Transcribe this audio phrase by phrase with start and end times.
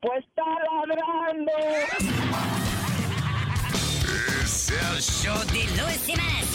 [0.00, 1.52] Pues está ladrando.
[4.44, 6.46] Es el show de Luis Semanas.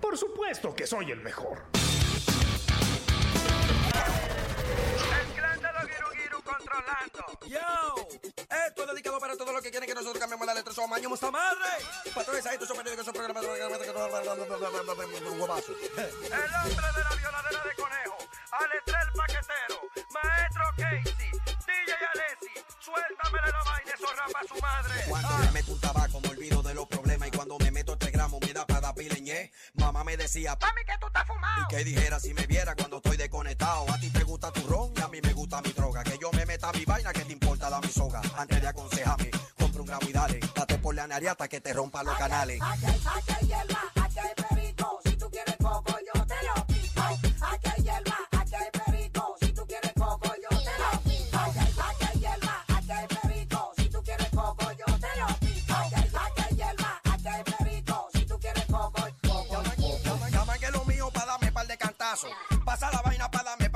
[0.00, 1.58] Por supuesto que soy el mejor.
[7.46, 8.08] Yo,
[8.66, 10.72] esto es dedicado para todos los que quieren que nosotros cambiemos la letra.
[10.72, 11.68] Somos maños, esta madre.
[12.14, 13.44] Patrones, estos periódicos, son programas.
[13.44, 13.92] El hombre de
[17.02, 18.18] la violadera de conejo.
[18.52, 19.80] Aletrel paquetero.
[20.12, 21.30] Maestro Casey.
[21.66, 22.52] DJ Alessi.
[22.80, 25.04] Suéltame la vaina, eso rapa su madre.
[25.08, 27.28] Cuando me meto un tabaco, me olvido de los problemas.
[27.28, 29.52] Y cuando me meto este gramo, me da para pileñé.
[29.74, 31.62] Mamá me decía, mami, que tú estás fumado.
[31.62, 33.90] Y que dijera si me viera cuando estoy desconectado.
[33.90, 34.92] A ti te gusta tu ron
[36.70, 38.20] Meta mi vaina, que te importa la mi soga.
[38.36, 40.40] Antes de aconsejarme, compra un gramo y dale.
[40.54, 42.60] Date por la nariata que te rompa los canales.
[42.62, 45.00] Aquí hay, aquí hay hierba, aquí hay perico.
[45.04, 47.00] Si tú quieres coco, yo te lo pico.
[47.00, 49.36] Aquí hay hierba, aquí hay perico.
[49.40, 51.38] Si tú quieres coco, yo te lo pico.
[51.38, 53.72] Aquí hay, aquí hay hierba, aquí hay perico.
[53.76, 55.74] Si tú quieres coco, yo te lo pico.
[55.74, 58.08] Aquí hay, aquí hay hierba, aquí hay perico.
[58.12, 60.28] Si tú quieres coco, coco, coco.
[60.30, 62.30] Llaman que lo mío para darme par de cantazos.
[62.64, 63.69] Pasa la vaina para darme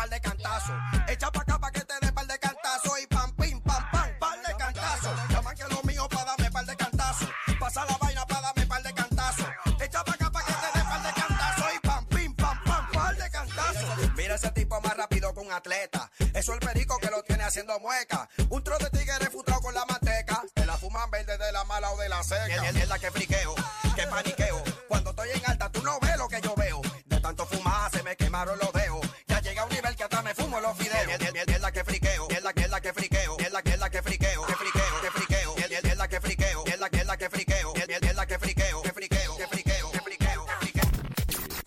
[16.45, 18.29] Eso es el perico que lo tiene haciendo mueca.
[18.51, 20.43] Un tro de tigre refutado con la manteca.
[20.53, 22.69] Te la fuman verde de la mala o de la seca.
[22.69, 23.55] Es la que friqueo,
[23.97, 24.63] que paniqueo.
[24.87, 26.83] Cuando estoy en alta, tú no ves lo que yo veo.
[27.07, 29.01] De tanto fumar se me quemaron los dedos.
[29.27, 31.13] Ya llega a un nivel que hasta me fumo los fideos.
[31.19, 33.79] Es la que friqueo, es la que es la que friqueo, es la que es
[33.79, 37.07] la que friqueo, que friqueo, que friqueo, es la que friqueo, es la que es
[37.07, 40.85] la que friqueo, es la que friqueo, que friqueo, que friqueo, que friqueo, que friqueo.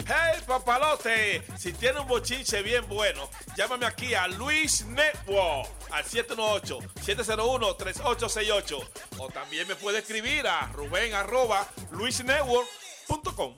[0.05, 8.88] Hey papalote, si tiene un bochinche bien bueno, llámame aquí a Luis Network al 718-701-3868
[9.18, 13.56] o también me puede escribir a ruben arroba luisnetwork.com.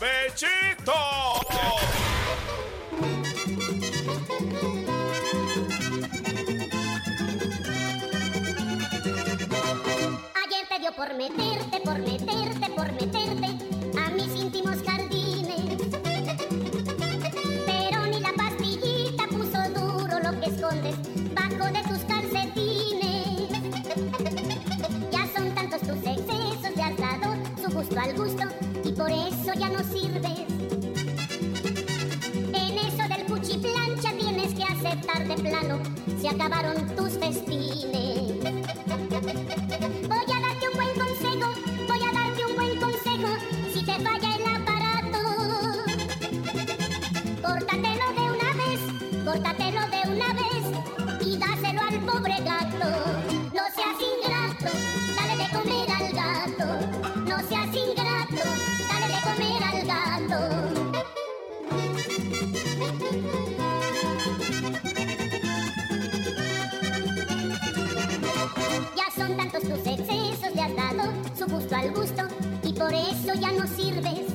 [0.00, 0.94] ¡Bechito!
[10.44, 13.48] Ayer te dio por meterte, por meterte, por meterte
[13.98, 14.80] a mis íntimos
[21.34, 23.48] bajo de tus calcetines.
[25.10, 28.44] Ya son tantos tus excesos, te has dado su gusto al gusto
[28.84, 30.46] y por eso ya no sirves.
[32.54, 35.78] En eso del cuchiplancha tienes que aceptar de plano,
[36.20, 38.91] se acabaron tus festines.
[73.34, 74.26] Ya no sirves.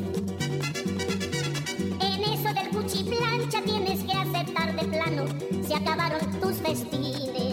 [2.00, 5.26] En eso del cuchiplancha tienes que aceptar de plano,
[5.68, 7.47] se acabaron tus festines.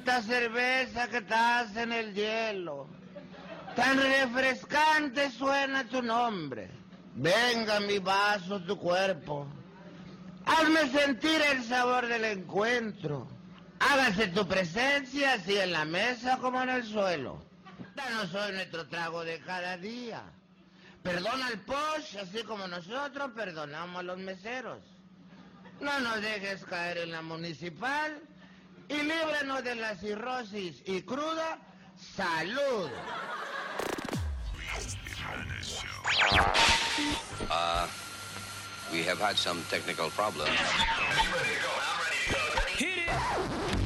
[0.00, 2.88] Santa cerveza que estás en el hielo.
[3.76, 6.70] Tan refrescante suena tu nombre.
[7.16, 9.46] Venga mi vaso, tu cuerpo.
[10.46, 13.28] Hazme sentir el sabor del encuentro.
[13.78, 17.44] Hágase tu presencia así en la mesa como en el suelo.
[17.94, 20.22] Danos hoy nuestro trago de cada día.
[21.02, 24.80] Perdona al posh así como nosotros perdonamos a los meseros.
[25.78, 28.18] no nos dejes caer en la municipal
[28.90, 31.58] y líbranos de la cirrosis y cruda
[32.16, 32.90] salud.
[37.48, 37.86] Uh,
[38.92, 40.50] we have had some technical problems.
[42.80, 43.79] Damas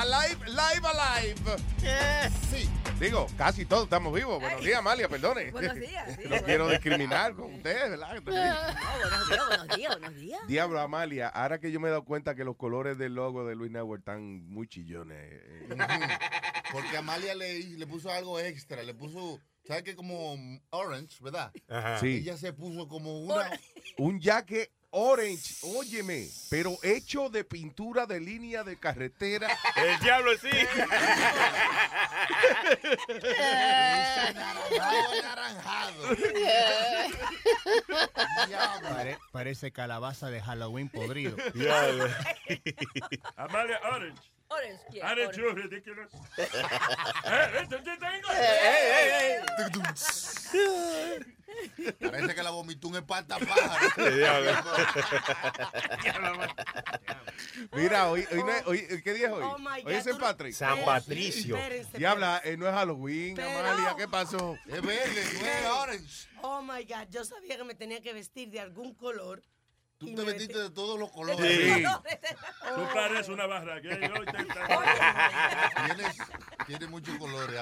[0.00, 1.36] Alive, live, alive.
[2.50, 2.68] Sí.
[2.98, 4.40] Digo, casi todos estamos vivos.
[4.40, 5.50] Buenos días, Amalia, perdone.
[5.52, 6.26] Buenos días, sí.
[6.28, 8.14] No quiero discriminar con ustedes, ¿verdad?
[8.24, 10.40] No, buenos días, buenos días, buenos días.
[10.46, 13.54] Diablo, Amalia, ahora que yo me he dado cuenta que los colores del logo de
[13.54, 15.18] Luis Network están muy chillones.
[15.20, 15.68] eh,
[16.72, 19.94] Porque Amalia le, le puso algo extra, le puso, ¿sabes qué?
[19.94, 20.34] Como
[20.70, 21.52] orange, ¿verdad?
[21.68, 21.98] Ajá.
[22.00, 22.16] Sí.
[22.22, 23.50] Ella se puso como una...
[23.98, 29.48] Un jaque orange, óyeme, pero hecho de pintura de línea de carretera.
[29.76, 30.48] El diablo sí.
[38.82, 41.36] Pare- parece calabaza de Halloween podrido.
[43.36, 44.22] Amalia Orange.
[44.52, 45.36] Orange, yeah, Are orange.
[45.38, 46.12] you ridiculous?
[46.36, 46.48] Eh,
[47.62, 49.44] esto sí está en inglés.
[52.00, 53.88] Parece que la vomitó un espantapájaro.
[57.72, 59.42] Mira, hoy, hoy, no es- hoy- ¿qué día es hoy?
[59.44, 60.54] Oh, my hoy God, es San tú- Patrick.
[60.54, 61.56] San Patricio.
[61.56, 64.56] Espérense, Diabla, eh, no es Halloween, Pero- Amalia, ¿qué pasó?
[64.66, 66.28] Es verde, no es orange.
[66.42, 69.42] Oh my God, yo sabía que me tenía que vestir de algún color.
[70.00, 71.46] Tú y te me vestiste de todos los colores.
[71.46, 71.84] Sí.
[71.84, 72.02] Oh.
[72.74, 73.74] Tú pareces una barra.
[73.74, 73.90] Hoy te
[75.86, 76.16] Tienes,
[76.66, 77.60] tienes muchos colores.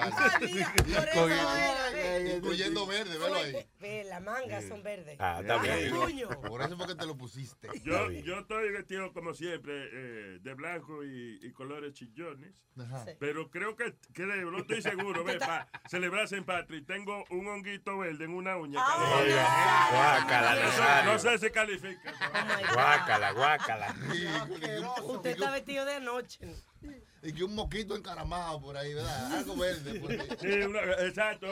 [2.37, 3.67] Incluyendo verde, velo ahí.
[3.81, 5.17] Ve, las mangas son verdes.
[5.19, 5.75] Ah, está bien.
[5.75, 6.29] Ay, puño.
[6.29, 7.67] Por eso fue que te lo pusiste.
[7.83, 12.53] Yo, yo estoy vestido como siempre eh, de blanco y, y colores chillones.
[12.79, 13.03] Ajá.
[13.19, 15.25] Pero creo que, creo, no estoy seguro.
[15.25, 16.43] Ve, para celebrar St.
[16.43, 18.79] Patrick, tengo un honguito verde en una uña.
[18.81, 21.11] Ah, Guácala, Eso Nazario.
[21.11, 22.13] no sé si califica.
[22.73, 23.95] Guácala, guácala.
[25.03, 26.39] Usted está vestido de noche.
[27.21, 29.33] Y que un moquito encaramado por ahí, ¿verdad?
[29.35, 29.99] Algo verde.
[29.99, 30.19] Por ahí.
[30.39, 31.47] Sí, una- exacto.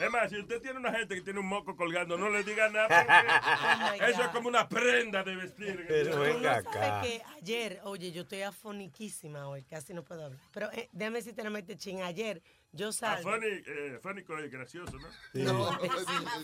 [0.00, 2.68] Es más, si usted tiene una gente que tiene un moco colgando, no le diga
[2.68, 2.88] nada.
[3.92, 5.84] Oh, Porque eso es como una prenda de vestir.
[5.86, 7.00] Pero venga no sabes acá.
[7.02, 10.40] que ayer, oye, yo estoy afoniquísima hoy, casi no puedo hablar.
[10.52, 13.30] Pero eh, déjame decirte, no me ching, ayer yo Ah, salgo.
[13.30, 15.06] funny, eh, fónico es gracioso, ¿no?
[15.32, 15.42] Sí.
[15.42, 15.78] No,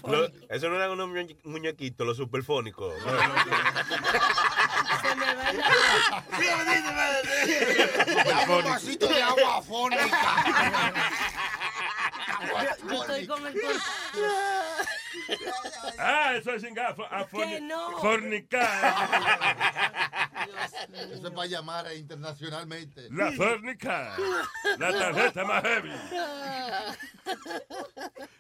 [0.07, 2.95] Lo- eso no eran unos muñe- muñequitos, los superfónicos.
[3.03, 3.11] se
[5.17, 5.53] me va
[8.25, 10.09] Dame un vasito de agua fónica.
[12.47, 12.55] yo,
[12.91, 13.55] yo estoy con el
[15.99, 17.05] Ah, eso es sin gafo.
[17.11, 17.99] A Que no.
[17.99, 18.95] Fornicar.
[21.11, 23.09] Eso es para llamar internacionalmente.
[23.11, 24.17] La fornica.
[24.79, 25.91] La tarjeta más heavy.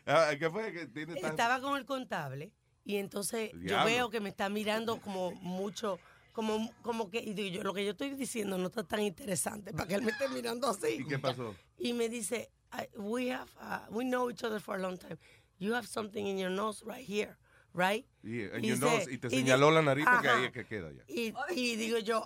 [0.06, 0.72] Ah, ¿Qué fue?
[0.72, 2.52] que tiene tan- Estaba con el contable
[2.84, 5.98] y entonces yo veo que me está mirando como mucho,
[6.32, 9.72] como, como que, y digo yo, lo que yo estoy diciendo no está tan interesante
[9.72, 10.98] para que él me esté mirando así.
[11.00, 11.54] ¿Y qué pasó?
[11.76, 15.18] Y me dice, I- we have, uh, we know each other for a long time.
[15.58, 17.36] You have something in your nose right here,
[17.74, 18.06] right?
[18.22, 20.52] Yeah, and Y you dice- know, y te y señaló la nariz porque ahí es
[20.52, 21.02] que queda ya.
[21.08, 22.22] Y, y digo yo,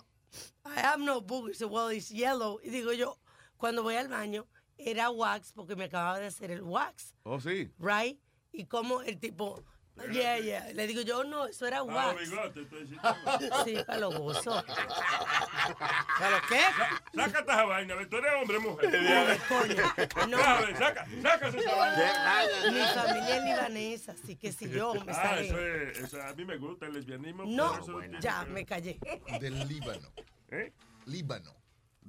[0.67, 1.61] I have no boogers.
[1.69, 2.59] Well, it's yellow.
[2.63, 3.19] Y digo yo,
[3.57, 4.47] cuando voy al baño,
[4.77, 7.71] era wax porque me acababa de hacer el wax, Oh, sí.
[7.79, 8.19] right?
[8.53, 9.63] Y como el tipo,
[10.11, 10.73] yeah, yeah.
[10.73, 12.19] Le digo yo, no, eso era wax.
[12.21, 13.65] bigote, estoy diciendo.
[13.65, 14.65] Sí, para los gozos.
[16.19, 16.61] ¿Para qué?
[17.15, 18.91] Saca esta vaina, tú eres hombre o mujer.
[19.49, 20.39] Coño, no.
[20.79, 22.73] Saca, saca esa vaina.
[22.73, 26.45] Mi familia es libanesa, así que si yo me Ah, eso es, eso, a mí
[26.45, 27.45] me gusta el lesbianismo.
[27.47, 27.81] No,
[28.21, 28.99] ya, me callé.
[29.41, 30.09] Del Líbano.
[30.51, 30.73] ¿Eh?
[31.07, 31.62] Líbano.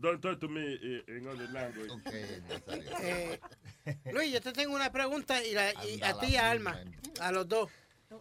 [0.04, 1.90] Don't talk to me eh, in other language.
[3.86, 6.78] Eh, Luis, yo te tengo una pregunta y, la- y a ti y a Alma,
[7.22, 7.70] a los dos.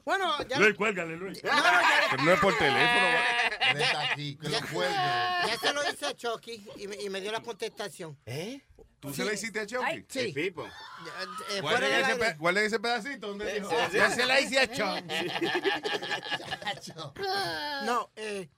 [0.04, 1.40] Bueno, ya, Luis, cuélgale, Luis.
[2.10, 3.06] Pero no es por teléfono.
[3.70, 4.94] Él está aquí, que lo cuelgue.
[5.46, 8.16] ya se lo hice a Chucky y me, y me dio la contestación.
[8.26, 8.60] ¿Eh?
[9.00, 10.04] ¿Tú se la hiciste a Chucky?
[10.08, 10.18] Sí.
[10.20, 10.64] El Pipo.
[10.66, 13.68] Eh, Guarden del ese, ese pedacito donde dijo.
[13.90, 14.16] sí, Ya sí.
[14.16, 15.14] se la hice a Chucky.
[17.84, 18.48] No, eh,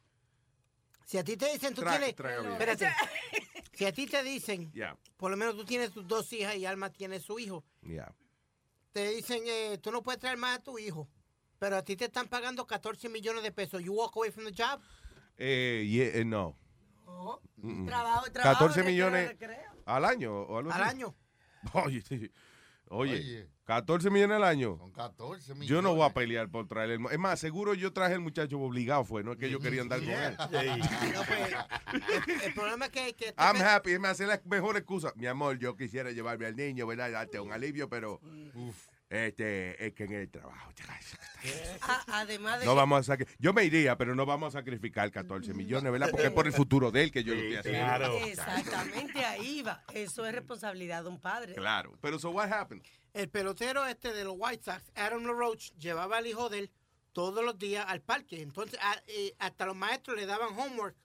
[1.14, 2.08] si a ti te dicen, tú Tra- tienes...
[2.08, 2.88] Espérate.
[3.72, 6.66] Si a ti te dicen, Ya, por lo menos tú tienes tus dos hijas y
[6.66, 8.12] Alma tiene su hijo, ya.
[8.92, 11.08] te dicen, eh, tú no puedes traer más a tu hijo,
[11.60, 13.80] Pero a ti te están pagando 14 millones de pesos.
[13.82, 14.80] You walk away from the job.
[15.38, 16.56] Eh, yeah, eh, no.
[17.56, 17.86] Mm, mm.
[17.86, 20.90] Trabajo- trabajo 14 de millones recreo, al año o algo Al así.
[20.90, 21.14] año.
[21.74, 22.30] Oye, sí.
[22.94, 23.48] Oye, Oye.
[23.64, 24.76] 14 millones al año.
[24.78, 25.68] Son 14 millones.
[25.68, 27.00] Yo no voy a pelear por traer el...
[27.10, 30.00] Es más, seguro yo traje el muchacho obligado fue, no es que yo quería andar
[30.00, 30.36] con él.
[31.14, 34.76] No, pues, el, el problema es que, que I'm happy, es más, es la mejor
[34.76, 35.12] excusa.
[35.16, 37.10] Mi amor, yo quisiera llevarme al niño, ¿verdad?
[37.10, 38.20] Darte un alivio, pero
[39.10, 40.70] este, es que en el trabajo.
[42.08, 43.38] Además de No vamos a sacrificar.
[43.40, 46.10] Yo me iría, pero no vamos a sacrificar 14 millones, ¿verdad?
[46.10, 48.16] Porque es por el futuro de él que yo lo estoy haciendo.
[48.26, 49.82] Exactamente, ahí va.
[49.92, 51.54] Eso es responsabilidad de un padre.
[51.54, 51.96] Claro.
[52.00, 52.82] Pero, so what happened?
[53.12, 56.70] El pelotero este de los White Sox, Adam LaRoche, llevaba al hijo de él
[57.12, 58.42] todos los días al parque.
[58.42, 60.96] Entonces, a- eh, hasta los maestros le daban homework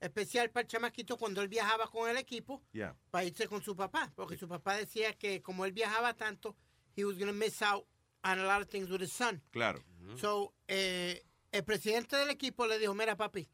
[0.00, 2.96] especial para el chamaquito cuando él viajaba con el equipo Yeah.
[3.10, 4.12] para irse con su papá.
[4.16, 6.56] Porque su papá decía que como él viajaba tanto,
[6.96, 7.84] he was going to miss out
[8.22, 9.40] on a lot of things with his son.
[9.52, 9.80] Claro.
[10.20, 11.22] So, eh,
[11.52, 13.48] el presidente del equipo le dijo, mira papi,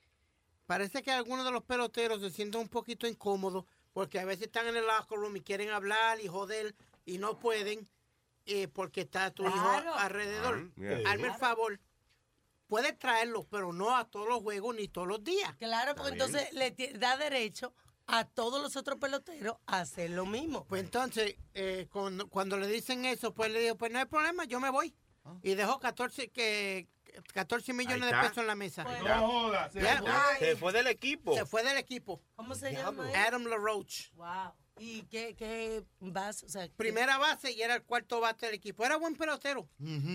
[0.67, 4.67] parece que algunos de los peloteros se sienten un poquito incómodos porque a veces están
[4.69, 7.89] en el locker room y quieren hablar y joder y no pueden
[8.47, 9.57] eh, porque está tu Claro.
[9.57, 10.55] hijo alrededor.
[10.77, 11.11] Ajá, yeah.
[11.11, 11.81] Hazme el favor,
[12.67, 15.55] puedes traerlo, pero no a todos los juegos ni todos los días.
[15.57, 17.75] Claro, porque entonces le da derecho
[18.11, 20.65] a todos los otros peloteros a hacer lo mismo.
[20.67, 24.45] Pues entonces, eh, cuando, cuando le dicen eso, pues le digo, pues no hay problema,
[24.45, 24.95] yo me voy.
[25.43, 26.89] Y dejó 14, que,
[27.35, 28.85] 14 millones de pesos en la mesa.
[28.85, 29.81] Pues no jodas, se.
[30.39, 31.35] Se fue del equipo.
[31.35, 32.21] Se fue del equipo.
[32.37, 33.07] ¿Cómo se llama?
[33.15, 34.11] Adam LaRoche.
[34.15, 34.55] Wow.
[34.83, 36.43] ¿Y qué, qué vas?
[36.43, 38.83] O sea, qué- Primera base y era el cuarto bate del equipo.
[38.83, 39.69] Era buen pelotero.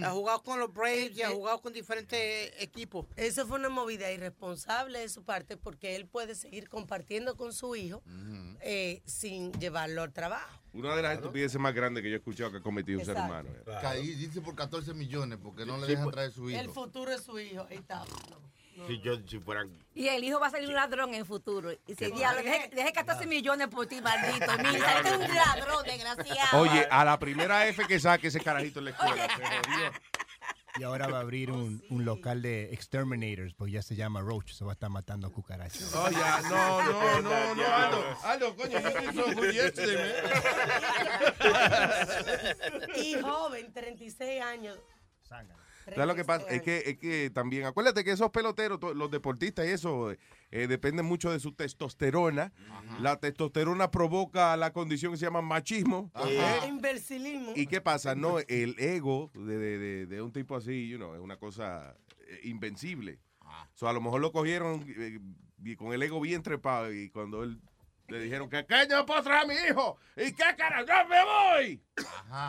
[0.03, 3.05] Ha jugado con los Braves y ha jugado con diferentes equipos.
[3.15, 7.75] Eso fue una movida irresponsable de su parte porque él puede seguir compartiendo con su
[7.75, 8.01] hijo
[8.61, 10.59] eh, sin llevarlo al trabajo.
[10.73, 13.15] Una de las estupideces más grandes que yo he escuchado que ha cometido un ser
[13.15, 13.33] Exacto.
[13.33, 13.49] humano.
[13.55, 13.77] eh.
[13.83, 16.15] Caí, dice por 14 millones, porque no le dejan pues.
[16.15, 16.73] traer su El hijo.
[16.73, 17.67] futuro es su hijo.
[17.69, 18.03] Ahí está.
[18.87, 19.71] Si yo, si fueran.
[19.93, 21.71] Y el hijo va a salir un ladrón en el futuro.
[21.71, 24.51] Y si ¿Qué diablo, deje 14 millones por ti, maldito.
[24.57, 26.61] Mira, este es un ladrón, desgraciado.
[26.61, 29.27] Oye, a la primera F que saque ese carajito en la escuela.
[30.77, 34.51] Y ahora va a abrir un, un local de exterminators, pues ya se llama Roach,
[34.51, 35.95] se va a estar matando cucarachas.
[35.95, 40.13] Oh, ya, no, no, no, no, Aldo, Aldo, coño, yo estoy so good yesterday,
[42.97, 44.77] Y joven, 36 años.
[45.93, 46.47] ¿Sabes lo que pasa?
[46.49, 51.05] Es que, es que también, acuérdate que esos peloteros, los deportistas y eso, eh, dependen
[51.05, 52.51] mucho de su testosterona.
[52.99, 56.11] La testosterona provoca la condición que se llama machismo.
[56.27, 56.67] ¿eh?
[56.67, 57.51] Imbecilismo.
[57.55, 58.15] ¿Y qué pasa?
[58.15, 61.95] No, el ego de, de- de- de un tipo así, you know, es una cosa
[62.27, 63.19] eh, invencible.
[63.75, 65.19] So, a lo mejor lo cogieron eh,
[65.77, 67.61] con el ego bien trepado y cuando él
[68.07, 69.97] le dijeron que ¿qué yo puedo traer a mi hijo?
[70.15, 70.85] ¿Y qué carajo?
[70.85, 71.83] ¡Yo me voy!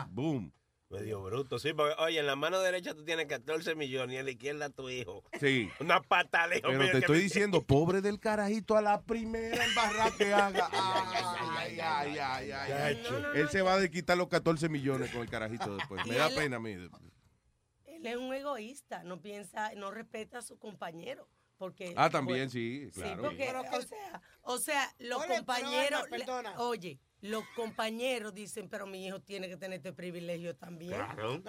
[0.09, 0.51] Boom.
[0.89, 4.25] Medio bruto, sí, porque oye, en la mano derecha tú tienes 14 millones y en
[4.25, 5.21] la izquierda tu hijo.
[5.39, 5.69] Sí.
[5.81, 6.71] Una pata lejos.
[6.71, 10.69] Pero te estoy me- diciendo, pobre del carajito a la primera embarrada que haga.
[11.59, 13.03] Ay, ay, ay, ay, ay.
[13.35, 16.05] Él se va a quitar los 14 millones con el carajito después.
[16.07, 16.71] Me da él- pena a mí.
[16.71, 21.27] Él es un egoísta, no piensa, no respeta a su compañero.
[21.57, 23.23] Porque, Ah, también, bueno, sí, claro.
[23.23, 26.53] porque, o sea, o sea, los compañeros, perdona.
[26.59, 30.93] oye, los compañeros dicen, pero mi hijo tiene que tener este privilegio también.
[30.93, 31.41] Claro.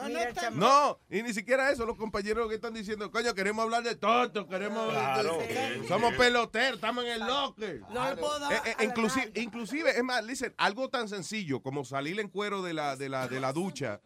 [0.53, 4.47] No, y ni siquiera eso, los compañeros que están diciendo, coño, queremos hablar de todo,
[4.49, 4.91] queremos...
[4.91, 5.39] Claro.
[5.39, 7.81] de- somos peloteros, estamos en el locker.
[7.91, 11.85] No le puedo dar Eh, eh, inclusive, inclusive, es más, listen, algo tan sencillo como
[11.85, 14.01] salir en cuero de la, de la, de la ducha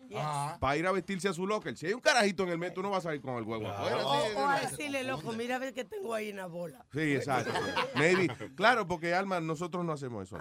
[0.61, 1.76] para ir a vestirse a su locker.
[1.76, 3.69] Si hay un carajito en el mes, tú no vas a salir con el huevo
[3.69, 4.04] afuera.
[4.07, 6.85] O, sí, o a decirle, loco, mira a ver que tengo ahí una bola.
[6.92, 7.52] Sí, exacto.
[7.95, 8.28] Maybe.
[8.57, 10.38] Claro, porque Alma, nosotros no hacemos eso.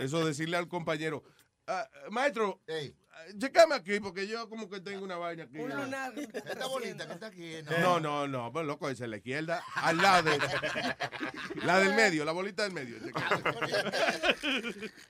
[0.00, 1.24] Eso decirle al compañero,
[1.66, 2.60] "Ah, maestro,
[3.38, 5.58] checame aquí porque yo como que tengo una vaina aquí.
[5.58, 6.12] Un lunar.
[6.18, 7.54] Esta bolita que está aquí.
[7.80, 10.38] No, no, no, pues loco, esa es la izquierda, al lado de
[11.64, 12.96] la del medio, la bolita del medio.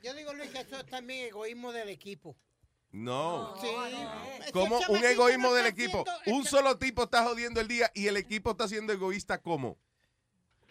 [0.03, 2.37] Yo digo, Luis, que eso es también egoísmo del equipo.
[2.93, 3.55] No.
[3.61, 3.67] Sí.
[4.53, 6.05] Como un egoísmo no del está equipo.
[6.09, 9.79] haciendo- Un solo tipo está jodiendo el día y el equipo está siendo egoísta como.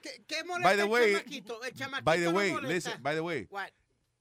[0.01, 1.63] ¿Qué, qué molesta By the el way, chamaquito?
[1.63, 3.69] El chamaquito by the no way, listen, by the way, What?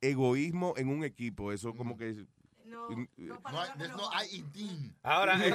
[0.02, 2.26] Egoísmo en un equipo, eso como que
[2.64, 4.94] No, Mm, No hay, there's no hay in team.
[5.02, 5.54] Ahora, eh,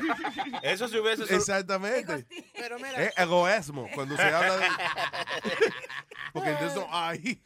[0.63, 1.23] eso se hubiese...
[1.35, 2.25] Exactamente.
[2.53, 4.67] Pero mira, Es egoísmo cuando se habla de.
[6.33, 7.41] Porque de eso hay.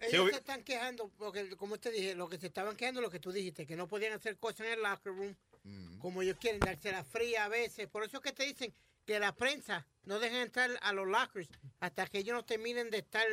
[0.00, 3.18] ellos se están quejando, porque como te dije, lo que se estaban quejando, lo que
[3.20, 5.34] tú dijiste, que no podían hacer cosas en el locker room
[5.98, 7.88] como ellos quieren, darse la fría a veces.
[7.88, 8.72] Por eso es que te dicen
[9.06, 11.48] que la prensa no dejan entrar a los lockers
[11.80, 13.26] hasta que ellos no terminen de estar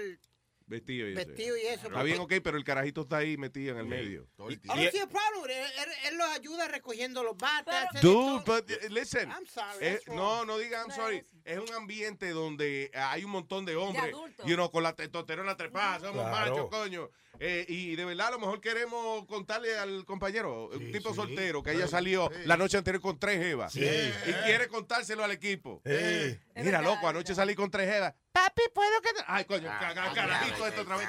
[0.71, 1.27] Vestido y eso.
[1.27, 4.27] Vestido y eso, Está bien, ok, pero el carajito está ahí metido en el medio.
[4.39, 5.49] I don't see a problem.
[5.51, 7.37] Él, él- él los ayuda recogiendo los
[7.93, 8.43] de Dude, todo.
[8.45, 9.29] but uh, listen.
[9.29, 10.17] I'm sorry, eh, wrong.
[10.17, 11.23] no, no diga I'm sorry.
[11.45, 14.13] Es un ambiente donde hay un montón de hombres.
[14.45, 16.51] you know, con la testosterona trepada, somos Claro.
[16.55, 17.09] machos, coño.
[17.43, 21.71] Eh, y de verdad, a lo mejor queremos contarle al compañero, un tipo soltero, que
[21.71, 23.73] haya salido la noche anterior con tres jevas.
[23.73, 23.83] Sí.
[23.83, 25.81] Y quiere contárselo al equipo.
[25.83, 26.37] Sí.
[26.55, 28.13] Mira, loco, anoche salí con tres jevas.
[28.31, 31.07] Papi, ¿puedo que te-" Ay, coño, caga- carajito esto otra vez.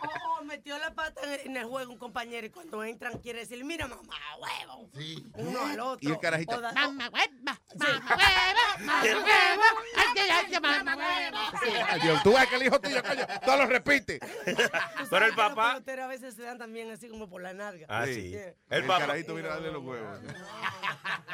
[0.00, 3.64] O, o metió la pata en, el juego un compañero y cuando entran quiere decir,
[3.64, 4.90] mira mamá, huevo.
[5.34, 6.08] Uno al otro.
[6.08, 9.62] Y el carajito, Mamá huevo, mamá huevo, mamá huevo.
[9.96, 11.38] Ay, ay, ay, mamá huevo.
[11.88, 14.18] Ay, Dios, tú ves que el hijo tuyo, coño, todo lo repite.
[15.10, 15.72] Pero el Los papá.
[15.74, 17.86] peloteros a veces se dan también así como por la narga.
[17.88, 18.34] Ah, sí.
[18.34, 19.00] El El papá.
[19.00, 20.20] carajito viene a darle los huevos.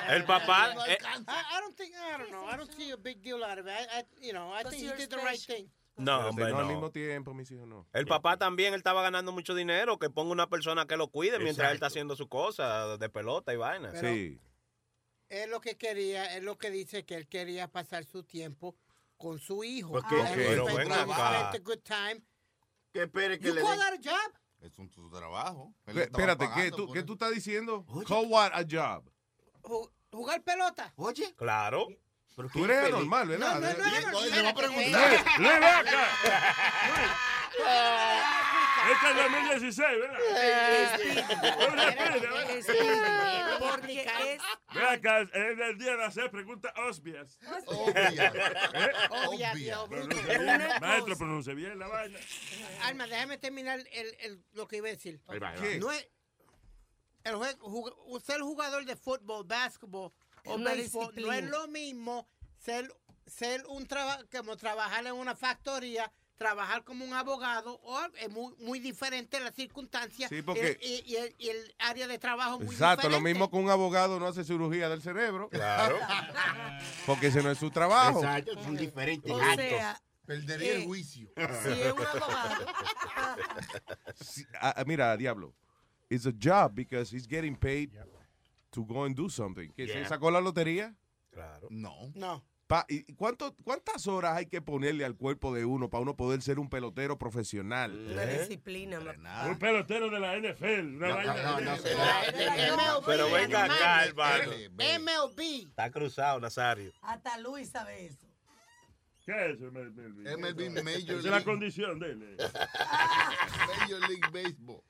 [0.08, 0.74] El papá.
[0.74, 0.98] No eh.
[1.00, 2.48] I, I don't think, I don't know.
[2.48, 3.72] I don't see a big deal out of it.
[3.72, 5.68] I, I, you know, I think he did the right thing.
[5.96, 7.86] no, Pero hombre, no al mismo tiempo, mis hijos no.
[7.92, 11.38] El papá también, él estaba ganando mucho dinero, que ponga una persona que lo cuide
[11.38, 13.90] mientras él está haciendo su cosa de pelota y vaina.
[13.92, 14.40] Pero- Sí.
[15.32, 18.76] Él lo que quería, es lo que dice que él quería pasar su tiempo
[19.16, 19.92] con su hijo.
[19.92, 21.50] Porque he Pero acá.
[22.92, 23.70] Que espere que You le den.
[24.60, 25.72] Es un su trabajo.
[25.86, 27.84] Le Espérate, ¿qué tú, ¿qué tú estás diciendo?
[28.06, 29.10] Call what a job.
[29.62, 30.92] Ju- ¿Jugar pelota?
[30.96, 31.88] Oye, Claro.
[32.36, 33.54] pero Tú eres anormal, No, ¿verdad?
[33.54, 35.10] no, no, Y no, entonces no, le va a no, preguntar.
[35.38, 36.08] Luis, ven acá.
[37.54, 38.51] Este es 2016, ¿verdad?
[38.51, 38.51] No
[38.88, 40.18] le pide, ¿verdad?
[42.62, 44.02] Speedy, Porque
[44.74, 47.38] es acá, es el día de hacer preguntas obvias.
[47.66, 48.32] Obvia.
[48.74, 48.92] ¿Eh?
[49.10, 49.54] Obvia, Obvia.
[49.54, 50.08] viejo bruto.
[50.08, 50.80] Pronuncia bien.
[50.80, 52.18] Maestro, pronuncia bien la vaina.
[52.82, 55.20] Alma, déjame terminar el, el- lo que iba a decir.
[55.28, 55.78] Ahí va, ahí.
[55.78, 56.08] No es,
[57.24, 60.12] el juego, jug- ser jugador de fútbol, básquetbol
[60.44, 62.26] o béisbol no es lo mismo
[62.58, 62.92] ser,
[63.26, 68.52] ser un trabajo como trabajar en una factoría, trabajar como un abogado, o es muy,
[68.58, 72.58] muy diferente las circunstancias Sí, porque- y, y- y el, y el área de trabajo
[72.58, 75.48] muy Exacto, lo mismo que un abogado no hace cirugía del cerebro.
[75.50, 75.98] Claro.
[77.06, 78.18] Porque ese no es su trabajo.
[78.18, 79.56] Exacto, son diferentes O actos.
[79.56, 81.28] sea, Perdería eh, el juicio.
[81.62, 82.66] si es un abogado.
[84.20, 85.54] Sí, ah, ah, mira, diablo.
[86.10, 87.90] It's a job because he's getting paid
[88.70, 89.70] to go and do something.
[89.72, 90.94] ¿Que se sacó la lotería?
[91.30, 91.68] Claro.
[91.70, 92.12] No.
[92.14, 92.44] No.
[92.72, 96.40] Pa- ¿y cuánto, ¿Cuántas horas hay que ponerle al cuerpo de uno para uno poder
[96.40, 97.92] ser un pelotero profesional?
[98.12, 98.98] Una disciplina.
[98.98, 99.50] ma- Nada.
[99.50, 100.96] Un pelotero de la NFL.
[100.96, 101.34] Una No, vaina.
[101.34, 101.94] no, no, de-
[102.70, 104.52] no, Pero venga acá, hermano.
[104.78, 105.68] MLB.
[105.68, 106.90] Está cruzado, Nazario.
[107.02, 108.26] Hasta Luis sabe eso.
[109.26, 110.26] ¿Qué es eso, MLB?
[110.38, 111.44] MLB Major Esa es la League.
[111.44, 112.22] condición de él.
[112.22, 112.36] eh.
[113.68, 114.82] Major League Baseball.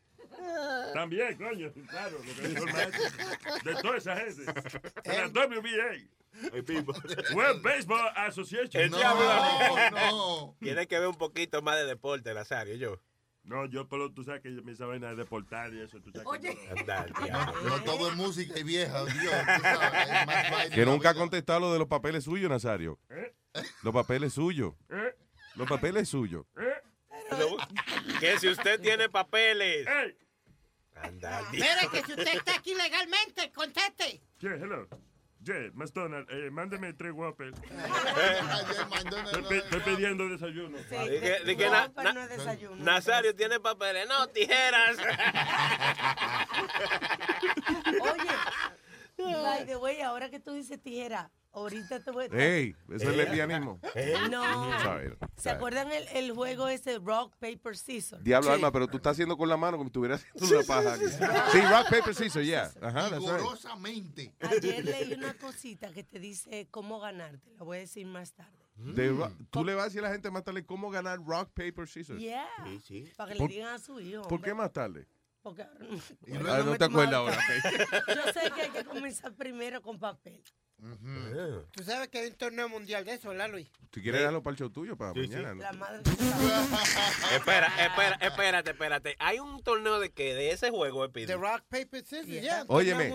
[0.95, 3.03] También, coño, claro, lo que dijo el maestro.
[3.65, 4.43] De toda esa gente.
[4.45, 6.22] De la El- WBA.
[7.35, 8.91] World Baseball Association.
[8.91, 10.57] No, no.
[10.61, 13.01] Tiene que ver un poquito más de deporte, Nazario, yo.
[13.45, 16.01] No, yo, pero tú sabes que me esa vaina de deportar y eso.
[16.01, 16.57] Tú sabes Oye.
[16.57, 17.31] que
[17.65, 17.83] no.
[17.85, 19.15] Todo es música y vieja, Dios.
[19.15, 22.99] tú sabes, más Que nunca ha contestado lo de los papeles suyos, Nazario.
[23.11, 23.35] ¿Eh?
[23.83, 24.75] Los papeles suyos.
[24.91, 25.15] ¿Eh?
[25.57, 26.47] Los papeles suyos.
[26.57, 26.83] ¿Eh?
[28.21, 29.87] Que si usted tiene papeles.
[29.87, 30.17] ¡Ey!
[30.95, 31.91] Anda, el Mire diablo.
[31.91, 34.23] que si usted está aquí legalmente, conteste.
[34.39, 34.87] Yeah, hello.
[35.45, 37.13] Yeah, McDonald, eh, mándeme tres.
[37.17, 37.53] Ayer
[38.89, 40.79] McDonald's Estoy, pidiendo desayuno.
[40.89, 42.77] Sí, de- que no, na- na- no es desayuno.
[42.85, 44.07] Nazario tiene papeles.
[44.09, 44.97] No, tijeras.
[49.19, 52.37] Oye, by the way, ahora que tú dices tijera, ahorita te voy a...
[52.37, 53.79] Ey, eso es lesbianismo.
[54.31, 54.81] No.
[54.83, 55.15] Sorry.
[55.37, 58.23] ¿Se acuerdan el, el juego ese Rock, Paper, Scissors?
[58.25, 58.55] Diablo, Sí.
[58.55, 60.95] Alma, pero tú estás haciendo con la mano como si estuvieras haciendo una paja.
[60.95, 61.05] aquí.
[61.53, 62.71] Sí, rock, paper, scissors, yeah.
[62.81, 63.09] Ajá.
[63.19, 64.35] Vigorosamente.
[64.41, 67.51] Ayer leí una cosita que te dice cómo ganarte.
[67.57, 68.51] La voy a decir más tarde.
[68.77, 71.51] De ro- tú le vas a decir a la gente más tarde cómo ganar rock,
[71.55, 72.19] paper, scissors.
[72.21, 72.47] Yeah.
[72.65, 73.13] Sí, sí.
[73.17, 74.23] Para que le digan a su hijo.
[74.23, 75.07] ¿Por qué más tarde?
[75.43, 75.79] Porque ahora
[76.39, 77.39] no, Ah, no te acuerdas ahora.
[78.09, 80.41] Yo sé que hay que comenzar primero con papel.
[81.73, 83.69] Tú sabes que hay un torneo mundial de eso, ¿verdad, Luis?
[83.93, 85.29] Si quieres dejarlo para el show tuyo, para Sí, sí.
[85.29, 85.55] mañana.
[85.55, 85.63] ¿no?
[85.63, 86.03] La madre
[87.37, 89.17] Espera, espera, espérate, espérate.
[89.21, 90.35] Hay un torneo de qué?
[90.35, 91.35] De ese juego, The Speedy.
[91.41, 92.41] Rock, Paper, Scissors, Yeah.
[92.43, 92.65] yeah.
[92.69, 93.13] Óyeme.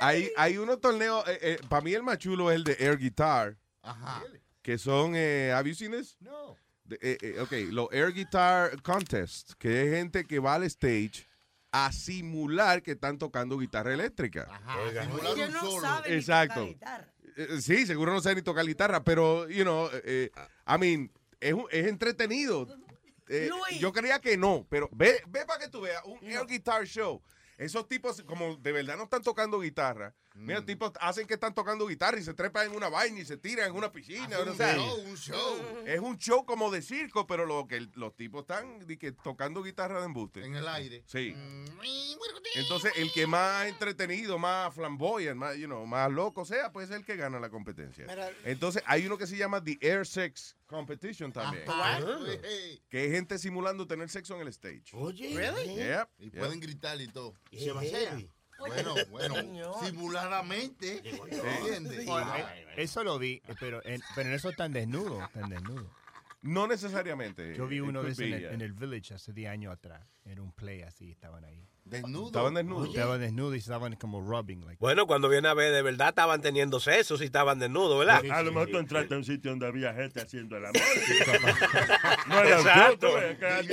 [0.00, 3.56] Hay, hay unos torneos, eh, para mí el más chulo es el de Air Guitar,
[3.82, 4.22] Ajá.
[4.62, 6.16] que son, eh, ¿have you seen this?
[6.20, 6.56] No.
[6.84, 11.26] De- eh, eh, ok, los Air Guitar Contest, que es gente que va al stage
[11.72, 14.46] a simular que están tocando guitarra eléctrica.
[14.50, 14.78] Ajá.
[14.80, 15.04] Oiga.
[15.04, 16.06] Simular un no solo.
[16.06, 16.54] Exacto.
[16.54, 17.08] tocar guitarra.
[17.36, 20.32] Eh, sí, seguro no sabe ni tocar guitarra, pero, you know, eh, eh,
[20.68, 22.68] I mean, es, es entretenido.
[23.28, 23.80] Eh, Luis.
[23.80, 27.22] yo creía que no, pero ve, ve para que tú veas, un air guitar show.
[27.56, 31.86] Esos tipos, como de verdad no están tocando guitarra, Mira, tipos hacen que están tocando
[31.86, 34.38] guitarra y se trepan en una vaina y se tiran en una piscina.
[34.38, 35.82] O un sea, show, un show.
[35.86, 39.62] Es un show como de circo, pero lo que los tipos están di que, tocando
[39.62, 40.44] guitarra de embuste.
[40.44, 41.04] En el aire.
[41.06, 41.34] Sí.
[42.54, 46.96] Entonces, el que más entretenido, más flamboyant, más, you know, más loco sea, pues es
[46.96, 48.06] el que gana la competencia.
[48.44, 51.68] Entonces, hay uno que se llama The Air Sex Competition también.
[51.68, 52.00] Ajá.
[52.88, 54.84] Que es gente simulando tener sexo en el stage.
[54.92, 55.34] Oye.
[55.36, 55.76] Really?
[55.76, 56.38] Yep, Y yep.
[56.38, 57.34] pueden gritar y todo.
[57.50, 58.18] Y se vacía.
[58.68, 59.34] Bueno, bueno,
[59.84, 61.02] simuladamente.
[61.04, 62.06] ¿Entiendes?
[62.06, 65.86] Eh, Eso lo vi, eh, pero en, pero en eso están desnudos, están desnudos.
[66.42, 67.54] No necesariamente.
[67.56, 70.04] Yo vi It uno de esos en, el- en Village hace 10 años atrás.
[70.24, 71.68] Era un play así, estaban ahí.
[71.84, 72.28] ¿Desnudos?
[72.28, 72.88] Estaban desnudos.
[72.88, 74.64] Estaban desnudos y estaban como rubbing.
[74.64, 74.78] Like.
[74.80, 78.22] Bueno, cuando viene a ver, de verdad estaban teniendo sexo si estaban desnudos, ¿verdad?
[78.30, 80.80] A lo mejor tú entraste a un sitio donde había gente haciendo el amor.
[82.28, 83.08] no era un Exacto.
[83.62, 83.72] Sí,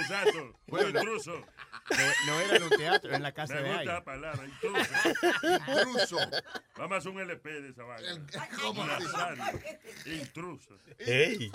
[0.00, 0.58] Exacto.
[0.66, 1.44] Bueno, intruso.
[1.90, 1.96] No,
[2.34, 3.86] no era en un teatro, en la casa Me de gusta ahí.
[3.86, 4.90] la palabra, intruso.
[5.68, 6.16] Intruso.
[6.76, 8.26] Vamos a hacer un LP de esa vaina.
[8.60, 8.86] ¿Cómo.
[10.06, 10.78] Intruso.
[10.98, 11.50] Ey,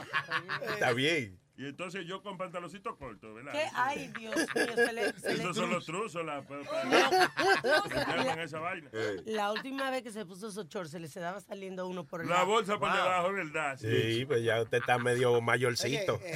[0.74, 1.40] está bien.
[1.60, 3.52] Y entonces yo con pantaloncito corto, ¿verdad?
[3.52, 3.64] ¿Qué?
[3.74, 7.96] Ay, Dios mío, se le, se le- Esos son los trusos, la, pa- pa- que
[7.96, 8.92] llaman esa vaina.
[9.26, 12.22] La última vez que se puso esos shorts, se le se daba saliendo uno por
[12.22, 12.46] el La lado.
[12.48, 12.98] bolsa por Wow.
[12.98, 13.78] debajo, ¿verdad?
[13.80, 16.20] Sí, pues ya usted está medio mayorcito.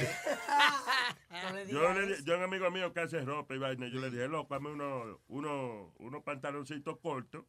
[1.30, 4.10] No le Yo, le, yo un amigo mío que hace ropa y vaina, yo le
[4.10, 7.44] dije, loco, hazme unos uno, unos pantaloncitos cortos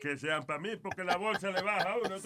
[0.00, 2.16] que sean para mí, porque la bolsa le baja a uno.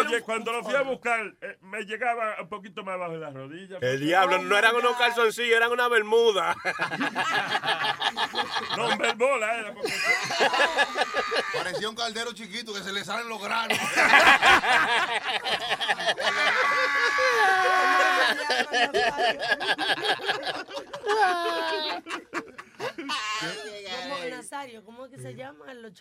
[0.00, 3.34] Oye, cuando lo fui a buscar, eh, me llegaba un poquito más abajo de las
[3.34, 3.82] rodillas.
[3.82, 6.56] El diablo, no eran unos calzoncillos, eran una bermuda.
[8.76, 9.74] No, un bola era.
[9.74, 9.92] Porque...
[11.52, 13.78] Parecía un caldero chiquito que se le salen los granos.
[24.48, 25.92] ¿Cómo, Nazario, ¿cómo es que se llaman los?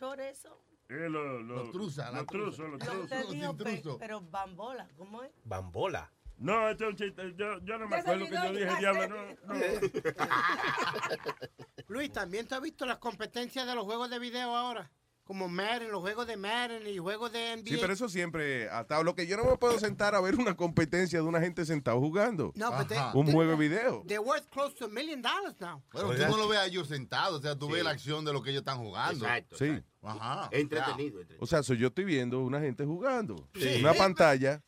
[0.90, 4.00] Eh, lo- lo- Los truzas, Los trusos, los usted dijo, pe- intrusos.
[4.00, 5.32] pero bambola, ¿cómo es?
[5.44, 6.10] Bambola.
[6.38, 7.34] No, este es un chiste.
[7.36, 9.54] Yo, yo no me acuerdo que yo dije, ya diablo, no.
[9.54, 9.54] no.
[11.88, 14.90] Luis, ¿también te has visto las competencias de los juegos de video ahora?
[15.28, 17.66] Como Madden, los juegos de Madden y juegos de NBA.
[17.68, 20.56] Sí, pero eso siempre hasta lo que yo no me puedo sentar a ver una
[20.56, 22.54] competencia de una gente sentado jugando.
[22.56, 24.04] No, pero te- un juego de video.
[24.08, 25.84] They're worth close to a million dollars now.
[25.92, 28.32] Bueno, tú no lo ves a ellos sentados, o sea, tú ves la acción de
[28.32, 29.26] lo que ellos están jugando.
[29.26, 29.84] Exacto, Sí.
[30.02, 30.48] Ajá.
[30.54, 33.36] Entretenido, O sea, so yo estoy viendo una gente jugando.
[33.56, 33.80] Sí.
[33.82, 34.64] Una pantalla.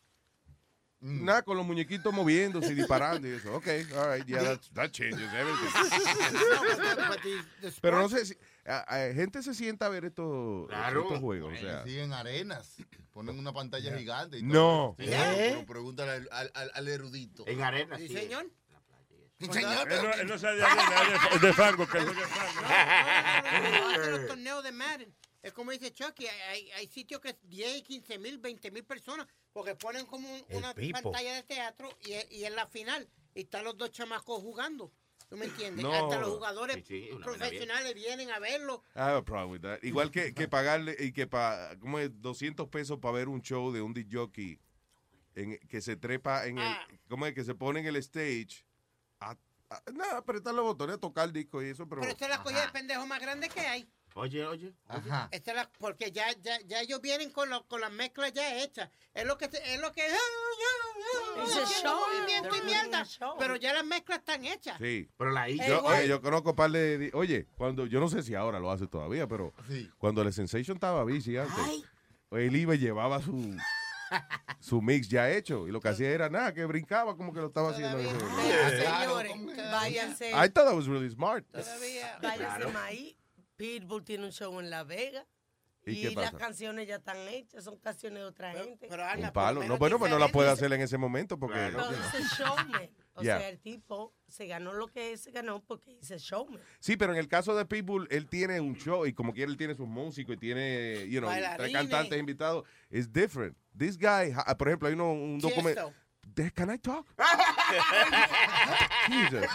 [1.02, 1.24] Mm.
[1.24, 3.56] Nada, con los muñequitos moviéndose y disparando y eso.
[3.56, 5.70] Ok, all right, yeah, that, that changes everything.
[7.82, 8.36] Pero no sé si...
[8.70, 11.02] a- a- gente se sienta a ver estos, Claro.
[11.04, 11.54] estos juegos.
[11.58, 12.78] O sea, Sí, en arenas.
[13.12, 14.38] Ponen una pantalla gigante.
[14.38, 14.96] Y No.
[14.98, 15.08] todo.
[15.08, 15.50] ¿Eh?
[15.54, 17.46] pero pregúntale al, al- al- al erudito.
[17.48, 18.50] En arena, Sí, señor.
[19.40, 21.98] Él no, él no sabe de arena, es de, de fango, que.
[22.00, 25.16] Hacen los torneos de Madden.
[25.42, 29.26] Es como dice Chucky, hay, hay- sitios que es 10, 15 mil, 20 mil personas,
[29.54, 31.02] porque ponen como un- una pipo.
[31.02, 34.92] pantalla de teatro y, es- y en la final y están los dos chamacos jugando.
[35.30, 35.84] ¿Tú me entiendes?
[35.84, 35.94] No.
[35.94, 38.84] Hasta los jugadores Sí, sí, profesionales vienen a verlo.
[38.96, 39.80] I have a problem with that.
[39.84, 43.72] Igual que, que pagarle y que pa, como es 200 pesos para ver un show
[43.72, 44.60] de un jockey
[45.36, 46.88] en, que se trepa en el, Ah.
[47.08, 47.34] ¿cómo es?
[47.36, 48.66] Que se pone en el stage
[49.20, 49.38] a,
[49.70, 52.02] a- nada, apretar los botones, a tocar el disco y eso, pero...
[52.02, 53.88] Pero esta es la cogida de pendejo más grande que hay.
[54.20, 54.74] Oye, oye.
[54.88, 55.30] Ajá.
[55.32, 58.62] Esta es la, porque ya, ya, ya ellos vienen con, lo- con las mezclas ya
[58.62, 58.90] hechas.
[59.14, 62.00] Es lo que se- es lo que It's a haciendo show.
[62.14, 63.06] movimiento y mierda.
[63.40, 64.78] Pero ya las mezclas están hechas.
[64.80, 65.10] Sí.
[65.18, 65.50] Pero la.
[65.50, 65.98] Yo, igual.
[66.00, 67.10] oye, yo conozco un par de...
[67.14, 67.86] Oye, cuando...
[67.86, 69.90] Yo no sé si ahora lo hace todavía, pero Sí.
[69.98, 71.56] cuando el Sensation estaba busy antes,
[72.32, 73.56] él iba y llevaba su...
[74.60, 77.48] su mix ya hecho y lo que hacía era nada, que brincaba como que lo
[77.48, 78.00] estaba haciendo.
[78.00, 78.70] en ese momento.
[78.70, 80.30] Señores, váyanse.
[80.32, 81.46] I thought that was really smart.
[82.22, 83.16] Váyanse maíz.
[83.60, 85.28] Pitbull tiene un show en La Vega.
[85.86, 88.88] ¿Y Y, qué las canciones ya están hechas, son canciones de otra gente.
[88.88, 89.64] Un palo.
[89.64, 91.58] No, bueno, pues no la puede hacer en ese momento porque...
[91.58, 92.90] Pero dice showman.
[93.14, 93.38] O Yeah.
[93.38, 96.62] sea, el tipo se ganó lo que se ganó porque dice showman.
[96.80, 99.58] Sí, pero en el caso de Pitbull, él tiene un show y como quiera él
[99.58, 102.66] tiene sus músicos y tiene, you know, tres cantantes invitados.
[102.90, 103.58] Es different.
[103.78, 105.94] This guy, por ejemplo, hay uno, un documento.
[106.56, 107.06] Can I talk?
[109.10, 109.46] Jesus.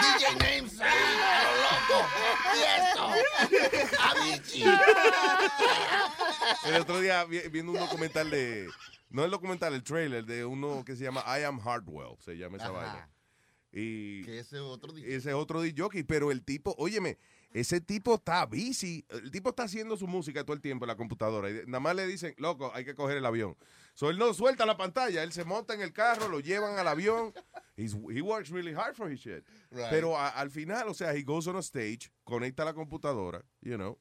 [0.00, 0.78] DJ Names
[1.62, 2.06] loco.
[2.54, 3.04] Y esto.
[4.02, 4.64] Avicii.
[6.66, 8.68] El otro día vi- viendo un documental de,
[9.10, 12.56] no el documental, el trailer de uno que se llama I Am Hardwell, se llama
[12.56, 12.72] esa Ajá.
[12.76, 13.08] vaina.
[13.72, 15.14] Y Que ese otro DJ.
[15.16, 17.18] ese otro DJ jockey, pero el tipo, óyeme,
[17.52, 19.04] ese tipo está busy.
[19.10, 21.50] El tipo está haciendo su música todo el tiempo en la computadora.
[21.50, 23.56] Y nada más le dicen, loco, hay que coger el avión.
[23.98, 26.86] So él no suelta la pantalla, él se monta en el carro, lo llevan al
[26.86, 27.34] avión.
[27.76, 29.44] He's- he works really hard for his shit.
[29.72, 29.90] Right.
[29.90, 33.74] Pero a- al final, o sea, he goes on a stage, conecta la computadora, you
[33.74, 33.98] know.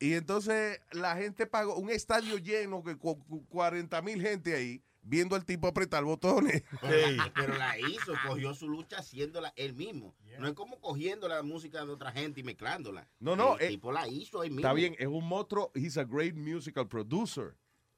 [0.00, 3.14] Y entonces la gente pagó un estadio lleno, que con
[3.48, 6.64] 40 mil gente ahí, viendo al tipo apretar botones.
[7.36, 10.16] Pero la hizo, cogió su lucha haciéndola él mismo.
[10.40, 13.08] No es como cogiendo la música de otra gente y mezclándola.
[13.20, 14.62] No, no, El eh, tipo la hizo él mismo.
[14.62, 17.54] Está bien, es un monstruo, he's a great musical producer.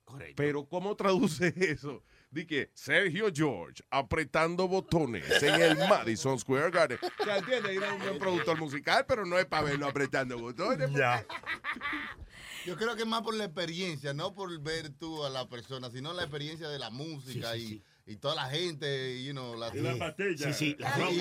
[0.08, 0.34] Correcto.
[0.36, 2.02] Pero ¿cómo traduce eso?
[2.30, 6.98] Di que Sergio George apretando botones en el Madison Square Garden.
[7.20, 7.76] O sea, ¿entiendes?
[7.76, 10.90] Era un buen productor musical, pero no es para verlo apretando botones.
[10.92, 11.24] Ya.
[12.66, 15.90] Yo creo que es más por la experiencia, no por ver tú a la persona,
[15.90, 19.80] sino la experiencia de la música y, y toda la gente, you know, la, Y
[19.80, 20.52] la pastilla.
[20.52, 21.12] Sí, sí, la droga.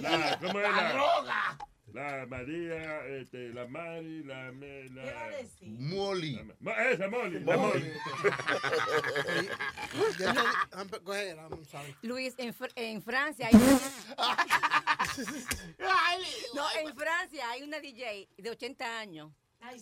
[0.00, 0.92] La- ¿Cómo es La la?
[0.92, 1.58] droga.
[1.96, 4.52] La María, este, la Mari, la...
[4.52, 5.32] la
[5.62, 6.38] Molly.
[6.60, 7.40] Mo- Esa, Molly.
[7.40, 7.92] La Molly.
[11.08, 11.96] Ahead, I'm sorry.
[12.02, 13.80] Luis, en, Fr- en Francia hay una...
[16.54, 19.32] No, en Francia hay una DJ de 80 años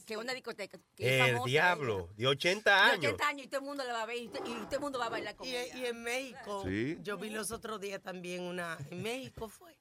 [0.07, 3.05] que es una discoteca que El famosa, diablo, de 80 De años.
[3.15, 4.81] 80 años y todo el mundo la va a ver y, to- y todo el
[4.81, 5.77] mundo va a bailar con Y, ella.
[5.77, 6.97] y en México, Sí.
[7.03, 9.75] yo vi los otros días también una, en México fue,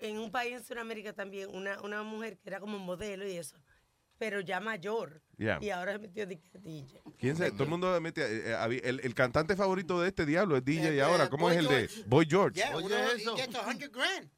[0.00, 3.56] en un país en Sudamérica también, una, una mujer que era como modelo y eso,
[4.18, 5.22] pero ya mayor.
[5.36, 5.58] Yeah.
[5.60, 7.02] Y ahora se metió de DJ.
[7.18, 10.56] ¿Quién se, todo el mundo mete, eh, eh, el, el cantante favorito de este diablo
[10.56, 11.24] es DJ Eh, ahora.
[11.24, 12.02] eh, ¿Cómo Boy es el de George.
[12.06, 12.56] Boy George?
[12.56, 14.30] Yeah, uno, he gets 100 grand.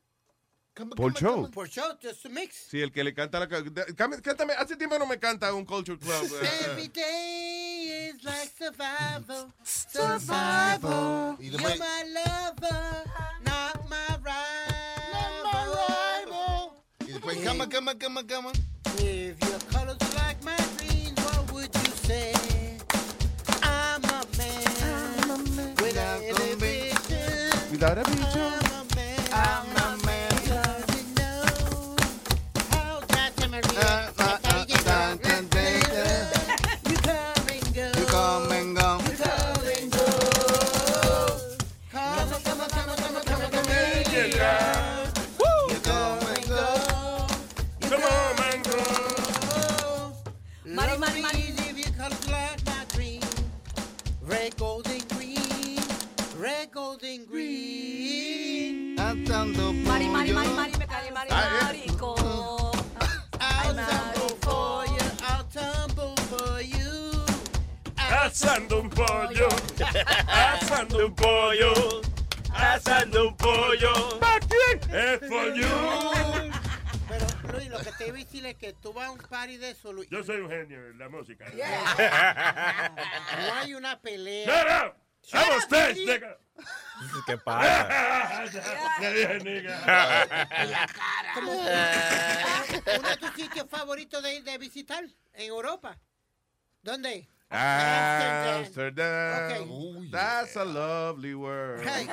[0.96, 1.50] Por show.
[1.50, 2.54] Por show, just to mix.
[2.70, 3.48] Sí, el que le canta la...
[3.48, 3.62] ca-
[3.96, 6.24] Cántame, cántame, hace tiempo no me canta un Culture Club.
[6.42, 6.48] eh.
[6.70, 11.36] Every day is like survival, survival.
[11.40, 13.04] Y You're my lover,
[13.44, 13.79] not
[17.50, 18.52] Y después, cama, cama, cama, cama.
[18.98, 22.32] If your colors were like my dreams, what would you say?
[23.62, 27.70] I'm a man, without a vision.
[27.72, 28.59] Without a vision.
[60.32, 62.14] Mari, mari, mari, mari, me cae mari, marico.
[63.40, 65.06] I'll tumble for you.
[65.26, 67.24] I'll tumble for you.
[67.96, 69.48] Asando un pollo.
[70.28, 72.02] Asando un pollo.
[72.54, 74.18] Asando un pollo.
[74.20, 74.78] ¿Para quién?
[74.94, 75.66] Es for you.
[77.08, 79.56] Pero, Luis, lo que te iba a decir es que tú vas a un party
[79.56, 80.08] de eso, Luis.
[80.10, 81.46] Yo soy un genio en la música.
[83.36, 84.46] No hay una pelea.
[84.46, 85.09] No, no.
[85.32, 86.08] Stage Luis.
[86.08, 86.38] nigga.
[87.26, 88.44] ¿Qué pasa?
[89.00, 90.26] Dije, nigga.
[91.34, 95.98] Como uno de tus sitios favoritos de, de visitar en Europa.
[96.82, 97.28] ¿Dónde?
[97.50, 99.00] Amsterdam.
[99.68, 100.10] Ok.
[100.10, 101.82] That's a lovely word.
[101.84, 102.08] Hey,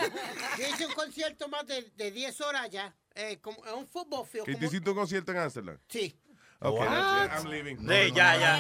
[0.58, 2.95] yo hice un concierto más de, de 10 horas ya.
[3.13, 4.45] Eh, como, un fútbol field.
[4.45, 5.77] ¿Que te hiciste un concierto en Amsterdam?
[5.88, 6.19] Sí.
[6.60, 6.89] Okay, What?
[6.89, 7.46] that's it.
[7.46, 7.78] I'm leaving.
[7.78, 8.60] Sí, ya, ya.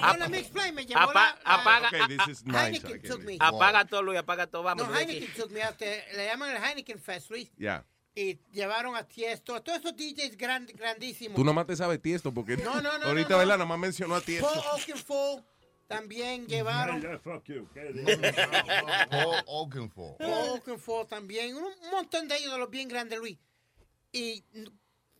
[0.00, 0.74] No, let me explain.
[0.74, 2.78] Me llevó Apa- la, apaga, Okay, this is nice.
[2.80, 3.26] Heineken I get took it.
[3.26, 3.36] me.
[3.40, 4.62] apaga todo, Luis, apaga todo.
[4.62, 5.00] No, Vamos, Luis.
[5.00, 6.02] Heineken took me out there.
[6.16, 7.50] Le llaman el Heineken Fest, Luis.
[7.58, 7.84] Ya.
[8.14, 11.36] Y llevaron a Tiesto, a todos esos DJs grand, grandísimos.
[11.36, 13.38] Tú nomás te sabes Tiesto porque No, no, no, ahorita, no, no.
[13.40, 13.58] ¿verdad?
[13.58, 14.48] Nomás mencionó a Tiesto.
[14.48, 15.44] Paul Oakenfold
[15.86, 16.96] también llevaron.
[17.02, 17.68] Hey, yeah, fuck you.
[17.74, 17.92] ¿Qué
[19.10, 20.16] Paul Oakenfold.
[20.16, 21.54] Paul Oakenfold también.
[21.56, 23.36] Un un montón de ellos de los bien grandes, Luis.
[24.12, 24.70] Y n-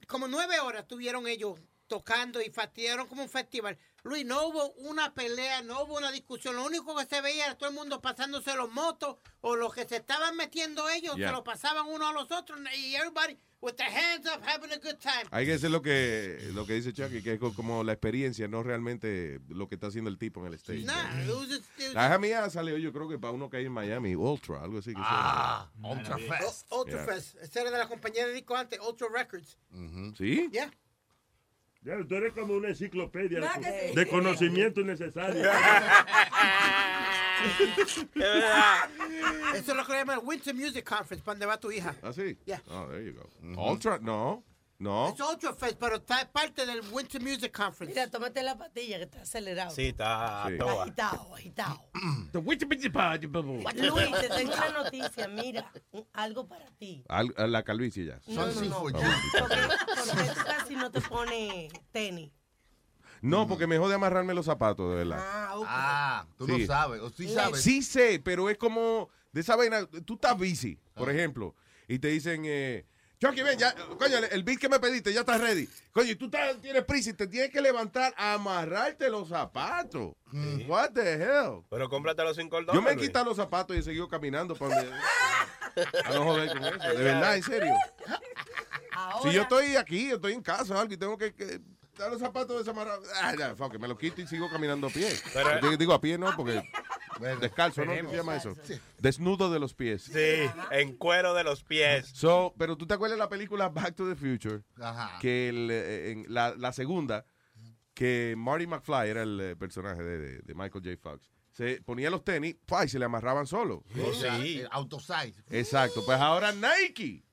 [0.06, 3.78] como nueve horas tuvieron ellos tocando y fastidiaron como un festival.
[4.02, 6.54] Luis, no hubo una pelea, no hubo una discusión.
[6.54, 9.84] Lo único que se veía era todo el mundo pasándose los motos o los que
[9.84, 11.28] se estaban metiendo ellos Yeah.
[11.28, 14.76] se lo pasaban uno a los otros y everybody with their hands up having a
[14.76, 15.24] good time.
[15.32, 18.46] Hay que hacer lo que, lo que dice Chucky, que es co- como la experiencia,
[18.46, 20.82] no realmente lo que está haciendo el tipo en el stage.
[20.84, 23.50] Nah, it was just- it was- La hija mía salió, yo creo que para uno
[23.50, 24.92] que hay en Miami, Ultra, algo así.
[24.92, 26.66] Que Ah, se Ultra Fest.
[26.70, 27.12] O- Ultra Yeah.
[27.14, 27.36] Fest.
[27.40, 29.56] Ese era de la compañía de disco antes, Ultra Records.
[29.70, 30.14] llama.
[30.16, 30.48] ¿Sí?
[30.52, 30.70] Yeah.
[31.86, 33.94] Ya, tú eres como una enciclopedia ¿Verdad que de, sí?
[33.94, 35.48] de conocimiento innecesario.
[39.54, 41.94] Eso es lo que le llaman el Winter Music Conference, para donde va tu hija.
[42.02, 42.36] ¿Ah, sí?
[42.44, 42.60] Yeah.
[42.66, 43.30] Oh, there you go.
[43.70, 44.42] Ultra, no.
[44.78, 45.08] No.
[45.08, 47.94] Es Ultra Fest, pero está parte del Winter Music Conference.
[47.98, 49.70] Mira, tómate la patilla que está acelerado.
[49.74, 50.54] Sí, está Sí.
[50.58, 51.80] Agitado, agitado.
[52.32, 52.58] The Luis,
[54.20, 55.28] te tengo una noticia.
[55.28, 57.02] Mira, un- algo para ti.
[57.08, 58.20] Al- a la calvicie ya.
[58.26, 58.76] No, no, no.
[58.78, 59.00] Oh, Porque,
[59.38, 62.30] porque tú casi no te pones tenis.
[63.22, 65.18] No, porque me jode amarrarme los zapatos, de verdad.
[65.20, 65.66] Ah, ok.
[65.68, 66.52] Ah, tú Sí.
[66.60, 67.62] no sabes, o sí sabes.
[67.62, 69.86] Sí sé, pero es como de esa vaina.
[70.04, 71.54] Tú estás busy, por ejemplo,
[71.88, 72.84] y te dicen, eh,
[73.18, 75.66] Chucky, ven, ya, coño, el, beat que me pediste ya está ready.
[75.92, 80.12] Coño, y tú estás- tienes prisa y te tienes que levantar a amarrarte los zapatos.
[80.68, 81.62] What the hell?
[81.70, 82.74] Pero cómpratelo sin cordón.
[82.74, 84.92] Yo me he quitado los zapatos y he seguido caminando para donde-
[86.04, 86.78] a no joder con eso.
[86.88, 87.74] De verdad, en serio.
[89.22, 91.60] Si yo estoy aquí, yo estoy en casa o algo y tengo que, que
[91.96, 95.08] dar los zapatos desamarrados, ah, ya, fuck me los quito y sigo caminando a pie.
[95.32, 96.62] Pero- Digo- digo a pie, no, porque
[97.40, 97.92] descalzo, ¿no?
[97.92, 98.10] ¿Qué Veremos.
[98.12, 98.56] se llama eso?
[98.98, 100.02] Desnudo de los pies.
[100.04, 102.08] Sí, en cuero de los pies.
[102.14, 105.18] So, pero tú te acuerdas de la película Back to the Future, Ajá.
[105.20, 107.24] que el, eh, en la, la segunda,
[107.94, 110.96] que Marty McFly era el eh, personaje de, de- de Michael J.
[111.00, 113.82] Fox, se ponía los tenis pa, y se le amarraban solo.
[114.06, 115.42] O sea, eh, Autosize.
[115.50, 117.24] Exacto, pues ahora Nike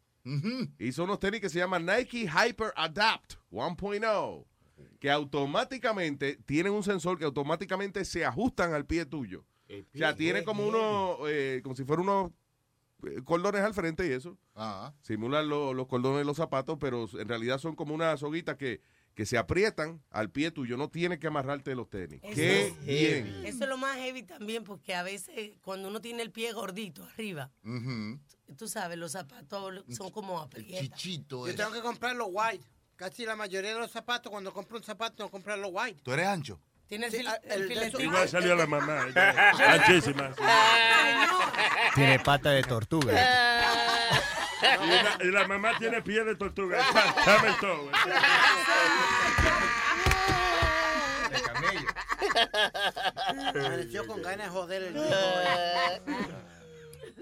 [0.79, 4.45] hizo unos tenis que se llaman Nike Hyper Adapt 1.0,
[5.01, 9.45] que automáticamente tienen un sensor que automáticamente se ajustan al pie tuyo.
[9.81, 12.31] O sea, tiene como unos, eh, como si fueran unos
[13.05, 14.37] eh, cordones al frente y eso.
[14.55, 14.93] Ajá.
[15.01, 18.79] Simulan lo- los cordones de los zapatos, pero en realidad son como unas soguitas que,
[19.13, 20.77] que se aprietan al pie tuyo.
[20.77, 22.19] No tienes que amarrarte los tenis.
[22.23, 23.45] Eso Qué es bien.
[23.45, 27.03] Eso es lo más heavy también, porque a veces cuando uno tiene el pie gordito
[27.03, 27.51] arriba,
[28.57, 30.79] tú sabes, los zapatos son como aprietas.
[30.97, 31.47] Chichito.
[31.47, 32.63] Yo tengo que comprar los white.
[32.95, 35.99] Casi la mayoría de los zapatos, cuando compro un zapato, tengo que comprar los white.
[36.03, 36.59] ¿Tú eres ancho?
[36.93, 38.01] Tiene el, Sí, ah, el el- filetito.
[38.01, 39.07] Igual salió la mamá.
[39.87, 40.13] sí.
[41.95, 43.11] Tiene pata de tortuga.
[44.61, 46.77] Y la, y la mamá tiene pie de tortuga.
[47.25, 47.89] Dame el todo.
[51.31, 51.87] De camello.
[53.55, 55.15] Amaneció con ganas de joder el viejo.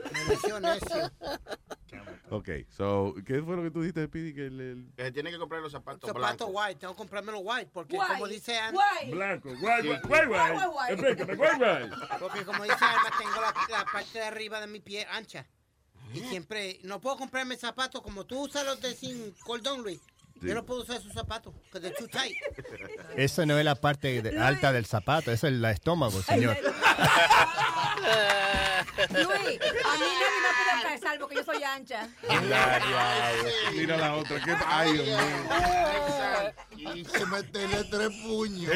[0.10, 1.12] Amaneció necio.
[2.34, 4.34] Ok, so, ¿qué fue lo que tú dijiste, Pidi?
[4.34, 6.50] Que el, el- Que se tiene que comprar los zapatos Zapatos blancos.
[6.67, 9.13] white, tengo que comprarme los white, porque White, como dice Ana, white.
[9.13, 10.00] Blanco, guay, guay.
[10.28, 10.28] Guay,
[10.67, 10.94] guay.
[10.94, 11.89] Explícame, guay, guay.
[12.20, 15.46] porque como dice Ana, tengo la, la parte de arriba de mi pie ancha.
[16.13, 20.00] Y siempre, no puedo comprarme zapatos como tú usas los de sin cordón, Luis.
[20.39, 20.48] Sí.
[20.48, 22.36] Yo no puedo usar esos zapatos, porque they're too tight.
[23.15, 26.58] Eso no es la parte de- alta del zapato, eso es el estómago, señor.
[29.09, 29.29] Luis, a
[29.97, 32.07] mí nadie me puede calzar porque yo soy ancha.
[33.73, 34.39] Mira la otra.
[34.43, 34.55] ¿qué?
[34.65, 35.17] Ay, Dios mío.
[36.77, 38.71] Y se meterle tres puños.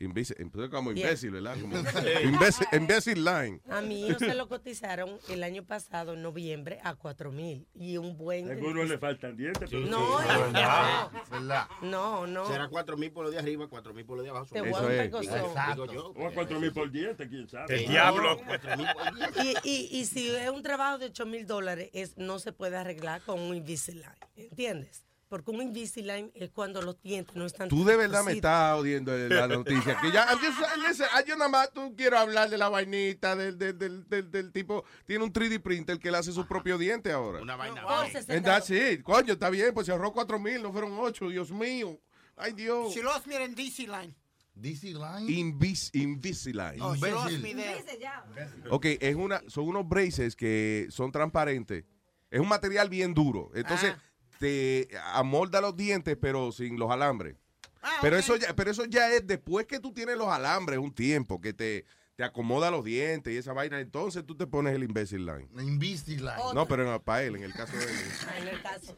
[0.00, 1.56] Entonces como imbécil, ¿verdad?
[1.60, 1.76] Como
[2.24, 3.60] imbécil, imbécil line.
[3.70, 7.66] A mi hijo se lo cotizaron el año pasado, en noviembre, a 4 mil.
[7.74, 8.46] Y un buen...
[8.48, 9.68] Seguro le faltan dientes.
[9.70, 11.68] pero- No, Sí, no, ¿verdad?
[11.82, 12.46] No, no.
[12.48, 14.46] Será 4 mil por lo de arriba, 4 mil por lo de abajo.
[14.52, 15.10] Te voy a es.
[15.10, 16.12] Digo yo.
[16.16, 17.82] O a cuatro mil por diente, quién sabe.
[17.82, 18.38] El diablo.
[18.46, 19.60] 4 mil por diente.
[19.64, 22.76] Y, y, y si es un trabajo de 8 mil dólares, es, no se puede
[22.76, 24.08] arreglar con un Invisalign.
[24.36, 25.04] ¿Entiendes?
[25.28, 27.68] Porque un Invisalign es cuando los dientes no están.
[27.68, 29.98] Tú de verdad me estás odiando la noticia.
[30.00, 34.08] Que ya, ah, yo nada más tú quiero hablar de la vainita del, del, del,
[34.08, 34.84] del, del tipo.
[35.04, 37.42] Tiene un 3D printer que le hace su propio diente ahora.
[37.42, 37.82] Una vaina.
[37.82, 38.12] Por bien.
[38.12, 39.02] 60 And that's it.
[39.02, 41.28] Coño, está bien, pues se ahorró 4 mil, no fueron 8.
[41.28, 42.00] Dios mío.
[42.36, 42.94] Ay, Dios.
[42.94, 44.14] She lost me in DC line.
[44.54, 45.30] DC Line.
[45.30, 46.80] Invis, Invisalign.
[46.82, 47.42] Oh, she lost Imbécil.
[47.42, 48.68] me there.
[48.70, 51.84] Ok, es una, son unos braces que son transparentes.
[52.30, 53.50] Es un material bien duro.
[53.54, 54.02] Entonces, Ah.
[54.38, 57.36] Te amolda los dientes, pero sin los alambres.
[57.82, 60.92] Ah, Pero eso ya, pero eso ya es después que tú tienes los alambres un
[60.92, 61.84] tiempo, que te,
[62.16, 65.48] te acomoda los dientes y esa vaina, entonces tú te pones el imbécil line.
[65.56, 66.54] Invisalign.
[66.54, 67.90] No, pero para él, en el caso de él.
[68.38, 68.96] En el caso.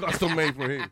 [0.06, 0.88] Custom made for him.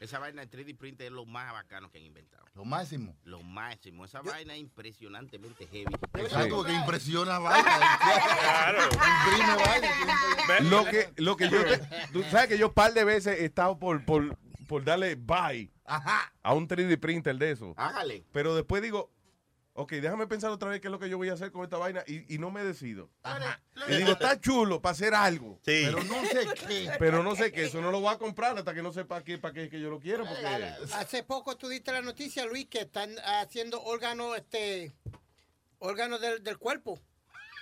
[0.00, 2.44] Esa vaina de 3D printer es lo más bacano que han inventado.
[2.54, 3.16] Lo máximo.
[3.24, 4.04] Lo máximo.
[4.04, 5.94] Esa vaina es impresionantemente heavy.
[6.14, 7.98] Exacto, porque impresiona vaina.
[8.00, 8.82] Claro.
[8.84, 10.70] Imprime vaina.
[10.70, 11.80] Lo que, lo que yo, te-
[12.12, 14.36] tú sabes que yo un par de veces he estado por, por,
[14.68, 17.74] por darle buy a un 3D printer de eso.
[17.76, 18.24] Hágale.
[18.32, 19.10] Pero después digo,
[19.76, 21.76] ok, déjame pensar otra vez qué es lo que yo voy a hacer con esta
[21.76, 23.10] vaina y, y no me decido.
[23.88, 25.60] Y digo, está chulo para hacer algo.
[25.64, 26.90] Pero no sé qué.
[26.98, 29.38] Pero no sé qué, eso no lo voy a comprar hasta que no sepa qué,
[29.38, 30.24] para qué es que yo lo quiero.
[30.26, 30.46] Porque...
[30.94, 34.92] Hace poco tú diste la noticia, Luis, que están haciendo órganos, este,
[35.78, 36.98] órganos del, del cuerpo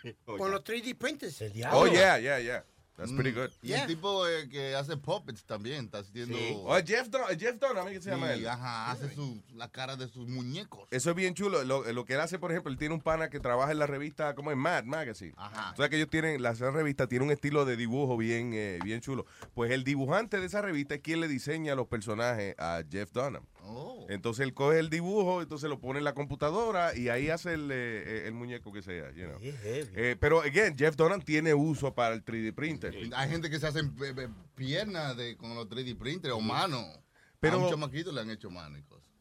[0.24, 1.42] con los 3D printers.
[1.72, 2.64] Oh, yeah, yeah, yeah.
[2.96, 3.50] That's pretty good.
[3.60, 6.38] Y el tipo eh, que hace puppets también está haciendo.
[6.64, 8.48] Oh, Jeff Don, Jeff Don, a mí que se llama Sí, él.
[8.48, 10.86] Ajá, hace su, la cara de sus muñecos.
[10.92, 11.64] Eso es bien chulo.
[11.64, 13.88] Lo, lo que él hace, por ejemplo, él tiene un pana que trabaja en la
[13.88, 15.34] revista, como en Mad Magazine.
[15.36, 15.72] Ajá.
[15.72, 18.78] O sea que ellos tienen, la esa revista tiene un estilo de dibujo bien, eh,
[18.84, 19.26] bien chulo.
[19.54, 23.44] Pues el dibujante de esa revista es quien le diseña los personajes a Jeff Dunham.
[23.66, 24.06] Oh.
[24.10, 27.70] Entonces él coge el dibujo, entonces lo pone en la computadora y ahí hace el,
[27.72, 29.10] eh, el muñeco que sea.
[29.12, 29.38] you know.
[29.42, 32.94] Eh, pero, again, Jeff Dunham tiene uso para el 3D printer.
[33.14, 36.84] Hay gente que se hacen eh, piernas de, con los 3D printers o manos.
[37.40, 38.78] Pero- a un chamaquito le han hecho mano.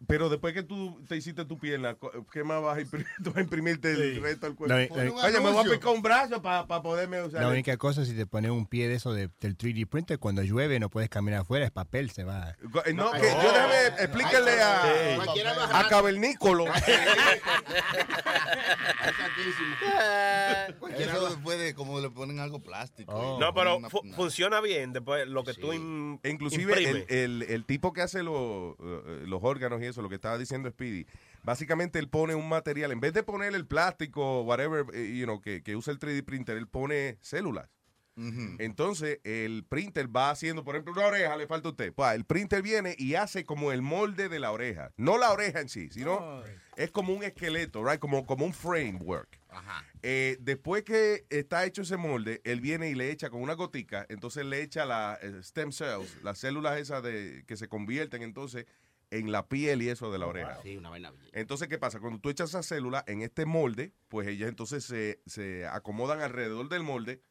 [0.08, 1.96] Pero después que tú te hiciste tu pierna,
[2.32, 3.08] ¿qué más vas a imprimir?
[3.24, 4.74] Tú vas a imprimirte el resto del cuerpo.
[4.76, 7.42] No, eh, eh, Oye, me voy a picar un brazo para poderme usar.
[7.42, 9.86] La el- única cosa es si te pones un pie de eso de- del 3D
[9.88, 12.56] printer, cuando llueve no puedes caminar afuera, es papel, se va.
[12.86, 16.66] Eh, No, que yo déjame explíquenle a, a Cavernícolo.
[20.98, 23.12] Eso después de como le ponen algo plástico.
[23.14, 23.40] Oh.
[23.40, 27.42] No, pero ponen una- fu- funciona bien después lo que tú im- Inclusive el, el-
[27.44, 31.06] el tipo que hace los, eh, los órganos y eso, lo que estaba diciendo Speedy,
[31.44, 35.42] básicamente él pone un material, en vez de poner el plástico, whatever, eh, you know,
[35.42, 37.70] que, que usa el 3D printer, él pone células.
[38.16, 41.94] Entonces, el printer va haciendo, por ejemplo, una oreja, le falta a usted.
[41.94, 44.92] Pues, el printer viene y hace como el molde de la oreja.
[44.98, 46.44] No la oreja en sí, sino
[46.76, 48.00] es como un esqueleto, right?
[48.00, 49.40] Como, como un framework.
[50.02, 54.06] Eh, después que está hecho ese molde, él viene y le echa con una gotica,
[54.10, 58.66] entonces le echa las stem cells, las células esas de, que se convierten entonces
[59.14, 60.60] en la piel y eso de la oreja.
[60.64, 61.14] Sí, una vaina.
[61.34, 62.00] Entonces, ¿qué pasa?
[62.00, 66.68] Cuando tú echas esas células en este molde, pues ellas entonces se, se acomodan alrededor
[66.68, 67.22] del molde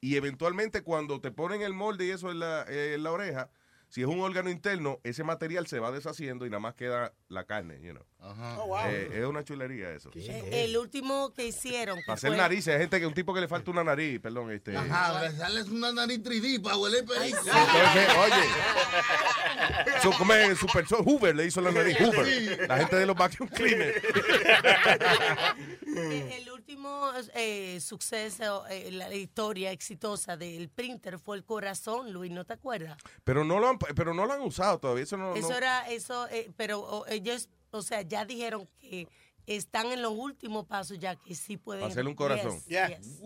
[0.00, 3.50] y eventualmente cuando te ponen el molde y eso en la, en la oreja,
[3.92, 7.44] si es un órgano interno, ese material se va deshaciendo y nada más queda la
[7.44, 8.02] carne, you know.
[8.20, 8.78] Oh, wow.
[8.88, 10.10] Eh, es una chulería eso.
[10.14, 11.98] El último que hicieron.
[12.06, 14.50] Para hacer fue- narices, hay gente que un tipo que le falta una nariz, perdón,
[14.50, 14.74] este.
[14.74, 17.36] Ajá, le sales una nariz 3D para huele perico.
[17.38, 22.66] Entonces, oye, so, como es super so- Hoover le hizo la nariz Hoover.
[22.68, 24.02] La gente de los vacuum cleaners.
[25.86, 32.44] El último eh, suceso, eh, la historia exitosa del printer fue el corazón, Luis, ¿no
[32.44, 32.96] te acuerdas?
[33.24, 35.02] Pero no lo han, pero no lo han usado todavía.
[35.02, 35.34] Eso no.
[35.34, 39.08] Eso no- era, eso, eh, pero ellos, o sea, ya dijeron que
[39.46, 41.84] están en los últimos pasos ya que sí pueden.
[41.84, 42.60] Hacerle un corazón.
[42.68, 43.20] Yes, yes.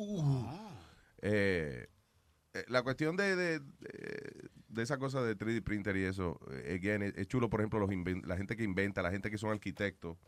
[1.20, 1.87] Eh,
[2.55, 6.78] eh, la cuestión de, de, de- de esa cosa de 3D printer y eso, eh,
[6.78, 7.90] again, es, es chulo, por ejemplo, los
[8.24, 10.18] la gente que inventa, la gente que son arquitectos.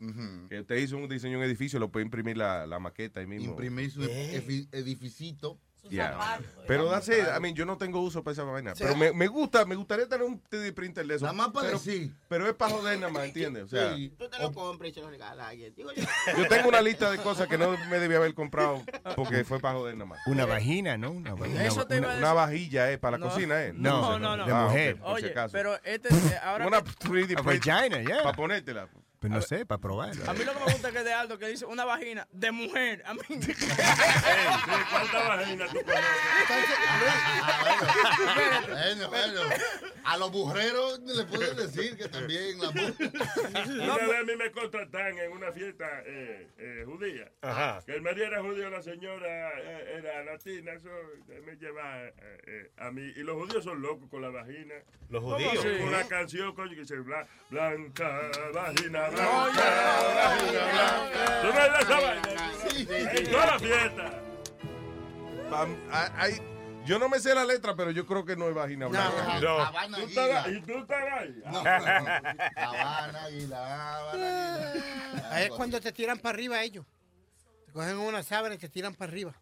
[0.49, 3.27] Que usted hizo un diseño de un edificio, lo puede imprimir la, la maqueta ahí
[3.27, 3.51] mismo.
[3.51, 5.59] Imprimir su edificito.
[5.89, 6.39] Yeah.
[6.67, 7.25] Pero that's it.
[7.35, 8.75] I mean, yo no tengo uso para esa vaina.
[8.75, 8.83] Sí.
[8.83, 11.25] Pero me, me gusta, me gustaría tener un 3D printer de eso.
[11.25, 12.13] Nada más para pero, decir.
[12.27, 13.63] Pero es para joder nada más, ¿entiendes?
[13.63, 15.73] O sea, Tú te lo compras y se lo regalas a alguien.
[15.75, 16.03] Digo yo.
[16.37, 18.83] yo tengo una lista de cosas que no me debía haber comprado
[19.15, 20.19] porque fue para joder nada más.
[20.27, 21.11] Una vagina, ¿no?
[21.11, 22.97] Una, una- Eso te iba a Una vajilla, ¿eh?
[22.97, 23.73] Para la cosina, ¿eh?
[23.73, 24.45] No, No, no, no.
[24.45, 24.93] de Ah, mujer.
[24.95, 25.51] ok, por si Oye, acaso.
[25.53, 26.09] pero este,
[26.43, 27.73] ahora Una que- 3D A printer.
[27.73, 28.23] vagina, yeah.
[28.23, 28.87] Para ponértela.
[29.19, 30.11] Pues no sé, para probar.
[30.27, 32.51] A mí lo que me gusta es que de Aldo que dice una vagina de
[32.51, 33.03] mujer.
[33.05, 33.19] A mí.
[33.27, 36.05] ¿Cuántas vaginas tú conoces?
[38.67, 39.41] Bueno, bueno.
[40.05, 45.17] A los burreros le pueden decir que también la Una vez a mí me contratan
[45.17, 47.29] en una fiesta eh, eh, judía.
[47.41, 47.81] Ajá.
[47.85, 50.71] Que el marido era judío, la señora eh, era latina.
[50.73, 50.89] Eso
[51.45, 52.13] me lleva eh,
[52.47, 53.01] eh, a mí.
[53.17, 54.75] Y los judíos son locos con la vagina.
[55.09, 55.61] Los ¿Cómo judíos.
[55.61, 55.67] Sí.
[55.83, 60.37] Una canción, coño, que dice bla- blanca, vagina, blanca.
[61.41, 62.29] ¿Tú no eres de esa vaina?
[63.17, 64.23] En toda la fiesta.
[65.49, 66.41] Pam, ay, ay,
[66.85, 69.39] yo no me sé la letra, pero yo creo que no es vagina blanca.
[69.39, 69.59] No.
[69.59, 71.41] Habana ¿Tú ¿Y tú estabas ahí?
[71.45, 72.09] No, no, no.
[72.55, 74.73] Habana Águila, Habana.
[75.31, 76.85] Ahí es cuando te tiran para arriba ellos.
[77.65, 79.35] Te cogen una sábana y te tiran para arriba.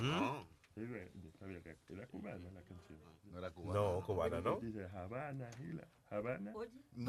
[0.00, 0.46] No.
[0.74, 0.82] Sí,
[1.14, 2.98] yo sabía que era cubana la canción.
[3.24, 3.80] No era cubana.
[3.80, 4.58] No, cubana, ¿no?
[4.60, 6.52] Dice Habana, Gila, Habana.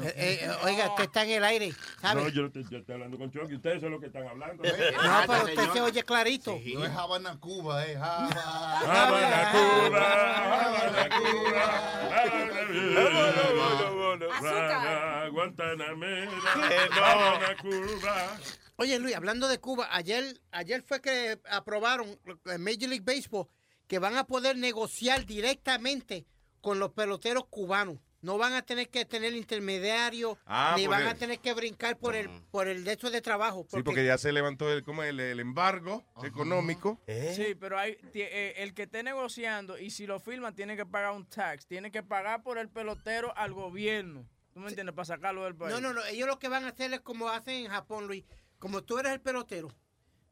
[0.02, 2.22] Eh, eh, oiga, usted está en el aire, ¿sabe?
[2.22, 3.54] No, yo, yo estoy hablando con Chucky.
[3.54, 4.62] Ustedes son los que están hablando.
[4.64, 4.70] No,
[5.26, 6.58] pero usted se oye clarito.
[6.74, 8.80] No es Habana, Cuba, es Habana.
[8.80, 12.56] Habana, Cuba, Habana, Cuba,
[14.38, 16.30] Habana, Guantanamera,
[16.68, 17.00] Que no.
[17.00, 18.36] vámonos a Cuba.
[18.76, 23.48] Oye, Luis, hablando de Cuba, ayer, ayer fue que aprobaron en Major League Baseball
[23.86, 26.26] que van a poder negociar directamente
[26.60, 27.98] con los peloteros cubanos.
[28.22, 31.96] No van a tener que tener intermediarios, Ah, ni van el- a tener que brincar
[31.98, 33.66] por el por el de hecho de trabajo.
[33.70, 35.10] Sí, porque ya se levantó el, ¿cómo es?
[35.10, 37.00] el, el embargo económico.
[37.34, 41.12] Sí, pero hay, eh, el que esté negociando y si lo firma tiene que pagar
[41.12, 41.66] un tax.
[41.66, 44.26] Tiene que pagar por el pelotero al gobierno.
[44.52, 44.94] ¿Tú me entiendes?
[44.94, 45.74] Para sacarlo del país.
[45.74, 46.04] No, no, no.
[46.06, 48.24] Ellos lo que van a hacer es como hacen en Japón, Luis.
[48.58, 49.68] Como tú eres el pelotero,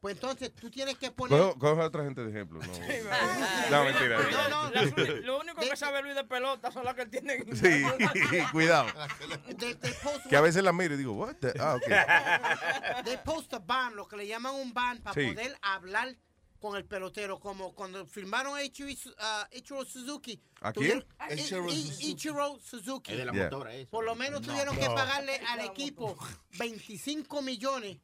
[0.05, 1.38] pues entonces tú tienes que poner.
[1.40, 2.61] Coge, coge a otra gente de ejemplo.
[2.61, 4.18] No, no mentira.
[4.50, 4.70] No, no,
[5.22, 7.42] lo único que sabe Luis de pelota son las que tienen.
[7.57, 7.82] Sí,
[8.52, 8.86] cuidado.
[9.57, 13.05] They- they post Que a veces la miro y digo, what the- Ah, ok.
[13.07, 15.26] They post a ban, lo que le llaman un ban para Sí.
[15.28, 16.14] poder hablar
[16.64, 20.40] con el pelotero, como cuando firmaron a Ichiro, uh, Ichiro Suzuki.
[20.62, 21.04] ¿A quién?
[21.30, 22.06] Ichiro Suzuki.
[22.10, 23.12] Ichiro Suzuki.
[23.12, 23.44] Es de la Yeah.
[23.44, 23.90] motora esa.
[23.90, 24.46] Por lo menos No.
[24.48, 26.16] tuvieron que pagarle al equipo
[26.58, 27.98] 25 millones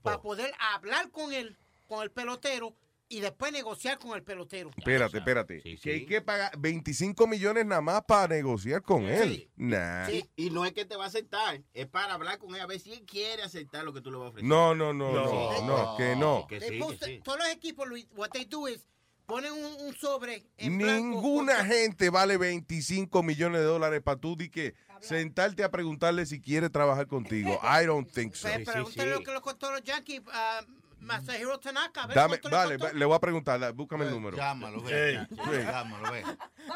[0.00, 1.58] para poder hablar con él,
[1.88, 2.76] con el pelotero,
[3.08, 4.70] y después negociar con el pelotero.
[4.76, 5.62] Espérate, espérate.
[5.82, 9.50] Que hay que pagar 25 millones nada más para negociar con él.
[9.56, 10.06] Nah.
[10.06, 12.66] Sí, y no es que te va a aceptar, es para hablar con él a
[12.66, 14.48] ver si él quiere aceptar lo que tú le vas a ofrecer.
[14.48, 15.66] No, no, no, no, No.
[15.66, 16.46] no, que no.
[16.48, 17.20] Que sí, que sí.
[17.22, 18.84] Todos los equipos, Luis, what they do is
[19.26, 21.16] ponen un, un sobre en blanco.
[21.16, 26.40] Ninguna gente vale 25 millones de dólares para tú di que sentarte a preguntarle si
[26.40, 27.60] quiere trabajar contigo.
[27.62, 28.48] I don't think so.
[28.48, 30.64] Pregúntale lo que le costó los Yankees a
[31.04, 32.02] Masahiro Tanaka.
[32.02, 34.36] a ver Dame, vale, le voy a preguntar, búscame el número.
[34.36, 34.86] Llámalo, Sí.
[34.92, 35.26] ve.
[35.30, 35.36] Sí.
[35.64, 36.24] Llámalo, ve.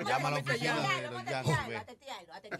[0.06, 1.82] Llama a la oficina de los Yankees, ve.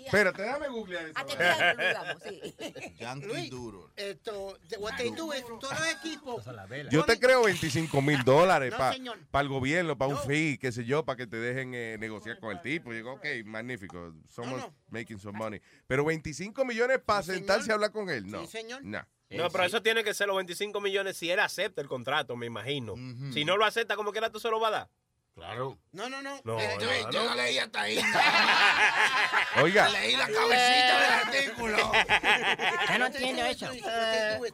[0.05, 1.15] Espérate, déjame googlear eso.
[2.99, 3.91] Yankee duro.
[3.97, 6.45] Esto, what they do is, todos los equipos.
[6.91, 9.19] Yo te creo 25 mil dólares para señor.
[9.33, 12.51] el gobierno, para un fee, qué sé yo, para que te dejen eh, negociar con
[12.51, 12.93] el tipo.
[12.93, 15.61] Y digo, ok, magnífico, somos making some money.
[15.87, 18.43] Pero 25 millones para sentarse a hablar con él, no.
[18.83, 19.07] No.
[19.31, 22.47] No, pero eso tiene que ser los 25 millones si él acepta el contrato, me
[22.47, 22.95] imagino.
[23.33, 24.89] Si no lo acepta, como quiera tú se lo vas a dar.
[25.35, 25.79] Claro.
[25.93, 26.41] No, no, no.
[26.45, 27.11] No, Eh, no.
[27.13, 27.97] Yo no leí hasta ahí.
[29.63, 29.89] Oiga.
[29.91, 31.13] Leí la cabecita del
[31.45, 31.93] artículo.
[32.89, 33.71] Ya no entiendo eso.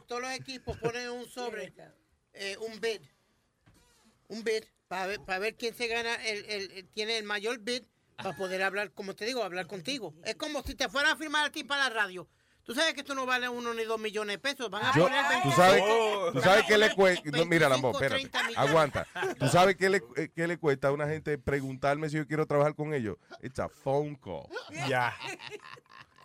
[0.07, 1.73] Todos los equipos ponen un sobre,
[2.33, 3.01] eh, un bid.
[4.27, 7.59] Un bid para ver, para ver quién se gana, el, el- el- tiene el mayor
[7.59, 7.83] bid
[8.17, 10.13] para poder hablar, como te digo, hablar contigo.
[10.23, 12.27] Es como si te fueran a firmar a ti para la radio.
[12.65, 14.69] Tú sabes que esto no vale uno ni dos millones de pesos.
[14.71, 17.29] Van a Yo- poner tú 25, sabes, van tú sabes que le cuesta.
[17.31, 18.29] No, mira, Lambo, 25, espérate.
[18.29, 18.69] 30 millones.
[18.69, 19.07] Aguanta.
[19.39, 22.47] Tú sabes que le, eh, que le cuesta a una gente preguntarme si yo quiero
[22.47, 23.17] trabajar con ellos.
[23.43, 24.47] It's a phone call.
[24.89, 25.15] Ya.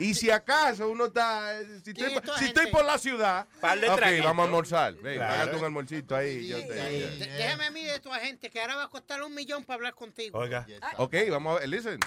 [0.01, 1.61] Y si acaso uno está.
[1.61, 2.61] eh, Si, ¿Quién estoy, es toda si gente?
[2.61, 3.47] estoy por la ciudad.
[3.61, 4.27] Par de ok, traguitos.
[4.27, 4.95] vamos a almorzar.
[4.95, 5.35] Ven, Claro.
[5.35, 6.49] págate un almuercito ahí.
[6.49, 9.35] yo te- De- Déjame a mí de tu agente que ahora va a costar un
[9.35, 10.39] millón para hablar contigo.
[10.39, 10.67] Oiga.
[10.97, 11.69] Ok, vamos a ver.
[11.69, 12.01] Listen.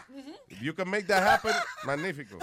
[0.50, 1.54] If you can make that happen,
[1.86, 2.38] magnífico.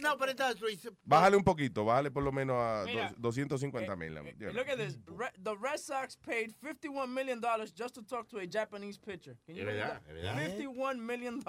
[0.00, 3.08] No, pero entonces, Luis, Bájale un poquito, bájale por lo menos a Mira.
[3.16, 4.14] dos- 250 mil.
[4.14, 4.98] Look at this.
[5.06, 7.40] Re- the Red Sox paid $51 million
[7.74, 9.36] just to talk to a Japanese pitcher.
[9.46, 10.36] Can you Es verdad, es verdad.
[10.58, 11.40] $51 million.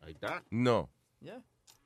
[0.00, 0.42] Ahí está.
[0.50, 0.88] No.
[1.20, 1.42] Yeah.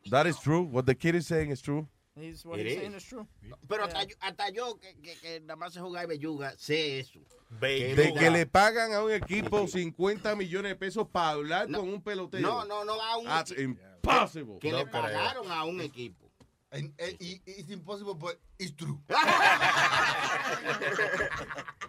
[0.09, 0.63] That is true.
[0.63, 1.87] What the kid is saying is true.
[2.19, 2.81] He's, what It he's is.
[2.81, 3.27] saying is true.
[3.69, 7.01] Pero hasta, yo, hasta yo, que, que, que nada más se juega y belluga, sé
[7.01, 7.21] eso.
[7.61, 12.01] De que le pagan a un equipo 50 millones de pesos para hablar con un
[12.03, 12.43] pelotero.
[12.49, 13.81] No, no, no a un That's equipo.
[13.97, 14.59] impossible.
[14.61, 15.03] Que No le creo.
[15.03, 16.27] pagaron a un equipo.
[16.73, 19.01] And, and, it's impossible, but it's true.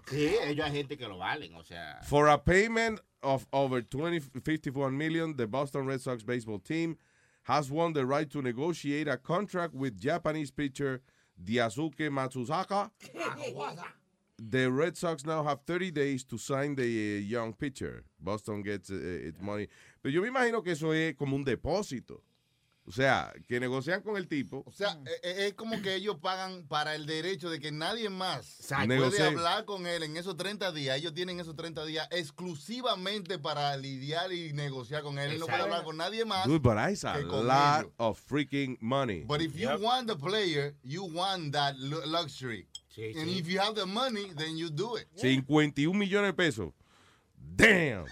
[0.09, 1.99] Sí, ellos hay gente que lo valen, o sea.
[2.03, 6.97] For a payment of over 20, 51 million, the Boston Red Sox baseball team
[7.43, 11.01] has won the right to negotiate a contract with Japanese pitcher
[11.43, 12.91] Diazuke Matsuzaka.
[14.43, 18.05] The Red Sox now have 30 days to sign the uh, young pitcher.
[18.19, 19.67] Boston gets uh, its money.
[20.01, 22.21] Pero yo me imagino que eso es como un depósito.
[22.83, 24.63] O sea, que negocian con el tipo.
[24.65, 28.09] O sea, eh, eh, es como que ellos pagan para el derecho de que nadie
[28.09, 28.57] más
[28.87, 30.97] puede hablar con él en esos 30 días.
[30.97, 35.31] Ellos tienen esos 30 días exclusivamente para lidiar y negociar con él.
[35.31, 36.47] Él no puede hablar con nadie más.
[36.47, 37.93] Dude, but a lot ellos.
[37.97, 39.23] of freaking money.
[39.25, 42.67] But if you want the player, you want that lu- luxury.
[42.93, 43.39] Sí, And sí.
[43.39, 45.07] if you have the money, then you do it.
[45.15, 46.73] 51 millones de pesos.
[47.43, 48.05] Damn.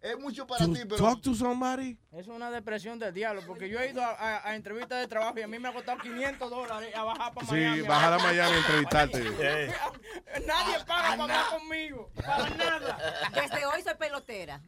[0.00, 1.96] es mucho para To ti, pero talk to somebody.
[2.12, 5.38] Es una depresión del diablo, porque yo he ido a, a- a entrevistas de trabajo
[5.38, 7.82] y a mí me ha costado 500 dólares a bajar para Sí, Miami.
[7.82, 9.18] bajar a Miami a entrevistarte.
[10.46, 12.10] Nadie paga para hablar conmigo.
[12.14, 12.98] Para nada.
[13.34, 14.60] Desde hoy soy pelotera.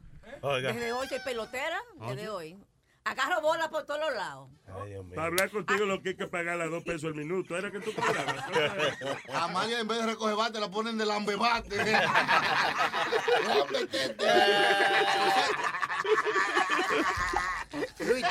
[0.61, 1.77] Desde hoy soy pelotera.
[2.07, 2.57] Desde hoy.
[3.05, 4.49] Agarro bola por todos los lados.
[5.13, 7.57] Para hablar contigo lo que hay que pagar a dos pesos el minuto.
[7.57, 8.45] Era que tú cobrabas.
[9.33, 11.75] Amalia en vez de recoger bate la ponen de lambebate.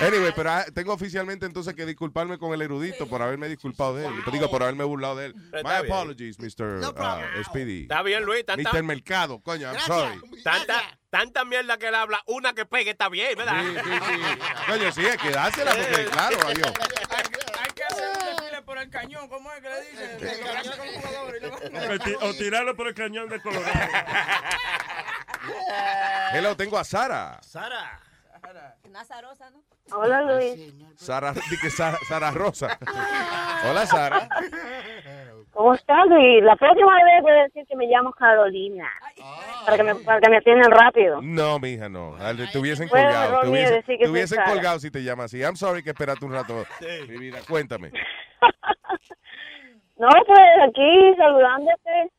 [0.01, 4.07] Anyway, pero ah, tengo oficialmente entonces que disculparme con el erudito por haberme disculpado de
[4.07, 4.13] él.
[4.31, 5.35] Digo, por haberme burlado de él.
[5.51, 5.93] Pero My está bien.
[5.93, 6.81] apologies, Mr.
[6.81, 7.83] uh, Speedy.
[7.83, 8.45] Está bien, Luis.
[8.45, 8.83] Tanta, Mr.
[8.83, 10.21] Mercado, coño, I'm sorry.
[10.43, 13.61] tanta, tanta mierda que él habla, una que pegue está bien, ¿verdad?
[13.61, 14.39] Sí, sí, sí.
[14.67, 16.73] Coño, sí, hay que dársela porque, claro, adiós.
[17.61, 20.19] Hay que hacer un desfile por el cañón, ¿cómo es que le dicen?
[21.93, 23.79] O ti- O tirarlo por el cañón de Colorado.
[26.33, 27.39] Hello, tengo a Sara.
[27.43, 28.01] Sara.
[28.89, 29.63] Nazarosa, ¿no?
[29.91, 30.75] Hola, Luis.
[30.97, 32.79] Sara, di que Sara, Sara Rosa.
[33.69, 34.29] Hola, Sara.
[35.51, 36.43] ¿Cómo estás, Luis?
[36.43, 38.89] La próxima vez voy a decir que me llamo Carolina.
[39.67, 41.21] Para que me, para que me atiendan rápido.
[41.21, 42.17] No, mija, no.
[42.53, 43.41] Te hubiesen colgado.
[43.41, 45.41] Te hubiesen, te hubiesen colgado si te llamas así.
[45.41, 46.65] I'm sorry que esperaste un rato.
[47.09, 47.93] Mi vida, cuéntame.
[49.99, 52.11] No, pues aquí saludándote.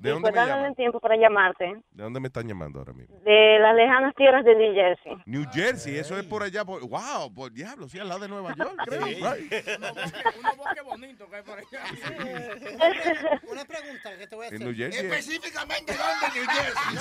[0.00, 0.70] ¿De dónde me dándole llaman?
[0.70, 1.64] el tiempo para llamarte.
[1.90, 3.16] ¿De dónde me están llamando ahora mismo?
[3.20, 5.16] De las lejanas tierras de New Jersey.
[5.26, 6.64] New Jersey, eso es por allá.
[6.64, 9.04] Por, wow, por diablo, sí, al lado de Nueva York, creo.
[9.06, 9.14] Sí.
[9.16, 9.52] right.
[10.38, 11.82] Unos bosques bonitos que hay por allá.
[13.50, 14.66] Una pregunta que te voy a En hacer.
[14.66, 15.06] New Jersey.
[15.06, 16.96] Específicamente, ¿dónde New Jersey?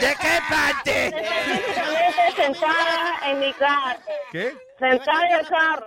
[0.00, 1.06] ¿De qué parte?
[1.08, 4.00] Específicamente sentada en mi carro.
[4.30, 4.52] ¿Qué?
[4.78, 5.86] Sentada en el carro.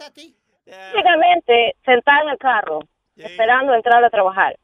[0.66, 2.80] Específicamente sentada en el carro.
[3.16, 4.58] Esperando entrar a trabajar.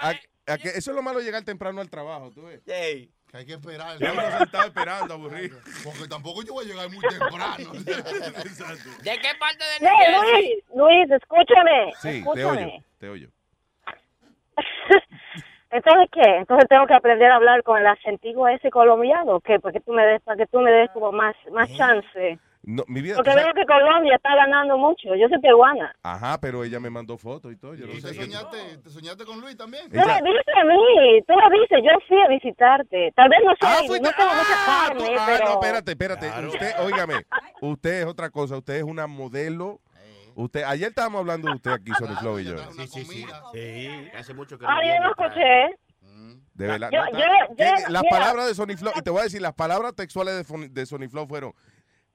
[0.00, 2.62] A que- eso es lo malo llegar temprano al trabajo, tú ves.
[2.64, 3.98] Que hay que esperar.
[3.98, 5.58] Ya uno sentado esperando, aburrido.
[5.84, 7.72] Porque tampoco yo voy a llegar muy temprano.
[7.72, 9.90] ¿De qué parte de No,
[10.20, 11.92] Luis, Luis, escúchame.
[12.00, 12.68] Sí, te oyo,
[12.98, 13.28] te oyo.
[15.70, 16.36] Entonces, ¿qué?
[16.36, 19.58] Entonces tengo que aprender a hablar con el acentigo ese colombiano, ¿qué?
[19.58, 22.38] Porque tú me des, para que tú me des como más, más chance.
[22.64, 23.16] No, mi vida.
[23.16, 25.14] Porque sabes- veo que Colombia está ganando mucho.
[25.16, 25.94] Yo soy peruana.
[26.02, 27.74] Ajá, pero ella me mandó fotos y todo.
[27.74, 28.02] Yo no sé.
[28.02, 29.88] ¿Te soñaste, ¿Te soñaste con Luis también?
[29.90, 33.12] Tú me viste a mí, tú me viste, yo fui a visitarte.
[33.16, 35.44] Tal vez no soy, no tengo mucha carne, Ah, pero...
[35.44, 36.46] no, espérate, espérate.
[36.46, 37.14] Usted, óigame,
[37.62, 38.56] usted es otra cosa.
[38.56, 39.80] Usted es una modelo.
[40.34, 42.56] Usted, ayer estábamos hablando de usted aquí, Sony Flow y yo.
[42.72, 43.26] Sí, sí, sí.
[43.52, 45.76] Sí, hace mucho que Ah, yo viene no escuché.
[46.54, 46.90] De verdad.
[46.92, 48.18] Yo- no, yo- yo- las mira.
[48.18, 51.08] palabras de Sony Flow, y te voy a decir, las palabras textuales de, de Sony
[51.10, 51.52] Flow fueron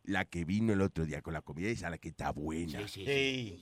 [0.08, 2.88] la que vino el otro día con la comida y esa la que está buena.
[2.88, 3.62] Sí.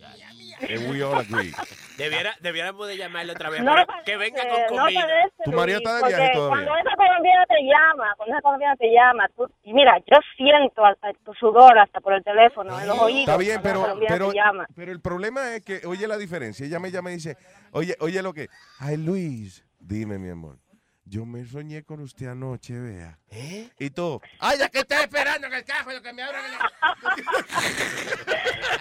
[0.88, 1.52] We all agree.
[1.98, 5.02] Debiera, debiéramos de llamarle otra vez No para parece, que venga con comida.
[5.02, 6.66] parece, Tu marido está de viaje todavía.
[6.66, 10.86] Cuando esa colombiana te llama, cuando esa colombiana te llama, tú, y mira, yo siento
[10.86, 13.22] hasta tu sudor hasta por el teléfono, en los oídos.
[13.22, 14.32] Está bien, pero, pero,
[14.76, 17.38] pero el problema es que, oye la diferencia, ella me llama y dice,
[17.72, 20.60] oye, oye lo que, ay Luis, dime mi amor,
[21.06, 23.20] yo me soñé con usted anoche, vea.
[23.30, 23.70] ¿Eh?
[23.80, 26.44] Y tú, ay, ya que estoy esperando en el cajo, lo que me abran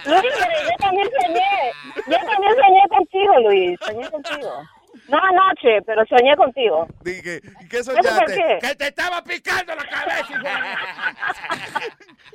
[0.05, 4.63] Luis, pero yo también soñé, yo también soñé contigo, Luis, soñé contigo.
[5.07, 6.87] No anoche, pero soñé contigo.
[7.01, 8.35] Dije, ¿y qué ¿Eso por soñaste?
[8.35, 8.67] qué?
[8.67, 10.27] Que te estaba picando la cabeza,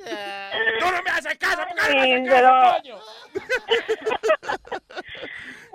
[0.79, 2.95] Tú no me haces caso, ¿por qué no me haces pero- caso, coño?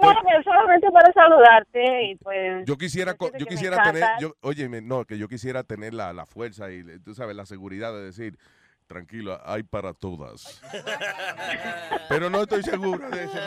[0.02, 2.64] No, pero solamente para saludarte y pues...
[2.66, 6.70] Yo quisiera, yo quisiera tener, yo, oye, no, que yo quisiera tener la, la fuerza
[6.70, 8.38] y, tú sabes, la seguridad de decir,
[8.86, 10.60] tranquila, hay para todas.
[12.10, 13.38] Pero no estoy seguro de eso.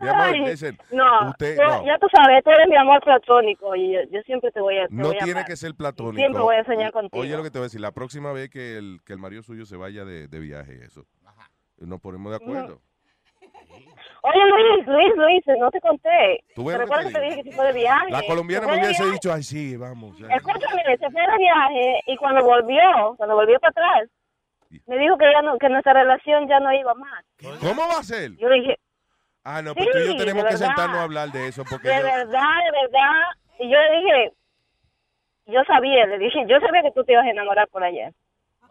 [0.00, 3.92] Mi amor, listen, no, usted, no, ya tú sabes, tú eres mi amor platónico y
[3.92, 5.44] yo, yo siempre te voy a te no voy a tiene amar.
[5.46, 6.16] que ser platónico.
[6.16, 7.22] Siempre voy a soñar contigo.
[7.22, 9.42] Oye lo que te voy a decir, la próxima vez que el, que el marido
[9.42, 11.04] suyo se vaya de, de viaje, eso,
[11.78, 12.80] nos ponemos de acuerdo.
[14.22, 16.44] Oye, Luis, Luis, Luis, no te conté.
[16.54, 18.10] ¿Tú ves ¿Te recuerdas te que te dije que se fue de viaje?
[18.10, 20.18] La colombiana Se me hubiese dicho, ay, sí, vamos.
[20.18, 20.26] ya".
[20.28, 24.10] Escúchame, se fue de viaje y cuando volvió, cuando volvió para atrás,
[24.86, 27.24] me dijo que ya no, que nuestra relación ya no iba más.
[27.60, 28.36] ¿Cómo va a ser?
[28.36, 28.78] Yo dije,
[29.44, 30.66] Ah, no, pues tú y yo Sí, tenemos que verdad.
[30.66, 33.22] sentarnos a hablar de eso porque de yo- verdad, de verdad.
[33.58, 34.32] Y yo le dije,
[35.46, 38.10] yo sabía, le dije, yo sabía que tú te ibas a enamorar por allá.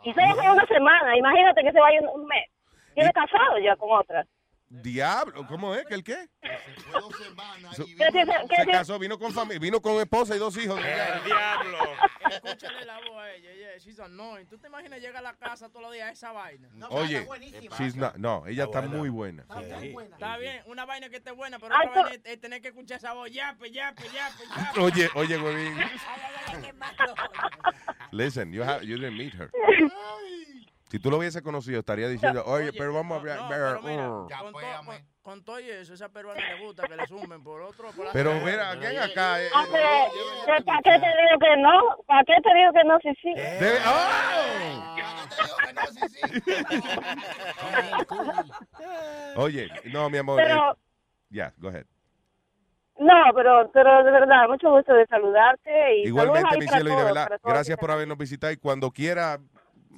[0.03, 2.45] Y solo fue una semana, imagínate que se vaya un, un mes.
[2.93, 4.25] Tiene casado ya con otra.
[4.71, 5.83] Diablo, ¿cómo es?
[5.87, 6.29] ¿Que el qué?
[7.75, 10.39] So- Que si se- que se si- casó, vino con familia, vino con esposa y
[10.39, 10.79] dos hijos.
[10.79, 11.77] El diablo.
[12.29, 14.45] Escúchale la voz a ella, yeah, she's annoying.
[14.47, 16.67] ¿Tú te imaginas llegar a la casa todos los días a esa vaina?
[16.91, 17.27] Oye,
[17.77, 19.43] she's not- no, ella está muy buena.
[20.13, 22.67] Está bien, una vaina que esté buena, pero Ay, otra vaina es, es tener que
[22.67, 24.79] escuchar esa voz, yape, yape, yape, yape.
[24.81, 25.35] Oye, oye.
[25.35, 25.91] Ay,
[26.47, 27.15] ay, ay, malo.
[28.11, 29.49] Listen, you, have, you didn't meet her.
[30.89, 33.39] Si tú lo hubiese conocido, estaría diciendo, oye, pero vamos a hablar.
[33.47, 34.27] Pero mira, uh".
[34.27, 37.61] con, to- con- con todo y eso, esa peruana le gusta que le sumen por
[37.61, 37.91] otro.
[37.91, 39.39] Por la- Pero mira, ven acá.
[39.43, 39.87] eh, Ah, pero,
[40.47, 42.03] pero ¿para qué te digo que no?
[42.07, 42.97] ¿Para qué te digo que no?
[43.03, 43.33] Sí, sí.
[43.35, 44.95] Debe- ¡Oh!
[49.35, 50.37] Oye, no, mi amor.
[50.41, 50.75] Pero- eh,
[51.29, 51.85] Ya, go ahead.
[52.97, 55.99] No, pero, pero de verdad, mucho gusto de saludarte.
[55.99, 58.51] Y Igualmente, mi para cielo, y de verdad, para gracias por habernos visitado.
[58.51, 59.39] Y cuando quiera,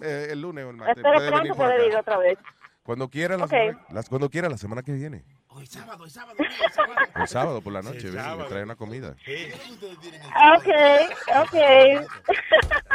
[0.02, 0.98] eh, el lunes o el martes.
[0.98, 2.38] Espero puede venir poder ir otra vez.
[2.84, 5.24] Cuando quiera, la semana, las- cuando quiera la semana que viene.
[5.50, 6.36] Hoy sábado, hoy sábado.
[7.16, 9.16] El sábado por la noche, ven, me trae una comida.
[10.56, 10.68] Ok,
[11.42, 11.54] ok.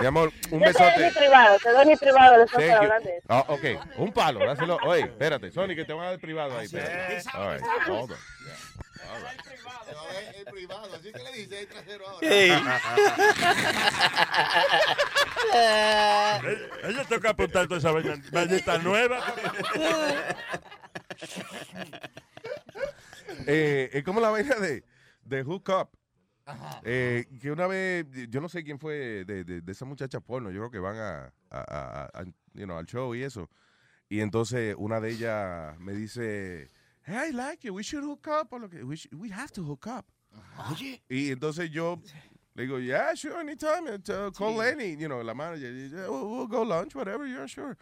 [0.01, 1.19] Mi amor, un Yo te doy mi besote.
[1.21, 3.23] privado, te doy mi privado de.
[3.29, 3.65] Ah, ok,
[3.99, 4.79] un palo, dáselo.
[4.85, 6.65] Oye, espérate, Sony, que te van a dar privado ahí.
[6.65, 7.21] espérate.
[7.21, 7.29] Sí.
[7.35, 8.19] All right, hold on.
[10.37, 12.29] Es privado, así que le dice el trasero ahora.
[15.55, 19.21] Eh, Ella toca apuntar toda esa vainita nueva.
[23.49, 24.85] Eh, es como la vaina de,
[25.25, 25.91] de Hook Up.
[26.85, 30.51] Eh, que una vez, yo no sé quién fue de, de, de esa muchacha porno,
[30.51, 31.61] yo creo que van a, a-
[32.15, 33.51] a- a- you know, al show y eso.
[34.09, 36.71] Y entonces una de ellas me dice,
[37.07, 38.53] hey, I like you, we should hook up.
[38.53, 40.05] o lo que- we, should- we have to hook up.
[40.71, 41.01] Oye.
[41.09, 42.01] Y entonces yo
[42.55, 43.89] le digo, yeah, sure, anytime.
[43.89, 45.71] uh, call Lenny, you know, la manager.
[45.73, 47.77] "Yeah, We'll, we'll go lunch, whatever, you're sure.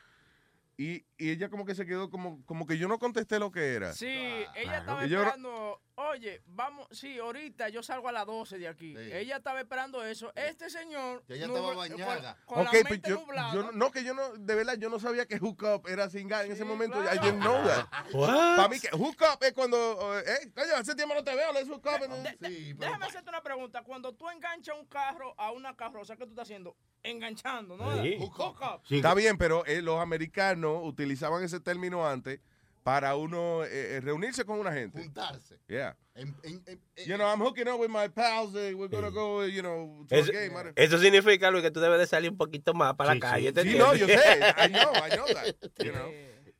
[0.76, 3.74] Y, y ella como que se quedó como, como que yo no contesté lo que
[3.74, 3.92] era.
[3.92, 4.08] Sí,
[4.56, 8.94] ella estaba esperando, oye, vamos, sí, ahorita yo salgo a las 12 de aquí.
[8.96, 10.32] Ella estaba esperando eso.
[10.34, 11.22] Este señor...
[11.26, 12.36] Que ella nubla- estaba bañada.
[12.46, 13.54] Con, la pues mente yo, nublada.
[13.54, 16.44] yo no- que yo no, de verdad, yo no sabía que hook up era singar
[16.46, 16.98] en ese momento.
[17.02, 17.86] I didn't know that.
[18.12, 18.56] What?
[18.56, 21.52] Para mí que hook up es cuando, eh, hey, coño, hace tiempo no te veo,
[21.52, 22.00] let's hook up.
[22.40, 23.82] De- Déjame hacerte una pregunta.
[23.82, 26.76] Cuando tú enganchas un carro a una carroza, ¿qué tú estás haciendo?
[27.02, 28.02] Enganchando, ¿no?
[28.02, 28.16] Sí.
[28.18, 28.82] Hook up.
[28.90, 32.40] Está bien, pero eh, los americanos utilizaban ese término antes
[32.84, 35.00] para uno eh, eh, reunirse con una gente.
[35.02, 35.58] Juntarse.
[35.66, 35.96] Yeah.
[36.14, 38.54] En- en- en- You know, I'm hooking up with my pals.
[38.54, 40.72] eh, we're gonna go, you know, to a Eso, game.
[40.76, 43.52] eso significa, Luis, que tú debes de salir un poquito más para la calle.
[43.52, 44.14] ¿te Sí, no, yo sé.
[44.14, 45.54] I know, I know that.
[45.84, 46.08] You know.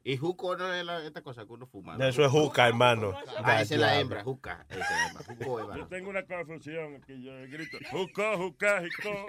[0.07, 1.97] Y juco no es la- esta cosa que uno fuma.
[1.97, 3.15] No, eso es juca, hermano.
[3.43, 4.67] Ah, esa es la hembra, juca.
[4.69, 5.25] Esa es la hembra.
[5.25, 7.23] Juco es Yo tengo una confusión aquí.
[7.23, 9.27] Yo grito, juco, juca, jico.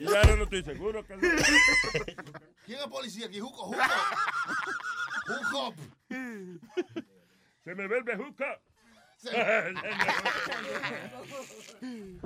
[0.00, 1.14] Y ahora no estoy seguro que
[2.66, 3.40] ¿Quién es policía aquí?
[3.40, 3.78] Juco, juco.
[5.26, 5.74] Juco.
[6.08, 8.60] Se me vuelve juca.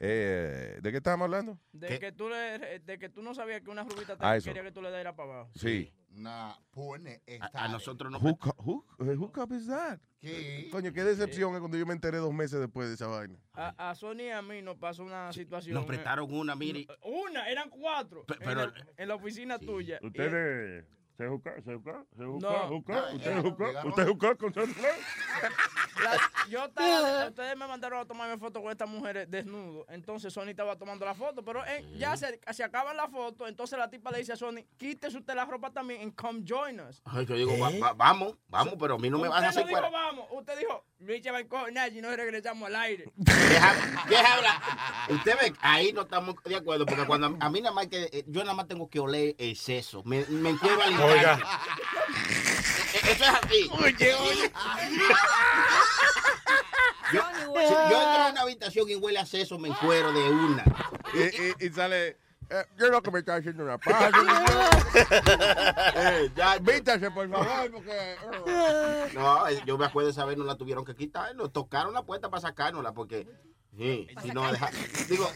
[0.00, 1.58] Eh, ¿De qué estábamos hablando?
[1.72, 4.62] De que, tú le, de que tú no sabías que una rubita te Ah, quería
[4.62, 5.50] que tú le dieras para abajo.
[5.56, 5.92] Sí.
[6.10, 7.50] Nah, pone esta.
[7.52, 8.20] A nosotros no.
[8.20, 9.98] Hook, hook, eh, hook up is that?
[10.20, 10.68] ¿Qué?
[10.70, 13.40] Coño, qué decepción es cuando yo me enteré dos meses después de esa vaina.
[13.54, 15.74] A, a Sony y a mí nos pasó una situación.
[15.74, 16.86] Nos eh, prestaron una, mire.
[17.02, 18.24] Una, eran cuatro.
[18.28, 19.98] En pero- la- en, la oficina tuya.
[20.00, 20.84] Ustedes
[21.18, 22.68] se juca, se juca, se juca, No.
[22.68, 22.94] juca.
[23.10, 24.94] No, Usted juca, usted juca con celular.
[26.04, 26.16] La-
[26.48, 29.84] yo estaba, ustedes me mandaron a tomarme foto con estas mujeres desnudo.
[29.88, 33.48] Entonces Sony estaba tomando la foto, pero eh, ya se, se acaban la foto.
[33.48, 36.78] Entonces la tipa le dice a Sony, quítese usted la ropa también and come join
[36.80, 37.02] us.
[37.04, 39.62] Ay, yo digo, va- va- vamos, vamos, pero a mí no me vas a usted
[39.62, 43.10] hacer no dijo vamos, usted dijo, Luis va encojonar y no regresamos al aire.
[43.16, 43.74] Deja,
[44.08, 44.60] deja hablar.
[45.10, 48.24] Usted ve, ahí no estamos de acuerdo, porque cuando a, mí nada más que, eh,
[48.28, 50.02] yo nada más tengo que oler el seso.
[50.04, 50.78] Me, me encuentro.
[51.12, 51.38] Oiga.
[52.94, 53.70] Eh, Eso es así.
[53.72, 54.52] Oye, oye.
[57.12, 60.64] Yo, yo entro a una habitación y huele a seso, me encuero de una.
[61.14, 61.18] Y,
[61.64, 62.18] y- y sale,
[62.50, 64.10] eh, yo lo que me está haciendo una paja.
[65.94, 68.16] Eh, ya, Vítase, por favor, porque...
[69.14, 71.34] No, eh, yo me acuerdo de esa vez, no la tuvieron que quitar.
[71.34, 73.26] Nos tocaron la puerta para sacárnosla porque.
[73.78, 74.68] Sí, si no deja.
[75.08, 75.30] Digo.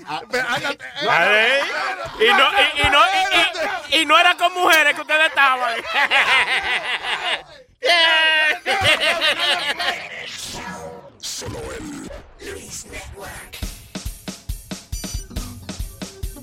[2.20, 5.74] Y no, y, y no, y, y- y no era con mujeres que ustedes estaban.
[11.18, 12.11] Solo en
[12.53, 13.59] Luis Network.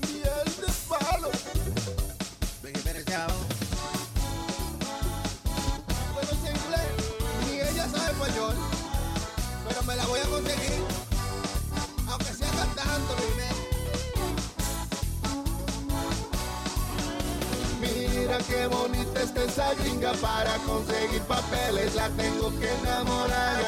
[0.08, 1.30] Miel de palo.
[6.14, 6.92] Bueno, sé inglés,
[7.46, 8.56] ni ella sabe español,
[9.68, 10.82] pero me la voy a conseguir,
[17.80, 23.60] Mira qué bonita está esa gringa para conseguir papeles, la tengo que enamorar.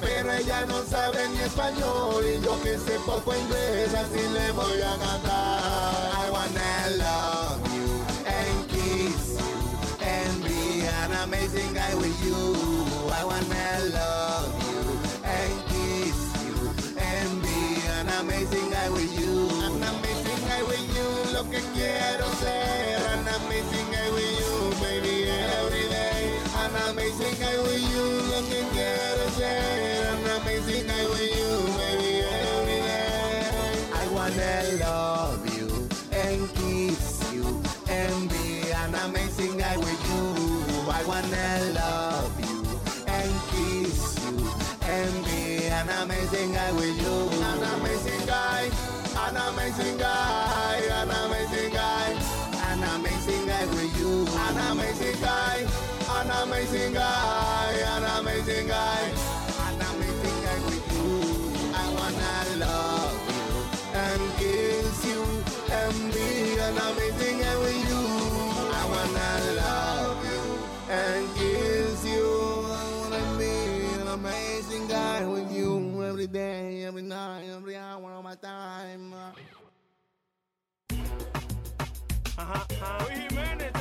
[0.00, 4.82] Pero ella no sabe ni español y yo que sé poco inglés, así le voy
[4.82, 6.12] a cantar.
[6.26, 12.71] I wanna love you and kiss you and be an amazing guy with you.
[27.32, 30.06] Amazing guy with you, lo que quiero ser.
[30.12, 33.74] An amazing guy with you, baby, every day.
[33.94, 40.24] I wanna love you and kiss you and be an amazing guy with you.
[40.90, 42.62] I wanna love you
[43.06, 44.36] and kiss you
[44.88, 47.30] and be an amazing guy with you.
[47.42, 48.70] An amazing guy,
[49.26, 50.80] an amazing guy,
[56.62, 59.02] amazing guy, an amazing guy,
[59.66, 61.10] an amazing guy with you.
[61.74, 63.48] I wanna love you
[63.98, 65.22] and kiss you
[65.72, 68.02] and be an amazing guy with you.
[68.78, 70.42] I wanna love you
[70.88, 72.30] and kiss you.
[72.70, 73.54] I wanna be
[74.00, 79.12] an amazing guy with you every day, every night, every hour of my time.
[82.36, 82.98] Ajá, ajá.
[83.04, 83.72] Luis Jiménez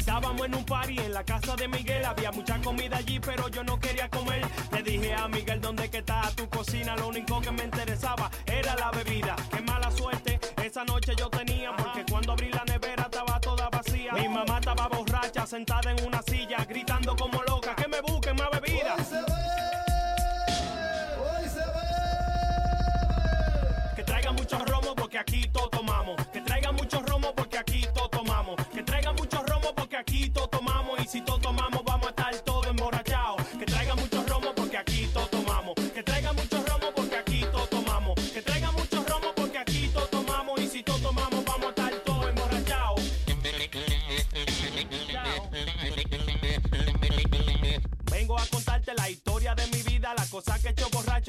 [0.00, 2.04] Estábamos en un party en la casa de Miguel.
[2.06, 4.42] Había mucha comida allí, pero yo no quería comer.
[4.72, 6.96] Le dije a Miguel, ¿dónde que está tu cocina?
[6.96, 9.36] Lo único que me interesaba era la bebida.
[9.50, 14.12] Qué mala suerte esa noche yo tenía, porque cuando abrí la nevera estaba toda vacía.
[14.14, 18.50] Mi mamá estaba borracha, sentada en una silla, gritando como loca, que me busquen más
[18.52, 18.96] bebida.
[23.94, 25.49] Que traigan mucho romo porque aquí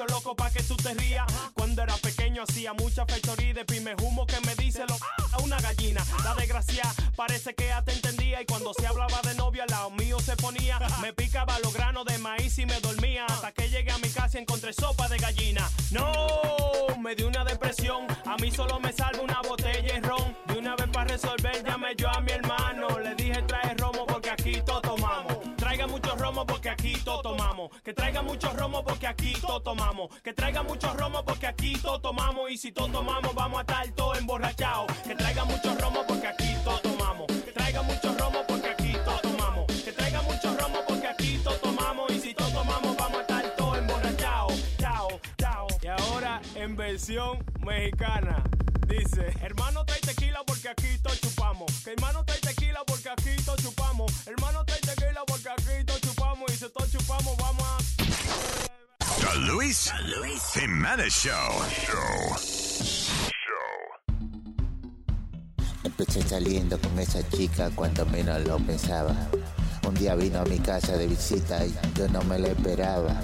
[0.08, 1.26] loco pa' que tú te rías.
[1.54, 4.96] Cuando era pequeño hacía mucha fechoría de pime humo que me dice lo
[5.32, 6.04] a una gallina.
[6.24, 6.84] La desgracia
[7.16, 10.36] parece que ya te entendía y cuando se hablaba de novia al lado mío se
[10.36, 10.80] ponía.
[11.02, 14.38] Me picaba los granos de maíz y me dormía hasta que llegué a mi casa
[14.38, 15.70] y encontré sopa de gallina.
[15.92, 19.42] No, me dio una depresión, a mí solo me salva una
[27.84, 30.10] Que traiga mucho romo porque aquí todo tomamos.
[30.22, 32.52] Que traiga mucho romo porque aquí todo tomamos.
[32.52, 34.92] Y si todo tomamos vamos a estar todo emborrachados.
[35.00, 37.26] Que traiga mucho romo porque aquí todo tomamos.
[37.28, 39.66] Que traiga mucho romo porque aquí todo tomamos.
[39.84, 42.12] Que traiga mucho romo porque aquí todo tomamos.
[42.12, 44.78] Y si todo tomamos vamos a estar todo emborrachados.
[44.78, 45.08] Chao,
[45.40, 45.68] chao.
[45.82, 48.44] Y ahora en versión mexicana.
[48.88, 51.72] Dice, hermano trae tequila porque aquí todo chupamos.
[51.84, 54.28] Que hermano trae tequila porque aquí todo chupamos.
[54.28, 56.52] Hermano trae tequila porque aquí todo chupamos.
[56.52, 57.61] Y si todo chupamos vamos
[59.32, 59.90] The Luis,
[60.54, 61.64] Jimenez Show.
[65.86, 69.16] Empecé saliendo con esa chica cuando menos lo pensaba.
[69.88, 73.22] Un día vino a mi casa de visita y yo no me lo esperaba.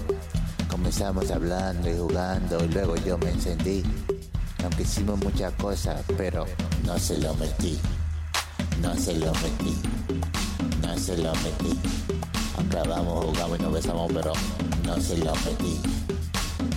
[0.70, 3.84] Comenzamos hablando y jugando y luego yo me encendí.
[4.64, 6.46] Aunque hicimos muchas cosas, pero
[6.86, 7.78] no se lo metí.
[8.82, 9.76] No se lo metí.
[10.82, 11.78] No se lo metí.
[12.58, 14.34] Hablamos, jugamos y nos besamos, pero
[14.86, 15.80] no se lo metí.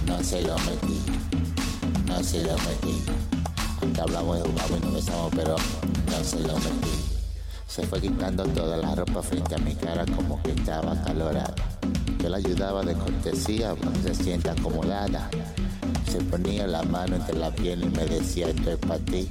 [0.06, 1.00] No se lo metí.
[2.06, 3.02] No se lo metí.
[4.00, 5.56] Hablamos y jugamos y nos besamos, pero
[6.06, 7.00] no se lo metí.
[7.66, 11.54] Se fue quitando toda la ropa frente a mi cara como que estaba calorada.
[12.18, 15.30] Yo la ayudaba de cortesía, se sienta acomodada.
[16.10, 19.28] Se ponía la mano entre la piel y me decía esto es para ti.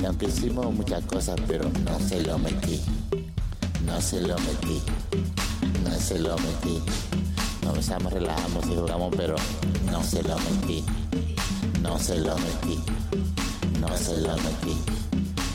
[0.00, 2.80] Y aunque hicimos muchas cosas, pero no se lo metí.
[3.84, 4.80] No se lo metí.
[5.84, 6.82] No se lo metí.
[7.62, 9.36] Nos besamos, relajamos y jugamos, pero
[9.90, 10.84] no se lo metí.
[11.82, 12.80] No se lo metí.
[13.80, 14.76] No se lo metí.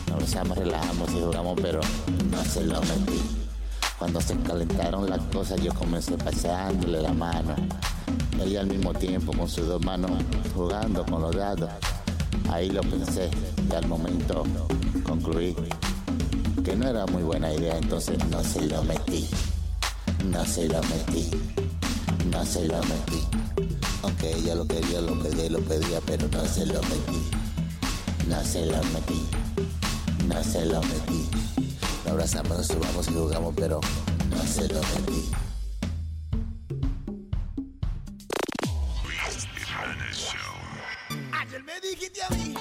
[0.10, 1.80] Nos besamos, relajamos y jugamos, pero
[2.32, 3.22] no se lo metí.
[3.98, 7.56] Cuando se calentaron las cosas, yo comencé paseándole la mano.
[8.44, 10.12] Ella al mismo tiempo con sus dos manos
[10.54, 11.70] jugando con los dados.
[12.50, 13.30] Ahí lo pensé
[13.70, 14.44] y al momento
[15.04, 15.56] concluí
[16.64, 19.28] que no era muy buena idea, entonces no se lo metí.
[20.32, 21.30] No se lo metí.
[22.32, 23.22] No se lo metí.
[24.04, 27.30] Aunque ella lo quería, lo pedía, lo pedía, pero no se lo metí.
[28.28, 29.28] No se lo metí.
[30.28, 31.30] No se lo metí.
[32.04, 33.80] Nos abrazamos, nos subamos y jugamos, pero
[34.30, 35.32] no se lo metí.
[41.32, 42.54] Ayer me dijiste a mí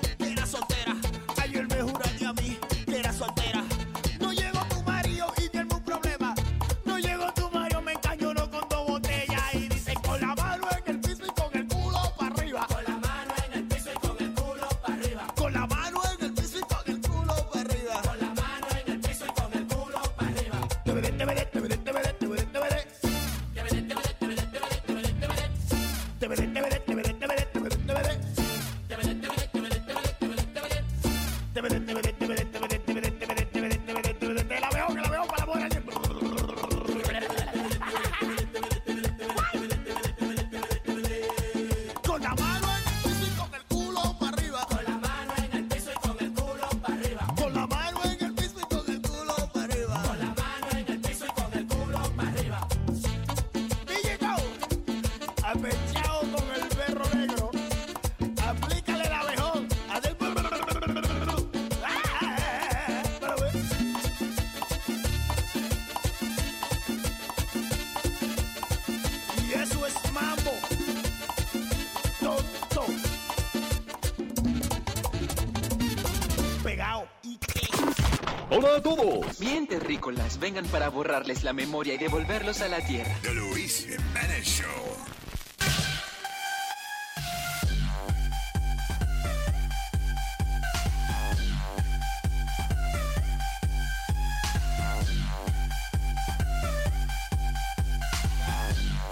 [79.66, 83.16] terrícolas, vengan para borrarles la memoria y devolverlos a la tierra.
[83.22, 84.94] The Luis Jimenez Show.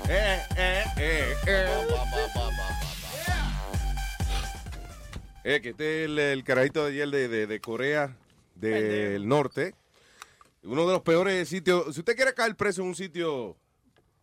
[0.09, 1.67] Eh, eh, eh, eh.
[5.45, 8.15] Eh, que este es el, el carajito de ayer de, de- de Corea
[8.55, 9.75] del Norte.
[10.63, 11.95] Uno de los peores sitios.
[11.95, 13.57] Si usted quiere caer preso en un sitio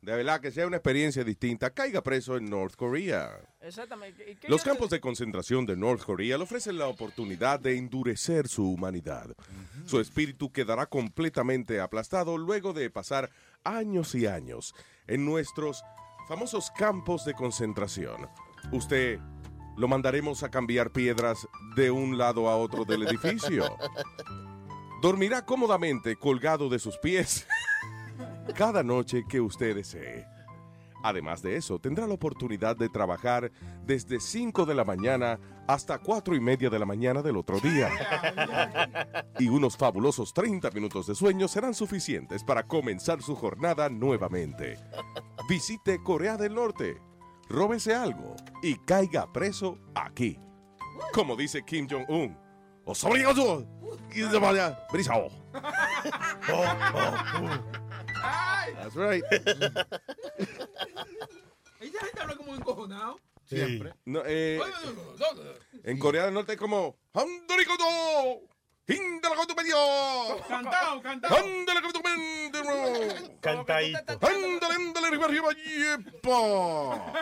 [0.01, 3.37] de verdad que sea una experiencia distinta, caiga preso en North Korea.
[3.59, 4.31] Exactamente.
[4.31, 8.47] ¿Y qué Los campos de concentración de North Korea le ofrecen la oportunidad de endurecer
[8.47, 9.35] su humanidad.
[9.85, 13.29] Su espíritu quedará completamente aplastado luego de pasar
[13.65, 14.73] años y años
[15.07, 15.83] en nuestros
[16.29, 18.29] famosos campos de concentración.
[18.71, 19.19] Usted
[19.75, 23.65] lo mandaremos a cambiar piedras de un lado a otro del edificio.
[25.01, 27.47] Dormirá cómodamente colgado de sus pies
[28.55, 30.27] cada noche que usted desee.
[31.01, 33.49] Además de eso, tendrá la oportunidad de trabajar
[33.85, 37.89] desde 5 de la mañana hasta 4 y media de la mañana del otro día.
[39.39, 44.77] Y unos fabulosos 30 minutos de sueño serán suficientes para comenzar su jornada nuevamente.
[45.47, 46.97] Visite Corea del Norte,
[47.47, 50.37] róbese algo y caiga preso aquí.
[51.13, 52.35] Como dice Kim Jong-un.
[52.85, 53.78] "어
[54.11, 55.31] He's about that, but he's whole.
[58.75, 59.23] That's right.
[61.79, 63.19] Esa gente habla como encojonado.
[63.45, 63.93] Siempre.
[64.05, 64.59] No, eh,
[65.83, 66.97] en Corea del Norte es como...
[67.13, 67.85] ¡Honduricoto!
[68.89, 69.75] "Handorikodo, hindalakoto medio".
[70.47, 71.37] Cantao, cantao.
[71.37, 72.29] "Handalakoto medio".
[73.41, 73.97] Cantadito.
[74.21, 77.13] Ándale, ándale, arriba, arriba, yepa.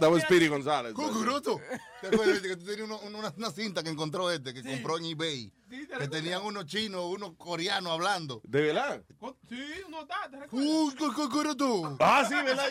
[0.00, 0.94] That was Speedy González.
[0.94, 1.60] Cucuruto.
[2.00, 5.04] ¿Te acuerdas que tú tenías uno- una, una cinta que encontró este, que compró en
[5.04, 5.52] eBay?
[5.98, 8.40] Que tenían unos chinos, unos coreanos hablando.
[8.44, 9.02] ¿De verdad?
[9.48, 10.66] Sí, no está, te recuerdo.
[10.68, 11.96] Uy, cu- cucuruto.
[12.00, 12.66] Ah, sí, ¿verdad?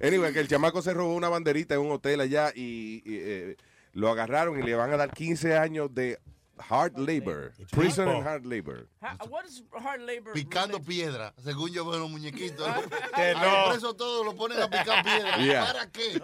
[0.00, 3.56] Anyway, que el chamaco se robó una banderita en un hotel allá y, y, eh,
[3.92, 6.18] lo agarraron y le van a dar 15 años de
[6.68, 7.52] hard labor.
[7.72, 8.86] Prison and hard labor.
[9.00, 10.32] Ha- What is hard labor?
[10.32, 12.66] Picando piedra, según yo veo los muñequitos.
[13.16, 13.94] Que A no.
[13.94, 15.38] todos lo ponen a picar piedra.
[15.44, 15.64] Yeah.
[15.66, 16.22] ¿Para qué?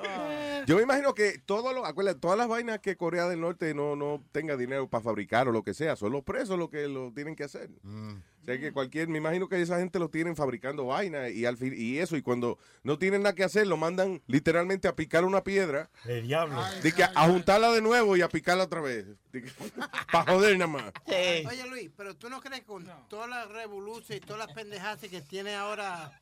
[0.66, 3.96] Yo me imagino que todo lo, acuérdate, todas las vainas que Corea del Norte no,
[3.96, 7.12] no tenga dinero para fabricar o lo que sea, son los presos los que lo
[7.12, 7.70] tienen que hacer.
[7.84, 11.58] O sea que cualquier, me imagino que esa gente lo tienen fabricando vainas y al
[11.58, 15.26] fin, y eso, y cuando no tienen nada que hacer, lo mandan literalmente a picar
[15.26, 15.90] una piedra.
[16.06, 16.58] El diablo.
[16.82, 19.04] De que a juntarla de nuevo y a picarla otra vez.
[20.12, 20.92] Para joder nada más.
[21.06, 25.00] Oye, Luis, pero tú no crees que con todas las revoluciones y todas las pendejadas
[25.00, 26.18] que tiene ahora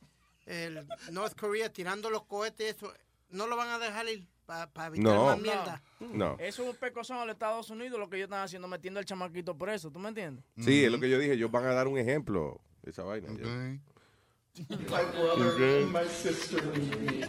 [0.46, 2.92] el North Korea tirando los cohetes y eso,
[3.28, 5.24] no lo van a dejar ir para evitar No.
[5.26, 5.82] más mierda.
[6.00, 6.36] No.
[6.38, 9.06] Eso es un pecozón a los Estados Unidos lo que ellos están haciendo, metiendo el
[9.06, 9.90] chamaquito preso.
[9.90, 10.44] ¿Tú me entiendes?
[10.58, 13.28] Sí, es lo que yo dije, ellos van a dar un ejemplo de esa vaina.
[13.30, 13.78] My
[15.12, 17.20] brother and my sister need me.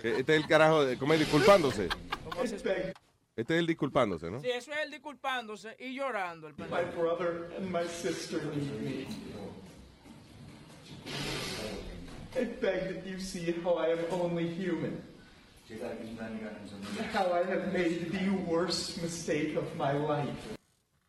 [0.00, 1.18] Que Este es el carajo, de, ¿cómo es?
[1.20, 1.88] Disculpándose.
[2.30, 2.92] ¿Cómo explica?
[3.34, 4.40] Este es el disculpándose, ¿no?
[4.40, 6.48] Sí, eso es él disculpándose y llorando.
[6.48, 9.06] El My brother and my sister me.
[12.36, 15.00] I beg that you see how I am only human.
[17.12, 20.56] How I have made the worst mistake of my life.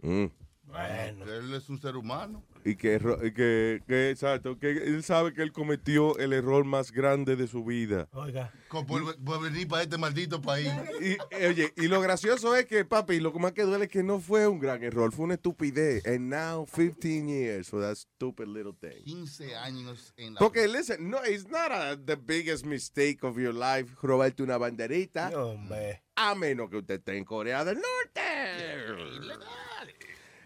[0.03, 0.31] Mm.
[0.69, 1.25] Bueno.
[1.25, 2.43] Él es un ser humano.
[2.63, 2.99] Y que,
[3.35, 7.63] que, que, exacto, que él sabe que él cometió el error más grande de su
[7.63, 8.07] vida.
[8.11, 8.53] Oiga.
[8.69, 10.71] Por, por venir para este maldito país.
[11.01, 13.91] Y, eh, oye, y lo gracioso es que, papi, lo que más que duele es
[13.91, 16.05] que no fue un gran error, fue una estupidez.
[16.05, 19.03] And now 15 years for that stupid little thing.
[19.05, 20.39] 15 años en la.
[20.39, 25.29] Porque, listen, no, it's not a- the biggest mistake of your life robarte una banderita.
[25.35, 26.03] hombre.
[26.15, 29.39] A menos que usted esté en Corea del Norte.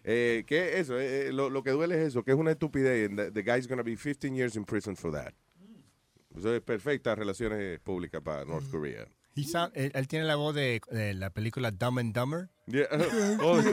[0.06, 3.10] Eh, que eso, eh, eh, lo, lo que duele es eso, que es una estupidez.
[3.10, 5.34] and The, the guy's gonna be 15 years in prison for that.
[6.36, 9.06] Eso es perfectas relaciones públicas para North Korea.
[9.36, 12.50] He sound- él, él tiene la voz de, de la película Dumb and Dumber.
[12.68, 12.88] Yeah.
[13.42, 13.70] Oh, sí.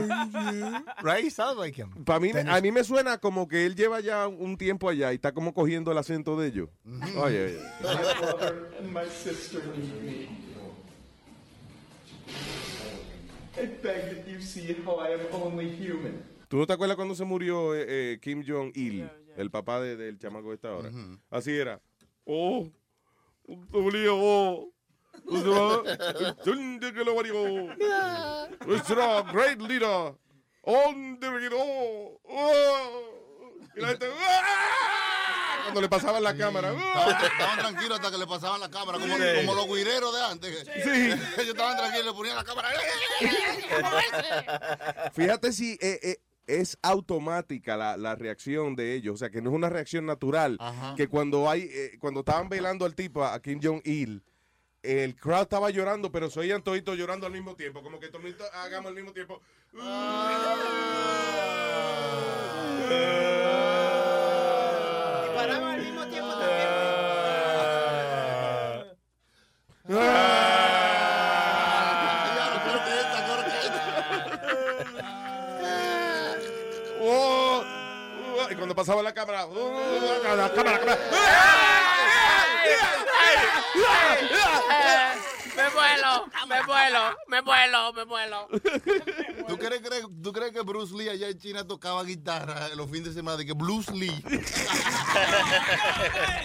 [1.03, 1.25] Right?
[1.25, 2.05] He sounds like him.
[2.05, 5.17] Pa' mí, a mí me suena como que él lleva ya un tiempo allá y
[5.17, 6.69] está como cogiendo el acento de ellos.
[7.17, 7.59] Oye, oye.
[13.63, 16.23] I beg that you see how I am only human.
[16.49, 20.19] ¿Tú no te acuerdas cuando se murió eh, eh, Kim Jong-il, el papá de- del
[20.19, 20.91] chamaco de esta hora?
[21.31, 21.81] Así era.
[22.25, 22.69] Oh,
[23.47, 23.69] un
[24.09, 24.73] oh.
[26.45, 27.35] ¿Dónde que lo varió?
[28.67, 30.15] Nuestra great leader.
[30.65, 32.21] ¿Dónde que no?
[32.25, 33.03] Oh.
[33.77, 35.00] Y la gente, ¡ah!
[35.65, 36.71] Cuando le pasaban la cámara.
[37.23, 39.23] Estaban, tranquilos hasta que le pasaban la cámara, como, Sí.
[39.47, 40.65] como los guireros de antes.
[40.65, 40.91] Sí.
[41.41, 42.69] Ellos estaban tranquilos, le ponían la cámara.
[45.13, 49.51] Fíjate si eh, eh, es automática la, la reacción de ellos, o sea, que no
[49.51, 50.59] es una reacción natural.
[50.97, 54.23] Que cuando hay, eh, cuando estaban velando al tipo, a Kim Jong-il,
[54.83, 58.49] el crowd estaba llorando, pero se oían toditos llorando al mismo tiempo, como que toditos
[58.55, 59.41] hagamos al mismo tiempo.
[59.73, 59.79] Y
[78.51, 80.99] y cuando pasaba la cámara, oh, cámara, cámara.
[85.61, 88.49] Me vuelo, me vuelo, me vuelo, me vuelo.
[89.49, 92.89] ¿Tú crees, crees- ¿Tú crees que Bruce Lee allá en China tocaba guitarra en los
[92.91, 93.37] fines de semana?
[93.37, 94.23] De que Bruce Lee.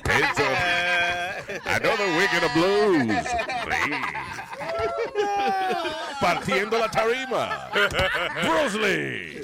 [0.06, 1.36] It's a-
[1.76, 3.26] another week in the blues.
[6.20, 7.70] Partiendo la tarima.
[8.44, 9.42] Bruce Lee.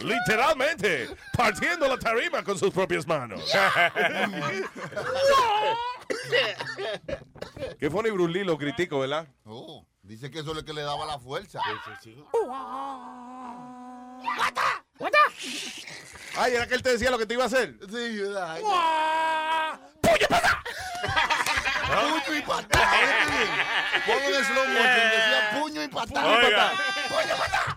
[0.00, 3.40] Literalmente, partiendo la tarima con sus propias manos.
[7.78, 9.26] Qué funny Bruce Lee, lo critico, ¿verdad?
[9.44, 11.60] Oh, dice que eso es lo que le daba la fuerza.
[16.36, 17.76] Ay, era que él te decía lo que te iba a hacer.
[17.88, 18.58] Sí, ¿verdad?
[20.00, 20.62] ¡Puño patada!
[21.94, 22.90] Puño y patada.
[24.06, 25.10] Ponlo en slow motion.
[25.10, 26.28] Decía puño y patada.
[26.28, 26.72] Oiga.
[27.08, 27.74] Puño y patada.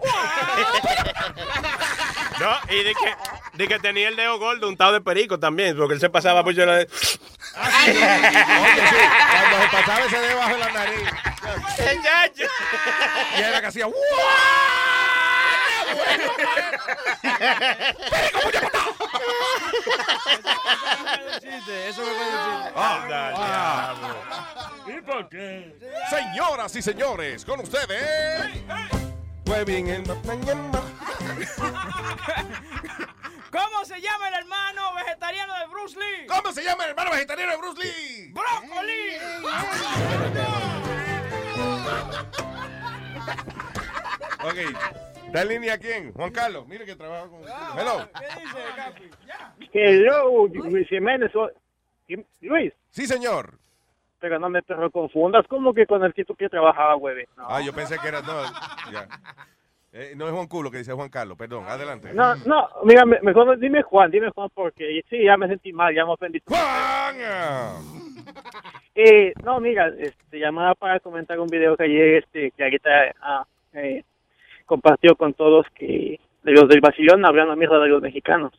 [2.40, 3.16] No, y de que,
[3.54, 6.66] de que tenía el dedo gordo untado de perico también, porque él se pasaba mucho
[6.66, 6.84] la de...
[6.86, 6.90] Oye,
[7.94, 8.96] sí,
[9.32, 11.10] cuando se pasaba ese dedo bajo la nariz.
[13.36, 13.88] Y era que hacía.
[21.88, 22.74] Eso me parece chiste.
[22.76, 23.96] Ah,
[24.86, 25.76] ¿Y por qué?
[26.10, 28.52] Señoras y señores, con ustedes.
[29.48, 30.72] Fue bien en la mañana.
[33.50, 36.28] ¿Cómo se llama el hermano vegetariano de Bruce Lee?
[36.28, 38.34] ¿Cómo se llama el hermano vegetariano de Bruce Lee?
[44.44, 44.58] Ok.
[45.26, 46.14] ¿Está en línea quién?
[46.14, 46.68] Juan Carlos.
[46.68, 47.42] Mire que trabaja con.
[47.78, 48.08] Hello.
[48.18, 49.10] ¿Qué dice, Capi?
[49.74, 51.32] Hello, Luis Jiménez.
[52.42, 52.74] Luis.
[52.92, 53.60] Sí, señor.
[54.20, 54.74] Pero no me te
[55.48, 57.26] como que con el tipo que trabajaba, güey.
[57.38, 57.46] No.
[57.48, 58.22] Ah, yo pensé que era.
[58.22, 58.44] No,
[58.92, 59.08] ya.
[59.94, 61.38] Eh, no es Juan Culo que dice Juan Carlos.
[61.38, 62.14] Perdón, adelante.
[62.14, 65.94] No, no, mira, me- mejor dime Juan, dime Juan, porque sí, ya me sentí mal,
[65.96, 66.42] ya me ofendí.
[66.46, 67.16] ¡Juan!
[68.96, 72.90] Eh, no, mira, este, llamaba para comentar un video que ayer, este, que ahorita
[73.22, 74.04] ah, eh,
[74.66, 78.54] compartió con todos que de los del Basilón hablando mierda de los mexicanos.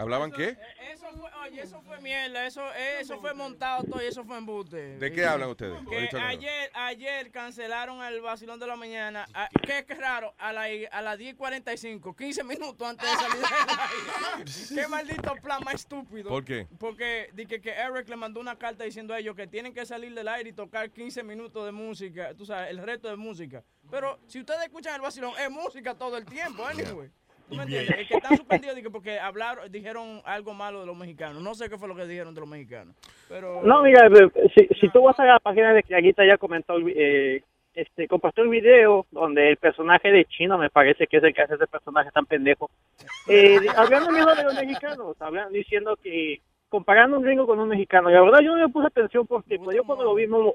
[0.00, 0.56] ¿Hablaban qué?
[0.92, 2.62] Eso fue, oye, eso fue mierda, eso,
[3.00, 4.96] eso fue montado todo y eso fue embuste.
[4.96, 5.76] ¿De qué hablan ustedes?
[5.90, 9.26] Que ayer, ayer cancelaron el vacilón de la mañana.
[9.60, 10.36] ¿Qué es raro?
[10.38, 14.52] A, la, a las 10.45, 15 minutos antes de salir del aire.
[14.82, 16.28] Qué maldito plan más estúpido.
[16.28, 16.68] ¿Por qué?
[16.78, 20.14] Porque dije que Eric le mandó una carta diciendo a ellos que tienen que salir
[20.14, 23.64] del aire y tocar 15 minutos de música, tú sabes, el resto de música.
[23.90, 27.10] Pero si ustedes escuchan el vacilón, es música todo el tiempo, anyway.
[27.48, 27.98] ¿Tú me entiendes?
[27.98, 31.42] Es que están suspendidos dije, porque hablaron, dijeron algo malo de los mexicanos.
[31.42, 32.94] No sé qué fue lo que dijeron de los mexicanos.
[33.28, 36.36] Pero No, mira, eh, si, si tú vas a la página de que Aguita ya
[36.36, 37.42] comentó, eh,
[37.74, 41.42] este, compartió el video donde el personaje de Chino, me parece que es el que
[41.42, 42.70] hace ese personaje tan pendejo,
[43.28, 48.14] eh, hablando de los mexicanos, hablan, diciendo que comparando un gringo con un mexicano, y
[48.14, 50.54] la verdad yo no me puse atención porque pues, yo cuando lo vi, no-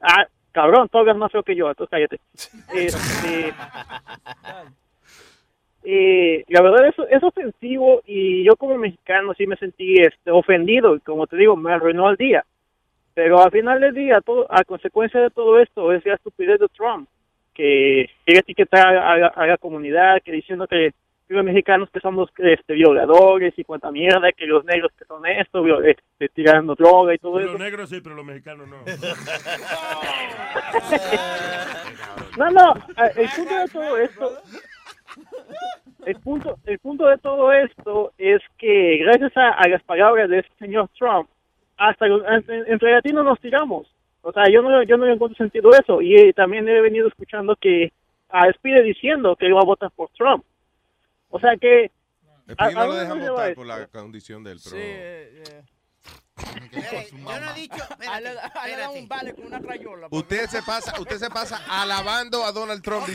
[0.00, 2.20] ah, cabrón, hablas más feo que yo, entonces cállate.
[2.74, 3.52] Este,
[5.84, 10.96] eh, la verdad eso es ofensivo y yo como mexicano sí me sentí este, ofendido
[10.96, 12.44] y como te digo me arruinó el día
[13.14, 16.68] pero al final del día todo a consecuencia de todo esto es la estupidez de
[16.68, 17.08] Trump
[17.54, 20.92] que quiere etiquetar a, la- a la comunidad que diciendo que
[21.28, 25.62] los mexicanos que somos este, violadores y cuanta mierda que los negros que son esto
[25.62, 28.78] viol- este, tirando droga y todo eso Los negros sí, pero los mexicanos no.
[32.36, 32.74] No, no,
[33.16, 34.32] el punto de todo esto,
[36.06, 40.40] el punto, el punto de todo esto es que gracias a, a las palabras de
[40.40, 41.28] este señor Trump,
[41.76, 43.86] hasta los- entre, entre latinos nos tiramos.
[44.22, 46.02] O sea, yo no, yo no encuentro sentido eso.
[46.02, 47.92] Y eh, también he venido escuchando que
[48.28, 50.44] a Spide diciendo que iba a votar por Trump.
[51.30, 51.90] O sea que...
[52.58, 54.76] ¿a- no lo dejan votar por la condición de él, pero...
[54.76, 55.62] Sí, eh,
[56.72, 57.76] Yo no he dicho.
[57.98, 60.08] Dan un vale con una crayola.
[60.10, 63.06] Usted se pasa, usted se pasa alabando a Donald Trump.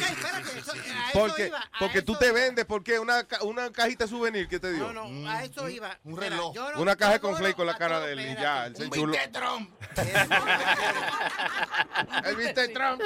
[1.13, 4.91] porque iba, a porque tú te vendes, porque una, una cajita souvenir que te dio.
[4.93, 5.97] No, no, a eso iba.
[6.03, 6.53] Un reloj.
[6.55, 8.43] no- Una caja adoro conflake con la cara de él y espérate.
[8.43, 9.13] ya, él se enchuló.
[9.31, 9.71] Trump.
[12.25, 12.73] El Mr.
[12.73, 13.01] Trump.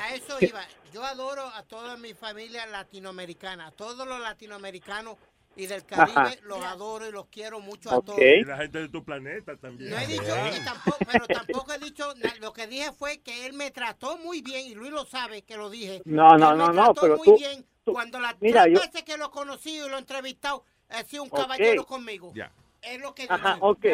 [0.00, 0.62] A eso iba.
[0.92, 5.16] Yo adoro a toda mi familia latinoamericana, a todos los latinoamericanos
[5.58, 6.30] y del Caribe, Ajá.
[6.44, 8.18] los adoro y los quiero mucho a todos.
[8.20, 9.90] Y la gente de tu planeta también.
[9.90, 10.22] No he dicho,
[10.64, 14.66] tampoco, pero tampoco he dicho, lo que dije fue que él me trató muy bien,
[14.68, 16.00] y Luis lo sabe que lo dije.
[16.04, 17.66] No, Él no, me no, no, trató pero muy tú- bien.
[17.84, 20.64] tú- Cuando las mira, tres yo- veces que lo he conocido y lo he entrevistado,
[20.90, 22.32] ha sido un caballero conmigo.
[22.34, 22.52] Ya.
[22.80, 23.68] Es lo que Ajá, digo.
[23.70, 23.84] ok.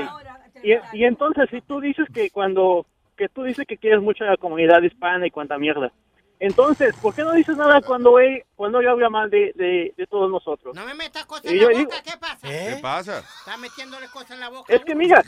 [0.62, 2.84] Y, y entonces, si tú dices que cuando,
[3.16, 5.90] que tú dices que quieres mucho a la comunidad hispana y cuanta mierda,
[6.40, 10.06] entonces, ¿por qué no dices nada cuando él, cuando él habla mal de, de, de
[10.06, 10.74] todos nosotros?
[10.74, 12.48] No me metas cosas Y en yo la digo- boca, ¿qué pasa?
[12.48, 13.18] ¿Qué pasa?
[13.20, 14.72] Está metiéndole cosas en la boca.
[14.74, 15.22] Es que mira,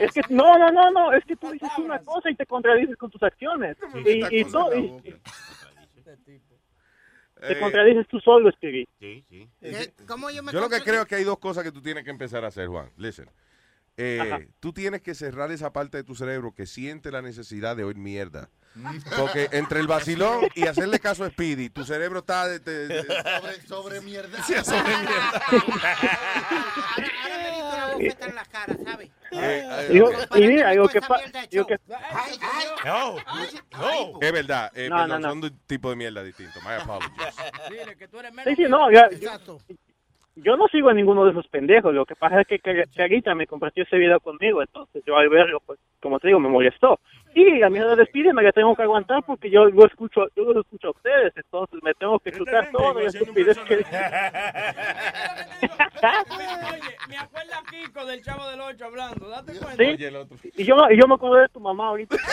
[0.00, 2.96] es que no, no, no, no, es que tú dices una cosa y te contradices
[2.96, 3.76] con tus acciones.
[4.04, 5.14] Y, y tú- y-
[7.40, 8.86] te Eh, contradices tú solo, Stevie.
[8.98, 9.48] Sí, sí.
[10.06, 12.04] ¿Cómo yo me Yo lo que creo es que hay dos cosas que tú tienes
[12.04, 12.90] que empezar a hacer, Juan.
[12.96, 13.28] Listen.
[13.96, 17.84] Eh, tú tienes que cerrar esa parte de tu cerebro que siente la necesidad de
[17.84, 18.50] oír mierda.
[19.16, 23.04] Porque entre el vacilón y hacerle caso a Speedy, tu cerebro está de, de- de-
[23.04, 24.42] Sobre, sobre mierda.
[24.42, 25.42] Sí, sobre mierda.
[27.22, 29.10] Ahora me diste una bofeta en la cara, ¿sabes?
[29.30, 30.02] Eh, eh,
[30.36, 30.72] Y, mira,
[31.66, 31.78] que
[32.84, 33.16] No,
[33.70, 34.18] no.
[34.20, 35.28] Es verdad, eh, No, perdón, no, no.
[35.28, 36.60] son de tipo de mierda distinto.
[36.62, 37.12] My apologies.
[37.70, 39.30] Dile que tú eres Sí, sí, no, ya- yo,
[40.36, 41.94] yo no sigo a ninguno de esos pendejos.
[41.94, 45.28] Lo que pasa es que Car- Carita me compartió ese video conmigo, entonces yo al
[45.28, 46.98] verlo, pues, como te digo, me molestó.
[47.34, 50.44] Y la mierda de Speedy me la tengo que aguantar porque yo lo escucho, yo
[50.52, 53.74] lo escucho a ustedes, entonces me tengo que chutar todo y estupidez que...
[55.64, 59.82] Oye, me acuerda a Kiko del Chavo del Ocho hablando, date cuenta.
[60.42, 60.52] Sí.
[60.56, 62.16] Y yo, y yo me acuerdo de tu mamá ahorita.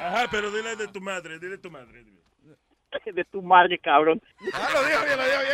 [0.00, 2.02] Ajá, pero dile de tu madre, dile de tu madre.
[2.04, 2.21] dile.
[3.14, 4.20] de tu madre, cabrón.
[4.52, 5.52] Ah, lo dijo bien, lo dijo bien.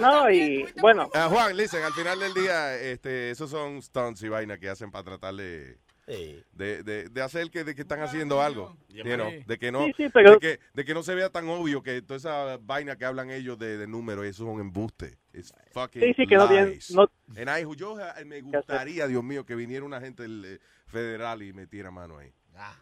[0.00, 1.10] No, y bueno.
[1.14, 4.90] Ah, Juan, listen, al final del día, este, esos son stunts y vainas que hacen
[4.90, 8.76] para tratar de, de, de, de hacer que, de que están haciendo algo.
[8.88, 11.30] you know, de que no, Sí, sí, pero- de, que, de que no se vea
[11.30, 14.60] tan obvio que toda esa vaina que hablan ellos de, de números, eso es un
[14.60, 15.18] embuste.
[15.32, 16.90] It's fucking Sí, sí, que no tienen- lies.
[16.90, 21.52] no- I- yo eh, me gustaría, Dios mío, que viniera una gente eh, federal y
[21.52, 22.32] metiera mano ahí.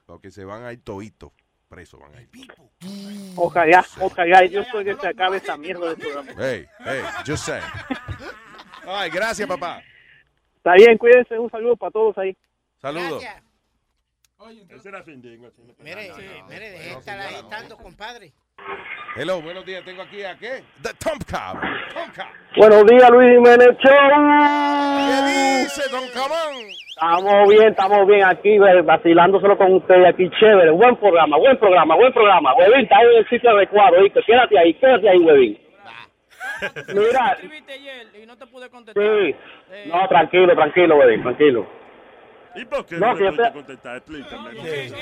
[0.07, 1.31] Porque se van a ir toditos
[1.69, 2.29] presos, van a ir.
[3.37, 6.33] Ojalá, ojalá, yo soy que se acabe esa mierda de programa.
[6.39, 7.61] Hey, hey, just say.
[8.87, 9.83] Ay, gracias, papá.
[10.57, 12.37] Está bien, cuídense, un saludo para todos ahí.
[12.81, 13.23] Saludos.
[14.69, 15.51] Ese era Findingo.
[15.79, 16.13] Mire,
[16.49, 18.33] mire, deje de estar agitando, compadre.
[19.17, 19.85] Hello, buenos días.
[19.85, 20.63] Tengo aquí a qué?
[20.83, 21.55] The Tom Cow.
[21.95, 22.27] Tom.
[22.57, 24.99] Buenos días, Luis Jiménez Show.
[25.09, 26.69] ¿Qué dice, Don Camón?
[26.91, 30.71] Estamos bien, estamos bien aquí, ve, vacilándoselo con ustedes aquí, chévere.
[30.71, 32.55] Buen programa, buen programa, buen programa.
[32.55, 34.21] Huevín, está en el sitio adecuado, ¿viste?
[34.25, 35.59] Quédate ahí, quédate ahí, Huevín.
[36.89, 39.05] Mira, escribiste ayer y no te pude contestar.
[39.05, 39.35] sí.
[39.71, 41.67] Eh, No, tranquilo, tranquilo, Huevín, tranquilo.
[42.55, 43.97] ¿Y por qué No, no, le te- contestar?
[43.99, 44.51] Explícame.
[44.57, 44.93] porque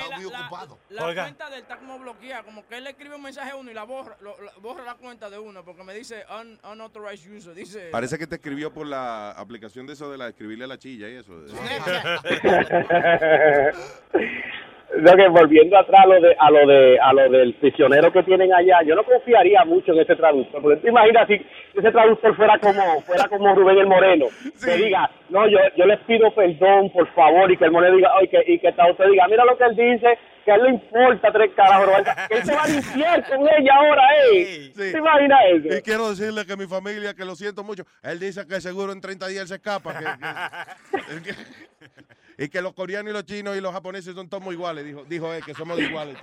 [0.90, 3.50] la, la cuenta de él está como bloqueada, como que él le escribe un mensaje
[3.50, 6.24] a uno y la borra, lo- la- borra la cuenta de uno porque me dice
[6.40, 10.28] un, unauthorized user, dice Parece que te escribió por la aplicación de eso de la
[10.28, 11.32] escribirle a la chilla y eso.
[14.94, 18.22] Lo que volviendo atrás a lo de a lo de a lo del prisionero que
[18.22, 21.34] tienen allá, yo no confiaría mucho en ese traductor, porque te imaginas si
[21.74, 24.26] ese traductor fuera como fuera como Rubén el Moreno,
[24.64, 28.12] que diga, no, yo yo les pido perdón, por favor, y que el Moreno diga,
[28.16, 30.62] oye, que, y que el traductor diga, mira lo que él dice, que a él
[30.62, 31.90] le importa tres carajos,
[32.28, 34.02] que él se va a limpiar con ella ahora,
[34.32, 34.72] eh.
[34.76, 35.78] ¿Te imaginas eso?
[35.78, 39.00] Y quiero decirle que mi familia, que lo siento mucho, él dice que seguro en
[39.00, 39.98] 30 días él se escapa.
[39.98, 41.34] que- que-
[42.38, 45.32] y que los coreanos y los chinos y los japoneses son todos iguales, dijo, dijo
[45.32, 46.16] él, que somos iguales.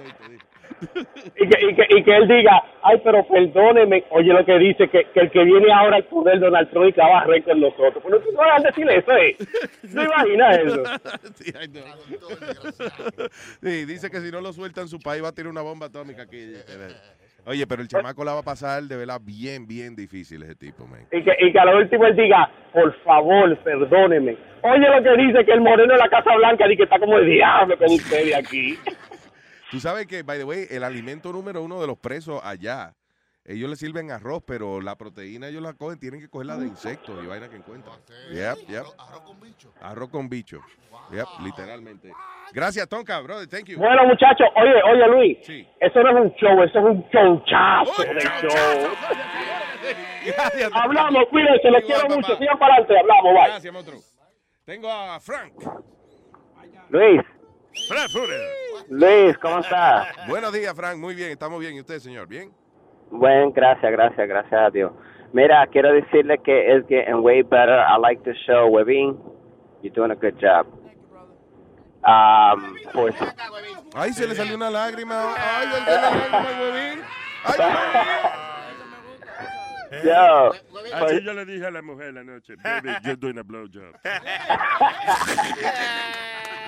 [1.35, 4.87] y que, y, que, y que él diga, ay, pero perdóneme, oye lo que dice,
[4.89, 7.43] que, que el que viene ahora al poder, Donald Trump, y que va a barrer
[7.43, 8.03] con nosotros.
[8.03, 9.37] Pero no van a decir eso, ¿eh?
[9.91, 10.83] ¿No imaginas eso?
[11.35, 11.53] Sí.
[13.61, 15.87] Sí, dice que si no lo suelta en su país va a tirar una bomba
[15.87, 16.53] atómica aquí.
[17.45, 20.87] Oye, pero el chamaco la va a pasar de verdad bien, bien difícil ese tipo,
[20.87, 21.05] man.
[21.11, 24.37] Y que, y que a lo último él diga, por favor, perdóneme.
[24.61, 27.17] Oye lo que dice, que el moreno de la Casa Blanca dice que está como
[27.17, 28.77] el diablo con ustedes aquí.
[29.71, 32.93] Tú sabes que, by the way, el alimento número uno de los presos allá,
[33.45, 37.21] ellos le sirven arroz, pero la proteína ellos la cogen, tienen que cogerla de insectos
[37.23, 37.99] y vaina que encuentran.
[38.31, 38.85] Yep, yep.
[39.81, 40.61] Arroz con bicho.
[41.11, 42.13] Yep, literalmente.
[42.53, 43.47] Gracias, Tonka, brother.
[43.47, 43.77] Thank you.
[43.79, 45.67] Bueno, muchachos, oye, oye, Luis, Sí.
[45.79, 48.89] eso no es un show, eso es un showchazo de show.
[50.25, 50.71] Gracias.
[50.73, 52.15] Hablamos, cuídense, los Igual, quiero papá.
[52.15, 52.37] mucho.
[52.37, 53.45] Sigan para adelante, hablamos, bye.
[53.47, 53.99] Gracias, monstruo.
[54.65, 55.53] Tengo a Frank.
[56.89, 57.21] Luis,
[57.89, 58.09] Frank
[58.89, 60.27] Luis, ¿cómo estás?
[60.27, 60.97] Buenos días, Frank.
[60.97, 61.75] Muy bien, estamos bien.
[61.75, 62.27] ¿Y usted, señor?
[62.27, 62.51] ¿Bien?
[63.13, 64.91] Buen, gracias, gracias, gracias a Dios.
[65.33, 67.77] Mira, quiero decirle que it's getting way better.
[67.79, 69.17] I like the show, Webin.
[69.81, 70.65] You're doing a good job.
[72.03, 73.15] Um, pues,
[73.95, 75.33] Ay, se le salió una lágrima.
[75.37, 76.99] Ay, el de la lágrima, huevín.
[80.03, 80.51] Yo,
[80.93, 83.93] Así yo le dije a la mujer la noche, baby, you're doing a blowjob.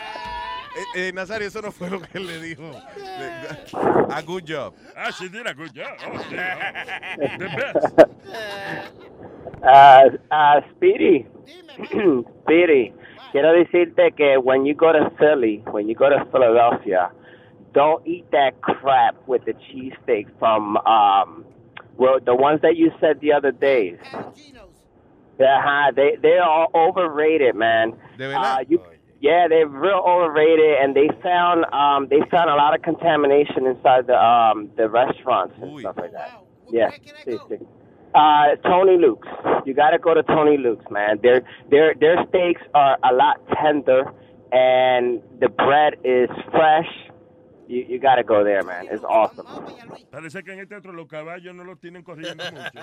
[0.75, 2.63] Eh, eh, Nazario, eso no fue lo que él le dijo.
[4.11, 4.73] A good job.
[4.95, 5.97] Ah, she did a good job.
[6.05, 7.15] Oh, yeah.
[7.37, 7.95] The best.
[9.63, 11.25] uh, uh, Speedy,
[12.43, 12.93] Speedy,
[13.31, 17.09] quiero decirte que when you go to Philly, when you go to Philadelphia,
[17.73, 21.45] don't eat that crap with the cheesesteak from um,
[21.97, 23.97] well, the ones that you said the other days.
[25.39, 27.93] Yeah, they they're all overrated, man.
[28.17, 28.81] De Uh, you,
[29.25, 34.05] yeah, they're real overrated, and they found um they found a lot of contamination inside
[34.05, 36.43] the um the restaurants and stuff like that.
[36.69, 36.91] Yeah,
[37.25, 37.57] sí, sí.
[38.13, 39.27] Uh, Tony Luke's.
[39.65, 41.19] You got to go to Tony Luke's, man.
[41.23, 41.41] Their
[41.71, 44.13] their their steaks are a lot tender,
[44.51, 46.87] and the bread is fresh.
[47.67, 48.85] You you got to go there, man.
[48.91, 49.45] It's awesome.
[50.11, 52.79] Parece que en este otro los caballos no los tienen corriendo mucho.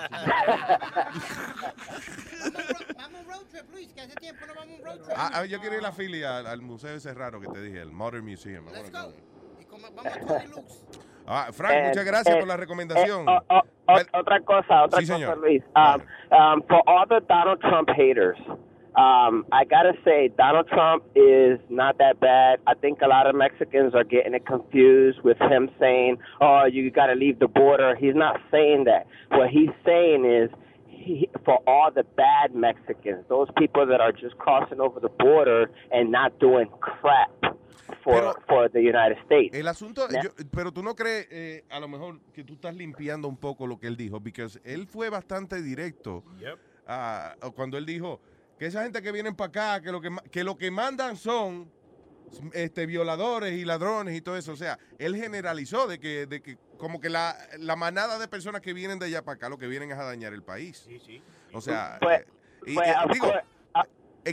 [5.15, 7.81] Ah, ah, yo quiero ir a Philly al, al museo ese raro que te dije,
[7.81, 8.65] el Modern Museum.
[8.67, 9.23] I wanna go there.
[11.25, 13.29] Ah, Frank, Eh, muchas gracias eh, por la recomendación.
[13.29, 15.37] eh, o- o- otra cosa, otra Sí, cosa, señor.
[15.37, 15.63] Luis.
[15.73, 16.01] Um,
[16.37, 18.37] um, for all the Donald Trump haters,
[18.95, 22.59] um, I gotta say Donald Trump is not that bad.
[22.67, 26.89] I think a lot of Mexicans are getting it confused with him saying, "Oh, you
[26.91, 29.07] gotta leave the border." He's not saying that.
[29.29, 30.49] What he's saying is.
[31.05, 35.69] He, for all the bad Mexicans, those people that are just crossing over the border
[35.91, 37.29] and not doing crap
[38.01, 39.53] for for the United States.
[39.53, 43.27] El asunto, yo- pero tú no crees, eh, a lo mejor, que tú estás limpiando
[43.27, 46.23] un poco lo que él dijo, porque él fue bastante directo
[46.87, 48.21] ah, cuando él dijo
[48.63, 51.69] que esa gente que vienen para acá, que lo que, que lo que mandan son
[52.53, 54.53] este, violadores y ladrones y todo eso.
[54.53, 58.61] O sea, él generalizó de que, de que como que la, la manada de personas
[58.61, 60.87] que vienen de allá para acá lo que vienen es a dañar el país.
[61.51, 62.25] O sea, Pues- eh,
[62.67, 63.43] y, pues, eh, of digo, course,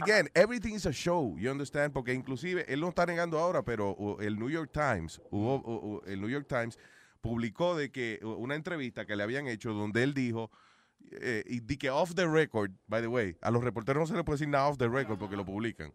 [0.01, 1.91] again, everything is a show, you understand?
[1.91, 5.95] Porque inclusive, él no está negando ahora, pero uh, el New York Times, hubo, uh,
[5.97, 6.79] uh, el New York Times
[7.19, 10.49] publicó de que una entrevista que le habían hecho donde él dijo,
[11.19, 14.13] eh, y di que off the record, by the way, a los reporteros no se
[14.13, 15.91] les puede decir nada off the record porque lo publican.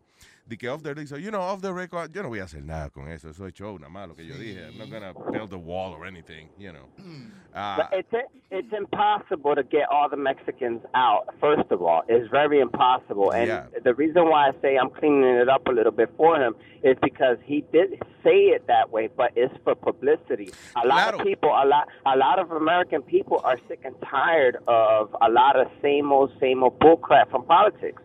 [0.48, 2.62] Di que off the record, you know, off the record, yo no voy a hacer
[2.62, 4.64] nada con eso, eso es show, nada más lo que yo dije.
[4.68, 6.86] I'm not gonna build a wall or anything, you know.
[7.01, 7.31] Mm.
[7.52, 7.89] Ah.
[7.90, 11.35] But it's it's impossible to get all the Mexicans out.
[11.40, 13.32] First of all, it's very impossible.
[13.32, 13.64] And Yeah.
[13.82, 16.55] the reason why I say I'm cleaning it up a little bit for him
[16.85, 20.51] is because he did say it that way, but it's for publicity.
[20.81, 24.59] A lot of people, a lot, a lot of American people are sick and tired
[24.68, 28.01] of a lot of same old, same old bullcrap from politics.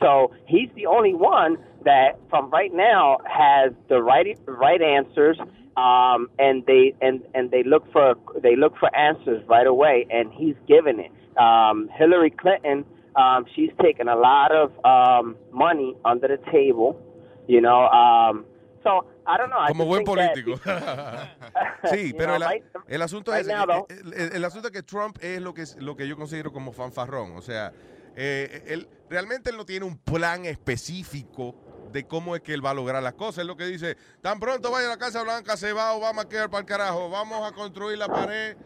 [0.00, 5.38] So he's the only one that, from right now, has the right right answers,
[5.76, 10.32] um, and they and and they look for they look for answers right away, and
[10.32, 11.10] he's giving it.
[11.38, 12.84] Um, Hillary Clinton,
[13.16, 17.00] um, she's taken a lot of um, money under the table,
[17.46, 17.86] you know.
[17.88, 18.44] Um,
[18.82, 19.58] so I don't know.
[19.58, 20.58] I como buen that- político.
[21.84, 24.72] sí, pero know, el, right- el asunto right es now, el, el- el asunto es
[24.74, 27.72] que Trump es lo que es lo que yo considero como fanfarrón, o sea,
[28.20, 31.54] eh, él realmente él no tiene un plan específico
[31.92, 33.38] de cómo es que él va a lograr las cosas.
[33.38, 36.28] Es lo que dice, tan pronto vaya a la Casa Blanca, se va Obama a
[36.28, 38.56] quedar para el carajo, vamos a construir la pared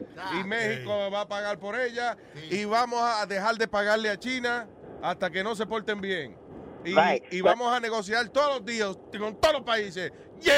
[0.40, 2.16] y México va a pagar por ella
[2.50, 4.66] y vamos a dejar de pagarle a China
[5.02, 6.41] hasta que no se porten bien.
[6.84, 10.12] Y, Right, y vamos a negociar todos los días con todos los países.
[10.40, 10.52] ¡Yeah!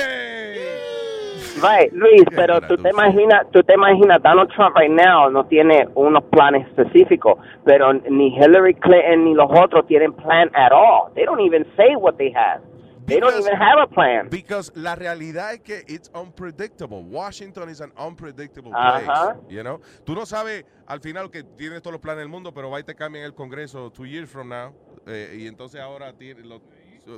[1.63, 5.87] Right, Luis, pero tú te imaginas, tú te imaginas, Donald Trump right now no tiene
[5.95, 11.13] unos planes específicos, pero ni Hillary Clinton ni los otros tienen plan at all.
[11.15, 12.63] They don't even say what they have.
[13.07, 14.29] They don't even have a plan.
[14.31, 17.03] Because la realidad es que it's unpredictable.
[17.03, 19.07] Washington is an unpredictable place.
[19.49, 19.81] You know?
[20.05, 22.83] Tú no sabes al final que tienes todos los planes del mundo, pero va y
[22.83, 24.73] te cambian el Congreso two years from now.
[25.07, 26.63] Eh, y entonces ahora tiene, lo-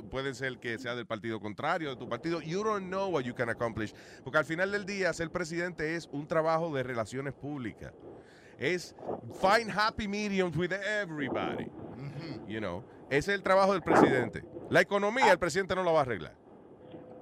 [0.09, 2.41] puede ser que sea del partido contrario, de tu partido.
[2.41, 3.93] You don't know what you can accomplish.
[4.23, 7.93] Porque al final del día, ser presidente es un trabajo de relaciones públicas.
[8.59, 8.95] Es
[9.39, 11.67] find happy mediums with everybody.
[12.47, 12.83] You know?
[13.09, 14.43] Ese es el trabajo del presidente.
[14.69, 16.33] La economía, el presidente no la va a arreglar.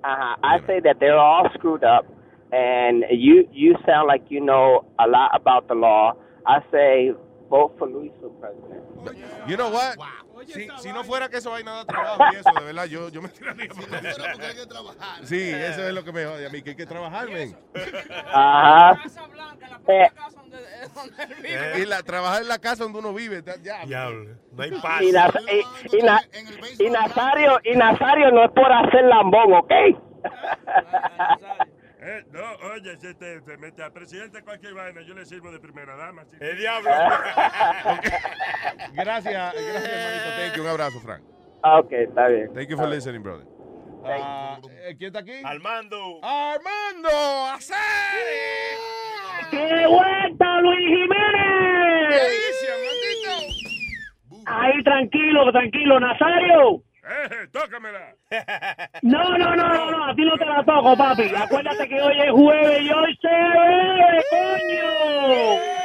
[0.03, 2.05] I say that they're all screwed up,
[2.51, 6.13] and you you sound like you know a lot about the law.
[6.45, 7.11] I say
[7.49, 8.83] vote for Luis for president.
[9.47, 9.97] You know what?
[10.45, 13.09] Si, si no fuera que eso hay nada de trabajo y eso, de verdad, yo,
[13.09, 13.87] yo me tiraría para
[15.23, 17.57] Sí, eso es lo que me jode a mí, que hay que trabajar, men.
[18.33, 19.01] Ajá.
[21.79, 23.85] Y la, trabajar en la casa donde uno vive, ya.
[24.51, 25.39] No hay y, Naz-
[25.91, 26.21] y- y Na-
[26.79, 29.71] y Nazario, y Nazario no es por hacer lambón, ¿ok?
[32.07, 32.39] Eh, no,
[32.71, 36.23] oye, si te, te mete a presidente cualquier vaina, yo le sirvo de primera dama.
[36.39, 36.87] El diablo.
[38.93, 40.29] Gracias, gracias, hermanito.
[40.37, 40.63] Thank you.
[40.63, 41.23] Un abrazo, Frank.
[41.63, 42.53] Ah, ok, está bien.
[42.53, 43.47] Thank you for listening, brother.
[44.03, 45.41] Ah, eh, ¿Quién está aquí?
[45.43, 46.19] Armando.
[46.21, 47.09] Armando
[47.55, 48.77] Aceri.
[49.49, 52.21] ¡Qué vuelta, Luis Jiménez!
[54.45, 56.83] Ahí, tranquilo, tranquilo, Nazario.
[57.03, 58.14] Eh, tócamela.
[59.03, 61.31] No, no, no, no, no, a ti no te la toco, papi.
[61.35, 65.75] Acuérdate que hoy es jueves y hoy se bebe, coño.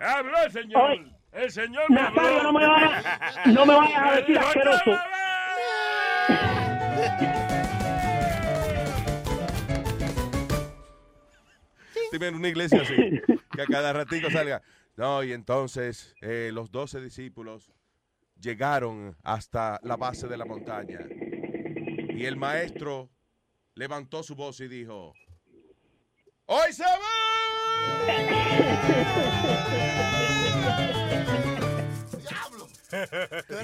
[0.00, 0.90] Habló el señor.
[0.90, 2.22] Oye, el señor me habló.
[2.22, 3.04] Nazario, no me vayas,
[3.46, 4.98] no me a decir asqueroso.
[12.12, 12.94] Dime en una iglesia así,
[13.50, 14.62] que a cada ratico salga.
[14.96, 17.72] No, y entonces eh, los doce discípulos
[18.40, 21.00] llegaron hasta la base de la montaña.
[22.10, 23.10] Y el maestro
[23.74, 25.12] levantó su voz y dijo,
[26.46, 28.34] ¡Hoy se va!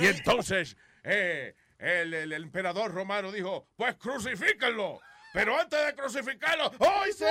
[0.00, 5.00] y entonces eh, el, el- el emperador romano dijo, pues crucifíquenlo.
[5.32, 7.24] Pero antes de crucificarlo, ¡hoy se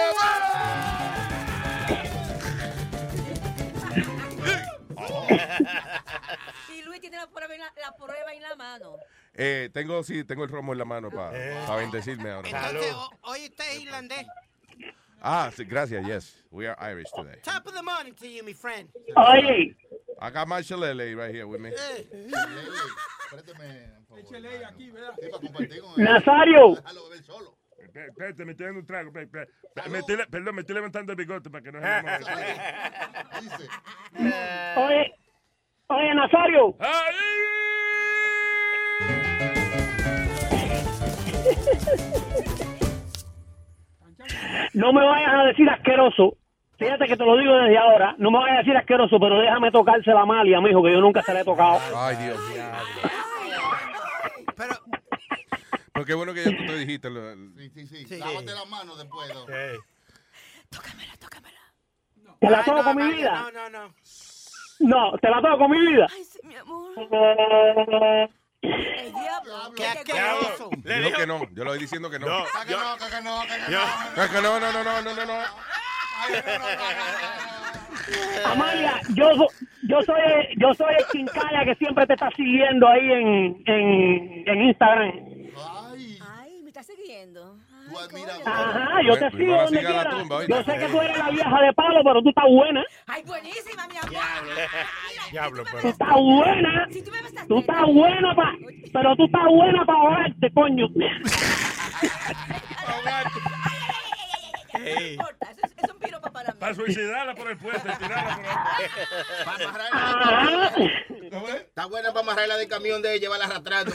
[6.75, 8.97] Y Luis tiene la prueba en la, la prueba en la mano.
[9.33, 12.49] Eh, tengo, sí, tengo el romo en la mano para bendecirme ahora.
[12.49, 14.25] Entonces, hoy usted es irlandés.
[15.21, 16.43] Ah, sí, gracias, yes.
[16.49, 17.39] We are Irish today.
[17.43, 18.89] Top of the morning to you, my friend.
[19.17, 19.75] Oye.
[20.21, 21.71] I got my shillelagh right here with me.
[21.71, 22.05] ¿verdad?
[25.97, 26.77] Nazario.
[27.89, 29.11] Espé- Espérate, me estoy dando un trago.
[29.11, 31.87] perdón, me estoy levantando el bigote para que no se.
[34.79, 35.13] Oye,
[35.87, 36.75] oye, Nazario.
[44.73, 46.35] No me vayas a decir asqueroso.
[46.77, 48.15] Fíjate que te lo digo desde ahora.
[48.19, 51.21] No me vayas a decir asqueroso, pero déjame tocarse la malia, mijo, que yo nunca
[51.23, 51.79] se la he tocado.
[51.95, 52.63] Ay, Dios mío.
[55.99, 57.09] Pero qué bueno que ya tú te dijiste.
[57.09, 58.17] lo- Sí, sí, sí.
[58.17, 59.29] Lávate las manos después.
[59.33, 59.45] ¿no?
[62.39, 63.31] ¿Te la toco con mi vida?
[63.33, 63.93] No, no, no.
[64.79, 66.07] No, te la toco con mi vida.
[66.43, 66.93] Mi amor.
[68.61, 69.73] El diablo.
[69.75, 70.69] Qué asqueroso.
[70.77, 71.39] Dijo que no.
[71.51, 72.27] Yo lo estoy diciendo que no.
[72.27, 73.41] No, que no, que no.
[74.15, 75.43] Que que no, no, no, no, no, no, no.
[78.45, 79.29] Amalia, yo,
[79.83, 80.21] yo soy
[80.57, 85.11] yo soy el quincalla que siempre te está siguiendo ahí en, en, en Instagram.
[85.11, 85.88] Ay,
[88.45, 90.11] Ajá, yo te sigo no donde quiera.
[90.47, 92.83] Yo sé que tú eres la vieja de palo, pero tú estás buena.
[93.07, 94.11] Ay, buenísima, mi amor.
[95.31, 95.89] Diablo, Tú pero.
[95.89, 96.87] estás buena.
[97.47, 98.53] Tú estás buena pa,
[98.93, 100.87] pero tú estás buena para ahogarte, coño.
[106.59, 108.51] Para suicidarla por el puente, tirarla por el
[111.55, 113.93] Está buena para amarrarla del camión de ella, llevarla arrastrando.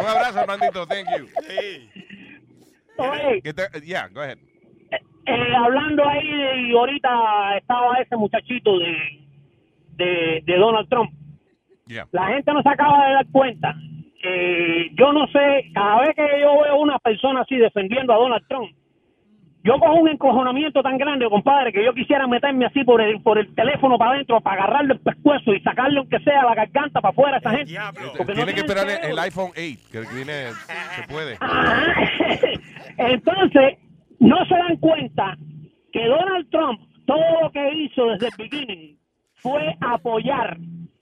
[0.00, 0.86] Un abrazo, Armandito.
[0.86, 1.26] Thank you.
[2.98, 4.38] Oye, Que te- yeah, go ahead.
[5.26, 8.96] eh, hablando ahí, ahorita estaba ese muchachito de,
[9.96, 11.10] de, de Donald Trump.
[11.86, 12.06] Yeah.
[12.12, 13.74] La gente no se acaba de dar cuenta.
[14.22, 18.44] Eh, yo no sé, cada vez que yo veo una persona así defendiendo a Donald
[18.48, 18.70] Trump,
[19.68, 23.38] yo cojo un encojonamiento tan grande, compadre, que yo quisiera meterme así por el, por
[23.38, 27.12] el teléfono para adentro, para agarrarle el pescuezo y sacarle aunque sea la garganta para
[27.12, 27.74] afuera a esa gente.
[28.16, 29.12] Porque no Tiene que esperar el, cerebro.
[29.12, 29.58] el iPhone 8,
[29.92, 30.32] que viene,
[30.96, 31.36] se puede.
[32.96, 33.78] Entonces,
[34.20, 35.36] no se dan cuenta
[35.92, 38.98] que Donald Trump, todo lo que hizo desde el beginning
[39.34, 40.56] fue apoyar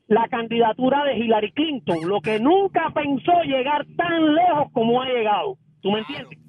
[0.09, 5.57] la candidatura de Hillary Clinton, lo que nunca pensó llegar tan lejos como ha llegado.
[5.83, 6.46] ¿Tú me entiendes?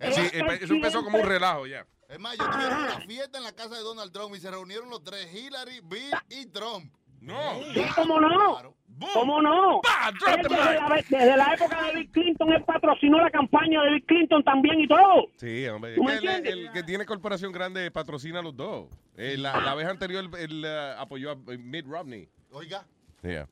[0.00, 1.86] Sí, eso empezó como un relajo ya.
[2.08, 4.88] Es más, yo tuve una fiesta en la casa de Donald Trump y se reunieron
[4.88, 6.92] los tres, Hillary, Bill y Trump.
[7.20, 7.60] No.
[7.96, 8.74] ¿Cómo no?
[9.12, 9.80] ¿Cómo no?
[10.24, 14.42] Desde, la, desde la época de Bill Clinton, él patrocinó la campaña de Bill Clinton
[14.44, 15.26] también y todo.
[15.36, 15.94] Sí, hombre.
[15.96, 18.86] ¿Tú me Es que el, el que tiene corporación grande patrocina a los dos.
[19.16, 22.28] Eh, la, la vez anterior él, eh, apoyó a Mitt Romney.
[22.52, 22.86] Oiga.
[23.22, 23.46] Yeah.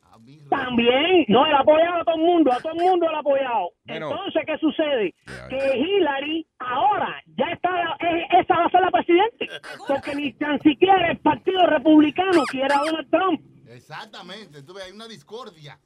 [0.49, 3.19] También, no, él ha apoyado a todo el mundo, a todo el mundo él ha
[3.19, 3.71] apoyado.
[3.85, 4.11] Bueno.
[4.11, 5.15] Entonces, ¿qué sucede?
[5.49, 9.49] Que Hillary ahora ya está, es- esa va a ser la presidente,
[9.89, 13.41] porque ni tan siquiera el Partido Republicano quiere a Donald Trump.
[13.69, 15.79] Exactamente, ves, hay una discordia.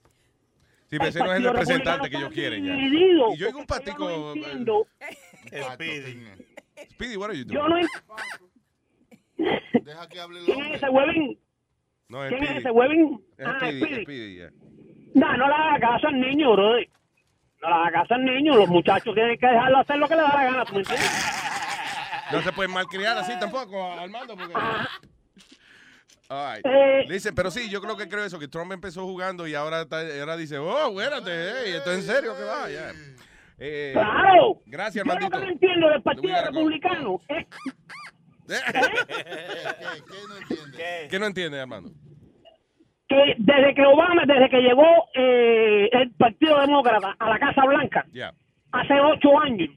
[0.91, 2.73] Sí, pero ese no es el representante que ellos quieren ya.
[2.75, 4.09] dividido, Y yo oigo un porque yo patico.
[4.09, 4.87] no entiendo.
[5.73, 6.27] Speedy.
[6.91, 7.59] Speedy, what are you doing?
[7.59, 7.77] Yo no
[9.85, 11.39] Deja que hable el ¿Quién es ese huevín?
[12.11, 12.69] No, ¿Quién es ese?
[12.69, 14.35] Es Ah, Speedy, Speedy.
[14.37, 14.51] yeah.
[15.15, 16.89] No, no le haga caso al niño, brother.
[17.63, 18.57] No le haga caso al niño.
[18.57, 21.27] Los muchachos tienen que dejarlo hacer lo que le da la gana, ¿tú me entiendes?
[22.33, 24.37] No se pueden malcriar así tampoco, Armando.
[24.37, 24.55] Porque...
[26.29, 26.65] All right.
[26.67, 27.07] Eh.
[27.09, 30.03] Dice, pero sí, yo creo que creo eso, que Trump empezó jugando y ahora, está-
[30.21, 32.93] ahora dice, oh, espérate, hey, esto es en serio que va, ya.
[33.59, 34.61] Eh, ¡Claro!
[34.67, 35.39] Gracias, Yo lo Armandito.
[35.41, 36.33] que no entiendo del Partido
[36.65, 36.81] We
[41.11, 41.91] ¿Qué no entiende, Armando?
[43.11, 48.07] que desde que Obama, desde que llegó eh, el Partido Demócrata a la Casa Blanca,
[48.71, 49.69] hace ocho años,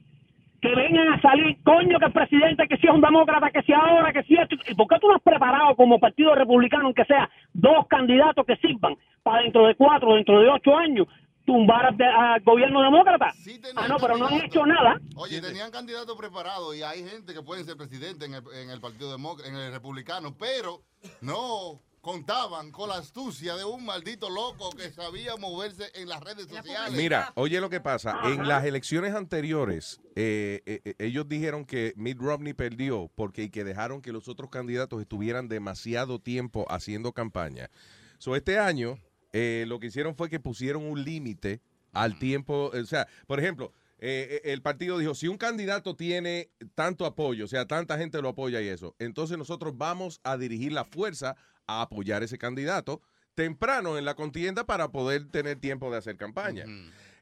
[0.62, 3.74] que vengan a salir, coño, que el presidente, que si es un demócrata, que si
[3.74, 4.56] ahora, que si esto.
[4.68, 8.56] ¿Y por qué tú no has preparado como Partido Republicano, aunque sea dos candidatos que
[8.58, 11.08] sirvan para dentro de cuatro, dentro de ocho años,
[11.46, 13.34] tumbar al, gobierno demócrata?
[13.76, 15.00] ah, no, pero no han hecho nada.
[15.16, 18.80] Oye, tenían candidatos preparados y hay gente que pueden ser presidente en el, en el
[18.80, 20.82] Partido Demócrata, en el Republicano, pero
[21.22, 26.48] no contaban con la astucia de un maldito loco que sabía moverse en las redes
[26.48, 26.98] sociales.
[26.98, 28.20] Mira, oye lo que pasa.
[28.26, 33.50] En las elecciones anteriores, eh, eh, eh, ellos dijeron que Mitt Romney perdió porque y
[33.50, 37.70] que dejaron que los otros candidatos estuvieran demasiado tiempo haciendo campaña.
[38.18, 38.98] So, este año,
[39.34, 41.62] eh, lo que hicieron fue que pusieron un límite
[41.92, 42.72] al tiempo.
[42.74, 47.46] O sea, por ejemplo, eh, eh, el partido dijo, si un candidato tiene tanto apoyo,
[47.46, 51.36] o sea, tanta gente lo apoya y eso, entonces nosotros vamos a dirigir la fuerza
[51.68, 53.02] a apoyar ese candidato
[53.34, 56.66] temprano en la contienda para poder tener tiempo de hacer campaña.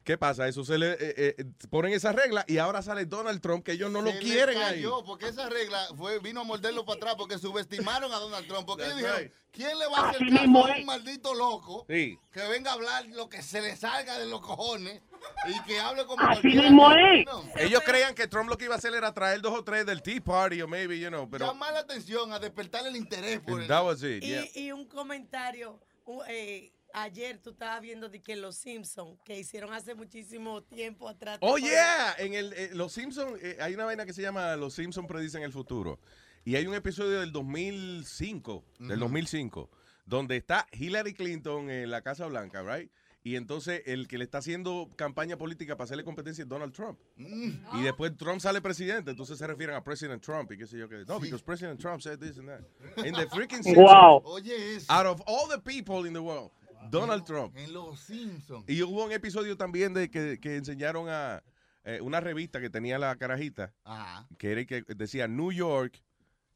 [0.03, 0.48] ¿Qué pasa?
[0.48, 0.98] Eso se le eh,
[1.38, 4.57] eh, ponen esa regla y ahora sale Donald Trump que ellos no lo le quieren
[4.61, 4.84] ahí.
[5.06, 8.65] porque esa regla fue, vino a morderlo para atrás porque subestimaron a Donald Trump.
[8.65, 9.32] Porque ellos dijeron, right.
[9.52, 10.80] ¿quién le va a hacer Así caso mismo a es.
[10.80, 12.18] un maldito loco Sí.
[12.32, 15.02] que venga a hablar lo que se le salga de los cojones
[15.48, 17.26] y que hable como Así mismo es.
[17.28, 17.44] No.
[17.57, 20.02] Ellos creían que Trump lo que iba a hacer era traer dos o tres del
[20.02, 23.61] Tea Party o maybe, you know, pero Llamar la atención, a despertar el interés por
[23.61, 23.68] el...
[23.68, 24.45] that was it, Y, yeah.
[24.56, 25.80] y un comentario.
[26.06, 31.07] u- eh, ayer tú estabas viendo de que los Simpsons, que hicieron hace muchísimo tiempo
[31.09, 31.39] atrás.
[31.39, 32.13] ¿te Oh, yeah.
[32.18, 35.43] En el, eh, los Simpsons, eh, hay una vaina que se llama Los Simpsons predicen
[35.43, 35.99] el futuro.
[36.43, 39.69] Y hay un episodio del 2005, del 2005,
[40.05, 42.91] donde está Hillary Clinton en la Casa Blanca, right?
[43.23, 46.97] Y entonces el que le está haciendo campaña política para hacerle competencia es Donald Trump.
[47.18, 50.89] Y después Trump sale presidente, entonces se refieren a President Trump y qué sé yo
[50.89, 51.03] qué.
[51.07, 52.61] No, because President Trump said this and that.
[53.05, 54.23] In the freaking Simpsons, Wow.
[54.26, 54.91] Oye, eso.
[54.91, 56.49] out of all the people in the world,
[56.89, 57.55] Donald Trump.
[57.57, 58.67] En los Simpsons.
[58.69, 61.43] Y hubo un episodio también de que, que enseñaron a
[61.83, 64.27] eh, una revista que tenía la carajita, Ajá.
[64.37, 66.01] que era que decía New York,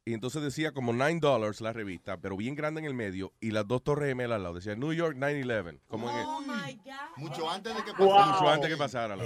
[0.08, 3.50] y entonces decía como 9 dólares la revista, pero bien grande en el medio, y
[3.52, 4.56] las dos torres gemelas al lado.
[4.56, 5.80] Decía New York 9-11.
[5.88, 6.94] Como en el- Oh my God.
[7.18, 8.10] Mucho antes de que Wow.
[8.10, 8.32] pasara.
[8.34, 9.24] mucho antes que pasara la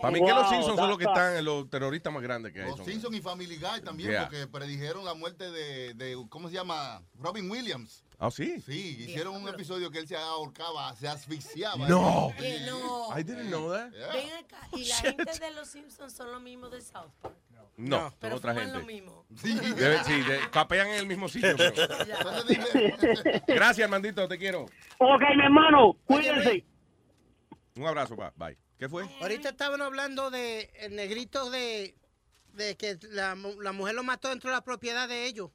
[0.00, 2.60] Para mí que los Wow, Simpsons son los que están, los terroristas más grandes que
[2.60, 2.68] hay.
[2.68, 2.86] Los son.
[2.86, 4.22] Simpsons y Family Guy también, Yeah.
[4.28, 7.02] porque predijeron la muerte de, de, ¿cómo se llama?
[7.18, 8.04] Robin Williams.
[8.22, 8.60] Ah, sí.
[8.60, 11.88] Sí, hicieron un episodio que él se ahorcaba, se asfixiaba.
[11.88, 12.32] No.
[12.38, 13.08] Que no.
[13.18, 13.90] I didn't know that.
[13.92, 14.12] Yeah.
[14.12, 14.68] Ven acá.
[14.76, 17.34] Y la gente de los Simpsons son los mismos de South Park.
[17.78, 18.92] No, son Pero otra fuman lo gente.
[18.92, 19.24] mismo.
[19.42, 19.54] Sí.
[19.58, 21.56] Debe- sí, de- capean en el mismo sitio.
[23.46, 24.64] Gracias, Mandito, te quiero.
[24.98, 26.64] Ok, mi hermano, cuídense.
[27.76, 28.32] Un abrazo, pa.
[28.36, 28.58] bye.
[28.78, 29.04] ¿Qué fue?
[29.20, 31.94] Ahorita estaban hablando de el negrito de,
[32.54, 35.50] de que la, la mujer lo mató dentro de la propiedad de ellos,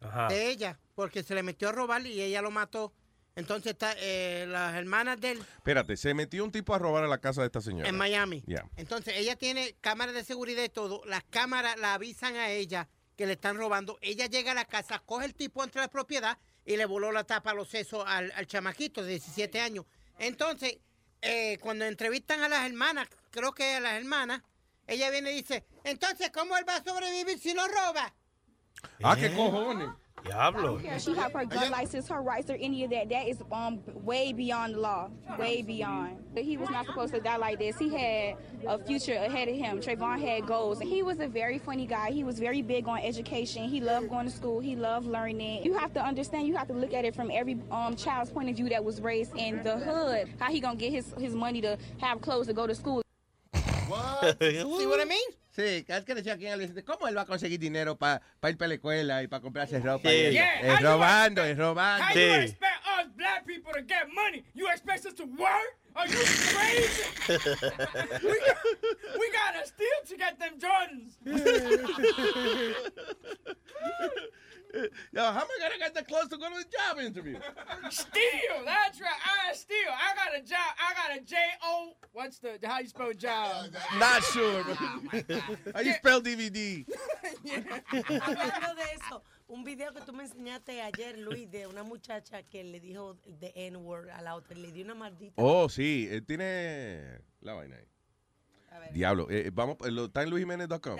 [0.00, 0.28] Ajá.
[0.28, 2.92] de ella, porque se le metió a robar y ella lo mató.
[3.34, 7.08] Entonces está, eh, las hermanas de él Espérate, se metió un tipo a robar a
[7.08, 7.88] la casa de esta señora.
[7.88, 8.44] en Miami.
[8.46, 8.68] Ya.
[8.76, 11.02] Entonces ella tiene cámaras de seguridad y todo.
[11.06, 13.98] Las cámaras la avisan a ella que le están robando.
[14.02, 17.24] Ella llega a la casa, coge el tipo entre la propiedad y le voló la
[17.24, 19.86] tapa a los sesos al, al chamaquito de 17 años.
[20.18, 20.78] Entonces,
[21.22, 24.42] eh, cuando entrevistan a las hermanas, creo que a las hermanas,
[24.86, 28.12] ella viene y dice, entonces, ¿cómo él va a sobrevivir si lo roba?
[29.02, 29.88] Ah, qué cojones.
[30.24, 30.78] Diablo.
[30.78, 33.08] care if she have her gun license, her rights, or any of that.
[33.08, 36.18] That is um way beyond the law, way beyond.
[36.36, 37.78] He was not supposed to die like this.
[37.78, 38.36] He had
[38.66, 39.80] a future ahead of him.
[39.80, 40.80] Trayvon had goals.
[40.80, 42.10] He was a very funny guy.
[42.10, 43.68] He was very big on education.
[43.68, 44.60] He loved going to school.
[44.60, 45.64] He loved learning.
[45.64, 46.46] You have to understand.
[46.46, 49.00] You have to look at it from every um child's point of view that was
[49.00, 50.28] raised in the hood.
[50.38, 53.01] How he gonna get his his money to have clothes to go to school?
[54.40, 55.28] See what I mean?
[55.54, 57.96] Sí, cada vez que decía aquí en el dice, ¿cómo él va a conseguir dinero
[57.98, 60.08] para ir para la escuela y para comprarse ropa?
[60.08, 60.14] Sí.
[60.16, 60.30] Y?
[60.32, 62.04] Yeah, es how you robando, es robando.
[62.04, 62.30] How you Sí.
[62.44, 62.72] expect
[63.22, 64.44] black people to get money.
[64.54, 65.78] You expect us to work?
[65.94, 67.04] Are you crazy?
[67.28, 68.56] we, got,
[69.18, 71.16] we gotta steal to get them Jordans.
[75.12, 77.38] Yo, how am I gonna get the clothes to go to the job interview?
[77.90, 78.64] Steal.
[78.64, 79.20] That's right.
[79.50, 79.90] I steal.
[79.90, 80.58] I got a job.
[80.78, 81.92] I got a J O.
[82.12, 83.72] What's the how you spell job?
[83.98, 84.62] Not sure.
[85.74, 86.84] How you spell DVD?
[88.20, 92.64] Hablando de eso, un video que tú me enseñaste ayer, Luis, de una muchacha que
[92.64, 95.34] le dijo the N-word a la otra, le dio una maldita.
[95.36, 97.84] Oh, sí, él tiene la vaina ahí.
[98.92, 100.96] Diablo, eh, vamos, eh, lo- está en luisjiménez.com.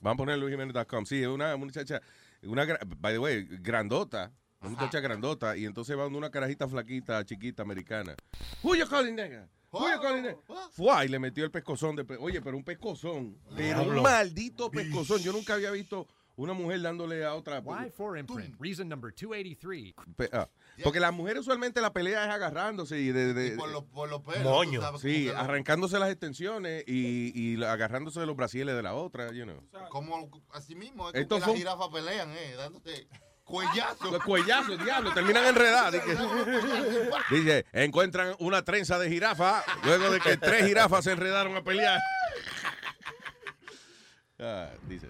[0.00, 1.04] Vamos a poner luisjiménez.com.
[1.04, 2.00] Sí, es una muchacha,
[2.42, 2.66] una,
[2.98, 8.14] by the way, grandota, una muchacha grandota, y entonces va una carajita flaquita, chiquita, americana.
[8.62, 9.48] Who you calling nigga?
[9.70, 10.38] Who you calling nigga?
[10.72, 14.70] Fue y le metió el pescozón de, pe- oye, pero un pescozón, pero un maldito
[14.70, 15.20] pescozón.
[15.22, 16.06] Yo nunca había visto
[16.36, 17.62] una mujer dándole a otra.
[17.62, 19.94] Y4 imprint, reason number 283.
[20.16, 20.48] Pe- ah,
[20.84, 24.20] porque las mujeres usualmente la pelea es agarrándose y de, de- por los- por los
[24.22, 24.80] pelos, Moño.
[24.80, 29.32] tú sabes, Sí, arrancándose las extensiones y, y agarrándose de los brasiles de la otra,
[29.32, 29.62] you know.
[29.90, 33.06] Como así mismo, es Esto como que las un- jirafas pelean, eh, dándote
[33.44, 34.12] cuellazos.
[34.12, 35.92] Los cuellazos, diablo, terminan enredados.
[35.92, 36.16] Dice,
[37.30, 41.98] dice, encuentran una trenza de jirafa luego de que tres jirafas se enredaron a pelear.
[44.40, 45.08] Ah, dice.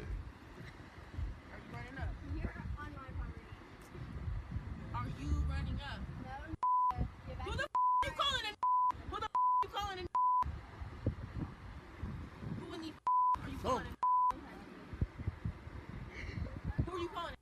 [4.95, 6.01] Are you running up?
[7.45, 7.69] Who the f
[8.05, 8.57] you calling it?
[9.11, 9.31] Who the f
[9.62, 10.09] you calling it?
[12.61, 12.95] Who in the f
[13.45, 13.95] are you calling it?
[16.86, 17.39] Who are you calling it?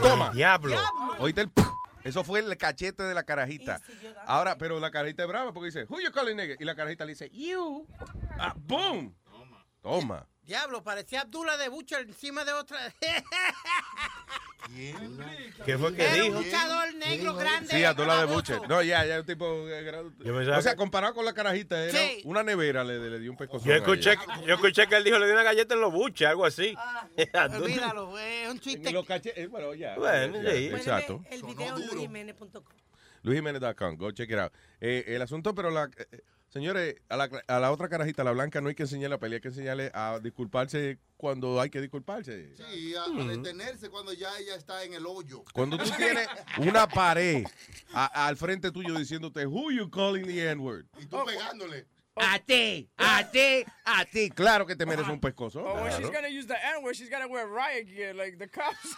[0.00, 0.30] Toma.
[0.30, 0.76] Diablo.
[1.18, 1.50] Oíste el
[2.04, 3.80] Eso fue el cachete de la carajita.
[4.26, 6.56] Ahora, pero la carajita es brava porque dice, who you calling nigga?
[6.58, 7.86] Y la carajita le dice, you.
[8.38, 9.14] Ah, boom.
[9.82, 10.26] Toma.
[10.44, 12.78] Diablo, parecía Abdullah de Butcher encima de otra.
[15.64, 16.26] ¿Qué fue que Era dijo?
[16.38, 17.68] un luchador negro grande.
[17.70, 18.32] Sí, a toda la de.
[18.32, 18.68] Butcher.
[18.68, 19.44] No, ya, ya, un tipo.
[19.68, 22.22] eh, gra- Yo pensaba O sea, que- comparado con la carajita, era Sí.
[22.24, 23.68] una nevera le, le dio un pescozón.
[23.68, 24.40] Yo escuché, ella.
[24.46, 26.74] yo escuché que él dijo le dio una galleta en los buches, algo así.
[27.94, 28.90] Olvídalo, es un chiste.
[28.92, 29.96] Los cache- eh, bueno, ya.
[29.96, 30.66] Bueno, ya, sí.
[30.66, 31.24] Exacto.
[31.30, 32.62] El video luisjiménez.com.
[33.22, 34.52] LuisJiménez.com, go check it out.
[34.80, 35.88] Eh, el asunto, pero la.
[35.96, 36.20] eh,
[36.52, 39.36] señores, a la, a la otra carajita, la blanca, no hay que enseñarle la pelea,
[39.38, 42.54] hay que enseñarle a disculparse cuando hay que disculparse.
[42.56, 43.24] Sí, a, a Ujú.
[43.28, 45.44] detenerse cuando ya ella está en el hoyo.
[45.54, 47.44] Cuando tú tienes una pared
[47.94, 50.84] a- al frente tuyo diciéndote, who you calling the N-word?
[51.00, 51.86] Y tú pegándole.
[52.16, 54.28] A ti, a ti, a ti.
[54.28, 55.62] Claro que te mereces un pescozo.
[55.62, 56.12] But when she's claro.
[56.12, 58.94] gonna use the N word, she's gotta wear riot gear like the cops.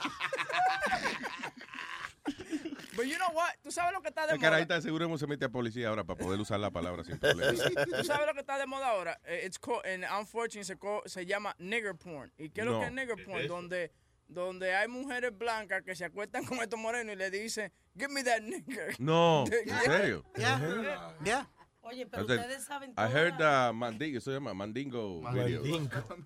[2.96, 3.50] But you know what?
[3.62, 4.42] ¿Tú sabes lo que está de La moda?
[4.50, 7.52] carajita de seguro se mete a policía ahora para poder usar la palabra sin problema.
[7.98, 9.20] ¿Tú sabes lo que está de moda ahora?
[9.24, 12.32] Eh, It's called, and unfortunately se, co- se llama nigger porn.
[12.38, 12.80] ¿Y qué es lo No.
[12.80, 13.46] que es nigger ¿Qué porn?
[13.48, 13.92] Donde,
[14.28, 18.22] donde hay mujeres blancas que se acuestan con estos morenos y le dicen, give me
[18.22, 18.94] that nigger.
[18.98, 19.44] No.
[19.66, 20.24] ¿en serio?
[20.36, 21.14] Yeah.
[21.24, 21.50] Yeah.
[21.86, 25.20] Oye, pero I said, ustedes saben I toda heard uh, Mandingo, eso se llama Mandingo.
[25.32, 25.62] video.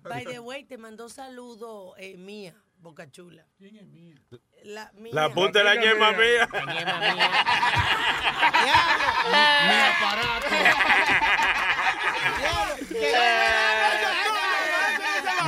[0.03, 3.45] By the way, te mandó saludo eh, Mía, Boca Chula.
[3.57, 4.15] ¿Quién es Mía?
[4.63, 5.11] La, mía.
[5.13, 6.47] La punta de la ñema mía.
[6.51, 6.59] Mi
[9.89, 10.47] aparato.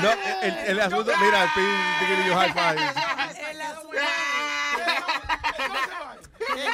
[0.01, 1.63] No, el, el asunto, mira, estoy
[1.99, 2.81] giving you high five.
[3.51, 3.97] El asunto-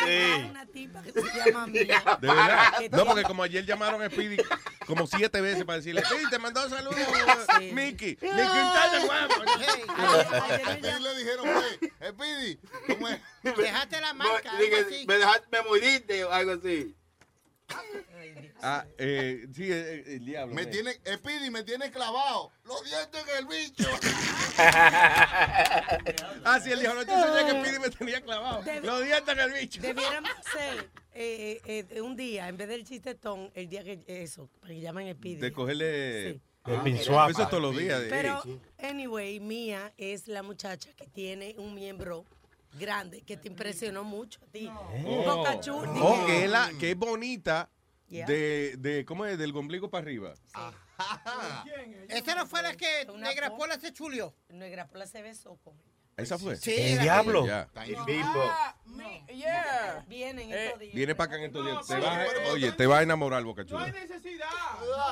[0.08, 0.48] Sí.
[0.50, 2.04] Una tipa que se llama Mía.
[2.22, 2.74] De verdad.
[2.92, 4.38] No, porque como ayer llamaron a Speedy
[4.86, 6.96] como siete veces para decirle, Speedy, te mandó saludos,
[7.60, 7.72] Sí.
[7.74, 8.18] Mickey.
[8.22, 9.34] Mickey, está de guapo.
[10.78, 11.48] Y le dijeron,
[12.10, 13.20] Speedy, ¿cómo es?
[13.44, 14.52] Dejaste la marca.
[14.58, 16.96] Dije, me, dejaste, me moriste o algo así.
[18.62, 20.56] Ah, eh, sí, eh, el diablo.
[20.56, 22.52] Me tiene, Speedy, me tiene clavado.
[22.66, 23.90] Los dientes en el bicho.
[26.44, 28.64] Ah, sí, él dijo, no te soñé que Speedy me tenía clavado.
[28.82, 29.82] Los dientes en el bicho.
[29.82, 34.50] Debiéramos hacer eh, eh, eh, un día, en vez del chistetón, el día que eso,
[34.60, 35.42] para que llamen Speedy.
[35.42, 36.34] De cogerle...
[36.34, 36.42] Sí.
[36.66, 36.74] El
[37.10, 37.28] Ah.
[37.30, 38.04] Eso es todos los días.
[38.10, 38.44] Pero,
[38.78, 42.26] anyway, Mía es la muchacha que tiene un miembro
[42.74, 44.70] grande que te impresionó mucho a ti.
[45.06, 45.24] Oh.
[45.38, 45.92] Boca Chula.
[46.02, 47.70] Oh, que es, la, que es bonita
[48.10, 48.26] Yeah.
[48.26, 49.38] de, de, ¿cómo es?
[49.38, 50.34] Del ombligo para arriba.
[52.10, 54.34] Esa no fue la que Negra po- Pola se chulió.
[54.50, 55.92] Negra Pola se besó con ella.
[56.16, 56.56] ¿Esa fue?
[56.56, 57.46] Sí, El diablo.
[57.46, 57.70] Ya.
[57.76, 60.06] Ah, me- yeah.
[60.08, 60.96] Vienen estos días.
[60.96, 61.86] Viene para acá en estos días.
[61.86, 64.48] Te oye, te va a enamorar, Boca No hay necesidad.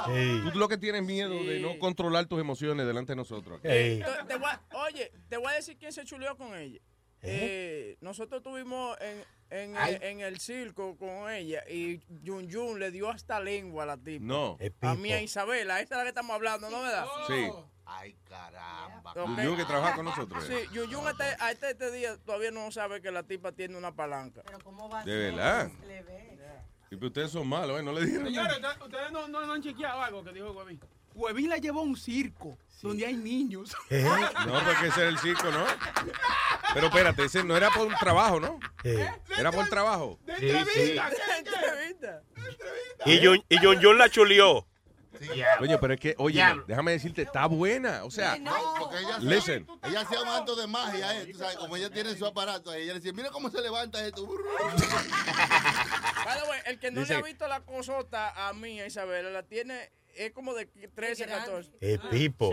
[0.10, 0.41] Ey.
[0.53, 3.60] Tú lo que tienes miedo de no controlar tus emociones delante de nosotros.
[3.64, 3.99] Ey.
[3.99, 6.80] Te- te voy a- oye, te voy a decir quién se chuleó con ella.
[7.27, 9.97] Eh, nosotros estuvimos en, en, Ay.
[10.02, 14.26] en el circo con ella y Jun Jun le dio hasta lengua a la tipa.
[14.26, 14.57] No.
[14.81, 15.22] A mí, a.
[15.22, 17.06] Isabela, esa es la que estamos hablando, ¿no verdad?
[17.27, 17.49] Sí.
[17.88, 19.11] Ay, caramba.
[19.11, 19.38] Ok.
[19.38, 20.43] Yuyun que trabaja con nosotros.
[20.45, 23.91] Sí, Yuyun este, a este, este día todavía no sabe que la tipa tiene una
[23.95, 24.41] palanca.
[24.45, 25.69] Pero ¿cómo va De verdad.
[26.91, 27.84] Y pues ustedes son malos, ¿eh?
[27.84, 28.26] No le dijeron.
[28.27, 30.80] Señores, ustedes- no, no, no han chequeado algo que dijo Huevín.
[31.16, 33.76] Huevín la llevó a un circo donde hay niños.
[33.90, 35.66] No, porque ese era el circo, ¿no?
[36.74, 38.60] Pero espérate, ese no era por un trabajo, ¿no?
[38.84, 40.20] Era por trabajo.
[40.26, 41.16] De Sí, entrevista, sí.
[41.18, 41.38] ¿qué?
[41.40, 42.22] Entrevista.
[43.06, 44.68] Y John, y John John la chulió.
[45.62, 48.04] Oye, pero es que, oye, déjame decirte, está buena.
[48.04, 49.68] O sea, No, porque ella hacía- listen.
[49.84, 52.88] Ella hacía un acto de magia, eh, tú sabes, como ella tiene su aparato, ella
[52.94, 54.28] le decía, mira cómo se levanta esto.
[56.26, 58.88] By the way, el que no Dice- le ha visto la cosota a mí, a
[58.88, 61.72] Isabela, la tiene, es como de 13, 14.
[61.82, 62.52] Es pipo.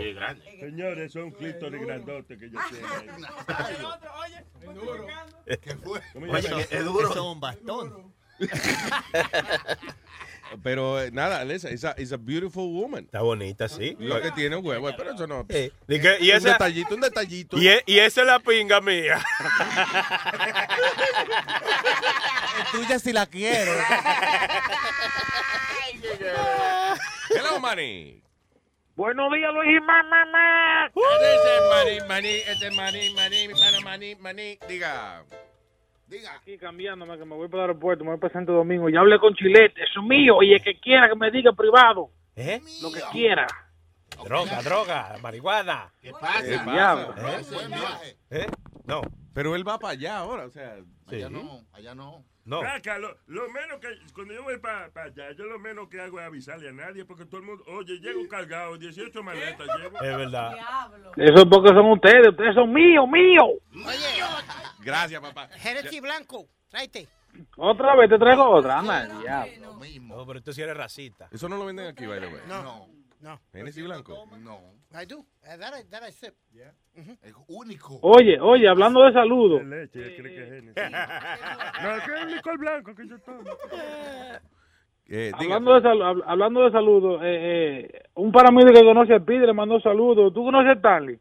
[0.59, 3.13] Señores, son clítoris grandotes que yo tengo.
[4.19, 6.01] Oye, ¿Qué fue?
[6.13, 6.61] ¿Cómo Oye, llama?
[6.61, 7.09] es duro.
[7.09, 8.13] Eso es un bastón.
[10.61, 13.05] Pero eh, nada, Alexa, es a, a beautiful woman.
[13.05, 13.95] Está bonita, sí.
[13.99, 15.45] Lo que tiene un huevo, pero eso no.
[15.49, 17.57] Eh, que- y un esa- detallito, un detallito.
[17.57, 19.19] Y, e- y esa es la pinga mía.
[22.63, 23.71] Es tuya si la quiero.
[27.35, 28.21] Hello, Manny.
[28.95, 30.05] Buenos días, Luis Jiménez.
[30.09, 30.85] mamá.
[30.87, 34.59] Este es Manny, Manny, este es Manny, Manny, mi pana Manny, Manny.
[34.67, 35.23] Diga.
[36.07, 36.35] Diga.
[36.35, 38.89] Aquí cambiándome, que me voy para el aeropuerto, me voy para Santo Domingo.
[38.89, 40.43] Ya hablé con Chilete, eso es mío.
[40.43, 42.61] Y el que quiera que me diga privado, ¿Eh?
[42.81, 43.47] lo que quiera.
[44.23, 45.91] Droga, droga, marihuana.
[46.01, 46.41] ¿Qué pasa?
[46.43, 47.15] ¿Qué pasa?
[47.99, 48.17] ¿Eh?
[48.29, 48.47] ¿Eh?
[48.85, 49.01] No.
[49.33, 50.73] Pero él va para allá ahora, o sea.
[51.07, 51.33] Allá Sí.
[51.33, 52.23] no, allá no.
[52.45, 52.61] No.
[52.61, 56.25] Lo, lo menos que, cuando yo voy para allá, yo lo menos que hago es
[56.25, 60.01] avisarle a nadie, porque todo el mundo, oye, llego cargado, 18 maletas llevo.
[60.01, 60.57] Es verdad.
[61.15, 63.49] Eso es porque son ustedes, ustedes son míos, míos.
[64.79, 65.47] Gracias, papá.
[65.53, 67.07] Jerez Blanco, tráete.
[67.57, 69.67] Otra vez te traigo otra, anda, diablo.
[69.67, 70.15] Lo mismo.
[70.15, 71.29] No, pero tú sí eres racista.
[71.31, 72.41] Eso no lo venden aquí, by the way.
[72.47, 72.87] No, No,
[73.23, 73.39] no.
[73.53, 74.25] Genesis blanco.
[74.37, 74.59] no.
[74.93, 75.25] I do.
[75.41, 76.35] That I, that I sip.
[77.21, 77.97] Es único.
[78.01, 79.59] Oye, oye, hablando de saludos.
[79.61, 80.83] De leche, cree que es Genesis.
[81.81, 83.43] No, que es el licor blanco que yo tomo.
[85.07, 85.31] Eh.
[85.35, 89.45] Hablando de, sal- hab- hablando de saludos, eh, eh, un paramédico que conoce a Pide
[89.47, 90.33] le mandó saludos.
[90.33, 91.19] ¿Tú conoces a Stanley?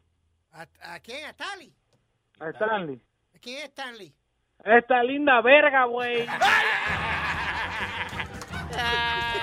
[0.52, 1.24] ¿A, a quién?
[1.26, 1.72] ¿A Stanley?
[2.38, 3.00] A Stanley.
[3.34, 4.14] ¿A quién es Stanley?
[4.64, 6.24] Esta linda verga, güey.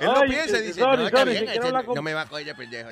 [0.00, 2.22] Él Oye, piensa dice, Sony, no, está Sony, bien, si ese con- no me va
[2.22, 2.88] a coger pendejo.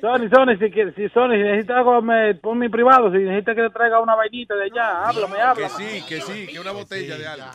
[0.00, 3.10] Sony, Sony, si, quieres- si Sony, si necesitas algo, me, pon mi privado.
[3.10, 5.74] Si necesitas que te traiga una vainita de allá, háblame, Que háblame.
[5.74, 7.46] sí, que sí, que una botella de algo.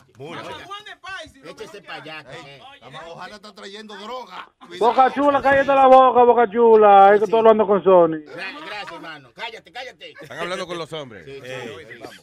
[1.42, 2.24] Échese para allá.
[2.24, 2.60] que-
[3.08, 4.46] Ojalá está trayendo droga.
[4.78, 7.12] Boca chula, cállate la boca, boca chula.
[7.14, 8.18] Es que estoy hablando con Sony.
[8.26, 9.30] Gra- Gracias, hermano.
[9.34, 10.12] Cállate, cállate.
[10.20, 11.24] Están hablando con los hombres.
[11.24, 12.20] Sí, sí, Eh, vamos.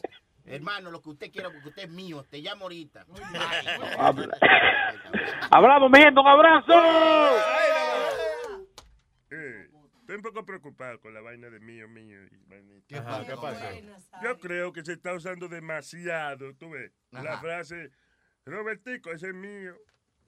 [0.54, 2.24] Hermano, lo que usted quiera, porque usted es mío.
[2.28, 3.06] Te llamo ahorita.
[3.98, 4.36] Habla.
[5.50, 6.72] Hablamos, mi gente, un abrazo.
[9.30, 9.68] Eh,
[10.00, 12.18] estoy un poco preocupado con la vaina de mío, mío.
[12.24, 12.82] y.
[12.86, 13.26] ¿Qué pasa?
[13.26, 13.70] ¿Qué pasa?
[14.22, 17.40] Yo creo que se está usando demasiado, tú ves, la Ajá.
[17.40, 17.90] frase,
[18.44, 19.74] Robertico, ese es mío.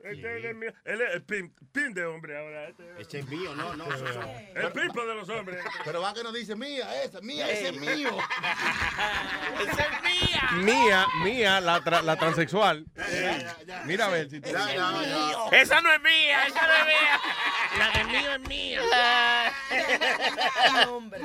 [0.02, 0.70] Este es mío.
[0.84, 2.68] Él es el pin, pin de hombre ahora.
[2.68, 3.84] Este, Ese es mío, no, no.
[3.98, 5.64] son- el pipo de los hombres.
[5.84, 8.10] Pero va que nos dice mía, esa, mía, ese es mío.
[10.56, 12.84] Mía, mía, la, tra- la transexual.
[13.86, 14.48] Mira a ver si tú.
[14.50, 17.20] Esa no es mía, esa no es mía.
[17.78, 18.80] La de mío es mía.
[20.88, 21.20] Hombre.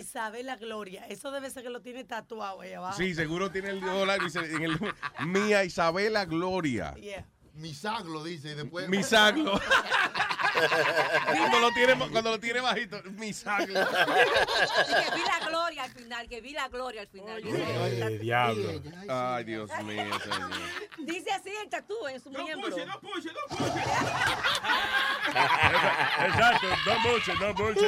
[0.00, 1.06] Isabela Gloria.
[1.08, 2.96] Eso debe ser que lo tiene tatuado ahí abajo.
[2.96, 4.78] Sí, seguro tiene el dólar dice, en el
[5.26, 6.94] Mía Isabela Gloria.
[6.94, 7.26] Yeah.
[7.54, 8.88] Misaglo dice y después.
[8.88, 9.60] Misaglo.
[11.36, 13.80] cuando, lo tiene, cuando lo tiene bajito, misaglo.
[13.80, 17.42] Y que vi la gloria al final, que vi la gloria al final.
[17.44, 18.82] Eh, diablo.
[19.08, 20.50] Ay, Dios mío, señor.
[20.98, 22.76] Dice así el tatú en su miembro.
[22.76, 23.06] Exacto,
[26.86, 27.86] no mucho, no mucho.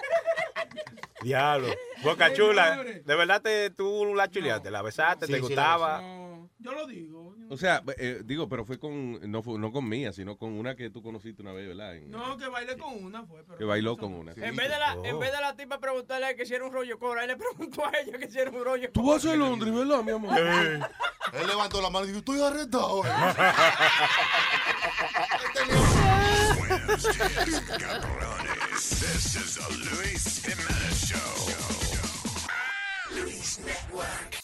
[1.22, 1.68] Diablo.
[2.02, 2.82] Boca chula.
[2.82, 6.02] De verdad te, tú la chuleaste, la besaste, Sí, te sí, la gustaba.
[6.58, 7.34] Yo lo digo.
[7.48, 10.76] O sea, eh, digo, pero fue con, no, fue, no con Mía, sino con una
[10.76, 11.96] que tú conociste una vez, ¿verdad?
[11.96, 13.42] En- No, que bailé con una, fue.
[13.44, 14.32] Pero que bailó con una.
[14.32, 15.18] En vez, de la, en Oh.
[15.18, 17.90] vez de la tipa preguntarle que si era un rollo cobra, él le preguntó a
[17.98, 20.38] ella que si era un rollo Tú vas a Londres, ¿verdad, mi amor?
[20.38, 23.02] Él levantó la mano y dijo, estoy arrestado.
[29.20, 31.52] This is a Luis Jiménez Show.
[33.14, 34.40] Luis Network.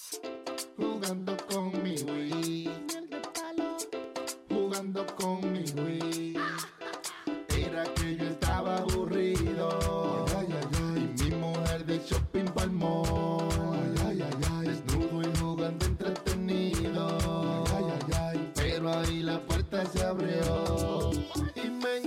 [0.76, 2.68] Jugando con mi Wii.
[4.50, 6.36] Jugando con mi Wii.
[7.56, 10.26] Era que yo estaba aburrido.
[10.36, 11.14] Ay, ay, ay.
[11.20, 13.48] Y mi mujer de shopping palmó.
[14.04, 17.64] Ay, ay, ay, Desnudo y jugando entretenido.
[17.74, 18.52] Ay, ay, ay.
[18.54, 21.12] Pero ahí la puerta se abrió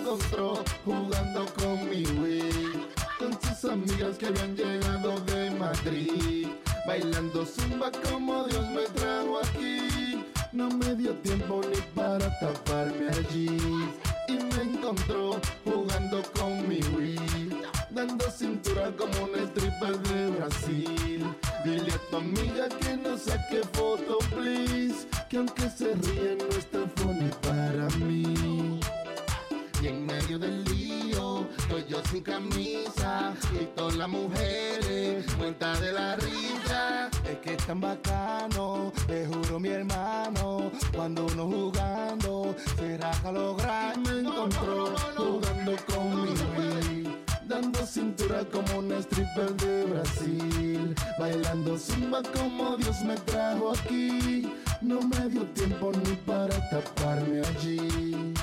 [0.09, 2.87] demostró jugando con mi Wii.
[3.19, 6.47] Con sus amigas que habían llegado de Madrid.
[6.87, 10.23] Bailando zumba como Dios me trajo aquí.
[10.51, 13.91] No me dio tiempo ni para taparme allí.
[14.27, 17.61] Y me encontró jugando con mi Wii.
[17.91, 21.35] Dando cintura como un stripper de Brasil.
[21.63, 25.07] Dile a tu amiga que no saque foto, please.
[25.29, 28.79] Que aunque se ríe no es tan funny para mí.
[29.81, 33.33] Y en medio del lío, estoy yo sin camisa.
[33.53, 37.09] Y todas las mujeres, cuenta de la risa.
[37.23, 40.71] Es que es tan bacano, te juro mi hermano.
[40.95, 43.97] Cuando uno jugando, será que lograr.
[43.99, 46.39] Me encontró jugando con mi
[47.49, 54.53] dando cintura como una stripper de Brasil, bailando zumba como Dios me trajo aquí.
[54.81, 58.33] No me dio tiempo ni para taparme allí.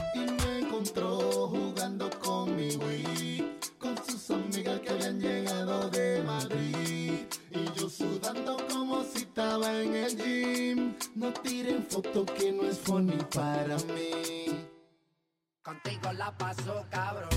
[16.13, 17.36] la paso cabrón.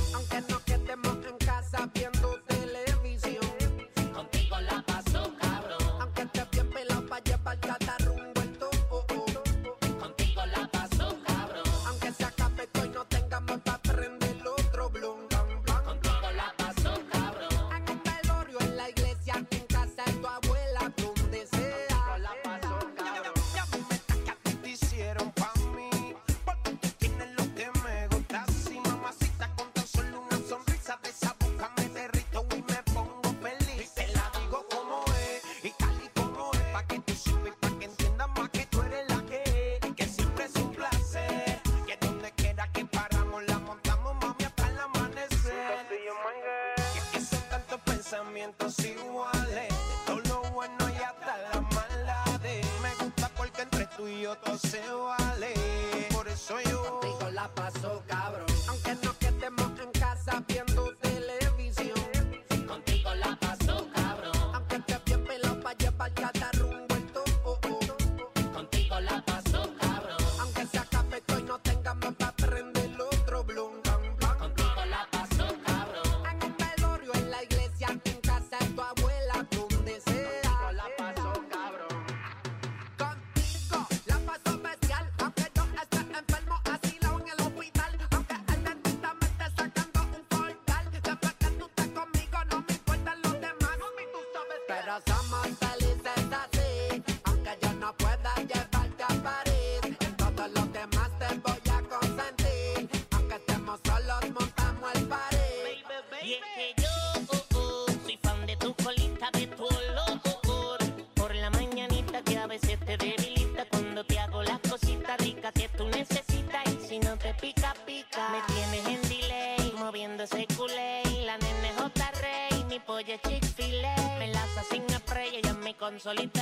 [126.09, 126.38] solita.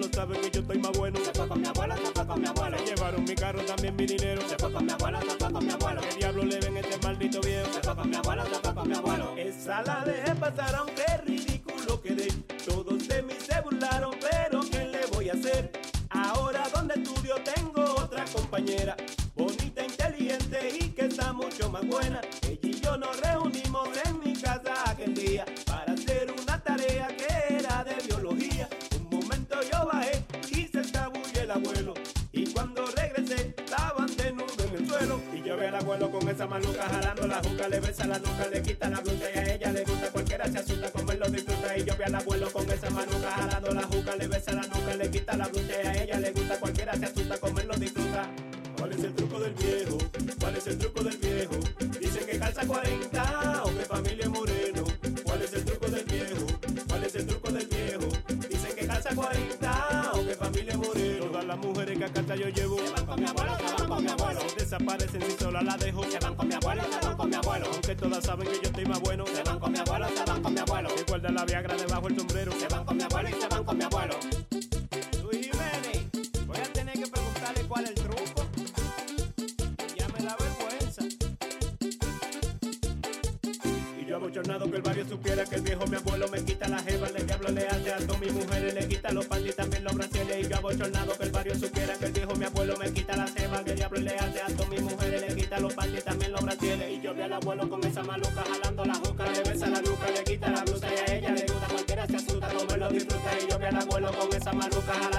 [0.00, 1.18] Lo sabe que yo estoy más bueno.
[1.22, 2.78] Se fue con mi abuelo, se fue con mi abuelo.
[2.78, 4.42] Se llevaron mi carro, también mi dinero.
[4.48, 6.00] Se fue con mi abuelo, se fue con mi abuelo.
[6.00, 7.72] ¿Qué diablo le ven este maldito viejo?
[7.72, 9.34] Se fue con mi abuelo, se fue con mi abuelo.
[9.36, 10.19] Esa la dejé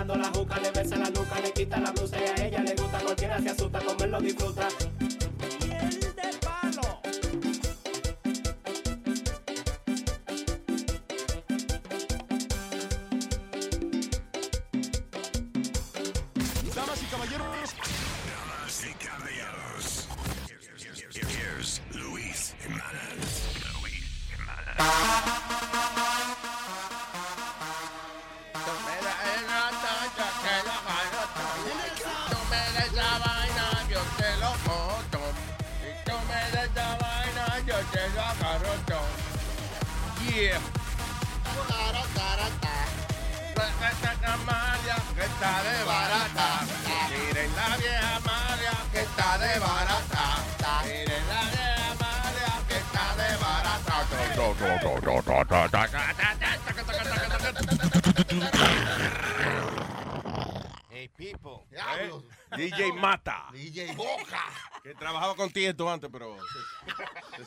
[0.01, 2.75] jalando la juca, le besa la nuca, le quita la blusa y a ella le
[2.75, 4.67] gusta cualquiera se asusta, como él lo disfruta.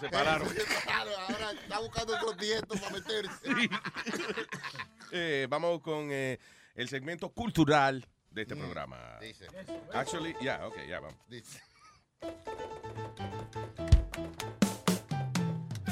[0.05, 0.49] Separaron.
[0.49, 1.15] Se separaron.
[1.19, 3.31] Ahora está buscando otro tieto para meterse.
[5.17, 6.41] Eh, vamos con eh,
[6.75, 9.17] el segmento cultural de este programa.
[9.21, 9.47] Dice.
[9.93, 11.21] Actually, yeah, okay, ya vamos.
[11.29, 11.61] Dice.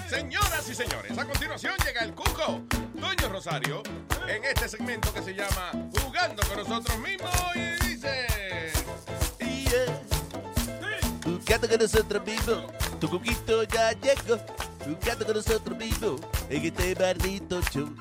[0.08, 2.62] Señoras y señores, a continuación llega el Cuco,
[2.94, 3.82] Doño Rosario,
[4.26, 5.70] en este segmento que se llama
[6.02, 8.26] Jugando con nosotros mismos y dice...
[11.24, 12.64] Jugando con nosotros mismos,
[13.00, 14.38] tu cuquito ya llegó.
[14.84, 16.20] Jugando con nosotros mismos,
[16.50, 16.94] en este
[17.72, 17.94] show.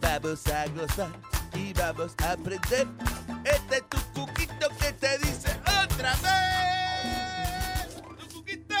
[0.00, 1.10] Vamos a gozar
[1.54, 2.86] y vamos a aprender.
[3.44, 5.50] Este es tu cuquito que te dice
[5.84, 7.94] otra vez.
[8.18, 8.74] Tu cuquito.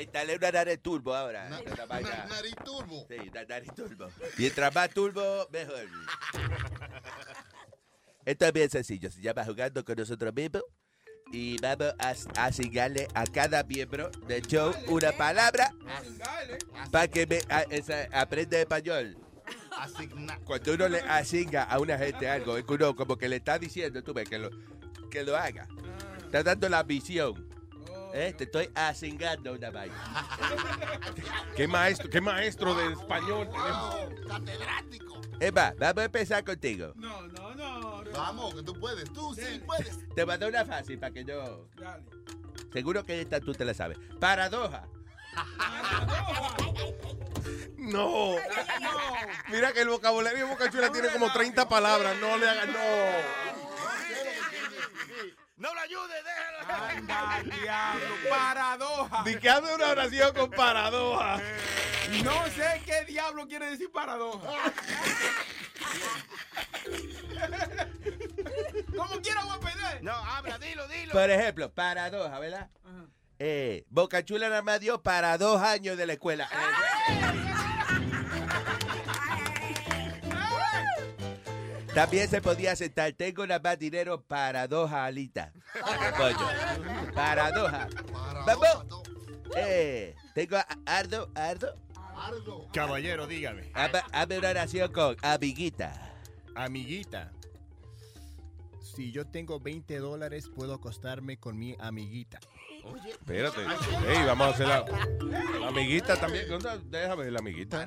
[0.00, 1.46] Métale una nariz turbo ahora.
[1.50, 3.06] Na- esta na- nariz turbo.
[3.06, 4.08] Sí, una nariz turbo.
[4.38, 5.84] Mientras más turbo, mejor.
[8.24, 9.10] Esto es bien sencillo.
[9.10, 10.62] Se llama Jugando con nosotros mismos.
[11.32, 12.14] Y vamos a
[12.46, 15.70] asignarle a cada miembro del show una palabra
[16.90, 19.18] para que me, a- esa- aprenda español.
[19.78, 20.38] Asigna.
[20.46, 23.58] Cuando uno le asigna a una gente algo, es que uno como que le está
[23.58, 24.48] diciendo, tú ves, que lo,
[25.10, 25.68] que lo haga.
[26.24, 27.49] Está dando la visión.
[28.12, 28.34] ¿Eh?
[28.36, 29.94] Te estoy asignando una vaina.
[31.56, 33.96] ¿Qué maestro, qué maestro de español tenemos?
[34.28, 35.20] Catedrático.
[35.38, 36.92] Eva, vamos a empezar contigo.
[36.96, 38.04] No, no, no.
[38.12, 39.10] Vamos, que tú puedes.
[39.12, 39.98] Tú sí puedes.
[40.14, 41.68] Te voy a dar una fácil para que yo...
[41.76, 42.04] Dale.
[42.72, 43.98] Seguro que esta tú te la sabes.
[44.20, 44.86] Paradoja.
[47.78, 48.36] No.
[49.48, 52.16] Mira que el vocabulario de Boca Chula tiene como 30 palabras.
[52.20, 52.80] No le hagas, no.
[55.60, 56.58] No lo ayude, déjalo.
[56.88, 58.06] Anda, diablo.
[58.30, 59.22] Paradoja.
[59.24, 61.38] Di que hace una oración con paradoja.
[62.24, 64.48] No sé qué diablo quiere decir paradoja.
[68.96, 70.02] Como quiera voy a perder.
[70.02, 71.12] No, habla, dilo, dilo.
[71.12, 72.70] Por ejemplo, paradoja, ¿verdad?
[73.38, 76.48] Eh, Boca Chula nada más dio para dos años de la escuela.
[81.94, 85.52] También se podía aceptar, tengo nada más dinero para dos alitas.
[86.16, 87.12] pollo.
[87.14, 87.72] Para dos.
[87.72, 87.88] a-
[88.46, 89.04] Vamos.
[89.56, 91.74] Eh, tengo a Ardo, Ardo.
[92.72, 93.70] Caballero, dígame.
[94.12, 96.12] Hazme una oración con amiguita.
[96.54, 97.32] Amiguita.
[98.94, 102.38] Si yo tengo 20 dólares, puedo acostarme con mi amiguita.
[103.08, 103.62] Espérate.
[104.08, 104.84] Ey, vamos a hacer la,
[105.60, 106.48] la amiguita también.
[106.48, 107.84] ¿Dónde- Déjame ver la amiguita.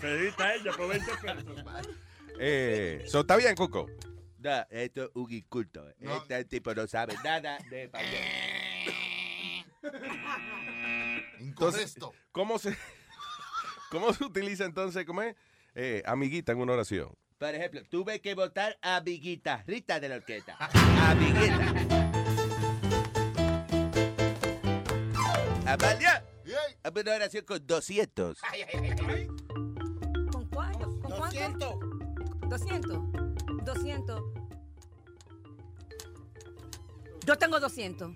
[0.00, 1.64] Pedita ella por 20 pesos.
[2.38, 3.86] Eh, so, ¿Está bien, Cuco?
[4.38, 5.88] No, esto es un inculto.
[5.98, 8.20] Este tipo no sabe nada de español.
[11.38, 11.96] Entonces,
[12.32, 12.76] ¿cómo se,
[13.90, 15.36] ¿Cómo se utiliza entonces, cómo es?
[15.74, 17.14] Eh, amiguita en una oración.
[17.38, 20.56] Por ejemplo, tuve que votar a mi guitarrista de la orquesta.
[21.10, 21.74] Amiguita.
[25.66, 26.24] Amalia.
[26.82, 28.38] Hazme una oración con 200.
[30.30, 30.72] ¿Con cuál?
[30.78, 31.16] ¿Con cuánto?
[31.16, 31.83] 200.
[32.48, 34.22] 200.
[37.26, 38.12] Yo tengo 200.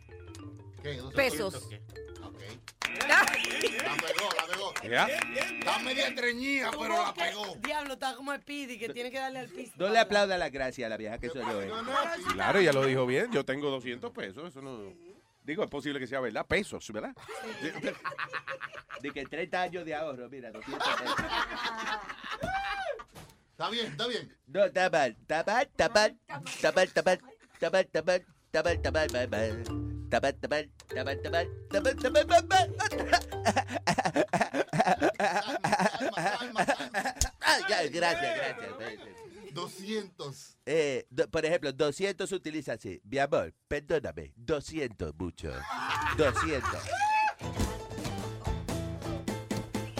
[0.83, 1.01] ¿Qué?
[1.15, 1.69] Pesos.
[3.07, 4.75] La pegó, la pegó.
[4.91, 5.07] ¿Ya?
[5.07, 7.55] Está media treñida, pero la pegó.
[7.63, 9.73] Diablo, está como Speedy que tiene que darle al piso.
[9.77, 11.63] No le aplauda la gracia a la vieja que soy yo.
[11.63, 11.71] eh.
[12.33, 13.31] Claro, ya lo dijo bien.
[13.31, 14.49] Yo tengo 200 pesos.
[14.49, 14.93] Eso no.
[15.45, 16.47] Digo, es posible que sea verdad.
[16.47, 17.15] Pesos, ¿verdad?
[19.03, 21.17] De que 30 años de ahorro, mira, 200 pesos.
[23.59, 24.37] Está bien, está bien.
[24.47, 26.17] No, está mal, está mal, está mal,
[26.47, 27.19] está mal, está mal,
[27.55, 29.63] está mal, está mal, está mal, está mal, mal, mal.
[30.05, 32.69] Está mal, está mal, está mal, está mal, está mal, está mal, mal, mal.
[37.41, 39.01] Ah, ya, Gracias, gracias.
[39.53, 40.57] 200.
[40.65, 43.01] Eh, do- por ejemplo, 200 se utiliza así.
[43.03, 44.33] Mi amor, perdóname.
[44.37, 45.51] 200 mucho.
[46.17, 46.63] 200.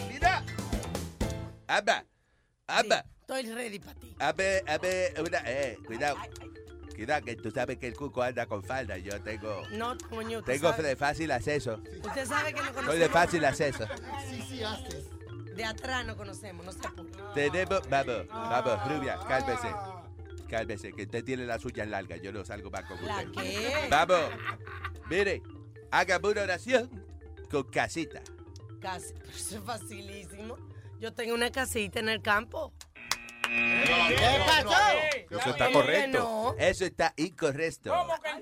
[0.09, 0.45] Mira.
[1.67, 2.05] Amba.
[2.69, 3.05] Amba.
[3.29, 4.15] Estoy ready para ti.
[4.21, 6.17] A ver, a ver, una, eh, cuidado.
[6.97, 8.97] Cuidado, que tú sabes que el cuco anda con falda.
[8.97, 11.79] Yo tengo, No, coño, tengo sabe- de fácil acceso.
[12.05, 12.99] Usted sabe que no Soy conocemos.
[12.99, 13.87] de fácil acceso.
[14.31, 15.05] Sí, sí, haces.
[15.55, 17.11] De atrás no conocemos, no se apure.
[17.35, 19.69] Tenemos, vamos, vamos, rubia, cálmese.
[20.49, 22.23] Cálmese, que usted tiene las uñas largas.
[22.23, 23.33] Yo no salgo más con ¿La usted.
[23.43, 23.89] qué?
[23.91, 24.31] Vamos.
[25.11, 25.43] Mire,
[25.91, 26.89] hágame una oración
[27.51, 28.23] con casita.
[28.81, 30.57] Casi, eso es facilísimo.
[30.99, 32.73] Yo tengo una casita en el campo.
[33.49, 34.71] ¿Qué pasó?
[35.31, 36.19] Eso está ¿Cómo que correcto.
[36.19, 36.55] no?
[36.59, 37.95] Eso está incorrecto.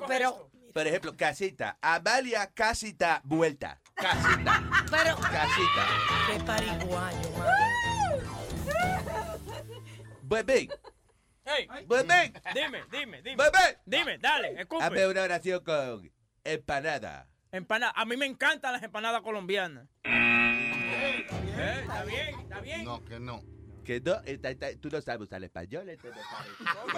[0.06, 1.78] Pero, Por ejemplo, casita.
[1.80, 3.80] Amalia, casita, vuelta.
[3.94, 4.62] Casita.
[4.90, 5.16] pero.
[5.16, 5.86] Casita.
[6.30, 7.32] Qué pariguayo.
[10.22, 10.68] Bebé.
[11.44, 12.32] Hey, Bebé.
[12.52, 13.36] dime, dime, dime.
[13.36, 13.78] Bebé.
[13.86, 14.82] Dime, dale, escupe.
[14.82, 16.12] Hazme una oración con
[16.42, 17.28] empanada.
[17.52, 17.92] Empanada.
[17.96, 19.86] A mí me encantan las empanadas colombianas.
[20.04, 21.26] Eh,
[21.82, 22.84] está bien, está bien.
[22.84, 23.42] No, que no.
[23.86, 25.88] Que no, está- está- tú no sabes usar español.
[25.88, 26.20] entonces,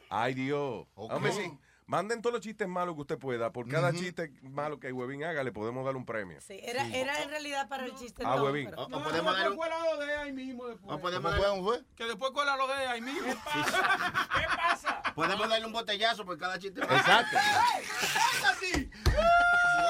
[0.10, 0.86] Ay, Dios.
[0.96, 1.52] Hombre, sí.
[1.86, 3.54] Manden todos los chistes malos que usted pueda.
[3.54, 6.42] Por cada chiste malo que Webin haga, le podemos dar un premio.
[6.42, 8.24] Sí, era, era en realidad para el chiste.
[8.26, 10.92] Ah, pero- No, podemos dar después cuela lo de ahí mismo después.
[10.92, 11.84] No podemos dar- ¿Cómo fue?
[11.96, 13.34] Que después cuela lo de ahí mismo.
[13.34, 15.02] ¿Qué pasa?
[15.16, 16.82] Podemos darle un botellazo por cada chiste.
[16.82, 17.38] Exacto.
[18.52, 18.90] Así.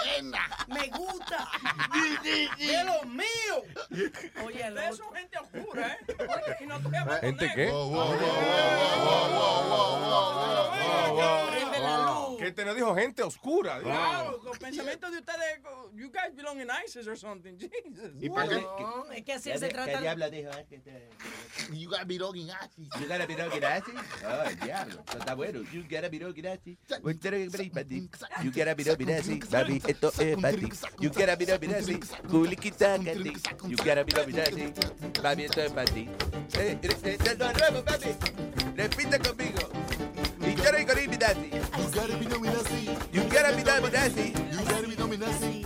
[0.08, 0.48] Buena.
[0.68, 1.48] Me gusta.
[2.58, 4.08] ¡De los míos!
[4.46, 5.98] Oye, Ustedes son gente oscura, ¿eh?
[6.62, 7.56] Y no estoy hablando ¿Gente negro.
[7.56, 7.72] qué?
[11.88, 12.40] La luz.
[12.40, 12.96] ¿Qué te lo dijo?
[12.96, 13.80] Gente oscura.
[13.80, 15.60] Wow, los pensamientos de ustedes,
[15.96, 17.58] you guys belong in ISIS or something.
[17.60, 18.12] Jesus.
[18.20, 18.66] ¿Y para qué?
[19.16, 19.92] Es que así ¿Qué se trata.
[19.94, 20.50] ¿Qué diablo dijo?
[20.52, 20.66] eh?
[20.70, 21.10] ¿Qué te-
[21.74, 22.88] You got me talking así.
[23.00, 23.96] You gotta be looking at it.
[24.26, 25.04] Oh, diablo.
[25.08, 25.62] Eso está bueno.
[25.72, 26.78] You gotta be looking at it.
[27.20, 28.10] Tere, bre, pati.
[28.44, 29.50] You gotta be looking at it.
[29.50, 30.70] Baby, esto es para ti.
[31.00, 32.06] You gotta be looking at it.
[32.30, 33.34] Culiquita, cati.
[33.68, 35.22] You gotta be looking at it.
[35.22, 36.08] Baby, esto es para ti.
[36.58, 38.16] Eh, eh, eh, nuevo, baby.
[38.76, 39.70] Repite conmigo.
[41.28, 41.50] No daddy.
[41.52, 42.86] You gotta be no así.
[43.12, 44.36] You gotta be at it.
[44.52, 45.66] You gotta be no así.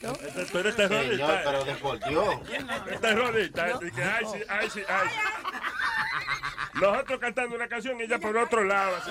[0.00, 1.26] Este- Tú eres terrorista.
[1.26, 2.42] Señor, pero deportivo.
[2.90, 3.78] Es terrorista.
[3.82, 5.08] Y que, ay, sí, ay, sí, ay.
[5.08, 6.80] sí.
[6.80, 8.96] Nosotros cantando una canción y ella por otro lado.
[8.96, 9.10] así.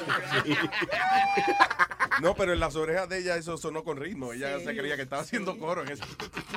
[2.21, 4.33] No, pero en las orejas de ella eso sonó con ritmo.
[4.33, 6.03] Ella se creía que estaba haciendo coro en eso.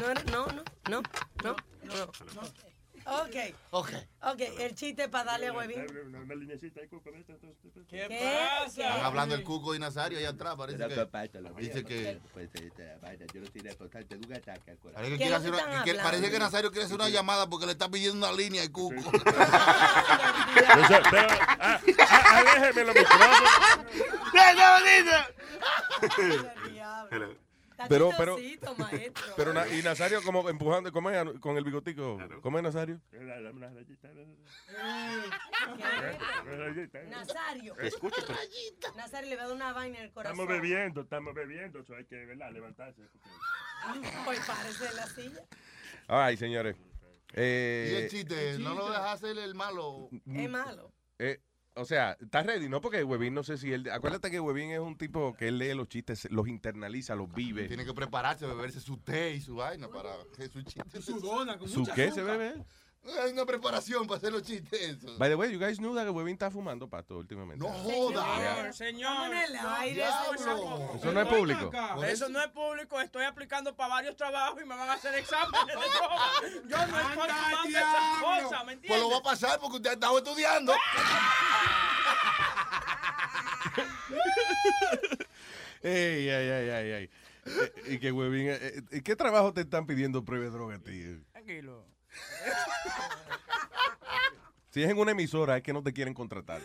[0.00, 1.02] No, era- no, no, no,
[1.44, 2.73] no, no.
[3.06, 3.36] Ok.
[3.70, 3.90] Ok.
[4.22, 5.84] Ok, el chiste para darle a Huevín.
[6.06, 8.64] Una, una linecita ahí, Cuco, ¿Qué ¿Qué?
[8.66, 11.06] Están hablando el Cuco y Nazario allá atrás, parece que.
[11.58, 12.20] Dice que.
[12.32, 15.02] Pues, yo no responsable de un ataque al corazón.
[16.02, 19.10] Parece que, Nazario quiere hacer una llamada porque le está pidiendo una línea al Cuco.
[19.12, 19.26] Pero,
[21.60, 23.38] ah, ah, aléjeme los micrófonos.
[24.34, 25.28] Está
[27.88, 28.36] Pero, pero,
[28.78, 29.34] maestro.
[29.36, 32.18] pero, na- y Nazario como empujando, ¿cómo es con el bigotico?
[32.42, 33.00] ¿Cómo es Nazario?
[37.10, 37.76] Nazario.
[37.78, 38.22] Escucha,
[38.96, 40.38] Nazario le va a dar una vaina en el corazón.
[40.40, 41.80] Estamos bebiendo, estamos bebiendo.
[41.80, 42.50] Eso hay que, ¿verdad?
[42.52, 43.02] Levantarse.
[44.24, 45.42] Pues parece la silla.
[46.08, 46.74] Ay, señores.
[47.34, 50.08] Eh, y el chiste, no lo dejas hacer el malo.
[50.26, 50.90] Es malo.
[51.18, 51.38] eh,
[51.76, 52.68] o sea, ¿estás ready?
[52.68, 53.90] No, porque Webin, no sé si él...
[53.90, 57.66] Acuérdate que Webin es un tipo que él lee los chistes, los internaliza, los vive.
[57.66, 61.02] Tiene que prepararse, beberse su té y su vaina para que su chiste.
[61.02, 62.64] Su dona con ¿Su mucha qué se bebe?
[63.22, 64.98] Hay una preparación para hacer los chistes.
[65.18, 67.62] By the way, you guys knew that Webin está fumando pato últimamente.
[67.62, 68.72] No joda.
[68.72, 69.26] Señor, señor.
[69.26, 69.94] en el aire.
[69.94, 70.90] Diablo.
[70.94, 71.70] Eso no es público.
[72.06, 75.66] Eso no es público, estoy aplicando para varios trabajos y me van a hacer exámenes
[75.66, 76.30] de droga.
[76.68, 79.94] Yo no estoy tomando esas cosas, ¿me Pues lo va a pasar porque usted ha
[79.94, 80.72] estado estudiando.
[85.82, 87.10] Ey, ay, ay, ay, ay.
[87.46, 90.78] Eh, y que Webin, eh, eh, ¿qué trabajo te están pidiendo prueba de droga a
[90.78, 91.20] ti?
[91.32, 91.84] Tranquilo.
[94.70, 96.60] Si es en una emisora, es que no te quieren contratar.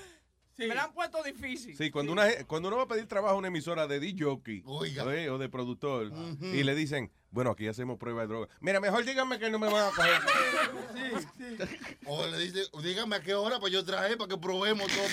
[0.57, 1.77] Me la han puesto difícil.
[1.77, 4.25] Sí, cuando, una, cuando uno va a pedir trabajo a una emisora de DJ
[4.65, 5.03] Oiga.
[5.05, 6.11] o de productor
[6.41, 8.47] y le dicen, bueno, aquí hacemos prueba de droga.
[8.59, 10.21] Mira, mejor díganme que no me van a coger.
[12.05, 15.07] O le dice, dígame a qué hora pues yo traje para que probemos todo.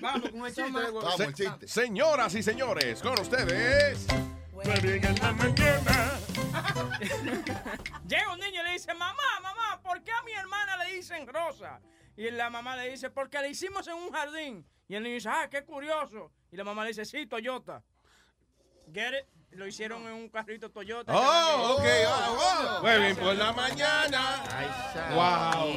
[0.00, 0.72] Vamos con el chiste.
[0.72, 1.68] Vamos, el chiste.
[1.68, 4.06] Señoras y señores, con ustedes.
[4.64, 6.18] Huevín en la mañana.
[8.08, 11.26] Llega un niño y le dice, mamá, mamá, ¿por qué a mi hermana le dicen
[11.26, 11.80] Rosa?
[12.16, 14.66] Y la mamá le dice, porque le hicimos en un jardín.
[14.88, 16.32] Y el niño dice, ah, qué curioso.
[16.50, 17.82] Y la mamá le dice, sí, Toyota.
[18.92, 19.26] Get it?
[19.52, 21.12] Lo hicieron en un carrito Toyota.
[21.14, 21.84] Oh, ok.
[22.06, 22.84] ah, wow.
[22.84, 24.42] Webin por la mañana.
[25.14, 25.76] Wow.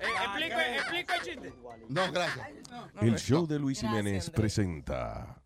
[0.00, 1.54] Eh, explico, explico el chiste.
[1.88, 2.48] No, gracias.
[3.00, 5.39] El show de Luis Jiménez presenta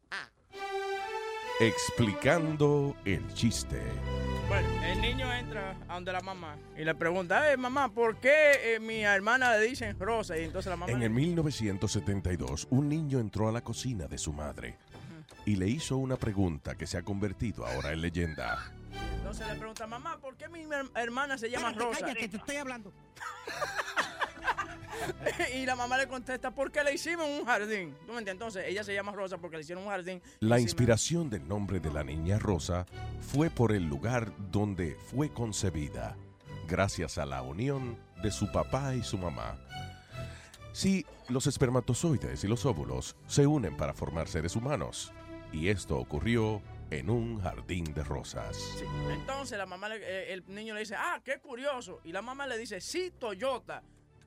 [1.61, 3.81] Explicando el chiste.
[4.49, 8.75] Bueno, el niño entra a donde la mamá y le pregunta, eh, mamá, ¿por qué
[8.75, 10.37] eh, mi hermana le dicen Rosa?
[10.37, 10.93] Y entonces la mamá...
[10.93, 14.77] En el 1972, un niño entró a la cocina de su madre
[15.47, 18.73] y le hizo una pregunta que se ha convertido ahora en leyenda.
[19.17, 22.01] Entonces le pregunta, mamá, ¿por qué mi her- hermana se llama Rosa?
[22.01, 22.93] Cállate, te estoy hablando.
[25.55, 27.95] y la mamá le contesta, porque le hicimos un jardín.
[28.07, 28.33] ¿Tú me entiendes?
[28.33, 30.21] Entonces ella se llama Rosa porque le hicieron un jardín.
[30.41, 32.87] La inspiración del nombre de la niña Rosa
[33.21, 36.17] fue por el lugar donde fue concebida,
[36.69, 39.59] gracias a la unión de su papá y su mamá.
[40.73, 45.13] Sí, los espermatozoides y los óvulos se unen para formar seres humanos,
[45.53, 46.61] y esto ocurrió
[46.91, 48.57] en un jardín de rosas.
[48.57, 48.85] Sí.
[49.13, 52.01] Entonces la mamá, le- eh, el niño le dice, ah, qué curioso.
[52.05, 53.83] Y la mamá le dice, sí, Toyota.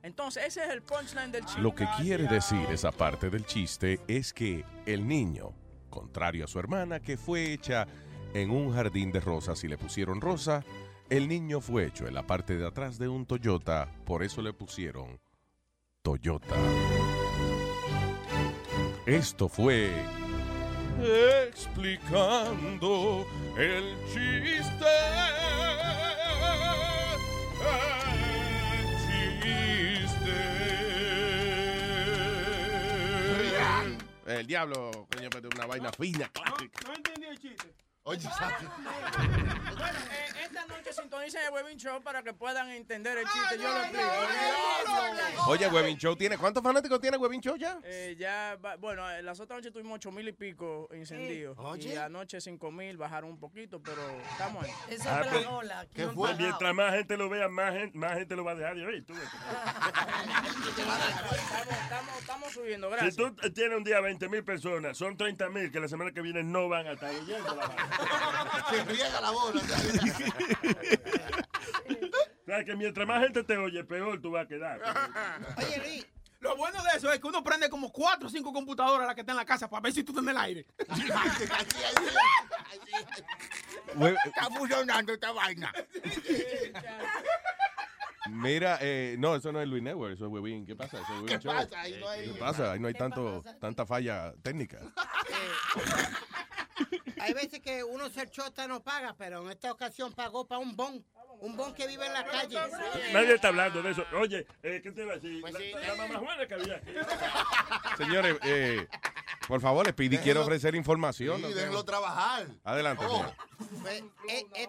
[0.08, 1.60] Entonces ese es el punchline del chiste.
[1.60, 5.52] Lo que quiere decir esa parte del chiste es que el niño,
[5.90, 7.86] contrario a su hermana que fue hecha
[8.32, 10.64] en un jardín de rosas y le pusieron rosa,
[11.10, 14.54] el niño fue hecho en la parte de atrás de un Toyota, por eso le
[14.54, 15.20] pusieron
[16.00, 16.56] Toyota.
[19.04, 19.92] Esto fue
[21.46, 23.26] explicando
[23.58, 24.18] el chiste.
[24.22, 25.37] El chiste.
[34.34, 36.80] Del diablo, coño, pero una vaina fina, clásica.
[36.86, 37.74] No entendí el chiste.
[38.08, 43.58] Oye, Bueno, eh, esta noche sintonicen el Webin Show para que puedan entender el chiste.
[43.58, 44.08] Yo lo explico.
[45.48, 47.78] Oye, Webin Show tiene, ¿cuántos fanáticos tiene Webin Show ya?
[47.84, 51.54] Eh, ya, va- bueno, eh, las otras noches tuvimos ocho mil y pico encendidos.
[51.58, 51.90] Oye.
[51.92, 54.72] Y anoche cinco mil bajaron un poquito, pero estamos ahí.
[54.88, 55.86] Eso Ah, es pues, Ola.
[56.14, 58.86] Pues mientras más gente lo vea, más gente, más gente lo va a dejar de
[58.86, 59.04] oír.
[59.04, 59.22] tú ves.
[60.68, 63.16] Estamos, estamos, estamos subiendo, Si gracias.
[63.16, 66.22] tú eh, tienes un día 20 mil personas, son 30 mil que la semana que
[66.22, 67.97] viene no van a estar oyendo la vaina.
[68.70, 69.60] Se riega la bola.
[72.42, 74.80] O sea, que mientras más gente te oye, peor tú vas a quedar.
[75.58, 76.06] Oye, Luis,
[76.40, 79.20] lo bueno de eso es que uno prende como cuatro o cinco computadoras las que
[79.20, 80.66] están en la casa para ver si tú estás en el aire.
[84.24, 85.72] Está funcionando esta vaina.
[88.30, 90.66] Mira, eh, no, eso no es Luis Network, eso es Webin.
[90.66, 90.98] ¿Qué pasa?
[91.00, 91.54] Eso es Webin ¿Qué Show.
[91.54, 91.80] pasa?
[91.80, 92.72] Ahí no hay- ¿Qué pasa?
[92.72, 94.78] Ahí no hay tanto, tanta falla técnica.
[97.20, 100.76] Hay veces que uno se chota no paga, pero en esta ocasión pagó para un
[100.76, 101.04] bon.
[101.40, 102.58] Un bon que vive en la calle.
[103.12, 104.04] Nadie está hablando de eso.
[104.20, 105.40] Oye, eh, ¿qué te iba a decir?
[105.40, 106.92] la, la mamá Juana que había aquí.
[107.96, 108.88] Señores, eh,
[109.46, 111.40] por favor, les Speedy quiere ofrecer información.
[111.40, 112.48] Sí, déjenlo trabajar.
[112.64, 113.04] Adelante.
[113.08, 113.24] Oh.
[113.82, 114.68] Pues, eh, eh,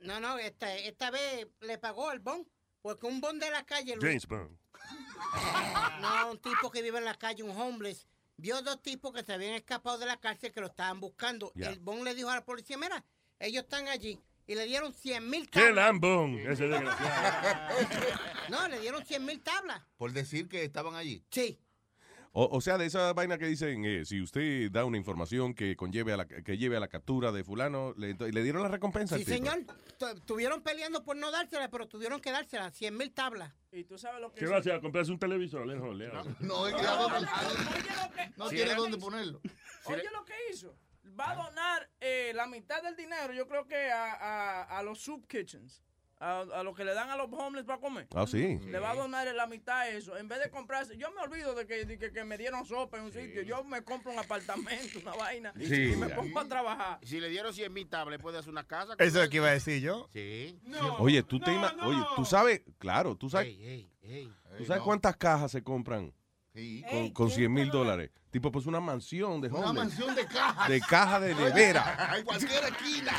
[0.00, 2.46] no, no, esta, esta vez le pagó el bon.
[2.82, 3.96] Porque un bon de la calle.
[3.96, 4.58] Luis, James Bond.
[6.00, 8.06] No, un tipo que vive en la calle, un homeless.
[8.40, 11.52] Vio dos tipos que se habían escapado de la cárcel que lo estaban buscando.
[11.54, 11.68] Ya.
[11.70, 13.04] El bon le dijo a la policía, mira,
[13.38, 14.18] ellos están allí.
[14.46, 15.74] Y le dieron 100 mil ¡Qué tablas.
[15.76, 16.38] lambón!
[16.40, 17.76] Ese desgraciado.
[18.48, 19.80] No, le dieron 100 mil tablas.
[19.96, 21.22] Por decir que estaban allí.
[21.30, 21.58] Sí.
[22.32, 25.74] O, o sea, de esa vaina que dicen, eh, si usted da una información que
[25.74, 29.16] conlleve a la, que lleve a la captura de fulano, le, le dieron la recompensa
[29.16, 29.50] Sí, al tipo.
[29.50, 29.66] señor.
[29.98, 32.70] Tu- Estuvieron peleando por no dársela, pero tuvieron que dársela.
[32.70, 33.52] 100 mil tablas.
[33.72, 34.72] Y tú sabes lo que ¿Qué va a hacer?
[34.74, 35.66] ¿A comprarse un televisor?
[35.66, 35.76] No,
[36.70, 37.26] dónde-
[38.36, 39.40] no Sí, tiene dónde ponerlo.
[39.84, 40.76] Oye lo que hizo.
[41.18, 45.00] Va a donar eh, la mitad del dinero, yo creo que a, a, a los
[45.00, 45.82] soup kitchens.
[46.22, 48.06] A, a lo que le dan a los homeless para comer.
[48.14, 48.58] Ah, sí.
[48.66, 50.18] Le va a donar la mitad de eso.
[50.18, 52.98] En vez de comprarse, yo me olvido de que, de que, que me dieron sopa
[52.98, 53.40] en un sitio.
[53.40, 55.54] Yo me compro un apartamento, una vaina.
[55.58, 55.92] Sí.
[55.92, 56.98] Y me pongo a trabajar.
[57.02, 58.92] Si le dieron 100 mil tablas, puede hacer una casa.
[58.98, 60.08] Eso es lo que iba a decir yo.
[60.12, 60.60] Sí.
[60.98, 64.30] Oye, tú te ima- Oye, tú sabes, claro, tú sabes, Ey, ey.
[64.58, 66.12] ¿tú sabes cuántas cajas se compran
[66.90, 68.10] con, con 100 mil dólares.
[68.30, 69.74] Tipo, pues una mansión de Una homeless.
[69.74, 70.68] mansión de cajas.
[70.68, 72.14] De caja de nevera.
[72.18, 73.12] En cualquier esquina.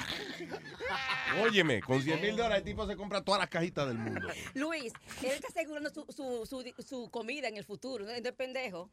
[1.42, 4.28] Óyeme, con 100 mil dólares el tipo se compra todas las cajitas del mundo.
[4.54, 8.12] Luis, él está asegurando su, su, su, su comida en el futuro, ¿no?
[8.12, 8.90] Entonces, pendejo.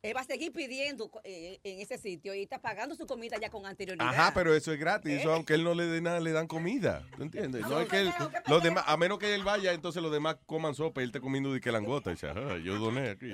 [0.00, 3.50] Él va a seguir pidiendo eh, en ese sitio y está pagando su comida ya
[3.50, 4.06] con anterioridad.
[4.08, 5.12] Ajá, pero eso es gratis.
[5.20, 7.04] Eso aunque él no le dé nada, le dan comida.
[7.16, 7.62] ¿Tú entiendes?
[7.62, 8.12] No es que él-
[8.46, 11.20] los demás, a menos que él vaya, entonces los demás coman sopa y él esté
[11.20, 12.10] comiendo de que langota.
[12.10, 13.32] Y dice, "Ajá, yo doné aquí.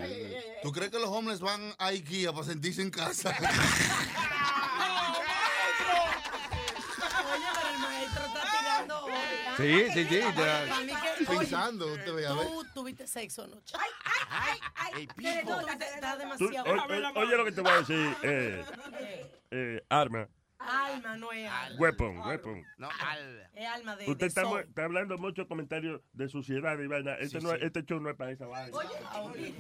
[0.62, 3.36] ¿Tú crees que los homeless van a IKEA para sentirse en casa?
[9.56, 10.20] Sí, sí, sí,
[11.26, 12.46] Pensando, usted ve, a ver.
[12.46, 13.74] Tú tuviste sexo anoche.
[13.78, 14.58] Ay,
[14.94, 16.72] ay, Pero tú estás Tú- demasiado.
[16.72, 18.16] oye, oye lo que te voy a decir.
[18.22, 18.64] Eh,
[19.50, 20.28] eh, arma.
[20.58, 21.78] Alma, no es alma.
[21.78, 22.64] Weapon, weapon.
[22.78, 23.50] No, al.
[23.54, 27.14] Es alma de, Usted de está, está hablando muchos comentarios de suciedad y vaina.
[27.16, 28.74] Este, no es- este show no es para esa vaina.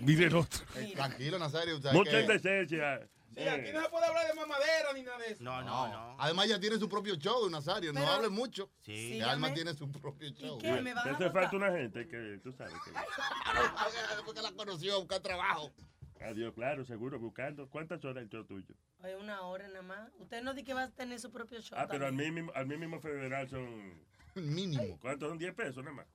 [0.00, 0.64] Mire el otro.
[0.76, 1.76] Eh, Tranquilo, Nazario.
[1.76, 3.06] usted Mucha que- indecencia.
[3.36, 5.42] Sí, aquí no se puede hablar de mamadera ni nada de eso.
[5.42, 6.16] No, no, no.
[6.18, 7.92] Además, ya tiene su propio show, Nazario.
[7.92, 8.70] No hable mucho.
[8.82, 9.18] Sí.
[9.18, 10.58] Que Alma tiene su propio show.
[10.58, 10.80] qué?
[10.80, 12.90] ¿Me Te hace falta una gente que tú sabes que.
[14.24, 15.72] Porque la conoció a buscar trabajo.
[16.20, 17.68] Adiós, claro, seguro, buscando.
[17.68, 18.74] ¿Cuántas horas el show tuyo?
[19.02, 20.10] Oye, una hora nada más.
[20.18, 21.78] Usted no dice que va a tener su propio show.
[21.78, 24.02] Ah, pero al mínimo, al mínimo federal son.
[24.34, 24.98] Mínimo.
[25.00, 26.06] ¿Cuántos son 10 pesos nada más?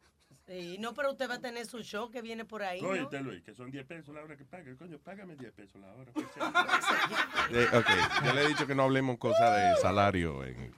[0.50, 2.82] Sí, no, pero usted va a tener su show que viene por ahí.
[2.82, 2.90] ¿no?
[2.90, 4.76] Oíste, Luis, que son 10 pesos la hora que pague.
[4.76, 6.12] Coño, págame 10 pesos la hora.
[6.12, 6.26] pues,
[7.52, 10.44] Eh, ok, yo le he dicho que no hablemos cosas de salario.
[10.44, 10.74] en-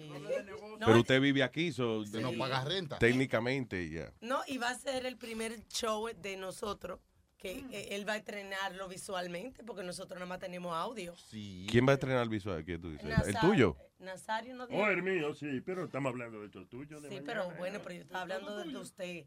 [0.77, 2.97] No, pero usted vive aquí, so, Usted no paga renta.
[2.99, 4.11] técnicamente ya.
[4.19, 6.99] No, y va a ser el primer show de nosotros
[7.37, 11.15] que eh, él va a estrenarlo visualmente porque nosotros nada más tenemos audio.
[11.15, 11.65] Sí.
[11.71, 12.63] ¿Quién va a estrenar el visual?
[12.65, 13.09] ¿Qué tú dices?
[13.25, 13.77] ¿El tuyo?
[14.01, 14.87] Nazario no Oh, dijo.
[14.87, 16.99] el mío, sí, pero estamos hablando de show tuyo.
[16.99, 17.55] De Sí, mañana, pero ¿eh?
[17.57, 19.25] bueno, pero yo estaba hablando de, de usted.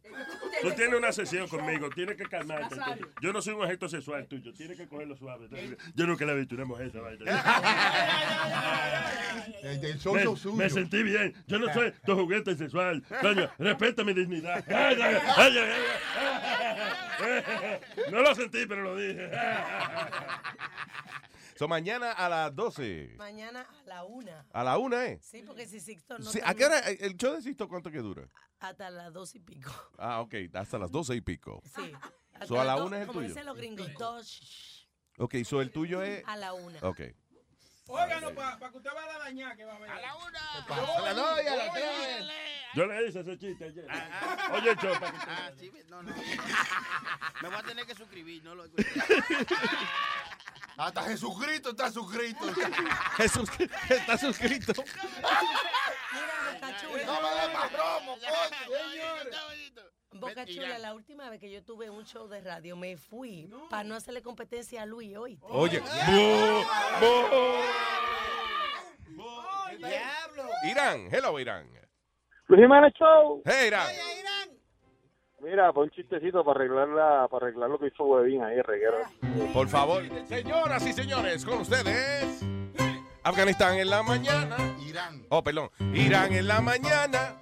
[0.62, 2.76] Tú tienes una sesión conmigo, tienes que calmarte.
[3.20, 5.48] Yo no soy un objeto sexual tuyo, tienes que cogerlo suave.
[5.94, 7.24] Yo nunca le he visto una mujer esa vaina.
[9.62, 10.56] Me, show suyo.
[10.56, 11.34] me sentí bien.
[11.46, 13.02] Yo no soy tu juguete sexual.
[13.20, 14.64] Coño, respeta mi dignidad.
[14.68, 15.72] Ay, ay, ay, ay,
[17.22, 17.80] ay.
[18.10, 19.30] No lo sentí, pero lo dije.
[21.56, 23.14] So, mañana a las 12.
[23.16, 24.46] Mañana a la una.
[24.52, 25.18] A la una, ¿eh?
[25.22, 26.80] Sí, porque si Sixto no Sí, ¿A qué hora?
[26.80, 28.28] ¿El show de Sisto cuánto que dura?
[28.58, 29.70] Hasta las dos y pico.
[29.98, 31.62] Ah, ok, hasta las 12 y pico.
[31.64, 31.92] Sí.
[32.46, 33.28] So, a la Hasta una es el como tuyo.
[33.28, 36.24] dicen los gringos, dos Ok, so el tuyo es...
[36.26, 36.78] a la una.
[36.80, 37.00] Ok.
[37.86, 39.90] Óiganos, para que usted vaya a dañar, que va a ver.
[39.90, 40.40] A la una.
[40.40, 42.26] A las dos y a las tres.
[42.74, 43.86] Yo le hice ese chiste ayer.
[44.52, 46.12] Oye, el show, para que Ah, sí, no, no.
[47.42, 48.64] Me voy a tener que suscribir, no lo
[50.76, 52.44] Hasta Jesucristo está suscrito.
[53.16, 53.48] Jesús
[53.88, 54.72] está suscrito.
[57.06, 59.30] No me des más romo, coño.
[60.12, 63.84] Boca Chula, la última vez que yo tuve un show de radio, me fui para
[63.84, 65.38] no hacerle competencia a Luis hoy.
[65.42, 65.82] Oye,
[69.78, 70.48] Diablo.
[70.64, 71.68] Irán, hello Irán.
[72.46, 73.42] Luis Jiménez Show.
[73.44, 73.88] Hey Irán.
[75.44, 78.96] Mira, pon un chistecito para arreglar, la, para arreglar lo que hizo Huevín ahí, reguero.
[79.52, 82.42] Por favor, señoras y señores, con ustedes.
[83.22, 84.56] Afganistán en la mañana.
[84.86, 85.22] Irán.
[85.28, 85.68] Oh, perdón.
[85.92, 87.34] Irán en la mañana.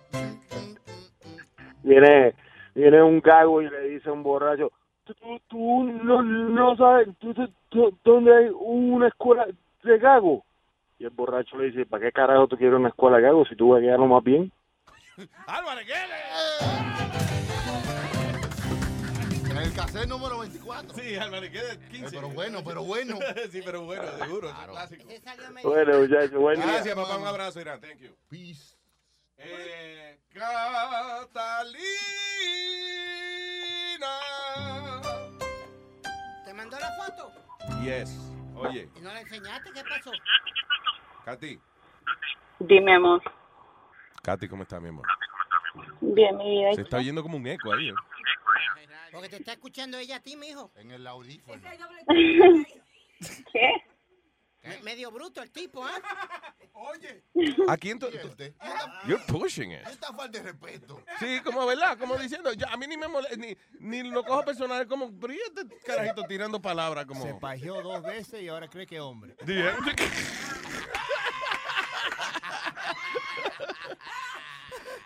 [1.82, 2.34] Viene,
[2.74, 4.70] viene un gago y le dice a un borracho,
[5.04, 9.46] tú, tú, tú no, no sabes tú, tú- tú- dónde hay una escuela
[9.82, 10.44] de gago.
[10.98, 13.56] Y el borracho le dice, ¿para qué carajo tú quieres una escuela de gago si
[13.56, 14.52] tú vas a quedarlo más bien?
[15.46, 15.86] Álvarez,
[19.62, 20.94] el cassette número 24.
[20.94, 22.10] Sí, Álvarez, quede 15.
[22.16, 23.16] pero bueno, pero bueno.
[23.50, 24.48] sí, pero bueno, seguro.
[24.48, 25.04] es un clásico.
[25.62, 26.66] Bueno, muchachos, buen día.
[26.66, 27.16] Gracias, papá.
[27.16, 27.80] Un abrazo, Irán.
[27.80, 28.16] Thank you.
[28.28, 28.76] Peace.
[29.38, 31.72] Eh, Catalina.
[36.44, 37.32] ¿Te mandó la foto?
[37.82, 38.18] Yes.
[38.56, 39.70] Oye, ¿Y no la enseñaste?
[39.72, 40.10] ¿Qué pasó?
[41.24, 41.60] Katy.
[42.58, 43.22] Dime, amor.
[44.22, 45.06] Katy, ¿cómo está, mi amor?
[46.00, 46.70] Bien, mi vida.
[46.72, 47.88] ¿y Se está oyendo como un eco ahí.
[47.88, 47.94] ¿eh?
[49.12, 50.72] Porque te está escuchando ella a ti, mijo.
[50.76, 51.62] En el audífono.
[53.52, 53.70] ¿Qué?
[54.62, 56.00] Me- Medio bruto el tipo, ¿ah?
[56.72, 57.24] Oye.
[57.68, 58.06] ¿A quién tú?
[59.06, 59.80] You're pushing it.
[59.86, 61.02] Esta falta de respeto.
[61.18, 64.44] Sí, como verdad, como diciendo, ya, a mí ni me molesta, ni, ni lo cojo
[64.44, 67.24] personal, como, pero ¿y este carajito tirando palabras como...
[67.24, 69.34] Se pajeó dos veces y ahora cree que es hombre.
[69.46, 69.72] ¿eh?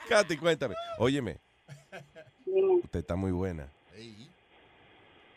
[0.09, 0.74] Katy, cuéntame.
[0.99, 1.41] Óyeme,
[2.83, 3.69] usted está muy buena.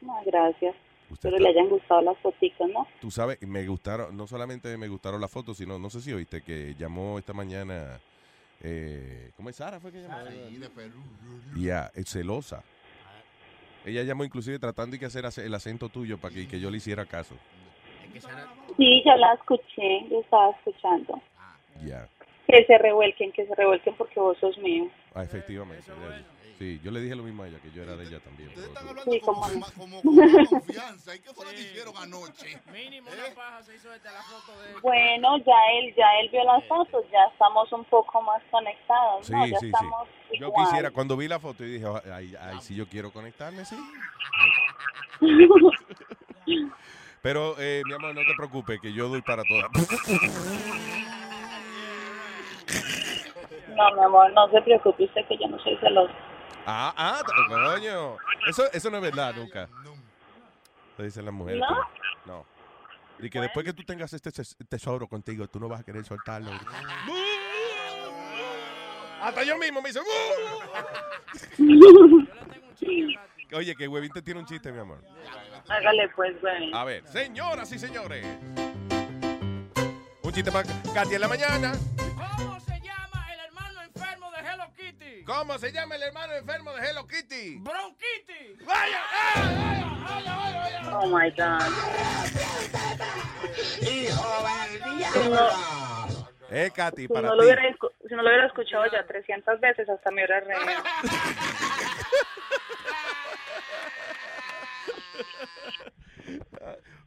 [0.02, 0.76] No, gracias.
[1.10, 2.88] Usted Pero está- le hayan gustado las fotitos, ¿no?
[3.02, 6.42] Tú sabes, me gustaron, no solamente me gustaron las fotos, sino, no sé si oíste
[6.44, 8.00] que llamó esta mañana,
[8.62, 9.80] eh, ¿cómo es Sara?
[9.80, 10.18] Fue que llamó.
[10.50, 11.00] Sí, de Perú.
[11.58, 12.64] Ya, es celosa.
[13.86, 16.70] Ella llamó inclusive tratando de que hacer ace- el acento tuyo para que, que yo
[16.70, 17.36] le hiciera caso.
[18.78, 21.20] Sí, yo la escuché, yo estaba escuchando.
[21.84, 22.08] Ya,
[22.48, 24.90] Que se revuelquen, que se revuelquen porque vos sos mío.
[25.16, 25.92] ah, efectivamente.
[25.92, 26.26] ella-
[26.60, 28.52] Sí, yo le dije lo mismo a ella, que yo era de ella también.
[28.54, 28.68] pero-
[29.10, 29.42] Sí, como...
[29.78, 31.16] Como con más confianza.
[31.16, 32.62] ¿Y qué fue lo que hicieron anoche?
[32.74, 36.44] Mínimo una paja se hizo desde la foto de Bueno, ya él, ya él vio
[36.44, 39.46] las fotos, ya estamos un poco más conectados, Sí, ¿no?
[39.48, 39.66] Ya sí, sí.
[39.68, 40.08] estamos
[40.38, 40.66] Yo igual.
[40.66, 43.78] quisiera, cuando vi la foto, y dije, "Ah, ay, ay, sí, yo quiero conectarme, sí.
[47.22, 49.70] Pero, eh, mi amor, no te preocupes, que yo doy para todas.
[53.70, 56.14] No, mi amor, no se preocupe usted que yo no soy celosa.
[56.72, 58.18] Ah, ah, t- coño.
[58.48, 59.68] Eso, eso no es verdad nunca.
[60.98, 61.62] Lo dicen las mujeres.
[61.62, 61.68] ¿No?
[61.68, 61.86] pero
[62.26, 62.46] No.
[63.20, 66.06] Y que después que tú tengas este tes- tesoro contigo, tú no vas a querer
[66.06, 66.52] soltarlo.
[69.22, 70.00] Hasta yo mismo me hice.
[73.54, 75.04] Oye, que Huevín te tiene un chiste, mi amor.
[75.68, 76.72] Hágale pues, güey.
[76.74, 78.26] A ver, señoras y señores.
[80.22, 81.74] Un chiste para Katy en la mañana.
[85.30, 87.60] ¿Cómo se llama el hermano enfermo de Hello Kitty?
[87.60, 88.66] Bronquitis.
[88.66, 89.04] ¡Vaya!
[90.92, 91.62] Oh my God.
[93.56, 94.08] Si
[95.30, 95.48] no,
[96.50, 97.38] Eh, Katy, si para no ti.
[97.38, 100.84] lo hubiera, si no lo hubiera escuchado ya 300 veces, hasta me hubiera reído.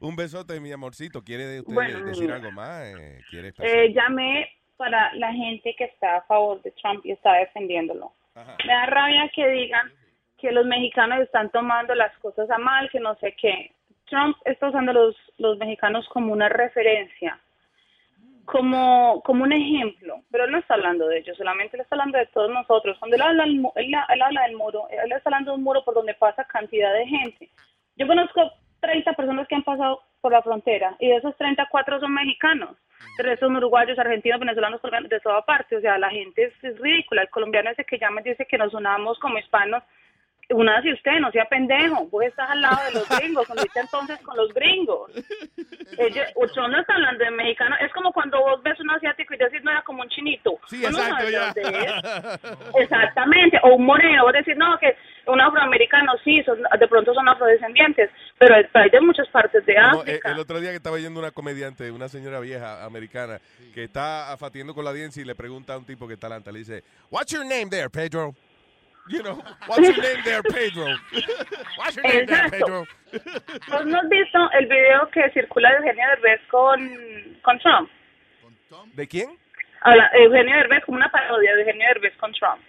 [0.01, 1.23] Un besote, mi amorcito.
[1.23, 2.83] ¿Quiere de usted Bueno, decir algo más?
[2.87, 4.49] Eh, ¿Quiere Eh, llamé
[4.83, 8.11] para la gente que está a favor de Trump y está defendiéndolo.
[8.67, 9.93] Me da rabia que digan
[10.39, 13.71] que los mexicanos están tomando las cosas a mal, que no sé qué.
[14.07, 17.39] Trump está usando a los, los mexicanos como una referencia,
[18.45, 22.19] como, como un ejemplo, pero él no está hablando de ellos, solamente él está hablando
[22.19, 22.99] de todos nosotros.
[22.99, 25.95] Cuando él habla, él, él habla del muro, él está hablando de un muro por
[25.95, 27.49] donde pasa cantidad de gente.
[27.95, 28.51] Yo conozco
[28.81, 32.77] 30 personas que han pasado por la frontera y de esos 34 son mexicanos.
[33.19, 35.77] El resto son uruguayos, argentinos, venezolanos, de toda parte.
[35.77, 37.23] O sea, la gente es, es ridícula.
[37.23, 39.83] El colombiano ese que llama y dice que nos unamos como hispanos
[40.51, 44.21] una si usted no sea pendejo, vos estás al lado de los gringos, convite entonces
[44.21, 45.11] con los gringos.
[45.99, 49.39] Ellos, usted no está hablando de mexicano, es como cuando vos ves un asiático y
[49.39, 50.59] decís, no era como un chinito.
[50.67, 51.47] Sí, exacto, ya.
[51.47, 52.83] dónde es.
[52.83, 54.97] Exactamente, o un moreno, vos decís, no, que
[55.27, 59.79] un afroamericano sí, son, de pronto son afrodescendientes, pero hay, de muchas partes de eh,
[59.79, 60.33] África.
[60.33, 63.41] el otro día que estaba yendo una comediante, una señora vieja americana,
[63.75, 66.59] que está afatiendo con la audiencia y le pregunta a un tipo que está le
[66.59, 68.35] dice, What's your name there, Pedro?
[69.09, 70.87] You know, what's your name there, Pedro?
[71.77, 72.49] What's your name there.
[72.51, 72.87] Pedro?
[73.69, 77.91] ¿Vos no has visto el video que circula de Eugenio Derbez con, con Trump?
[78.95, 79.37] ¿De quién?
[79.81, 82.63] Habla, Eugenio Derbez como una parodia de Eugenio Derbez con Trump.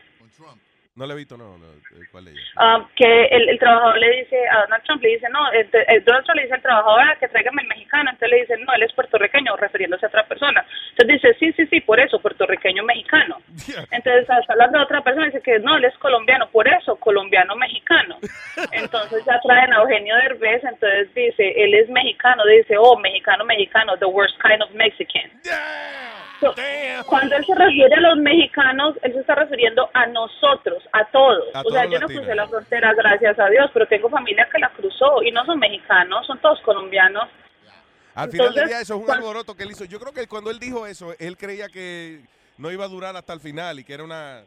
[0.95, 1.65] No le he visto, no, no.
[1.65, 2.41] eh, ¿Cuál es ella?
[2.57, 6.03] Ah, que el, el trabajador le dice a Donald Trump, le dice, no, el, el
[6.06, 8.74] Donald Trump le dice al trabajador "Ah, que tráigame el mexicano, entonces le dice, no,
[8.76, 10.64] él es puertorriqueño, refiriéndose a otra persona.
[10.91, 13.41] Entonces dice, sí, sí, sí, por eso, puertorriqueño mexicano.
[13.91, 17.56] Entonces está hablando de otra persona, dice que no, él es colombiano, por eso, colombiano
[17.56, 18.20] mexicano.
[18.72, 23.98] Entonces ya traen a Eugenio Derbez, entonces dice, él es mexicano, dice, oh, mexicano, mexicano,
[23.98, 25.32] the worst kind of Mexican.
[26.39, 26.53] So,
[27.05, 31.43] Cuando él se refiere a los mexicanos, él se está refiriendo a nosotros, a todos.
[31.53, 32.11] A o sea, yo no latinos.
[32.11, 35.60] crucé la frontera, gracias a Dios, pero tengo familia que la cruzó y no son
[35.60, 37.30] mexicanos, son todos colombianos.
[38.15, 39.85] Al final del día eso es un alboroto que él hizo.
[39.85, 42.22] Yo creo que cuando él dijo eso, él creía que
[42.58, 44.44] no iba a durar hasta el final y que era una...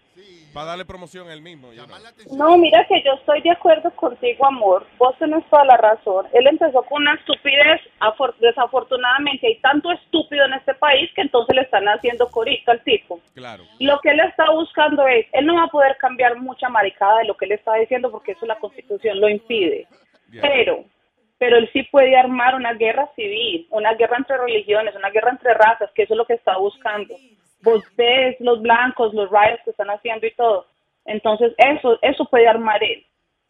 [0.55, 1.73] para darle promoción él mismo.
[1.73, 1.97] you know.
[2.37, 4.87] No, mira que yo estoy de acuerdo contigo, amor.
[4.99, 6.27] Vos tenés toda la razón.
[6.33, 7.81] Él empezó con una estupidez.
[8.01, 12.83] afor- Desafortunadamente hay tanto estúpido en este país que entonces le están haciendo corito al
[12.85, 13.20] tipo.
[13.35, 13.65] Claro.
[13.81, 17.24] Lo que él está buscando es, él no va a poder cambiar mucha maricada de
[17.27, 19.87] lo que él está diciendo porque eso la constitución lo impide.
[20.41, 20.85] Pero,
[21.39, 25.55] pero él sí puede armar una guerra civil, una guerra entre religiones, una guerra entre
[25.55, 27.15] razas, que eso es lo que está buscando.
[27.62, 30.66] Vos ves los blancos, los riots que están haciendo y todo.
[31.05, 33.05] Entonces, eso, eso puede armar él.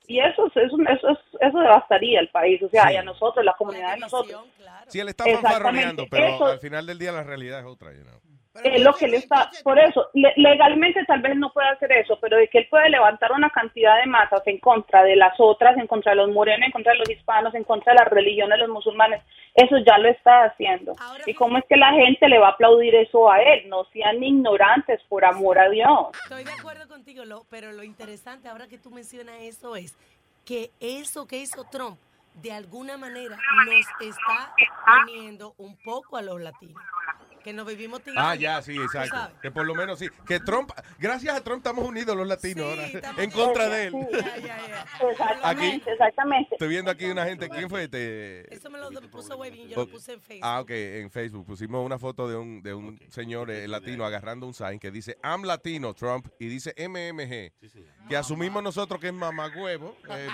[0.08, 3.44] Y eso, es- eso, eso, es- eso devastaría el país, o sea, y a nosotros,
[3.44, 4.44] la comunidad de nosotros.
[4.86, 7.92] Sí, él está fanfarroneando, pero Eso- al final del día la realidad es otra.
[7.92, 8.20] you know.
[8.64, 12.18] Es lo que él está, por eso, le- legalmente tal vez no puede hacer eso,
[12.20, 15.76] pero de que él puede levantar una cantidad de masas en contra de las otras,
[15.76, 18.50] en contra de los morenos, en contra de los hispanos, en contra de la religión
[18.50, 19.22] de los musulmanes,
[19.54, 20.92] eso ya lo está haciendo.
[21.26, 23.68] ¿Y cómo es que la gente le va a aplaudir eso a él?
[23.68, 26.08] No sean ignorantes, por amor a Dios.
[26.24, 29.96] Estoy de acuerdo contigo, lo- pero lo interesante ahora que tú mencionas eso es
[30.44, 31.98] que eso que hizo Trump
[32.34, 34.52] de alguna manera nos está
[35.02, 36.82] uniendo un poco a los latinos.
[37.46, 39.14] Que nos vivimos Ah, tirando, ya, sí, exacto.
[39.14, 39.36] sabes.
[39.40, 40.08] Que por lo menos sí.
[40.26, 43.94] Que Trump, gracias a Trump estamos unidos los latinos ahora, en contra de él.
[45.12, 46.54] Exactamente, exactamente.
[46.56, 47.84] Estoy viendo aquí una gente, ¿quién fue?
[47.84, 50.44] Este, Eso me lo puso Webin, yo lo puse en Facebook.
[50.44, 54.44] Ah, ok, en Facebook pusimos una foto de un, de un señor eh, latino agarrando
[54.44, 57.52] un sign que dice I'm latino, Trump, y dice MMG,
[58.08, 59.96] que asumimos nosotros que es mamagüevo.
[60.08, 60.28] Eh.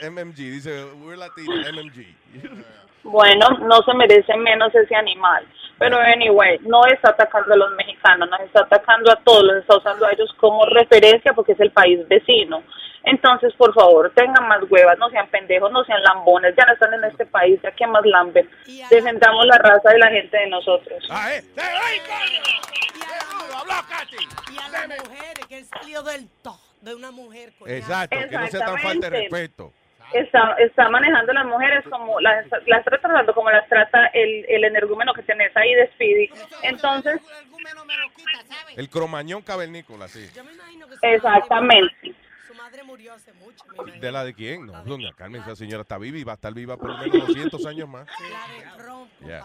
[0.00, 2.16] Eh, MMG, dice we're latino, MMG.
[3.04, 5.46] Bueno, no se merece menos ese animal.
[5.78, 9.78] Pero anyway, no está atacando a los mexicanos, nos está atacando a todos, los está
[9.78, 12.62] usando a ellos como referencia porque es el país vecino.
[13.04, 16.94] Entonces, por favor, tengan más huevas, no sean pendejos, no sean lambones, ya no están
[16.94, 18.48] en este país, ya que más lamben.
[18.90, 21.04] Defendamos la raza de la gente de nosotros.
[21.10, 21.42] Ah, eh.
[24.52, 27.52] Y a las mujeres, que él salió del to, de una mujer.
[27.66, 29.28] Exacto, que no sea tan falta de Exactamente.
[29.28, 29.72] respeto.
[30.14, 34.44] Está, está manejando a las mujeres como las, las está tratando como las trata el,
[34.48, 36.30] el energúmeno que tenés ahí de Speedy.
[36.62, 37.20] Entonces,
[38.76, 40.28] El cromañón cavernícola, sí.
[41.02, 42.14] exactamente.
[42.46, 43.64] Su madre murió hace mucho.
[44.00, 44.66] ¿De la de quién?
[44.66, 47.26] No, doña Carmen, esa señora está viva y va a estar viva por lo menos
[47.28, 48.06] 200 años más.
[49.20, 49.44] Ya.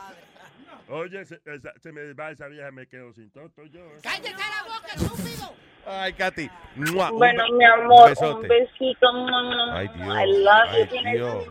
[0.89, 3.79] Oye, se, esa- se me va esa vieja, me quedo sin toto yo.
[3.81, 3.99] ¿eh?
[4.03, 5.53] ¡Cállate la boca, estúpido!
[5.85, 6.49] Ay, Katy.
[6.75, 7.11] ¡mua!
[7.11, 8.47] Un Bueno, be- mi amor, un besote.
[8.47, 9.13] besito.
[9.13, 9.87] mua, mua, Ay.
[9.89, 10.07] Dios.
[10.07, 10.75] I love you.
[10.77, 11.45] Ay, Tienes- Dios.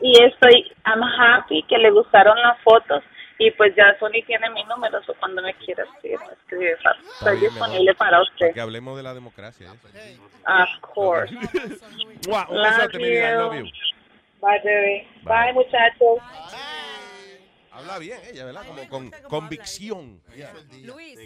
[0.00, 3.02] Y estoy, I'm happy que le gustaron las fotos.
[3.38, 6.72] Y pues ya Sony tiene mi número, o cuando me quiera escribir, me escribe.
[6.72, 7.40] Está Estoy amor.
[7.40, 8.52] disponible para usted.
[8.54, 9.72] que hablemos de la democracia.
[9.94, 10.16] ¿eh?
[10.46, 11.34] Of course.
[12.28, 13.30] Mua, Un Love besote, mi vida.
[13.30, 13.64] I love you.
[13.64, 13.70] you.
[14.40, 15.08] Bye, baby.
[15.24, 15.34] Bye.
[15.46, 16.18] Bye, muchachos.
[17.74, 18.66] Habla bien ella, ¿verdad?
[18.66, 20.22] Como con convicción.
[20.82, 21.18] Luis.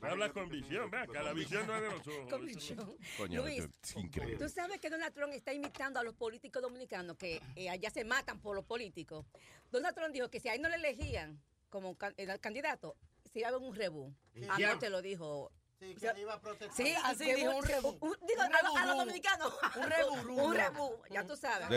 [0.00, 2.30] Habla con visión, ve acá, la visión no es de los ojos.
[2.30, 2.96] Con visión.
[3.18, 4.38] Coño, Luis, esto es increíble.
[4.38, 8.04] Tú sabes que Donald Trump está imitando a los políticos dominicanos que eh, allá se
[8.04, 9.26] matan por los políticos.
[9.70, 12.96] Donald Trump dijo que si a él no le elegían como can- el candidato,
[13.32, 14.14] se iba a haber un rebú.
[14.48, 14.72] A Ya.
[14.72, 15.52] no te lo dijo.
[15.78, 16.74] Sí, que le iba a protestar.
[16.74, 17.88] Sí, Así que dijo, un rebú.
[18.00, 19.52] un- digo, Un a, los- a los dominicanos.
[19.76, 20.34] Un reburú.
[20.46, 21.68] un rebú, ya tú sabes.
[21.68, 21.76] Ya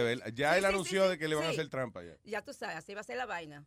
[0.53, 2.15] Sí, él sí, anunció sí, de que le van a hacer trampa ya.
[2.23, 3.65] Ya tú sabes, así va a ser la vaina.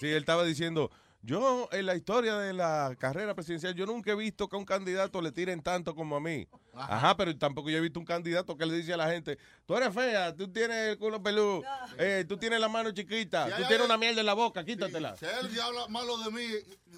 [0.00, 0.90] Sí, él estaba diciendo,
[1.22, 4.64] Yo, en la historia de la carrera presidencial, yo nunca he visto que a un
[4.64, 6.48] candidato le tiren tanto como a mí.
[6.72, 9.76] Ajá, pero tampoco yo he visto un candidato que le dice a la gente, tú
[9.76, 11.62] eres fea, tú tienes el culo peludo,
[11.98, 15.14] eh, tú tienes la mano chiquita, Si tú tienes una mierda en la boca, quítatela.
[15.18, 16.46] Si él ya habla malo de mí,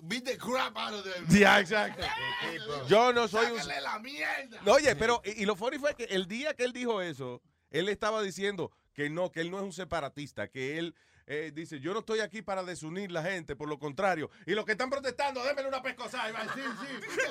[0.02, 1.26] beat the crap out of them.
[1.40, 2.06] Ya, exacto.
[2.88, 3.58] Yo no soy un...
[3.58, 4.60] Sácale la mierda.
[4.64, 7.42] No, Oye, pero, y, y lo funny fue que el día que él dijo eso,
[7.70, 10.94] él estaba diciendo que no, que él no es un separatista, que él
[11.26, 14.30] eh, dice, yo no estoy aquí para desunir la gente, por lo contrario.
[14.46, 16.28] Y los que están protestando, démenle una pescosa.
[16.28, 16.86] Y va, sí, sí.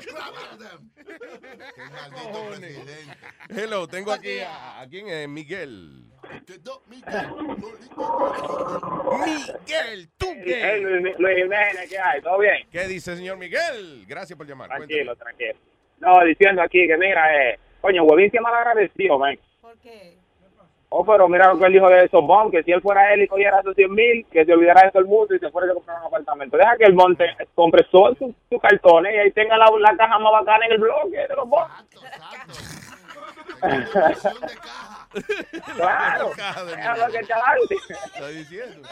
[1.76, 3.18] Qué maldito presidente.
[3.50, 5.28] Hello, tengo aquí a, ¿a quién es?
[5.28, 6.12] Miguel.
[9.26, 10.62] Miguel, tú qué?
[10.64, 12.22] Hey, Luis, Luis Jiménez, ¿qué hay?
[12.22, 12.68] ¿Todo bien?
[12.72, 14.06] ¿Qué dice, señor Miguel?
[14.08, 14.70] Gracias por llamar.
[14.70, 15.56] Tranquilo, tranquilo.
[16.00, 19.38] No, diciendo aquí que mira, eh, coño, Huevín se mal agradecido, man.
[19.62, 20.18] ¿Por qué?
[20.94, 23.22] Oh, pero mira lo que él dijo de esos bombs, que si él fuera él
[23.22, 25.72] y cogiera esos 100 mil, que se olvidara de todo el mundo y se fuera
[25.72, 26.58] a comprar un apartamento.
[26.58, 30.34] Deja que el monte compre sus sus cartones y ahí tenga la, la caja más
[30.34, 31.72] bacana en el bloque de los bombs.
[35.78, 36.32] claro,
[37.10, 38.90] que está diciendo.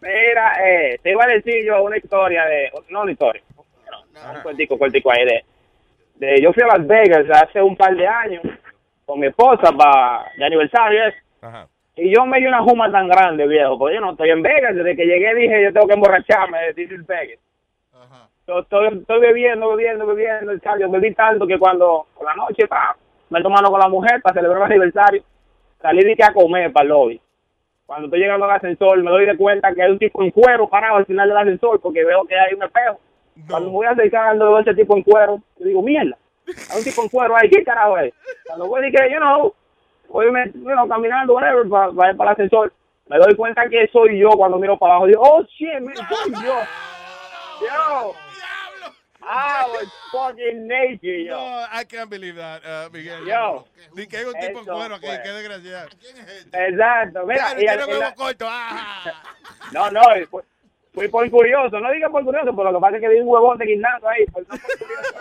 [0.00, 3.42] Mira, eh, te iba a decir yo una historia de, no una historia,
[3.90, 5.44] no, un cuentico, cuentico ahí de,
[6.14, 8.42] de, yo fui a Las Vegas hace un par de años
[9.10, 11.18] con mi esposa para de aniversario eso.
[11.42, 11.66] Ajá.
[11.96, 14.76] y yo me di una juma tan grande, viejo, porque yo no estoy en Vegas,
[14.76, 17.38] desde que llegué dije yo tengo que emborracharme de This is Vegas.
[18.46, 22.34] Yo estoy, estoy bebiendo, bebiendo, bebiendo, y tal, yo bebí tanto que cuando, por la
[22.34, 22.96] noche, pa,
[23.28, 25.22] me tomando con la mujer para celebrar el aniversario,
[25.80, 27.20] salí de que a comer para el lobby.
[27.86, 30.68] Cuando estoy llegando al ascensor, me doy de cuenta que hay un tipo en cuero
[30.68, 33.00] parado al final del ascensor porque veo que hay un espejo.
[33.48, 35.40] Cuando me voy acercando, veo ese tipo en cuero.
[35.58, 36.16] Digo, mierda,
[36.46, 38.12] hay un tipo en cuero ahí, ¿qué carajo es?
[38.46, 39.54] Cuando voy, dije, yo no,
[40.08, 42.72] voy me, you know, caminando, whatever, para, para, para el ascensor.
[43.08, 45.06] Me doy cuenta que soy yo cuando miro para abajo.
[45.06, 46.54] Digo, oh, shit, man, soy yo.
[47.60, 48.14] Yo.
[49.22, 51.36] I was fucking naked, yo.
[51.36, 53.26] No, I can't believe that, uh, Miguel.
[53.26, 53.64] Yo.
[53.94, 55.88] Ni que hay un tipo en cuero aquí, qué desgraciado.
[56.52, 57.54] Exacto, mira.
[57.54, 59.22] Claro, y tiene huevo corto, ah.
[59.72, 60.00] No, no,
[60.30, 60.42] fui,
[60.92, 61.80] fui por curioso.
[61.80, 64.08] No diga por curioso, pero lo que pasa es que vi un huevón de guindando
[64.08, 64.24] ahí.
[64.26, 65.14] pues, no por curioso.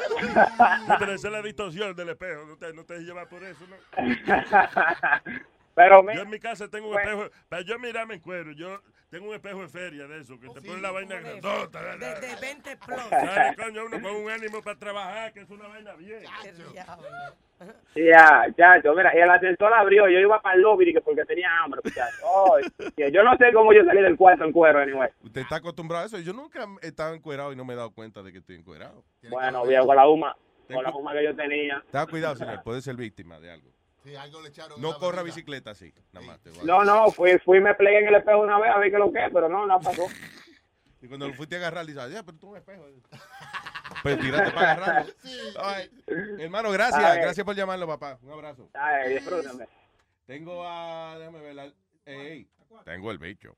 [0.99, 2.45] Pero esa es la distorsión del espejo.
[2.45, 3.75] No te, no te llevas por eso, ¿no?
[5.79, 7.29] Pero yo en mi casa tengo un espejo.
[7.47, 10.61] Para yo mirarme en cuero, yo tengo un espejo de feria de eso, que te
[10.61, 11.95] pone la vaina grandota.
[11.95, 12.99] De, de 20 plus.
[13.09, 16.21] Sale, coño, uno con un ánimo para trabajar, que es una vaina bien.
[17.95, 21.49] Ya, ya, yo, mira, y el ascensor abrió, yo iba para el lobby porque tenía
[21.63, 21.81] hambre,
[23.11, 25.09] yo no sé cómo yo salí del cuarto en cuero, anyway.
[25.23, 26.19] Usted está acostumbrado a eso.
[26.19, 29.05] Yo nunca he estado encuerado y no me he dado cuenta de que estoy encuerado.
[29.29, 30.35] Bueno, viejo, con la huma,
[30.67, 31.81] con la huma que yo tenía.
[31.89, 32.63] Tenga cuidado, señor.
[32.63, 33.78] Puede ser víctima de algo.
[34.77, 35.93] No corra bicicleta así.
[36.11, 36.39] Nada más.
[36.41, 38.97] te No, no, fui, fui, me plegué en el espejo una vez a ver qué
[38.97, 40.05] lo que es, pero no, no pasó.
[41.01, 42.85] Y cuando lo fuiste a agarrar, dice, ya, pero tú un espejo.
[44.03, 45.13] Pues tírate para agarrarlo.
[45.61, 45.89] Ay,
[46.39, 47.03] hermano, gracias.
[47.03, 47.19] Ay.
[47.21, 48.17] Gracias por llamarlo, papá.
[48.21, 48.69] Un abrazo.
[48.73, 49.67] Ay, disfrútame.
[50.25, 51.17] Tengo a.
[51.17, 51.55] Déjame ver.
[51.55, 51.73] la-
[52.05, 52.47] Ey,
[52.85, 53.55] tengo el bicho.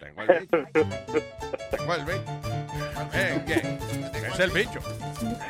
[0.00, 0.56] Tengo el bicho.
[1.70, 2.40] Tengo el bicho.
[3.12, 4.26] Eh, ¿qué?
[4.28, 4.80] Es el bicho.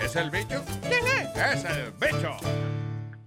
[0.02, 0.64] ¿Es el bicho?
[0.82, 1.36] ¿Quién es?
[1.36, 2.36] Es el bicho.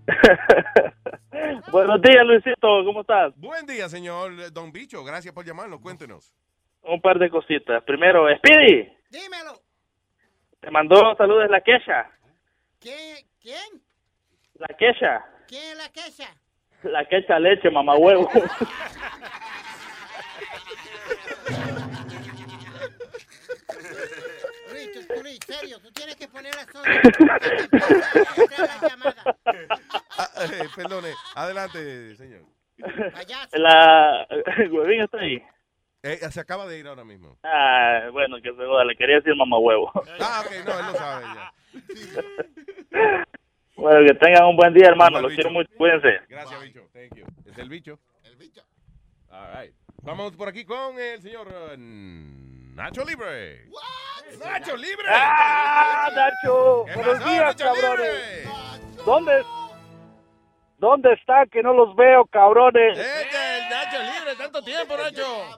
[1.72, 3.34] Buenos días, Luisito, ¿cómo estás?
[3.38, 5.04] Buen día, señor Don Bicho.
[5.04, 5.80] Gracias por llamarnos.
[5.80, 6.34] Cuéntenos.
[6.84, 7.84] Un par de cositas.
[7.84, 9.54] Primero, Speedy, Dímelo.
[10.60, 12.10] te mandó saludos la quecha.
[12.80, 13.26] ¿Quién?
[13.42, 13.82] ¿Quién?
[14.56, 15.24] La quecha.
[15.48, 16.30] ¿Quién es la quecha?
[16.84, 18.30] La quecha leche, mamá huevo.
[25.70, 26.66] tú, tú, Luis, serio, tú tienes que poner la
[30.18, 31.14] Ah, eh, perdone.
[31.36, 32.42] Adelante, señor.
[33.54, 34.28] La
[34.72, 35.42] huevín está ahí.
[36.04, 37.38] Eh, se acaba de ir ahora mismo.
[37.44, 39.92] Ah, bueno, que se joda, le quería decir mamá huevo.
[40.20, 41.54] Ah, ok, no, él lo sabe ya.
[43.76, 45.20] Bueno, que tengan un buen día, hermano.
[45.22, 45.70] Los quiero mucho.
[45.78, 46.20] Cuídense.
[46.30, 46.88] Gracias, bicho.
[46.94, 47.26] Thank you.
[47.46, 48.00] Es el bicho.
[48.24, 48.62] El bicho.
[49.30, 49.74] All right.
[50.04, 51.76] Vamos por aquí con el señor eh,
[52.76, 53.66] Nacho Libre.
[54.40, 55.06] Nacho Libre.
[55.10, 56.86] ¡Ah, Nacho!
[56.88, 58.50] ¿Qué Buenos pasó, días, Nacho cabrones.
[59.06, 59.46] ¿Dónde,
[60.78, 62.98] ¿Dónde están que no los veo, cabrones?
[62.98, 65.58] Este, el Nacho Libre, tanto tiempo, Nacho.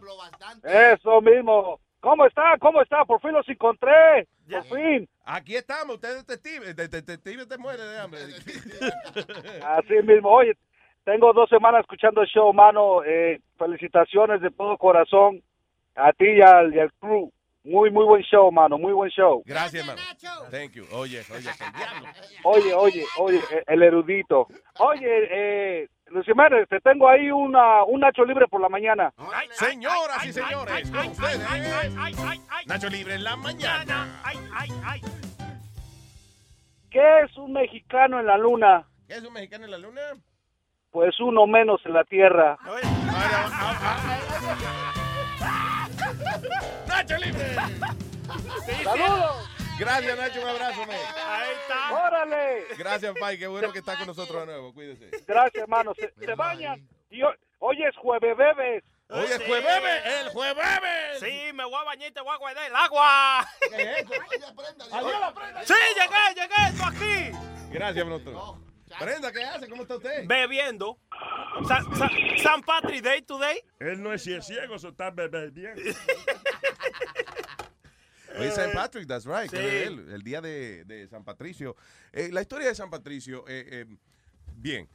[0.63, 1.79] Eso mismo.
[2.01, 2.57] ¿Cómo está?
[2.59, 3.05] ¿Cómo está?
[3.05, 4.27] Por fin los encontré.
[4.49, 5.07] Por fin.
[5.25, 6.73] Aquí estamos, usted es detective.
[6.73, 8.19] De- de- Detective te muere de hambre.
[9.65, 10.29] Así mismo.
[10.29, 10.55] Oye,
[11.03, 13.03] tengo dos semanas escuchando el show, mano.
[13.03, 15.41] Eh, felicitaciones de todo corazón
[15.95, 17.31] a ti y al, y al crew.
[17.63, 18.77] Muy, muy buen show, mano.
[18.77, 19.41] Muy buen show.
[19.43, 19.99] Gracias, hermano.
[20.51, 20.85] Thank you.
[20.91, 21.49] Oye, oye.
[22.43, 24.47] Oye, oye, oye, el erudito.
[24.77, 29.11] Oye, eh, Luis Jiménez, te tengo ahí una, un Nacho libre por la mañana.
[29.49, 31.95] Señoras y señores, con ustedes,
[32.67, 34.21] Nacho Libre en la mañana.
[36.91, 38.87] ¿Qué es un mexicano en la luna?
[39.07, 40.01] ¿Qué es un mexicano en la luna?
[40.91, 42.57] Pues uno menos en la tierra.
[46.87, 47.55] Nacho Libre.
[48.83, 49.49] ¡Saludos!
[49.77, 50.95] Gracias, Nacho, un abrazo, me.
[50.95, 52.05] Ahí está.
[52.05, 52.65] ¡Órale!
[52.77, 55.09] Gracias, Pai, qué bueno que está con nosotros de nuevo, cuídese.
[55.27, 55.93] Gracias, hermano.
[55.95, 56.87] Se, se bañan.
[57.59, 58.83] Hoy, es jueves bebes.
[59.09, 61.19] Hoy es juebebe, el juebebe.
[61.19, 63.47] Sí, me voy a bañar y te voy a guardar el agua.
[63.69, 64.13] ¿Qué es eso?
[64.91, 65.63] Adiós, la prenda.
[65.63, 67.71] Sí, llegué, llegué, esto aquí.
[67.71, 68.64] Gracias, Bruto.
[68.99, 69.67] Brenda, ¿qué hace?
[69.69, 70.25] ¿Cómo está usted?
[70.27, 70.97] Bebiendo.
[71.67, 72.09] Sa- Sa-
[72.41, 73.59] San Patrick Day today.
[73.79, 75.81] Él no es si es ciego, eso está bebiendo.
[78.37, 79.49] Hoy es San Patrick, that's right.
[79.49, 79.57] Sí.
[79.57, 81.75] que es El, el día de, de San Patricio.
[82.11, 83.85] Eh, la historia de San Patricio, eh, eh,
[84.55, 84.89] bien.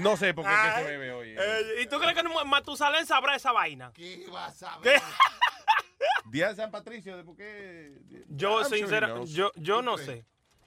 [0.00, 1.36] No sé por qué que se bebe hoy.
[1.82, 3.90] ¿Y tú crees que Matusalén sabrá esa vaina?
[3.94, 5.00] ¿Qué vas a ¿Qué?
[6.26, 7.98] Día de San Patricio, ¿de por qué?
[8.28, 9.30] Yo, I'm sure sincera, knows.
[9.30, 10.24] yo, yo no sé.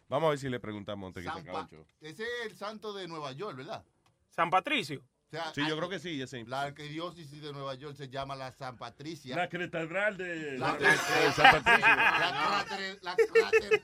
[0.10, 1.86] Vamos a ver si le preguntamos antes que se San acabe el Pa- show.
[2.02, 3.84] Ese es el santo de Nueva York, ¿verdad?
[4.30, 5.00] San Patricio.
[5.00, 6.46] O sea, Sí, yo creo que sí, ese.
[6.46, 9.36] La arquidiócesis de Nueva York se llama la San Patricia.
[9.36, 11.86] La catedral de, La- de- de San Patricio.
[11.96, 13.84] La cráter- la cráter-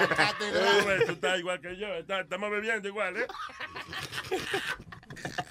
[0.00, 1.00] la catedral.
[1.00, 1.86] Eh, tú estás igual que yo.
[1.94, 3.26] está- estamos bebiendo igual, ¿eh?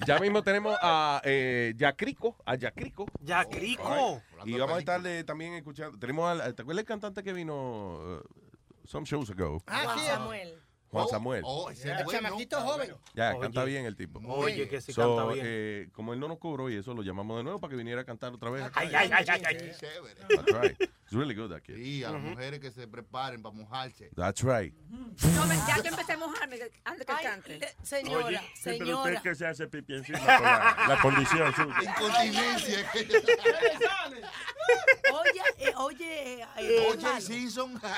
[0.06, 3.06] Ya mismo tenemos a eh, Yacrico, a Yacrico.
[3.20, 4.22] Yacrico.
[4.44, 5.98] Y vamos a estarle también escuchando.
[5.98, 8.22] Tenemos al, ¿te acuerdas el cantante que vino uh,
[8.90, 9.62] some shows ago?
[9.68, 10.06] Ah, sí.
[10.06, 10.58] Samuel.
[10.90, 11.42] Juan Samuel.
[11.46, 12.10] Oh, ese bueno.
[12.10, 12.94] chamaquito joven.
[13.14, 13.40] Ya, Oye.
[13.40, 14.20] canta bien el tipo.
[14.26, 15.46] Oye, que sí So, canta bien.
[15.48, 18.00] eh, como él no nos cobró y eso, lo llamamos de nuevo para que viniera
[18.00, 18.64] a cantar otra vez.
[18.74, 19.72] Ay, ay, ay, ay, ay.
[19.78, 20.14] Chévere.
[20.28, 20.80] That's right.
[20.80, 21.76] It's really good, that kid.
[21.76, 24.10] Sí, a las mujeres que se preparen para mojarse.
[24.16, 24.74] That's right.
[24.90, 27.56] No, me- ya yo empecé a mojarme antes que cante.
[27.64, 29.22] eh, señora, Oye, sí, pero usted señora.
[29.22, 31.74] que se hace pipi encima por la, la condición suya.
[31.82, 32.90] Incontinencia.
[35.12, 37.80] Oye, eh, oye, eh, Oye, Simpson.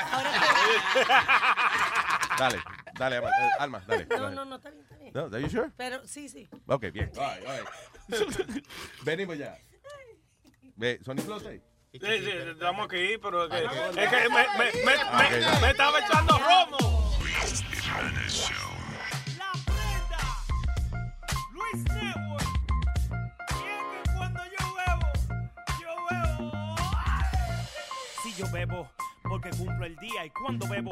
[2.38, 2.58] Dale,
[2.98, 4.06] dale, Alma, eh, Alma, dale.
[4.06, 5.12] No, no, no, está bien, está bien.
[5.14, 5.70] No, are you sure?
[5.76, 6.48] Pero sí, sí.
[6.66, 7.10] Ok, bien.
[7.18, 8.64] All right, all right.
[9.04, 9.56] Venimos ya.
[10.76, 11.62] Ve, Sony Flote.
[11.92, 15.60] Sí, sí, estamos aquí, pero es que, es que me, me, me, me, dale.
[15.60, 17.18] me estaba echando romo.
[19.36, 20.22] La prenda.
[21.52, 22.48] Luis Network.
[23.50, 25.08] Y es que cuando yo bebo,
[25.82, 26.76] yo bebo.
[28.22, 28.90] Si yo bebo,
[29.32, 30.26] porque cumplo el día.
[30.26, 30.90] Y cuando bebo,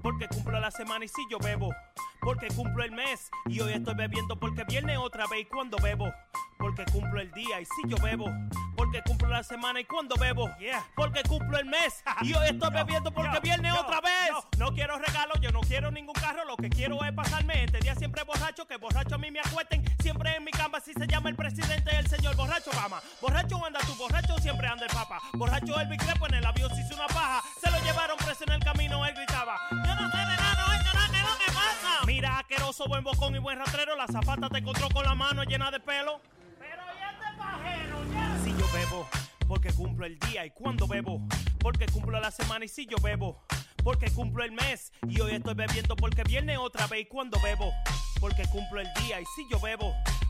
[0.00, 1.04] porque cumplo la semana.
[1.04, 1.74] Y si yo bebo,
[2.22, 3.30] porque cumplo el mes.
[3.44, 5.42] Y hoy estoy bebiendo porque viene otra vez.
[5.42, 6.10] Y cuando bebo,
[6.56, 7.60] porque cumplo el día.
[7.60, 8.30] Y si yo bebo,
[8.76, 9.78] porque cumplo la semana.
[9.78, 10.48] Y cuando bebo,
[10.96, 12.02] porque cumplo el mes.
[12.22, 14.30] Y hoy estoy bebiendo porque viene otra vez.
[14.56, 16.46] No quiero regalos, yo no quiero ningún carro.
[16.46, 18.66] Lo que quiero es pasarme este día siempre borracho.
[18.66, 19.84] Que borracho a mí me acuesten.
[20.00, 23.02] Siempre en mi cama, si se llama el presidente, el señor borracho Obama.
[23.20, 25.20] Borracho anda tú, borracho siempre anda el papa.
[25.34, 27.41] Borracho el Crepo en el avión se hizo una paja.
[27.62, 29.56] Se lo llevaron preso en el camino, él gritaba.
[29.70, 32.04] Yo no sé de nada, no, esto no, ¿qué es lo que pasa?
[32.06, 33.94] Mira, asqueroso, buen bocón y buen rastrero.
[33.94, 36.20] La zapata te encontró con la mano llena de pelo.
[36.58, 38.36] Pero ya este pajero, ya.
[38.42, 39.08] Si yo bebo,
[39.46, 40.44] porque cumplo el día.
[40.44, 41.24] Y cuando bebo,
[41.60, 42.64] porque cumplo la semana.
[42.64, 43.44] Y si yo bebo,
[43.84, 44.92] porque cumplo el mes.
[45.08, 47.02] Y hoy estoy bebiendo porque viene otra vez.
[47.02, 47.72] Y cuando bebo,
[48.18, 49.20] porque cumplo el día.
[49.20, 49.94] Y si yo bebo,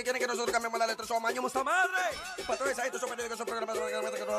[0.00, 1.06] porque quieren que nosotros cambiemos la letra.
[1.06, 2.00] Somos años, mucha madre.
[2.46, 3.76] Patrones, ahí, son periódicos, son programas.
[3.76, 4.32] El hombre de la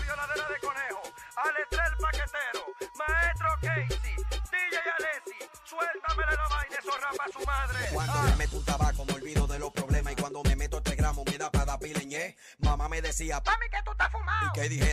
[0.00, 1.02] violadera de conejo,
[1.36, 2.66] Alestrel el paquetero,
[2.98, 4.16] Maestro Casey,
[4.52, 7.88] DJ Alessi, suéltamele la vaina, eso rapa a su madre.
[7.92, 8.22] Cuando ah.
[8.28, 10.12] me meto un tabaco, me olvido de los problemas.
[10.12, 12.36] Y cuando me meto este gramo, me da para dar pileñé.
[12.58, 14.48] Mamá me decía, mami, que tú estás fumado.
[14.48, 14.91] Y que dije,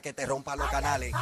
[0.00, 1.12] que te rompa los canales.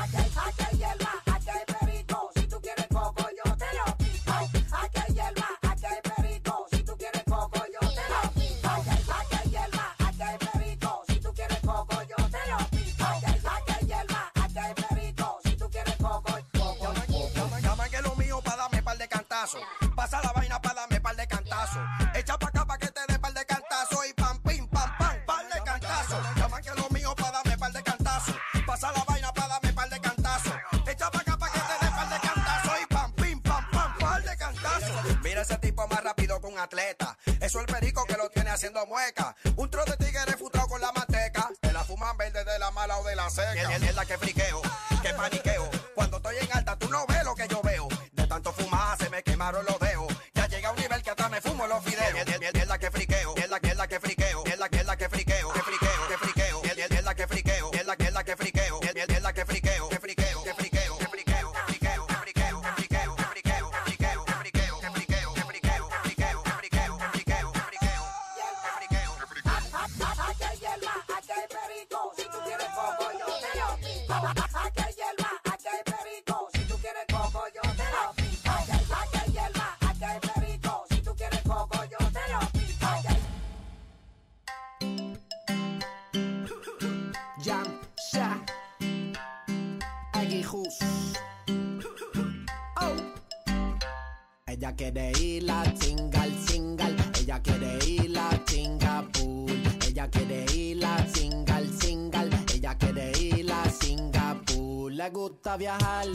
[105.59, 106.07] viajar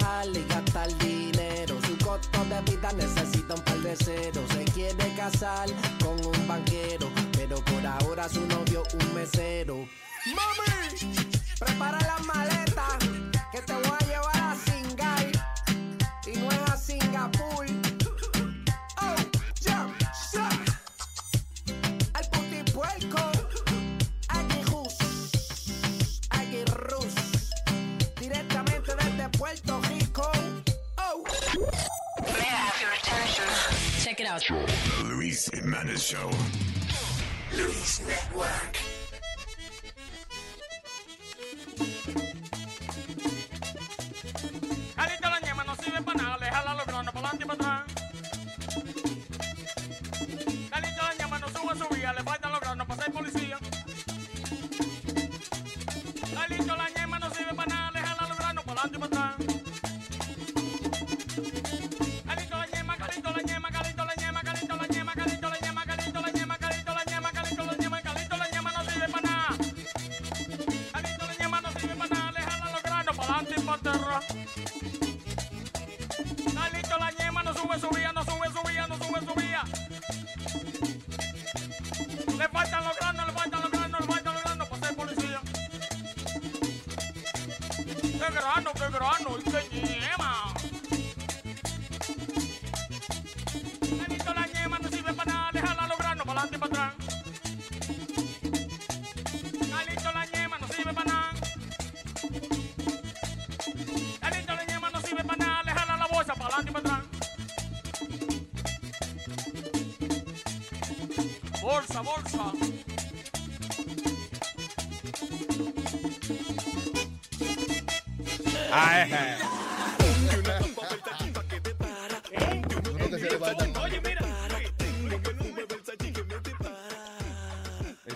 [0.00, 0.37] bajarle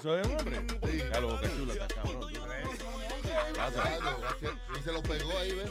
[0.02, 0.66] ¿Eso es un hombre?
[1.12, 2.32] Ya lo boca chula, está cabrón.
[4.76, 5.70] Y se lo pegó ahí, ¿ves?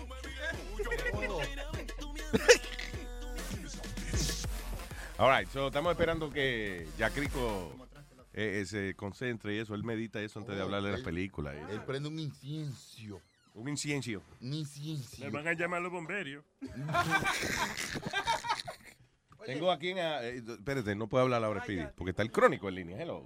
[5.18, 7.76] All right, so estamos esperando que Jack Rico
[8.32, 9.76] eh, eh, se concentre y eso.
[9.76, 11.53] Él medita eso antes de hablar de las películas.
[11.69, 13.19] y- Él prende un incienso.
[13.53, 14.24] Un incienso.
[14.40, 15.18] Un incienso.
[15.19, 16.45] Me van a llamar los bomberos.
[19.45, 20.00] Tengo aquí en...
[20.00, 22.98] ah, eh, espérate, no puedo hablar ahora, Speedy, porque está el crónico en línea.
[23.01, 23.26] Hello.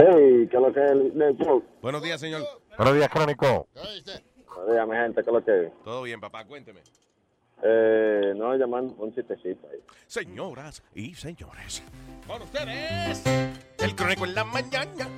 [0.00, 1.64] Hey, ¿qué es lo que es el?
[1.82, 2.42] Buenos días, señor.
[2.76, 3.66] Buenos días, Crónico.
[3.74, 5.72] Buenos días, mi gente, ¿qué es lo que es?
[5.82, 6.82] Todo bien, papá, cuénteme.
[7.64, 9.80] Eh, no, llamando un chistecito ahí.
[10.06, 11.82] Señoras y señores,
[12.28, 13.24] con ustedes,
[13.80, 15.08] el crónico en la mañana.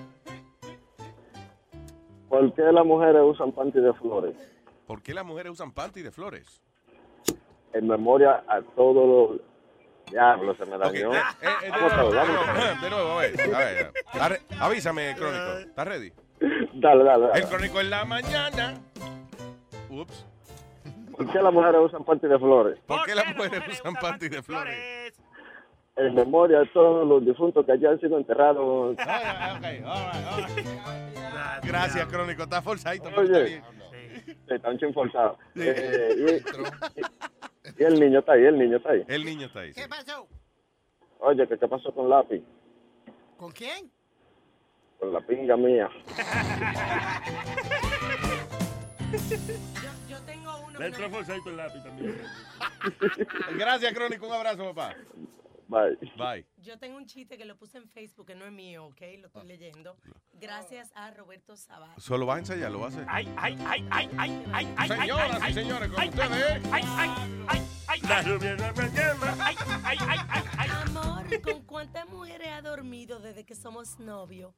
[2.31, 4.35] ¿Por qué las mujeres usan panty de flores?
[4.87, 6.63] ¿Por qué las mujeres usan panty de flores?
[7.75, 9.50] En memoria a todos los...
[10.11, 11.13] Diablo, se me dañó.
[11.15, 13.37] Eh, eh, de, Vamos a nuevo, de a ver.
[13.37, 14.41] de a ver, a ver.
[14.59, 15.59] Avísame, crónico.
[15.59, 16.13] ¿Estás ready?
[16.75, 17.41] Dale, dale, dale.
[17.41, 18.75] El crónico en la mañana.
[19.91, 20.27] Ups.
[21.17, 22.79] ¿Por qué las mujeres usan panty de flores?
[22.87, 25.21] ¿Por qué las mujeres usan panty de flores?
[25.97, 28.97] En memoria a todos los difuntos que hayan sido enterrados.
[31.63, 32.45] Gracias, crónico.
[32.45, 33.63] Está forzadito, pero está Oye, bien.
[34.25, 35.39] sí, está un forzado.
[35.57, 36.43] Eh,
[36.97, 37.03] y,
[37.79, 39.05] y el niño está ahí, el niño está ahí.
[39.09, 39.73] El niño está ahí.
[39.73, 40.27] ¿Qué pasó?
[41.21, 42.43] Oye, ¿qué, qué pasó con Lápiz?
[43.37, 43.91] ¿Con quién?
[44.99, 45.89] Con la pinga mía.
[50.79, 52.23] Le entró forzadito el lápiz también.
[53.59, 54.27] Gracias, crónico.
[54.27, 54.97] Un abrazo, papá.
[55.71, 55.97] Bye.
[56.17, 56.45] Bye.
[56.57, 59.01] Yo tengo un chiste que lo puse en Facebook, que no es mío, ¿ok?
[59.21, 59.97] Lo estoy leyendo.
[60.33, 61.95] Gracias a Roberto Zavala.
[61.97, 63.07] Solo va a ensayar, lo va a hacer.
[63.09, 64.89] Ay, ay, ay, ay, ay, ay, ay.
[64.89, 66.65] Señoras ay, y señores, con ay, ustedes.
[66.73, 67.11] Ay, ay,
[67.49, 68.25] ay, ay, La ay.
[68.25, 69.37] rubia no me llama.
[69.45, 70.71] Ay, ay, ay, ay, ay.
[70.87, 74.53] Amor, ¿con cuántas mujeres ha dormido desde que somos novios?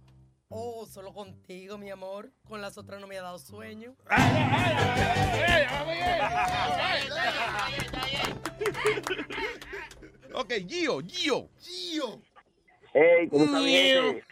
[0.48, 2.32] Oh, solo contigo, mi amor.
[2.48, 3.96] Con las otras no me ha dado sueño.
[10.34, 11.48] Ok, Gio, Gio.
[11.60, 12.20] Gio.
[12.94, 14.24] Hey, ¿cómo está mi gente?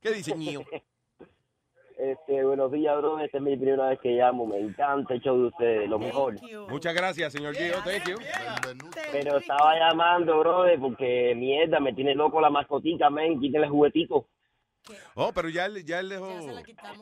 [0.00, 0.62] ¿Qué dice Gio?
[1.98, 3.18] Este, buenos días, bro.
[3.20, 4.46] Esta es mi primera vez que llamo.
[4.46, 6.34] Me encanta el show de ustedes, lo mejor.
[6.68, 7.74] Muchas gracias, señor Gio.
[7.84, 8.18] Thank you.
[9.12, 13.40] Pero estaba llamando, bro, porque mierda, me tiene loco la mascotica, men.
[13.40, 14.28] Quítale el juguetico.
[15.14, 16.28] Oh, pero ya él, ya él dejó.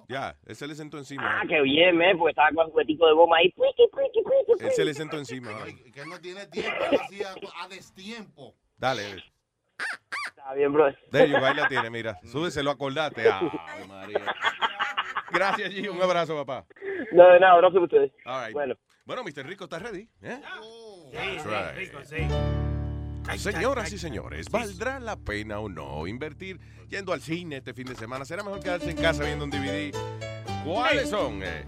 [0.09, 1.41] Ya, él se le sentó encima.
[1.41, 3.51] Ah, qué bien, men, porque estaba con el juguetico de goma ahí.
[3.53, 5.51] Puiqui, puiqui, puiqui, Él se le sentó encima.
[5.93, 7.29] Que él no tiene tiempo, hacía
[7.63, 8.55] a destiempo.
[8.77, 9.23] Dale.
[10.29, 10.87] Está bien, bro.
[11.11, 12.19] De ellos, ahí la tiene, mira.
[12.25, 13.29] Súbeselo, acordate.
[13.31, 13.51] Ave
[13.89, 14.21] María.
[15.33, 15.93] Gracias, Gio.
[15.93, 16.67] Un abrazo, papá.
[17.13, 18.13] No, de nada, gracias a ustedes.
[18.25, 18.53] All right.
[18.53, 18.75] Bueno.
[19.05, 19.47] Bueno, Mr.
[19.47, 20.09] Rico, ¿estás ready?
[20.23, 20.41] ¿Eh?
[21.11, 21.77] Sí, That's right.
[21.77, 22.27] rico, sí.
[23.37, 27.97] Señoras y señores, ¿valdrá la pena o no invertir yendo al cine este fin de
[27.97, 28.25] semana?
[28.25, 29.93] ¿Será mejor quedarse en casa viendo un DVD?
[30.65, 31.65] ¿Cuáles son eh,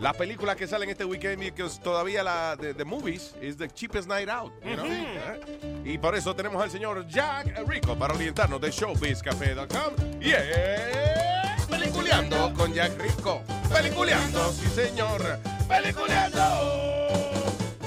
[0.00, 1.42] las películas que salen este weekend?
[1.42, 4.52] Y que todavía la de, de movies is the cheapest night out.
[4.64, 4.86] you know?
[4.86, 5.82] ¿Eh?
[5.84, 10.20] Y por eso tenemos al señor Jack Rico para orientarnos de showbizcafé.com.
[10.20, 13.42] Yeah, peliculeando con Jack Rico.
[13.72, 15.38] Peliculeando, sí señor.
[15.68, 16.40] Peliculeando.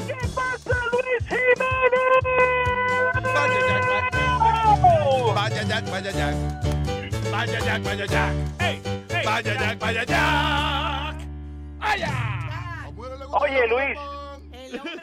[0.05, 2.66] ¿Qué pasa, Luis Jiménez?
[5.77, 6.35] Jack, vaya Jack.
[7.31, 8.33] Vaya Jack, vaya Jack.
[8.59, 9.25] Ey, ey.
[9.25, 11.27] Vaya Jack, vaya Jack.
[11.77, 12.89] ¡Vaya!
[13.39, 13.99] Oye, Luis.
[14.51, 15.01] El hombre,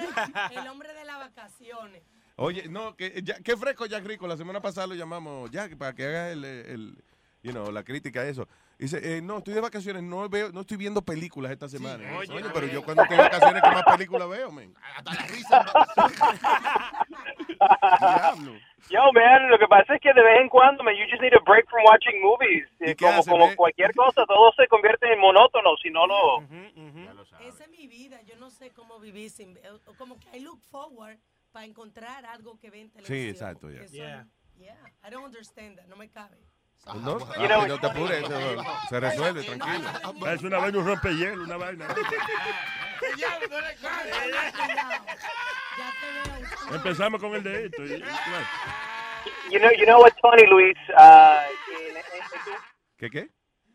[0.51, 2.03] el hombre de las vacaciones.
[2.35, 4.27] Oye, no, que, ya- qué fresco Jack Rico.
[4.27, 6.99] La semana pasada lo llamamos Jack para que haga el, el
[7.45, 8.49] you know, la crítica a eso.
[8.85, 12.05] Dice, eh, no, estoy de vacaciones, no veo, no estoy viendo películas esta semana.
[12.19, 12.75] oye, Oye, a pero ver.
[12.75, 14.75] yo cuando estoy de vacaciones, ¿qué más películas veo, men?
[14.97, 15.65] Hasta la risa.
[17.99, 18.53] Diablo.
[18.91, 21.33] Yo, man, lo que pasa es que de vez en cuando, man, you just need
[21.33, 22.67] a break from watching movies.
[22.79, 26.41] ¿Y Eh, como hace, como cualquier cosa, todo se convierte en monótono si no lo,
[27.89, 28.21] vida.
[28.27, 29.67] Yo no sé cómo vivir sin ver.
[29.87, 31.17] o- Como que I look forward
[31.53, 33.31] para encontrar algo que ve en Sí, televisión.
[33.31, 33.85] exacto, ya.
[33.89, 34.27] son- Yeah.
[34.59, 35.87] yeah, I don't understand that.
[35.87, 36.37] No me cabe.
[36.87, 39.89] No, You ah, know, no te apures, eso se resuelve, tranquilo.
[40.31, 41.87] Es una vaina, un rompehielo, una vaina.
[46.73, 47.83] Empezamos con el de esto.
[49.51, 50.77] You know, you know what's funny, Luis?
[50.91, 51.41] Uh,
[51.71, 52.03] en, en- en
[52.45, 52.51] tu,
[52.99, 53.29] ¿Qué qué?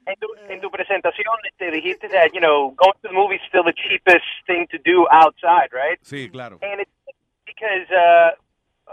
[0.06, 3.48] en tu, en tu presentación te dijiste that, you know, going to the movies is
[3.48, 6.00] still the cheapest thing to do outside, right?
[6.04, 6.60] Sí, claro.
[6.62, 6.92] And it's
[7.46, 8.32] because uh,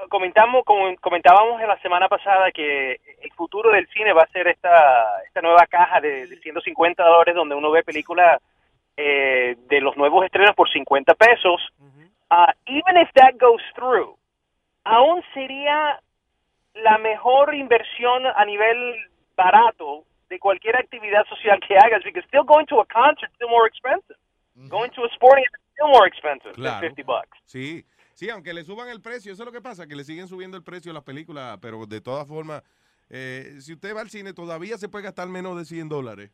[0.08, 4.48] comentamos, como comentábamos en la semana pasada que el futuro del cine va a ser
[4.48, 8.40] esta, esta nueva caja de, de 150 dólares donde uno ve películas
[8.96, 11.60] eh, de los nuevos estrenos por 50 pesos.
[12.30, 14.16] Uh, even if that goes through,
[14.84, 16.00] aún sería
[16.74, 18.96] la mejor inversión a nivel
[19.36, 23.48] barato de cualquier actividad social que hagas, because still going to a concert is still
[23.48, 24.16] more expensive.
[24.68, 26.80] Going to a sporting event is still more expensive Claro.
[26.80, 27.38] than 50 bucks.
[27.44, 27.84] Sí,
[28.16, 30.56] sí, aunque le suban el precio, eso es lo que pasa, que le siguen subiendo
[30.56, 32.64] el precio a las películas, pero de todas formas,
[33.08, 36.32] eh, si usted va al cine, todavía se puede gastar menos de 100 dólares.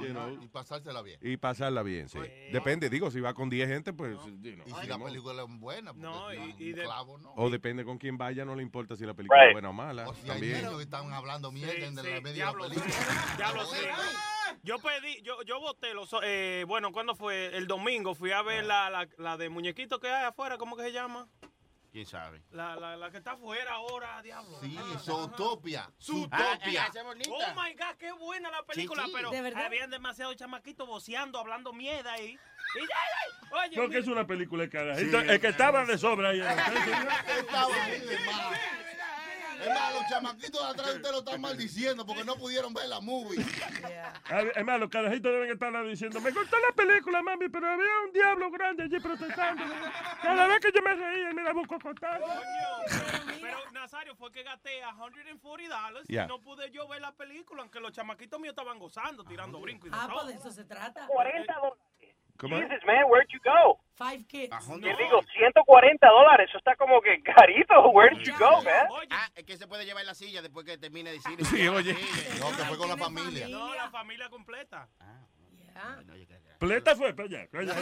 [0.00, 1.18] You know, Y pasársela bien.
[1.22, 2.18] y pasarla bien, sí.
[2.52, 4.16] Depende, digo, si va con 10 gente, pues...
[4.40, 7.32] you know, Y si la película es buena, No, y- no, y de- clavo, ¿no?
[7.36, 9.54] O depende con quién vaya, no le importa si la película es Right.
[9.54, 10.08] buena o mala.
[10.08, 10.68] O si hay también.
[10.76, 13.34] que están hablando mierda en Sí, la sí, medio diablo, de la película.
[13.36, 13.78] Diablo, sí.
[14.62, 17.56] Yo pedí, yo, yo voté los, eh, bueno, ¿cuándo fue?
[17.56, 20.82] El domingo fui a ver la, la, la de muñequito que hay afuera, ¿cómo que
[20.84, 21.28] se llama?
[21.98, 22.40] ¿Quién sabe?
[22.52, 24.60] La, la, la que está afuera ahora, diablo.
[24.60, 25.90] Sí, Zootopia.
[26.00, 26.84] Zootopia.
[26.84, 26.92] Ah,
[27.28, 29.10] Oh my God, qué buena la película, sí.
[29.12, 29.64] pero ¿De verdad?
[29.66, 32.38] habían demasiados chamaquitos voceando, hablando mierda ahí.
[32.76, 33.98] Y ya, ya, oye, Porque mira.
[34.00, 35.18] es una película de carajito.
[35.18, 36.38] el que estaba de sobra ahí.
[37.36, 38.58] Estaba ahí de más.
[39.60, 42.88] Es más, los chamaquitos de atrás de usted lo están maldiciendo porque no pudieron ver
[42.88, 43.40] la movie.
[44.56, 48.12] Es más, los carajitos deben estar diciendo, me gustó la película, mami, pero había un
[48.12, 49.64] diablo grande allí protestando.
[50.22, 52.20] Cada vez que yo me reía, él me la busco cortar.
[53.40, 57.62] Pero Nazario fue que gasté a 140 dólares y no pude yo ver la película,
[57.62, 60.22] aunque los chamaquitos míos estaban gozando, tirando brincos y de Ah, todo.
[60.22, 61.06] pues de eso se trata.
[61.06, 61.78] 40 dólares.
[62.38, 62.56] ¿Cómo?
[62.56, 63.80] Jesus, man, where'd you go?
[63.96, 64.54] Five kids.
[64.68, 67.90] Yo digo, 140 dólares, eso está como que carito.
[67.90, 68.86] Where did you go, man?
[69.10, 71.44] Ah, es que se puede llevar la silla después que termine de decir.
[71.46, 71.94] Sí, oye.
[72.38, 73.48] No, que fue con la familia.
[73.48, 74.88] No, la familia completa.
[75.74, 75.98] Ya.
[76.60, 77.48] Pleta fue para allá.
[77.48, 77.72] Coño,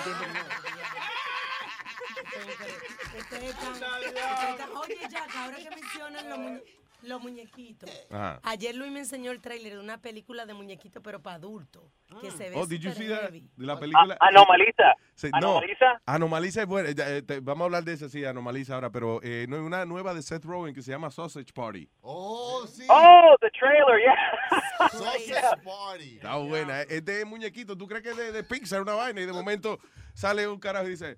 [3.18, 6.62] Ustedes están- ustedes están- Oye, Jack, ahora que mencionan los, muñe-
[7.02, 7.90] los muñequitos.
[8.10, 8.40] Ajá.
[8.42, 11.82] Ayer Luis me enseñó el tráiler de una película de muñequitos, pero para adultos.
[12.20, 13.30] Que se ve Oh, did you see that?
[13.56, 14.16] la película.
[14.20, 14.94] Ah, Anomaliza.
[15.14, 16.00] Sí, no, Anomaliza.
[16.06, 16.88] Anomaliza es buena.
[16.90, 19.84] Eh, te- vamos a hablar de esa, sí, Anomaliza ahora, pero eh, no hay una
[19.84, 21.88] nueva de Seth Rogen que se llama Sausage Party.
[22.00, 22.84] Oh, sí.
[22.88, 24.88] Oh, the trailer, yeah.
[24.90, 26.14] Sausage Party.
[26.16, 26.82] Está buena.
[26.82, 27.76] Es de muñequito.
[27.76, 29.20] ¿Tú crees que es de, de Pixar una vaina?
[29.20, 29.78] Y de momento
[30.14, 31.16] sale un carajo y dice,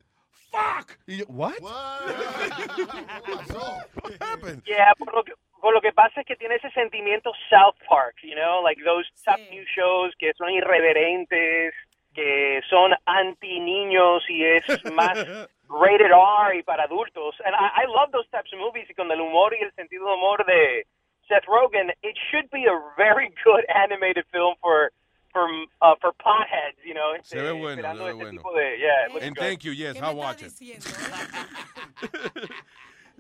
[0.50, 0.92] ¡Fuck!
[1.06, 1.54] Y yo, ¿What?
[1.60, 2.00] What
[4.20, 4.62] happened?
[4.64, 8.16] Yeah, por lo, que, por lo que pasa es que tiene ese sentimiento South Park,
[8.22, 11.74] you know, like those top new shows que son irreverentes,
[12.14, 15.18] que son anti niños y es más
[15.68, 17.34] rated R y para adultos.
[17.44, 20.06] And I, I love those types of movies y con el humor y el sentido
[20.06, 20.86] de humor de
[21.28, 24.90] Seth Rogen, it should be a very good animated film for
[25.30, 25.46] for
[25.82, 27.12] uh, for potheads, you know.
[27.22, 28.58] Se ve bueno, esperando se ve ese bueno.
[28.58, 29.44] de, yeah, it looks And good.
[29.44, 30.52] thank you, yes, I'll watch it.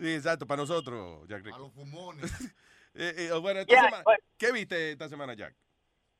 [0.00, 1.54] Sí, exacto, para nosotros, Jack Rick.
[1.54, 2.22] A los fumones.
[2.94, 5.54] Eh, eh, bueno, esta Yeah, semana- but- ¿qué viste esta semana, Jack?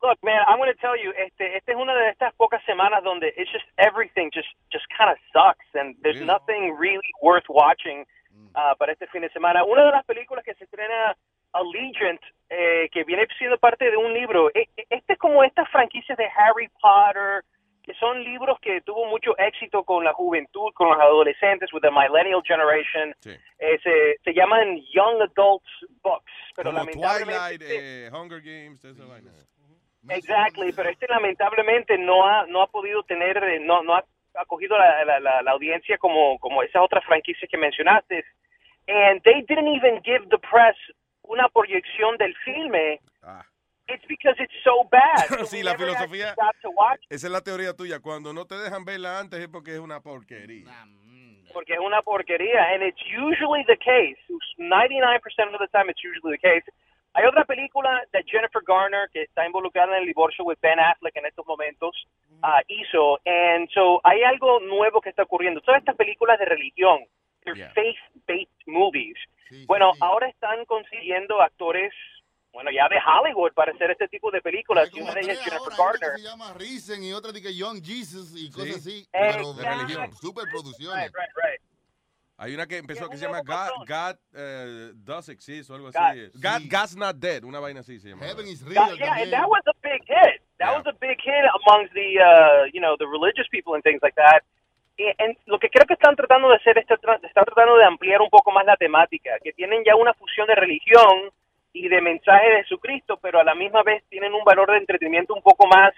[0.03, 3.03] Look, man, I'm going to tell you, este, esta es una de estas pocas semanas
[3.03, 6.27] donde it's just everything just just kind of sucks and there's Really?
[6.27, 8.05] nothing really worth watching
[8.55, 9.65] uh, para este fin de semana.
[9.65, 11.17] Una de las películas que se estrena
[11.53, 14.51] Allegiant, eh, que viene siendo parte de un libro.
[14.55, 17.43] E- e- Este es como estas franquicias de Harry Potter,
[17.95, 22.43] son libros que tuvo mucho éxito con la juventud, con los adolescentes, with the millennial
[22.43, 23.15] generation.
[23.25, 25.71] Eh, se, se llaman Young Adults
[26.03, 27.59] Books, pero Como lamentablemente...
[27.59, 29.31] Twilight, eh, Hunger Games, toda esa vaina.
[30.11, 34.79] Exactly, pero este lamentablemente no ha no ha podido tener eh, no no ha acogido
[34.79, 38.25] la, la, la, la audiencia como como esas otras franquicias que mencionaste.
[38.87, 40.77] And they didn't even give the press
[41.23, 43.01] una proyección del filme
[43.89, 45.27] it's because it's so bad.
[45.39, 46.35] So sí, la filosofía.
[47.09, 48.01] Esa es la teoría tuya.
[48.01, 50.67] Cuando no te dejan verla antes es porque es una porquería.
[51.53, 54.19] porque es una porquería and it's usually the case.
[54.59, 56.65] 99% of the time it's usually the case.
[57.15, 61.17] Hay otra película de Jennifer Garner que está involucrada en el divorcio with Ben Affleck
[61.17, 62.07] en estos momentos
[62.43, 65.61] ah, hizo and so hay algo nuevo que está ocurriendo.
[65.63, 67.05] Todas estas películas de religión
[67.45, 69.17] they're faith based movies.
[69.67, 71.93] Bueno ahora están consiguiendo actores
[72.59, 74.91] bueno, ya de Hollywood para hacer este tipo de películas.
[74.93, 76.17] Y una de ellas Jennifer Gardner.
[76.17, 79.07] Se llama Risen y otra de que Young Jesus y cosas así.
[79.13, 80.13] Eh, Pero de religión.
[80.21, 81.13] Superproducciones.
[81.13, 81.61] Right, right.
[82.37, 86.03] Hay una que empezó que se llama God, God eh, Does Exist o algo God,
[86.03, 86.31] así.
[86.35, 88.27] God, God's Not Dead, una vaina así se llama.
[88.27, 90.43] Heaven is Yeah, yeah, and that was a big hit.
[90.59, 94.03] That was a big hit amongst the, uh, you know, the religious people and things
[94.03, 94.43] like that.
[94.97, 98.21] Y en lo que creo que están tratando de hacer es están tratando de ampliar
[98.21, 101.31] un poco más la temática, que tienen ya una fusión de religión
[101.85, 105.35] y de mensaje de Jesucristo, pero a la misma vez tienen un valor de entretenimiento
[105.35, 105.93] un poco más,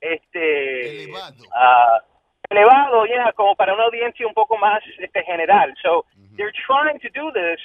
[0.00, 1.06] este,
[1.54, 1.98] ah,
[2.50, 5.72] elevado, ya, como para una audiencia un poco más este, general.
[5.82, 6.04] So,
[6.36, 7.60] they're trying to do this,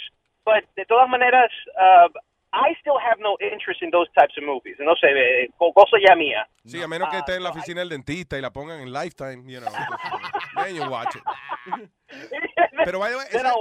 [0.46, 2.10] but de todas maneras, uh,
[2.54, 4.78] I still have no interest in those types of movies.
[4.80, 6.48] No sé, eh, co- cosa ya mía.
[6.66, 8.94] Sí, a menos que Ah, esté en la oficina del dentista y la pongan en
[8.94, 9.70] Lifetime, you know.
[10.64, 11.24] Then you watch it.
[12.86, 13.54] Pero Then esa,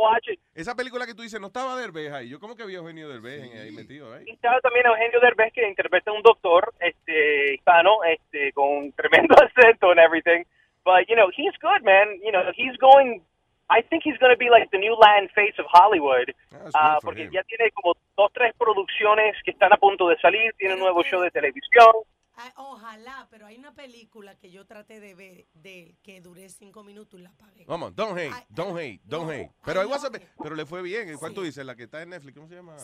[0.54, 2.28] esa película que tú dices no estaba Derbez ahí.
[2.28, 4.24] Yo como que vi a Eugenio Derbez en- ahí metido, ¿eh?
[4.26, 8.92] Y estaba también Eugenio Derbez, que interpreta a un doctor este, hispano este, con un
[8.92, 10.44] tremendo acento and everything.
[10.84, 12.20] But, you know, he's good, man.
[12.22, 13.20] You know, he's going...
[13.68, 16.30] I think he's going to be like the new Latin face of Hollywood.
[16.70, 17.32] For porque him.
[17.32, 20.54] ya tiene como dos, tres producciones que están a punto de salir.
[20.56, 21.90] Tiene un nuevo show de televisión.
[22.38, 26.48] Ay, ojalá, pero hay una película que yo traté de ver de él que duré
[26.50, 27.64] cinco minutos y la pagué.
[27.66, 29.50] Vamos, don't hate, don't hate, don't hate.
[29.64, 30.10] Pero, a-
[30.42, 31.16] pero le fue bien.
[31.16, 31.64] ¿Cuál tú dices?
[31.64, 32.76] La que está en Netflix, ¿cómo se llama?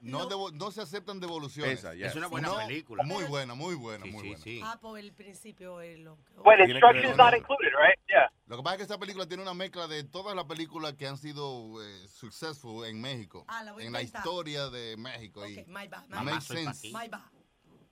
[0.00, 1.78] No, devo- no se aceptan devoluciones.
[1.80, 1.92] Esa.
[1.94, 3.02] Es una buena película.
[3.04, 4.62] Muy buena, muy buena, muy buena.
[4.64, 5.96] Ah, por el principio que...
[6.44, 7.98] Well, instructions not included, right?
[8.08, 8.30] Yeah.
[8.46, 11.06] Lo que pasa es que esta película tiene una mezcla de todas las películas que
[11.06, 13.44] han sido eh, successful en México.
[13.48, 14.20] Ah, la voy a en la intentar.
[14.24, 15.46] historia de México.
[15.46, 16.72] y my bad, my makes bad.
[16.72, 16.88] sense.
[16.88, 17.20] My bad.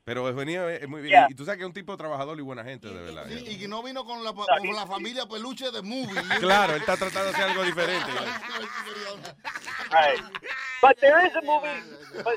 [0.05, 1.13] Pero es es muy bien.
[1.13, 1.27] Yeah.
[1.31, 3.25] Y tú sabes que es un tipo trabajador y buena gente, de verdad.
[3.27, 6.21] Sí, y que no vino con la, con la familia peluche de movie.
[6.41, 8.11] Claro, él está tratando de hacer algo diferente.
[9.91, 10.21] Right.
[10.83, 11.71] But there is a movie.
[12.23, 12.35] but-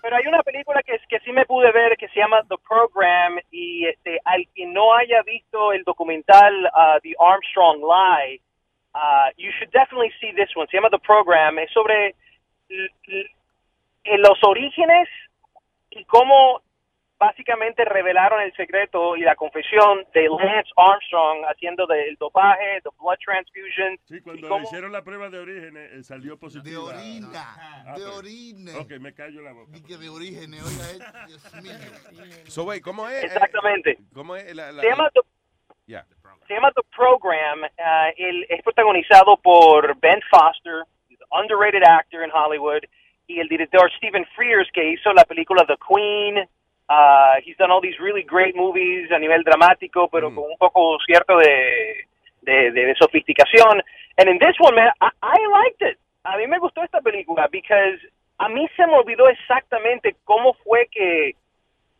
[0.00, 3.36] pero hay una película que, que sí me pude ver que se llama The Program
[3.50, 8.40] y este al que no haya visto el documental uh, The Armstrong Lie,
[8.94, 10.68] uh, you should definitely see this one.
[10.70, 11.58] Se llama The Program.
[11.58, 12.14] Es sobre
[12.70, 13.30] l- l-
[14.04, 15.08] en los orígenes
[15.90, 16.62] y cómo
[17.18, 23.16] básicamente revelaron el secreto y la confesión de Lance Armstrong haciendo del dopaje, the blood
[23.24, 23.98] transfusion.
[24.04, 26.88] Sí, cuando le cómo- hicieron la prueba de origen, eh, salió positivo.
[26.88, 28.74] De orina, Ah, de pero- orine.
[28.76, 29.72] Ok, me callo la boca.
[29.76, 31.72] Y que de origen, oiga, eh, Dios mío.
[32.46, 33.24] So, wait, ¿cómo es?
[33.24, 33.98] Exactamente.
[34.14, 35.20] ¿Cómo es la, la- Se llama The,
[35.86, 36.06] Ya.
[36.46, 37.62] se llama The Program.
[37.78, 40.84] ah, él es protagonizado por Ben Foster,
[41.30, 42.82] underrated actor in Hollywood,
[43.26, 46.48] y el director Stephen Frears, que hizo la película The Queen.
[46.88, 50.98] Ah, he's done all these really great movies a nivel dramático, pero con un poco
[51.04, 52.06] cierto de,
[52.42, 53.82] de, de- de sofisticación.
[54.16, 55.98] And in this one, man, I, I liked it.
[56.24, 57.98] A mí me gustó esta película because
[58.38, 61.36] a mí se me olvidó exactamente cómo fue que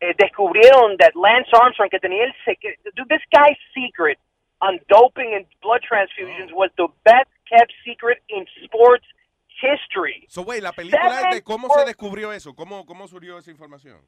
[0.01, 2.89] eh, descubrieron that Lance Armstrong que tenía el secreto.
[2.95, 4.17] Dude, this guy's secret
[4.61, 9.05] on doping and blood transfusions was the best kept secret in sports
[9.61, 10.25] history.
[10.29, 13.99] So, wait, la película es de cómo se descubrió eso, cómo, cómo surgió esa información.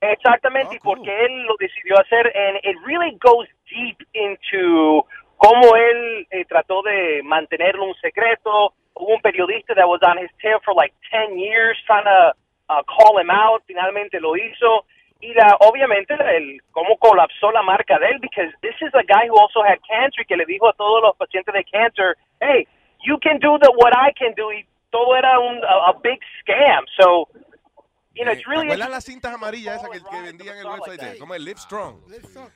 [0.00, 5.06] Exactamente, y porque él lo decidió hacer, and it really goes deep into
[5.38, 8.74] cómo él eh, trató de mantenerlo un secreto.
[8.94, 12.32] Hubo un periodista that was on his tail for like 10 years trying to
[12.68, 14.84] uh, call him out, finalmente lo hizo.
[15.20, 19.26] Y la, obviamente el cómo colapsó la marca de él, because this is a guy
[19.28, 22.66] who also had cancer y que le dijo a todos los pacientes de cáncer, hey,
[23.02, 26.20] you can do the, what I can do, y todo era un, a, a big
[26.40, 26.84] scam.
[27.00, 27.28] So,
[28.16, 30.66] you know, Eh, it's really ¿Te acuerdas las cintas amarillas esas que, que vendían en
[30.66, 31.00] el website?
[31.00, 32.00] de- Como el Live Strong.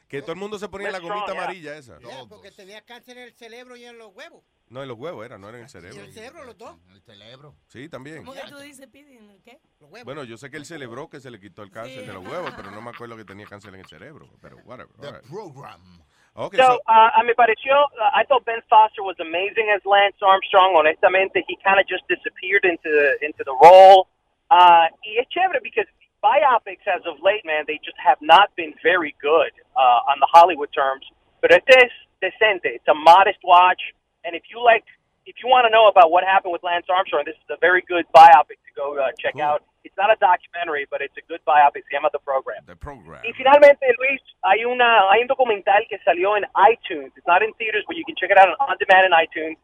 [0.09, 1.43] Que todo el mundo se ponía la gomita Strong, yeah.
[1.45, 1.99] amarilla esa.
[2.01, 4.43] Yeah, porque tenía cáncer en el cerebro y en los huevos.
[4.69, 5.99] No, en los huevos era, no era en el Y cerebro.
[5.99, 6.77] en el cerebro, los dos.
[6.91, 7.55] El cerebro.
[7.67, 8.19] Sí, también.
[8.25, 9.19] ¿Cómo que tú dices, Pidi?
[9.45, 9.59] ¿Qué?
[9.81, 10.05] Los huevos.
[10.05, 12.53] Bueno, yo sé que él celebró que se le quitó el cáncer de los huevos,
[12.57, 14.29] pero no me acuerdo que tenía cáncer en el cerebro.
[14.41, 14.93] Pero whatever.
[15.01, 15.29] all right.
[15.29, 16.03] Program.
[16.33, 19.85] Okay, so, so, uh, a me pareció, uh, I thought Ben Foster was amazing as
[19.85, 20.77] Lance Armstrong.
[20.77, 24.07] Honestamente, he kind of just disappeared into the, into the role.
[24.51, 25.27] Uh, y es
[25.63, 25.87] because
[26.23, 30.29] biopics as of late, man, they just have not been very good uh, on the
[30.31, 31.07] Hollywood terms.
[31.41, 32.69] Pero este es decente.
[32.77, 33.81] It's a modest watch.
[34.25, 34.85] And if you like,
[35.25, 37.83] if you want to know about what happened with Lance Armstrong, this is a very
[37.89, 39.65] good biopic to go uh, check out.
[39.83, 41.89] It's not a documentary, but it's a good biopic.
[41.89, 42.61] Se llama The Program.
[42.69, 43.25] The Program.
[43.25, 47.17] Y finalmente, Luis, hay una hay un documental que salió en iTunes.
[47.17, 49.57] It's not in theaters, but you can check it out on demand in iTunes.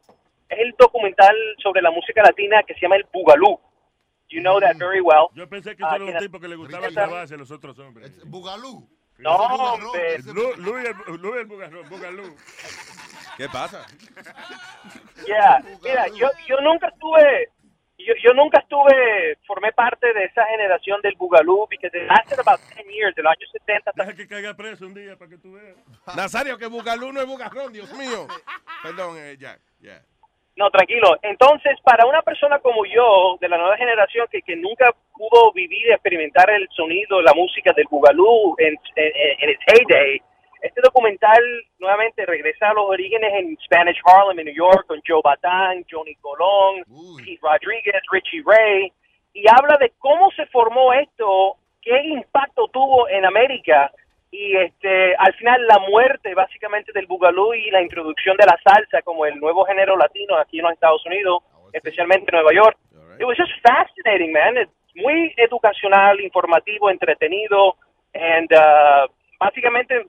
[0.49, 3.59] Es el documental sobre la música latina que se llama el Bugalú.
[4.29, 5.29] You know that very well.
[5.33, 7.49] Yo pensé que Ah, eso era un que- tipo que le gustaba grabarse a los
[7.51, 8.11] otros hombres.
[8.25, 8.87] Bugalú.
[9.19, 10.19] No, hombre.
[10.25, 10.85] Lu- Luis
[11.37, 12.35] el, Bugalú.
[13.37, 13.85] ¿Qué pasa?
[15.25, 15.59] Yeah.
[15.83, 17.49] Mira, yo, yo nunca tuve
[17.99, 22.59] yo, yo nunca estuve, formé parte de esa generación del Boogaloo, because it lasted about
[22.75, 25.53] 10 years, de los años 70 Deja que caiga preso un día para que tú
[25.53, 25.75] veas.
[26.15, 28.27] Nazario, que Bugalú no es Bugarrón, Dios mío.
[28.83, 29.59] Perdón, eh, Jack.
[29.81, 30.01] Yeah.
[30.57, 31.15] No, tranquilo.
[31.21, 35.85] Entonces, para una persona como yo, de la nueva generación, que, que nunca pudo vivir
[35.87, 40.19] y experimentar el sonido, la música del Boogaloo en, en, en its heyday,
[40.61, 41.39] este documental
[41.77, 46.15] nuevamente regresa a los orígenes en Spanish Harlem, en New York, con Joe Batán, Johnny
[46.15, 46.83] Colón,
[47.23, 48.91] Keith Rodriguez, Richie Ray,
[49.33, 53.91] y habla de cómo se formó esto, qué impacto tuvo en América
[54.31, 59.01] y este al final la muerte básicamente del Boogaloo y la introducción de la salsa
[59.01, 62.77] como el nuevo género latino aquí en los Estados Unidos, especialmente en Nueva York.
[63.19, 64.57] It was just fascinating, man.
[64.57, 67.75] It's muy educacional, informativo, entretenido,
[68.13, 69.07] and uh,
[69.39, 70.05] básicamente,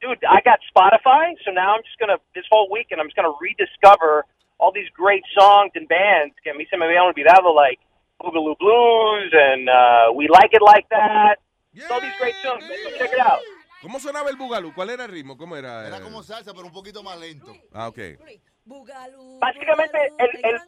[0.00, 3.34] dude, I got Spotify, so now I'm just gonna this whole weekend I'm just gonna
[3.40, 4.24] rediscover
[4.58, 7.80] all these great songs and bands que a mí se me habían olvidado, like
[8.20, 11.38] Boogaloo Blues and uh, We Like It Like That.
[11.90, 12.62] All these great songs.
[12.68, 13.40] man, so check it out.
[13.82, 14.72] ¿Cómo sonaba el Bugalú?
[14.72, 15.36] ¿Cuál era el ritmo?
[15.36, 15.86] ¿Cómo era?
[15.88, 16.00] Era eh?
[16.00, 17.52] como salsa, pero un poquito más lento.
[17.72, 17.98] Ah, ok.
[19.40, 20.60] Básicamente, el, el,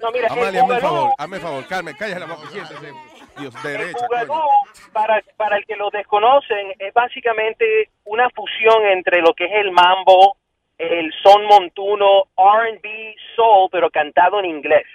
[0.00, 1.66] no, mira, el Amalia, hazme el favor, hazme el favor.
[1.66, 2.92] Carmen, cállate la boca, siéntese.
[3.38, 4.92] Dios, derecha, Boogaloo, coño.
[4.94, 9.70] para, para el que lo desconocen, es básicamente una fusión entre lo que es el
[9.70, 10.38] mambo,
[10.78, 14.86] el son montuno, R&B, soul, pero cantado en inglés.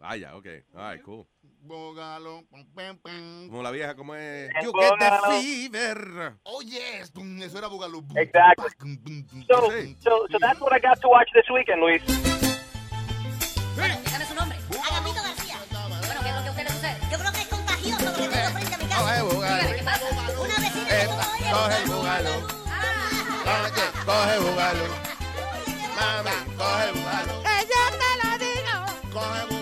[0.00, 0.46] Ah, ya, ok.
[0.76, 1.26] All right, cool.
[1.62, 3.48] Búgalo, pum, pum, pum.
[3.48, 4.50] Como la vieja, como es.
[4.56, 6.38] El You get the fever.
[6.44, 7.12] Oh, yes.
[7.42, 8.02] Eso era Bugalú.
[8.16, 8.70] Exactly.
[9.46, 12.02] So, so, so that's what I got to watch this weekend, Luis.
[13.76, 14.58] Dígame su nombre.
[14.58, 15.58] Agapito García.
[15.70, 16.96] Bueno, ¿qué es lo que a usted le sucede?
[17.10, 19.00] Yo creo que es contagioso lo que tengo frente a mi casa.
[19.00, 19.54] Coge.
[19.54, 20.04] Dígame, ¿qué pasa?
[20.40, 21.52] Una vecina oyes.
[21.52, 22.34] Coge el Búgalo.
[24.06, 24.86] Coge, Búgalo.
[25.96, 27.34] Mami, coge el Búgalo.
[27.42, 28.74] Que yo te lo digo.
[29.12, 29.59] Coge Búgalo.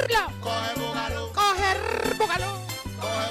[0.00, 0.40] Cogerlo.
[0.40, 1.32] Coge Búgalo.
[1.34, 1.78] Coger
[2.16, 2.50] búgalo.
[3.00, 3.26] Coge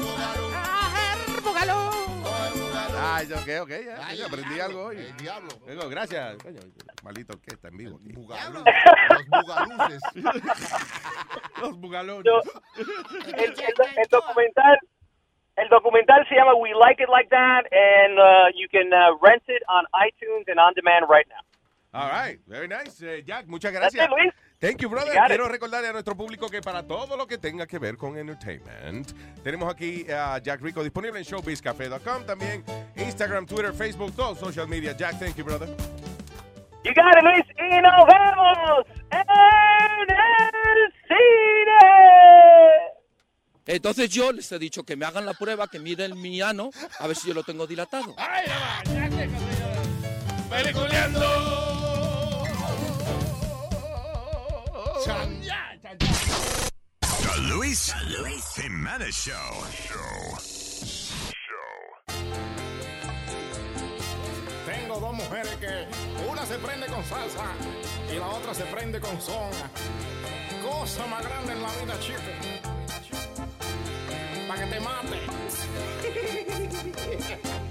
[1.41, 1.89] Búgalo.
[2.21, 2.97] Coger búgalo.
[3.01, 4.05] Ah, ok, ok, ya.
[4.07, 4.97] Ay, aprendí algo hoy.
[4.97, 5.49] El diablo.
[5.67, 6.37] Digo, gracias.
[6.43, 6.59] Coño,
[7.03, 8.11] maldita orquesta en vivo aquí.
[8.13, 8.63] Bugalú.
[9.09, 10.01] Los bugaluces.
[11.61, 12.25] Los bugalones.
[12.77, 13.53] el, el-
[13.97, 14.77] el documental
[15.55, 19.43] el documental se llama We Like It Like That and uh, you can uh, rent
[19.47, 21.41] it on iTunes and on demand right now.
[21.91, 23.01] All right, very nice.
[23.01, 24.05] Eh, Jack, muchas That's gracias.
[24.05, 24.31] it, Luis.
[24.59, 25.13] Thank you, brother.
[25.27, 29.09] Quiero recordarle a nuestro público que para todo lo que tenga que ver con entertainment,
[29.41, 32.65] tenemos aquí a Jack Rico disponible en showbizcafe.com, también
[32.97, 34.95] Instagram, Twitter, Facebook, todo social media.
[34.97, 35.69] Jack, thank you, brother.
[36.83, 37.45] You got it, Luis.
[37.57, 41.79] Y nos vemos en el cine.
[43.65, 47.07] Entonces yo les he dicho que me hagan la prueba, que miren mi ano, a
[47.07, 48.13] ver si yo lo tengo dilatado.
[54.99, 55.15] The
[57.47, 57.93] Luis,
[58.55, 59.63] Jimenez Show.
[64.65, 65.87] Tengo dos mujeres que
[66.29, 67.45] una se prende con salsa
[68.11, 69.51] y la otra se prende con son.
[70.61, 72.19] Cosa más grande en la vida, chico.
[74.49, 75.21] Para que te mate.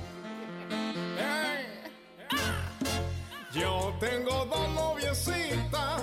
[3.53, 5.98] Yo tengo dos noviecitas,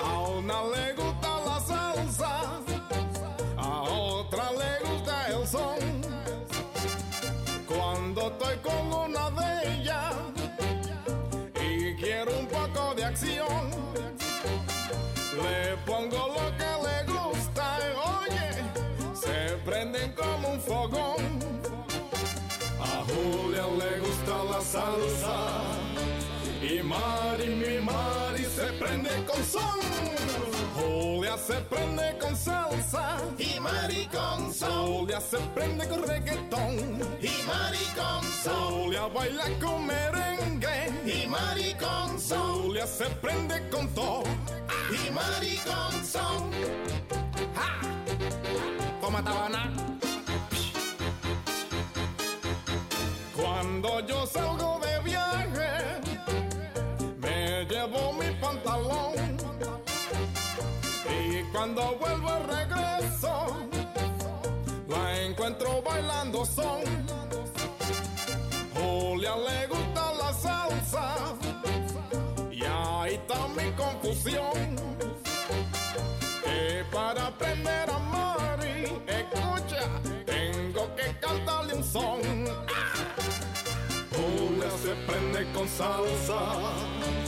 [0.00, 2.62] A una le gusta la salsa,
[3.56, 5.78] a otra le gusta el son.
[7.68, 10.14] Cuando estoy con una de ellas
[11.60, 13.70] y quiero un poco de acción,
[15.42, 17.78] le pongo lo que le gusta
[18.20, 18.48] oye,
[19.14, 21.24] se prenden como un fogón.
[22.80, 25.73] A Julia le gusta la salsa
[26.94, 29.80] Mari, mi Mari se prende con son.
[30.76, 34.86] Julia se prende con salsa y Mari con son.
[34.86, 36.74] Julia se prende con reggaetón
[37.20, 38.72] y Mari con son.
[38.74, 42.62] Julia baila con merengue y Mari con son.
[42.62, 44.22] Julia se prende con todo
[44.90, 46.50] y Mari con son.
[47.56, 47.70] ¡Ja!
[49.00, 49.72] Toma tabana.
[53.36, 55.53] Cuando yo salgo de viaje,
[61.64, 63.56] cuando vuelvo al regreso,
[64.86, 66.82] la encuentro bailando son.
[68.74, 71.14] Julia le gusta la salsa,
[72.50, 74.76] y ahí está mi confusión.
[76.44, 79.88] Que para aprender a Mari, escucha,
[80.26, 82.20] tengo que cantarle un son.
[84.12, 87.23] Julia se prende con salsa.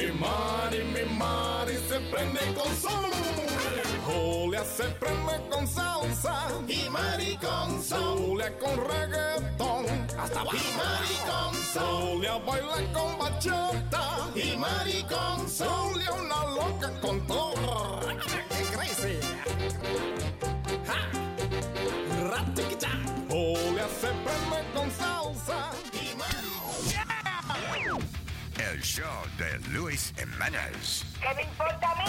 [0.00, 3.10] Mi Mari, mi Mari se prende con sol.
[4.06, 6.48] Julia se prende con salsa.
[6.66, 8.16] Y Mari con sol.
[8.18, 9.84] Julia con reggaetón.
[10.18, 10.56] Hasta abajo.
[10.56, 12.12] Y Mari con sol.
[12.14, 14.30] Julia baila con bachata.
[14.34, 15.68] Y Mari con sol.
[15.68, 18.00] Julia una loca con todo.
[18.48, 19.20] ¡Qué crazy!
[20.86, 21.00] ¡Ja!
[22.26, 22.88] Ratiquita.
[23.28, 25.72] Julia se prende con salsa.
[28.80, 31.04] El show de Luis Jiménez.
[31.20, 32.02] ¿Qué me importa a mí?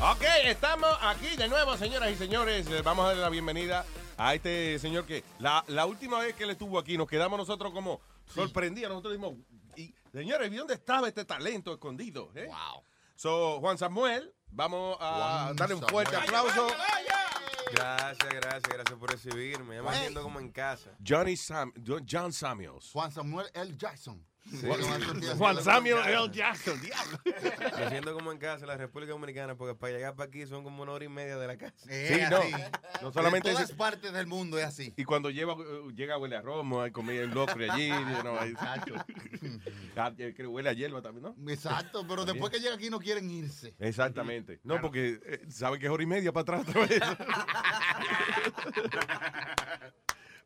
[0.00, 2.70] Ok, estamos aquí de nuevo, señoras y señores.
[2.70, 3.84] Les Vamos a darle la bienvenida
[4.16, 7.70] a este señor que la, la última vez que él estuvo aquí nos quedamos nosotros
[7.74, 8.00] como
[8.32, 8.88] sorprendidos.
[8.88, 9.34] Nosotros dijimos,
[9.76, 12.30] y, señores, ¿y dónde estaba este talento escondido?
[12.32, 12.82] Wow.
[13.14, 15.90] So, Juan Samuel, vamos a darle un Samuel.
[16.06, 16.68] fuerte aplauso.
[17.72, 19.76] Gracias, gracias, gracias por recibirme.
[19.76, 20.90] Ya me siento como en casa.
[21.06, 21.72] Johnny Sam,
[22.10, 22.90] John Samuels.
[22.92, 23.76] Juan Samuel L.
[23.76, 24.24] Jackson.
[25.36, 26.30] Juan Samuel L.
[26.32, 27.18] Jackson, diablo.
[27.78, 30.64] Me siento como en casa en la República Dominicana porque para llegar para aquí son
[30.64, 31.74] como una hora y media de la casa.
[31.88, 32.40] Sí, no.
[33.02, 34.92] No solamente En todas ese- partes del mundo es así.
[34.96, 37.88] Y cuando lleva, eh, llega huele a romo, hay comida en locre allí.
[38.22, 38.54] know, hay-
[40.16, 41.50] creo que huele a hierba también, ¿no?
[41.52, 43.74] Exacto, pero después que llega aquí no quieren irse.
[43.78, 44.60] Exactamente.
[44.64, 47.00] No, porque eh, saben que es hora y media para atrás otra vez.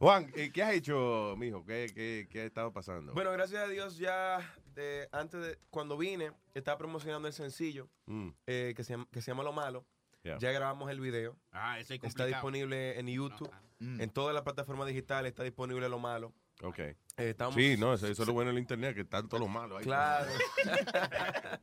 [0.02, 1.64] Juan, eh, ¿qué has hecho, mijo?
[1.64, 3.14] ¿Qué, qué, qué ha estado pasando?
[3.14, 4.38] Bueno, gracias a Dios ya
[4.74, 8.30] de, antes de cuando vine estaba promocionando el sencillo Mm.
[8.48, 9.86] eh, que, se, llama- que se llama Lo Malo.
[10.24, 10.38] Yeah.
[10.40, 11.36] Ya grabamos el video.
[11.52, 13.48] Ah, ese es Está disponible en YouTube.
[13.78, 16.32] En todas las plataformas digitales está disponible Lo Malo.
[16.64, 16.80] Ok.
[16.80, 19.48] Eh, estamos- sí, no, eso, eso es lo bueno del internet, que están todos los
[19.50, 19.84] malos ahí.
[19.84, 20.26] Claro.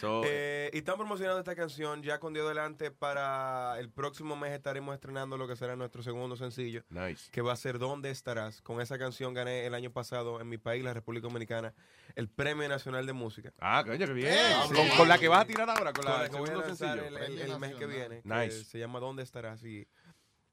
[0.00, 4.52] So, Eh, y están promocionando esta canción ya con Dios delante para el próximo mes
[4.52, 6.82] estaremos estrenando lo que será nuestro segundo sencillo.
[6.90, 7.30] Nice.
[7.30, 8.60] Que va a ser ¿Dónde estarás?
[8.62, 11.74] Con esa canción gané el año pasado en mi país, la República Dominicana,
[12.16, 13.52] el Premio Nacional de Música.
[13.60, 14.32] Ah, coño, qué bien.
[14.32, 14.96] Eh, Con, sí.
[14.96, 17.04] con la que vas a tirar ahora, con, Con la, que voy a sencillo.
[17.04, 18.22] el, el- el mes que viene.
[18.22, 18.64] que Nice.
[18.64, 19.62] se llama ¿Dónde estarás?
[19.64, 19.86] Y,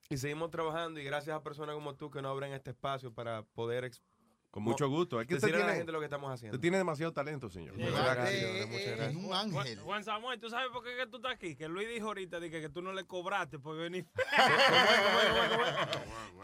[0.10, 3.44] y seguimos trabajando y gracias a personas como tú que nos abren este espacio para
[3.44, 3.90] poder...
[4.52, 5.22] Con mucho gusto.
[5.22, 6.56] Es que usted a la tiene- gente lo que estamos haciendo.
[6.56, 7.74] Usted tiene demasiado talento, señor.
[7.78, 9.16] Muchas gracias, señores, muchas gracias.
[9.16, 9.54] un ángel.
[9.54, 11.56] Juan, Juan Samuel, ¿tú sabes por qué que tú estás aquí?
[11.56, 14.06] Que Luis dijo ahorita dije, que tú no le cobraste por venir.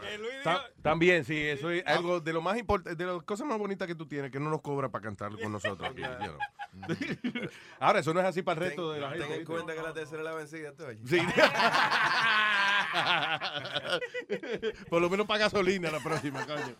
[0.00, 3.86] que También, sí, eso es algo de lo más importante, de las cosas más bonitas
[3.86, 5.90] que tú tienes, que no nos cobra para cantar con nosotros.
[5.90, 6.02] aquí.
[7.80, 9.26] Ahora, eso no es así para el resto de la gente.
[9.26, 10.84] Ten en cuenta que la tercera es la vencida, tú.
[11.06, 11.18] Sí.
[14.88, 16.74] Por lo menos para gasolina la próxima, coño.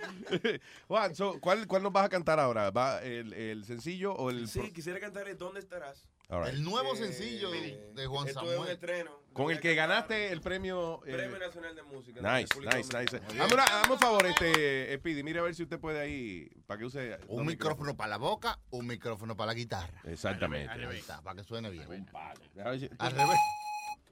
[0.87, 2.71] Juan, so, ¿cuál, ¿cuál nos vas a cantar ahora?
[2.71, 4.47] ¿Va el, el sencillo o el...?
[4.49, 6.09] Sí, quisiera cantarle ¿Dónde estarás?
[6.31, 6.49] Right.
[6.55, 8.71] El nuevo Eh, sencillo mire, de Juan esto es un Samuel.
[8.73, 9.11] estreno.
[9.33, 11.01] Con el que ganaste el premio...
[11.07, 12.21] eh, Premio Nacional de Música.
[12.21, 13.37] de Nice, República nice, nice.
[13.37, 16.79] Dame, una- dame un favor, este, Speedy, mire a ver si usted puede ahí, para
[16.79, 17.19] que use...
[17.29, 20.01] Un micrófono para la boca, un micrófono para la guitarra.
[20.05, 20.71] Exactamente.
[20.73, 21.89] Ahí está, para que suene bien.
[22.15, 23.39] Al revés.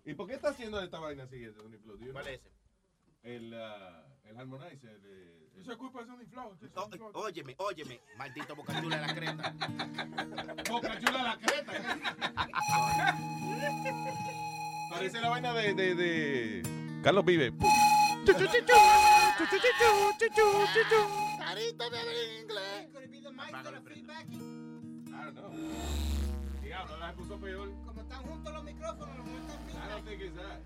[0.05, 2.13] ¿Y por qué está haciendo esta vaina así, know?
[2.13, 2.51] ¿Cuál es ese?
[3.23, 5.01] El, ah, el harmonizer.
[5.05, 6.57] eh, Eso es culpa de Sony Flow.
[7.15, 9.55] Óyeme, óyeme, maldito bocachula de la creta.
[10.71, 11.73] Boca chula la creta.
[14.91, 16.63] Parece la vaina de, de, de
[17.03, 17.53] Carlos Vive.
[21.39, 22.89] Carita de inglés.
[26.63, 27.71] Diablo, la puso peor.
[27.87, 30.59] Como están juntos los micrófonos, los están I don't think it's that.
[30.59, 30.65] No.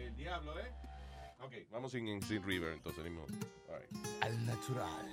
[0.00, 0.72] El diablo, ¿eh?
[1.44, 3.04] Ok, vamos sin, sin River, entonces.
[3.04, 4.22] right.
[4.22, 5.10] Al natural.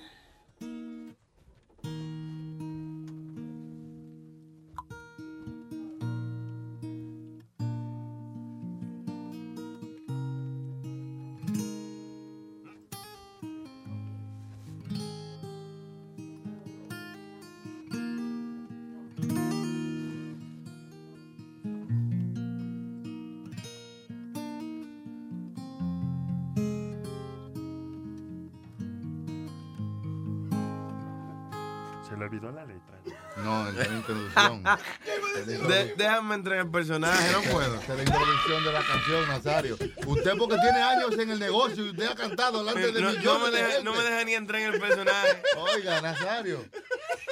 [35.67, 37.75] De- déjame entrar en el personaje, no puedo.
[37.81, 39.77] Es la introducción de la canción, Nazario.
[40.05, 43.23] Usted porque tiene años en el negocio y usted ha cantado delante de No, millones
[43.23, 43.83] no me de deja, gente.
[43.83, 45.43] no me deja ni entrar en el personaje.
[45.57, 46.65] Oiga, Nazario.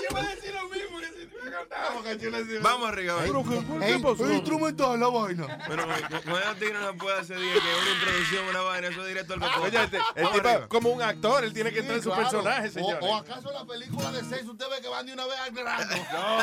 [0.01, 3.81] Yo voy a decir lo mismo que si te Vamos arriba, Ey, ven.
[3.83, 5.63] ey, ey, instrumental la vaina.
[5.67, 9.07] Bueno, con- con esos tigres no puede hacer que una introducción, una vaina, eso es
[9.07, 10.67] directo al Oye, este, el tipo, arriba.
[10.67, 12.99] como un actor, él tiene que entrar en su personaje, señor.
[13.01, 15.95] O, acaso la película de seis usted ve que van de una vez al grano.
[16.13, 16.37] No,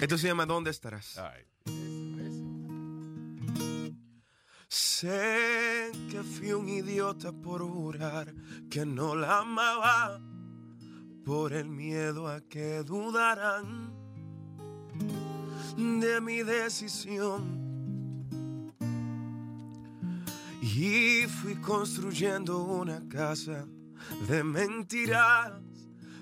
[0.00, 1.20] esto se llama ¿Dónde estarás?
[4.66, 8.32] Sé que fui un idiota por jurar
[8.70, 10.18] que no la amaba,
[11.22, 13.92] por el miedo a que dudaran
[15.76, 17.60] de mi decisión.
[20.62, 23.66] Y fui construyendo una casa
[24.28, 25.60] de mentiras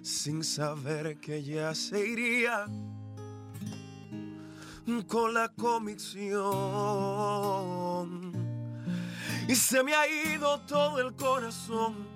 [0.02, 2.66] sin saber que ya se iría
[5.07, 6.33] con la convicción.
[9.47, 12.08] Y se me ha ido todo el corazón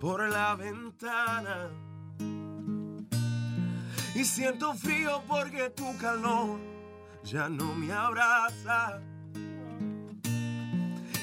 [0.00, 1.68] por la ventana.
[4.14, 6.60] Y siento frío porque tu calor
[7.24, 9.00] ya no me abraza.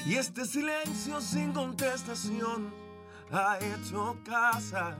[0.06, 2.74] Y este silencio sin contestación
[3.32, 4.98] ha hecho casa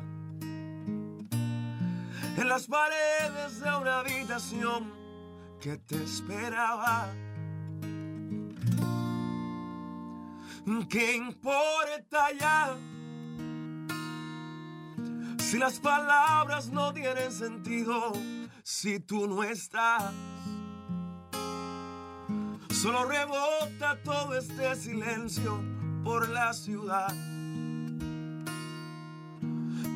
[2.37, 5.04] en las paredes de una habitación
[5.65, 7.09] que te esperaba.
[10.91, 12.77] ¿Qué importa ya?
[15.39, 18.13] Si las palabras no tienen sentido,
[18.63, 20.13] si tú no estás,
[22.69, 25.63] solo rebota todo este silencio
[26.05, 27.09] por la ciudad.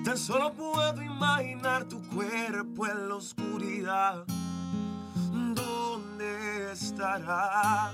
[0.02, 4.24] Tan solo puedo imaginar tu cuerpo en la oscuridad.
[6.68, 7.92] ¿Dónde estarás?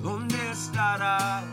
[0.00, 1.44] ¿Dónde estarás?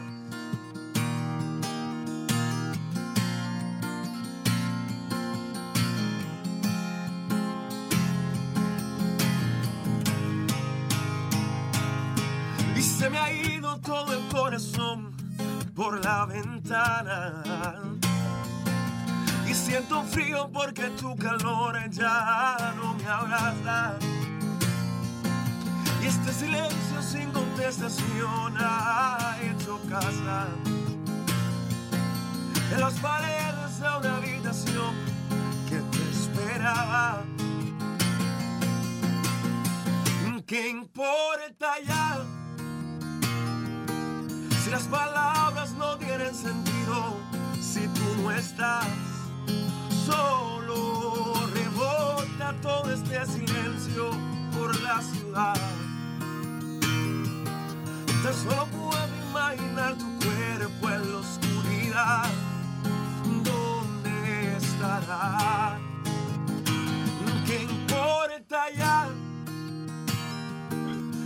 [12.75, 15.11] Y se me ha ido todo el corazón
[15.73, 17.96] por la ventana.
[19.67, 23.95] Siento frío porque tu calor ya no me abraza.
[26.01, 30.47] Y este silencio sin contestación ha hecho casa.
[32.71, 34.95] En las paredes de una habitación
[35.67, 37.23] que te esperaba.
[40.45, 42.19] ¿Qué importa ya?
[44.63, 47.17] Si las palabras no tienen sentido,
[47.59, 49.16] si tú no estás,
[50.07, 54.11] solo rebota todo este silencio
[54.53, 55.59] por la ciudad.
[58.23, 62.29] Tan solo puedo imaginar tu cuerpo en la oscuridad.
[63.49, 65.77] ¿Dónde estará?
[67.45, 69.09] ¿Qué importa ya?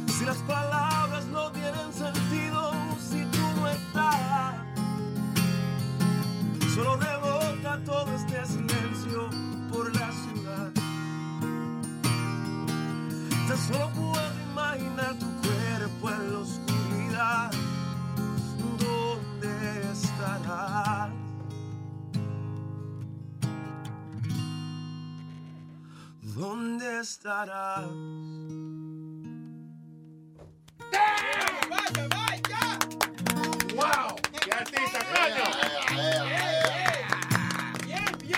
[0.08, 2.72] Si las palabras no tienen sentido,
[3.10, 4.61] si tú no estás,
[6.74, 9.30] solo rebota todo este silencio
[9.72, 10.72] por la ciudad.
[13.48, 17.52] Tan solo puedo imaginar tu cuerpo en la oscuridad.
[18.80, 21.10] ¿Dónde estarás?
[26.22, 27.86] ¿Dónde estarás?
[31.70, 32.80] ¡Vaya, vaya!
[33.76, 34.16] ¡Wow!
[34.44, 35.00] ¡Qué artista,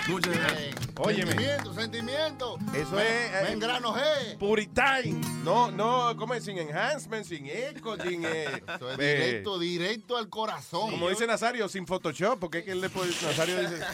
[0.08, 0.74] Muchas gracias.
[0.98, 1.32] Óyeme.
[1.32, 2.58] Sentimiento, sentimiento.
[2.74, 3.42] Eso Me- es.
[3.42, 4.38] me engrano G.
[4.38, 5.20] Puritime.
[5.42, 6.44] No, no, ¿cómo es?
[6.44, 8.24] Sin enhancement, sin eco, sin.
[8.24, 10.90] Eh, Eso es eh, directo, directo al corazón.
[10.90, 13.10] Como dice Nazario, sin Photoshop, porque es que él le puede.
[13.22, 13.80] Nazario dice.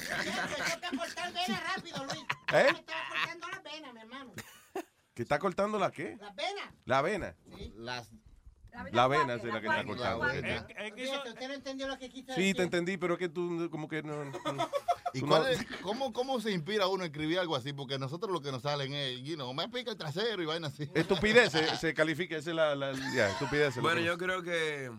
[1.75, 2.21] rápido, Luis.
[2.53, 2.67] ¿Eh?
[2.69, 4.33] Estaba cortando las venas, mi hermano.
[5.15, 6.17] ¿Que está cortando la qué?
[6.21, 6.65] Las venas.
[6.87, 7.35] La avena.
[7.77, 8.09] Las.
[8.93, 10.25] La avena es la que está cortando.
[10.97, 13.89] Fíjate, usted no entendió lo que quise Sí, te entendí, pero es que tú como
[13.89, 14.25] que no.
[14.25, 14.33] no-
[15.15, 17.73] ¿Y cuál es- cómo, cómo se inspira uno a escribir algo así?
[17.73, 20.69] Porque nosotros lo que nos salen es, you know, me pica el trasero y vaina
[20.69, 20.89] así.
[20.95, 23.77] Estupidez se, se califica, esa es la, la ya, estupidez.
[23.81, 24.91] Bueno, yo creo que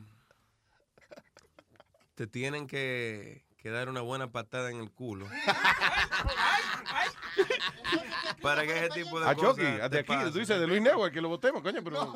[2.16, 5.28] te tienen que, que dar una buena patada en el culo.
[8.42, 10.34] Para que ese tipo de A cosas Chucky, de aquí, pasen.
[10.34, 12.12] tú dices de Luis Network, que lo votemos, coño, pero.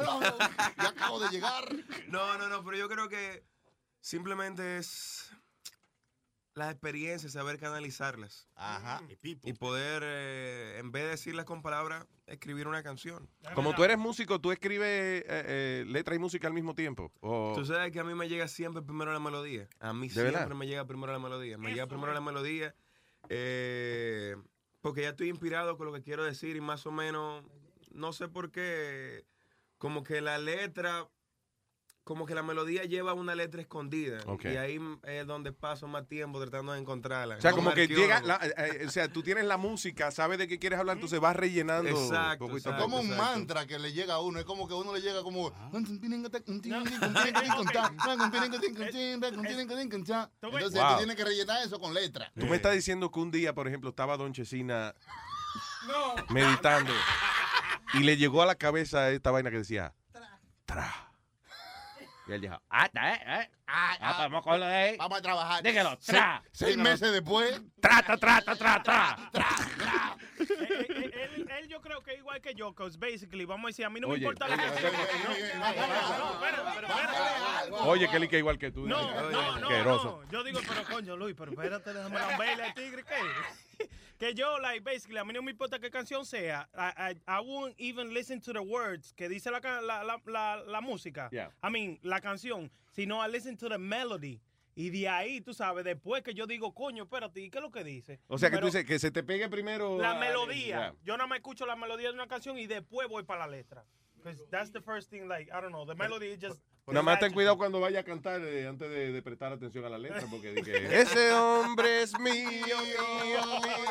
[0.82, 1.66] ya acabo de llegar.
[2.08, 3.44] No, no, no, pero yo creo que
[4.00, 5.32] simplemente es
[6.56, 8.48] las experiencias, saber canalizarlas.
[8.56, 9.02] Ajá.
[9.22, 13.30] Y poder, eh, en vez de decirlas con palabras, escribir una canción.
[13.54, 17.12] Como tú eres músico, tú escribes eh, eh, letra y música al mismo tiempo.
[17.20, 17.54] O...
[17.56, 19.68] Tú sabes que a mí me llega siempre primero la melodía.
[19.80, 20.56] A mí ¿De siempre verdad?
[20.56, 21.58] me llega primero la melodía.
[21.58, 22.74] Me llega primero la melodía.
[23.30, 24.36] eh,
[24.82, 27.44] porque ya estoy inspirado con lo que quiero decir y más o menos,
[27.92, 29.26] no sé por qué,
[29.80, 31.10] como que la letra
[32.06, 34.20] como que la melodía lleva una letra escondida.
[34.44, 37.36] Y ahí es donde paso más tiempo tratando de encontrarla.
[37.38, 40.38] O sea, como que llega, la- eh, eh, o sea, tú tienes la música, sabes
[40.38, 41.90] de qué quieres hablar, entonces vas rellenando.
[41.90, 42.98] Exacto, poquito a exacto, poco.
[42.98, 44.38] como un mantra que le llega a uno.
[44.40, 45.52] Es como que uno le llega como.
[45.74, 46.00] Entonces
[50.80, 50.92] Wow.
[50.92, 52.32] tú tienes que rellenar eso con letra.
[52.38, 54.94] Tú me estás diciendo que un día, por ejemplo, estaba Don Chesina
[55.88, 56.16] No.
[56.34, 56.94] meditando
[57.94, 59.94] y le llegó a la cabeza esta vaina que decía,
[60.66, 61.05] tra.
[62.28, 63.50] Y él dijo, ah, eh, eh.
[63.68, 65.64] Ah, Ah, vamos con lo de- Vamos a trabajar.
[65.64, 66.44] Dígalo, Seis- tra.
[66.52, 66.90] Seis Dígalo.
[66.92, 67.62] meses después.
[67.82, 69.18] Trata, trata, trata.
[70.40, 73.86] él, él- él yo creo que es igual que yo, because basically, vamos a decir,
[73.86, 74.92] a mí no me Oye, importa la oye, canción.
[74.96, 75.60] oye, No,
[76.18, 77.72] no, espérate, pero espérate.
[77.90, 78.88] Oye, que lica igual que tú.
[78.88, 80.24] No, no, no.
[80.32, 83.88] Yo digo, pero coño, Luis, pero espérate, déjame lamberle al tigre, ¿qué?
[84.18, 86.70] Que yo, like, basically, a mí no me importa qué canción sea.
[86.74, 90.56] I, I, I won't even listen to the words que dice la, la, la, la,
[90.66, 91.28] la música.
[91.32, 91.50] Yeah.
[91.62, 92.72] I mean, la canción.
[92.96, 94.40] Sino I listen to the melody.
[94.78, 97.72] Y de ahí, tú sabes, después que yo digo, coño, espérate, ¿y qué es lo
[97.72, 98.20] que dice?
[98.28, 99.98] O sea, que Pero tú dices que se te pegue primero.
[100.00, 100.66] La melodía.
[100.66, 100.96] yeah.
[101.04, 103.86] Yo nada más escucho la melodía de una canción y después voy para la letra.
[104.18, 106.60] Because that's the first thing, like, I don't know, the melody is just...
[106.88, 109.90] Nada más ten cuidado cuando vaya a cantar eh, antes de, de prestar atención a
[109.90, 112.78] la letra, porque di que, ese hombre es mío,
[113.24, 113.42] mío,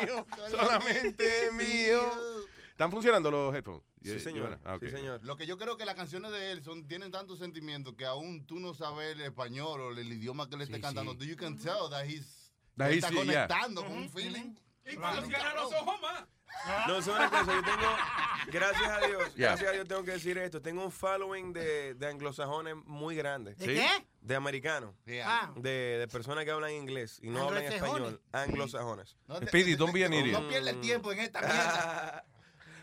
[0.01, 1.99] mío, solamente mío.
[2.75, 3.83] ¿Están funcionando los headphones?
[4.03, 4.59] Sí, Yeah, señor.
[4.65, 4.83] Ah, ok.
[5.23, 8.45] Lo que yo creo que las canciones de él son, tienen tanto sentimiento que aún
[8.45, 11.13] tú no sabes el español o el idioma que le esté cantando.
[11.13, 13.19] You can tell that he's, That he's- está yeah.
[13.47, 14.55] conectando con un feeling.
[14.83, 16.25] los ojos más.
[16.87, 17.95] No, es una cosa, yo tengo,
[18.51, 19.47] gracias a Dios, Yeah.
[19.51, 23.55] gracias a Dios tengo que decir esto, tengo un following de, de anglosajones muy grande.
[23.55, 23.73] ¿De ¿Sí?
[23.75, 24.07] qué?
[24.21, 24.93] De americanos.
[25.05, 25.53] Yeah.
[25.55, 28.01] De, de personas que hablan inglés y no hablan Anglosajones.
[28.13, 28.21] español.
[28.33, 29.17] Anglosajones.
[29.27, 30.41] No te- Speedy, don't be an idiot.
[30.41, 32.25] No pierdas el tiempo en esta mierda.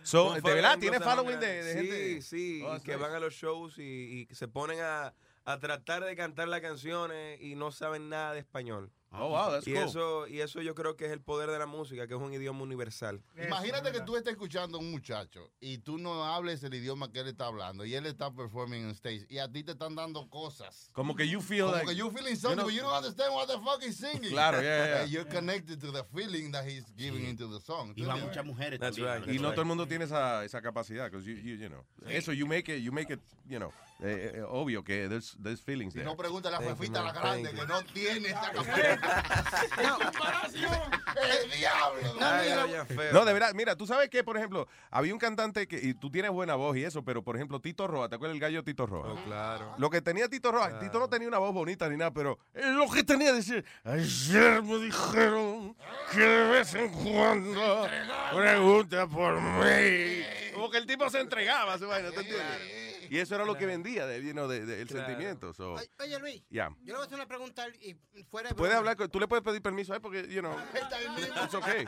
[0.05, 2.23] So, ¿de verdad tiene following de- de sí, gente?
[2.23, 2.97] Sí, Oh, que nice.
[2.97, 5.15] van a los shows y, y se ponen a,
[5.45, 8.91] a tratar de cantar las canciones y no saben nada de español.
[9.15, 9.83] Oh, wow, that's y cool.
[9.85, 12.33] Eso, y eso yo creo que es el poder de la música, que es un
[12.33, 13.23] idioma universal.
[13.37, 17.21] Imagínate que tú estés escuchando a un muchacho y tú no hables el idioma que
[17.21, 20.29] él está hablando y él está performing on stage y a ti te están dando
[20.31, 20.89] cosas.
[20.93, 22.95] Como que you feel Como like- que you feeling you something, know- but you don't
[22.97, 24.31] understand what the fuck he's singing.
[24.31, 25.03] Claro, yeah, yeah.
[25.03, 27.93] And You're connected to the feeling that he's giving into the song.
[27.97, 28.25] Y ¿Entiendes?
[28.25, 29.25] muchas mujeres That's también.
[29.27, 29.35] right.
[29.35, 31.85] Y no todo el mundo tiene esa, esa capacidad, 'cause you, you, you know.
[32.09, 35.61] Eso, you make it, you make it, you know, eh, eh, obvio que there's, there's
[35.61, 36.07] feelings Y there.
[36.07, 37.67] no pregúntale a la you, fefita la grande que you.
[37.67, 39.01] no tiene esa capacidad.
[40.53, 42.15] ¡El diablo!
[42.21, 45.77] Ay, oye, No, de verdad, mira, tú sabes que, por ejemplo, había un cantante que,
[45.77, 48.41] y tú tienes buena voz y eso, pero por ejemplo, Tito Roa, ¿te acuerdas del
[48.41, 49.13] gallo Tito Roa?
[49.13, 49.75] Oh, claro.
[49.79, 52.73] Lo que tenía Tito Roa, Tito no tenía una voz bonita ni nada, pero eh,
[52.73, 55.77] lo que tenía decir, ayer me dijeron
[56.13, 57.89] que de vez en cuando
[58.33, 60.42] pregunta por mí.
[60.55, 63.11] Como que el tipo se entregaba su vaina, ¿te entiendes?
[63.11, 65.07] Y eso era lo que vendía, de, you know, de- de- el Claro.
[65.07, 65.53] sentimiento.
[65.53, 66.71] so, Oye, Luis, Yeah.
[66.81, 67.95] yo le voy a hacer una pregunta y
[68.31, 70.57] fuera de Puedes hablar, con- tú le puedes pedir permiso a él porque, you know,
[71.45, 71.85] it's okay.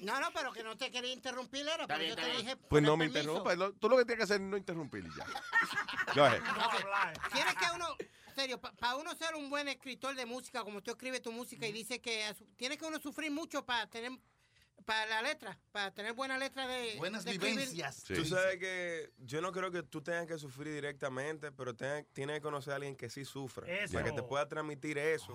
[0.00, 2.56] No, no, pero que no te quería interrumpir, era, pero yo te dije.
[2.56, 3.20] Pues no me permiso.
[3.36, 3.54] interrumpa.
[3.56, 5.26] lo- Tú lo que tienes que hacer es no interrumpir y ya.
[6.14, 6.40] Go ahead.
[6.40, 7.86] Ok, Tienes que uno,
[8.34, 11.72] serio, para uno ser un buen escritor de música, como tú escribes tu música y
[11.72, 14.12] dice que a su- tiene que uno sufrir mucho para tener
[14.84, 18.04] para la letra, para tener buena letra de Buenas de vivencias.
[18.04, 22.40] Tú sabes que yo no creo que tú tengas que sufrir directamente, pero tienes que
[22.40, 23.66] conocer a alguien que sí sufra.
[23.66, 23.94] Eso.
[23.94, 25.34] Para que te pueda transmitir eso,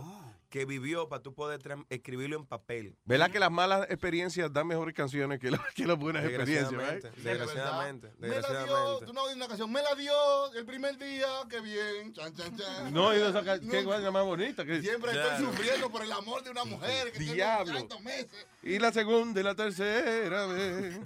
[0.50, 2.96] que vivió, para tú poder escribirlo en papel.
[3.06, 6.70] ¿Verdad que las malas experiencias dan mejores canciones que, la- que las buenas experiencias?
[6.72, 7.24] Desgraciadamente, right?
[7.24, 9.06] desgraciadamente, Me la dio, desgraciadamente.
[9.06, 12.56] tú no oyes una canción, me la dio el primer día, qué bien, chan, chan,
[12.58, 12.94] chan.
[12.94, 14.64] No, y esa qué cosa más bonita.
[14.66, 15.30] Que, Siempre Claro.
[15.32, 17.66] estoy sufriendo por el amor de una mujer que Diablo.
[17.66, 18.46] tiene tantos meses.
[18.62, 21.00] Y la segunda y la tercera vez.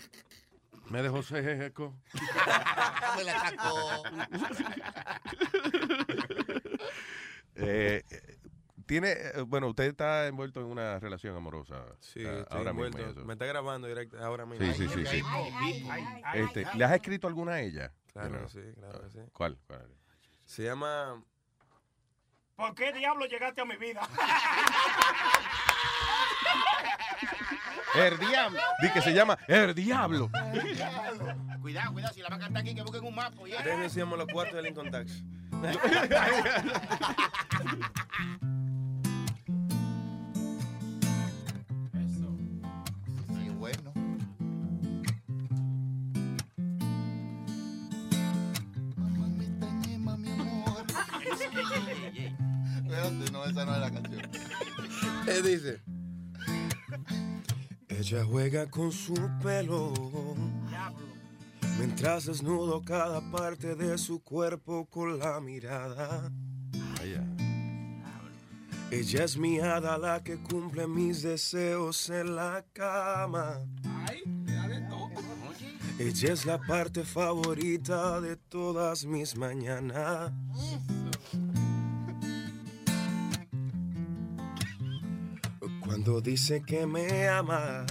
[0.89, 1.95] Me dejó seco.
[3.17, 4.03] Me la sacó.
[7.55, 8.03] Eh,
[8.85, 12.85] tiene, eh, bueno, usted está envuelto en una relación amorosa Sí, estoy ahora mismo.
[12.87, 13.11] envuelto.
[13.11, 13.25] eso.
[13.25, 14.65] Me está grabando directo ahora mismo.
[14.65, 15.23] Sí, sí, sí, sí.
[16.33, 17.93] Este, ¿Le has escrito alguna a ella?
[18.11, 19.19] Claro que sí, claro que sí.
[19.31, 19.57] ¿Cuál?
[19.67, 19.87] ¿Cuál?
[20.45, 21.23] Se llama
[22.55, 24.07] ¿Por qué diablo llegaste a mi vida?
[27.95, 28.59] El diablo.
[28.81, 30.29] Di que se llama El diablo.
[31.61, 33.37] Cuidado, cuidado, si la va a cantar aquí, que busquen un mapa.
[33.47, 33.61] ya.
[33.61, 35.23] Déjenme decirme los cuartos del Income Tax.
[43.27, 43.93] Sí, bueno.
[48.97, 50.85] Mamá, me extrañé, mami, amor.
[52.75, 54.21] Espérate, no, esa no es la canción.
[55.25, 55.81] ¿Qué dice?
[58.03, 59.93] Ella juega con su pelo
[61.79, 66.29] Mientras desnudo cada parte de su cuerpo con la mirada.
[68.91, 73.61] Ella es mi hada la que cumple mis deseos en la cama.
[75.97, 80.33] Ella es la parte favorita de todas mis mañanas.
[85.93, 87.85] Cuando dice que me ama,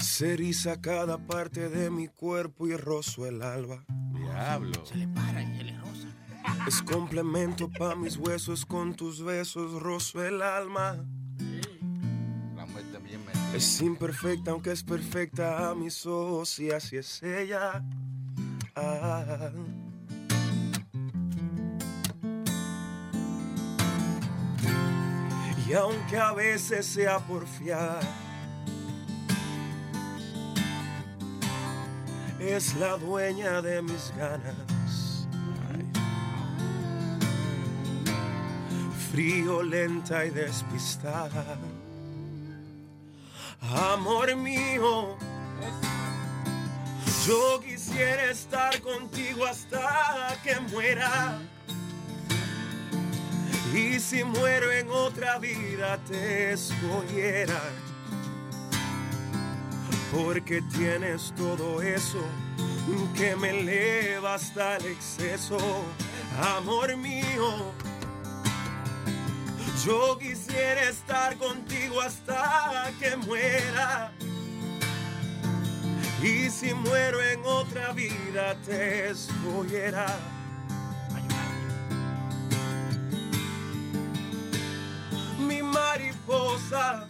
[0.00, 3.84] se eriza cada parte de mi cuerpo y rozo el alba.
[4.12, 4.84] Diablo.
[4.84, 6.08] Se le para y se le rosa.
[6.66, 10.96] Es complemento pa' mis huesos con tus besos, rozo el alma.
[12.56, 13.54] La muerte bien metida.
[13.54, 17.84] Es imperfecta aunque es perfecta a mis ojos y así es ella.
[18.74, 19.52] Ah.
[25.74, 27.98] Y aunque a veces sea porfiada,
[32.38, 35.26] es la dueña de mis ganas.
[39.10, 41.44] Frío, lenta y despistada.
[43.60, 45.18] Amor mío,
[47.26, 51.40] yo quisiera estar contigo hasta que muera.
[53.74, 57.60] Y si muero en otra vida te escogiera.
[60.12, 62.24] Porque tienes todo eso
[63.16, 65.58] que me eleva hasta el exceso.
[66.56, 67.72] Amor mío,
[69.84, 74.12] yo quisiera estar contigo hasta que muera.
[76.22, 80.06] Y si muero en otra vida te escogiera.
[85.94, 87.06] Mi mariposa.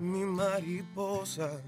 [0.00, 1.62] Mi mariposa.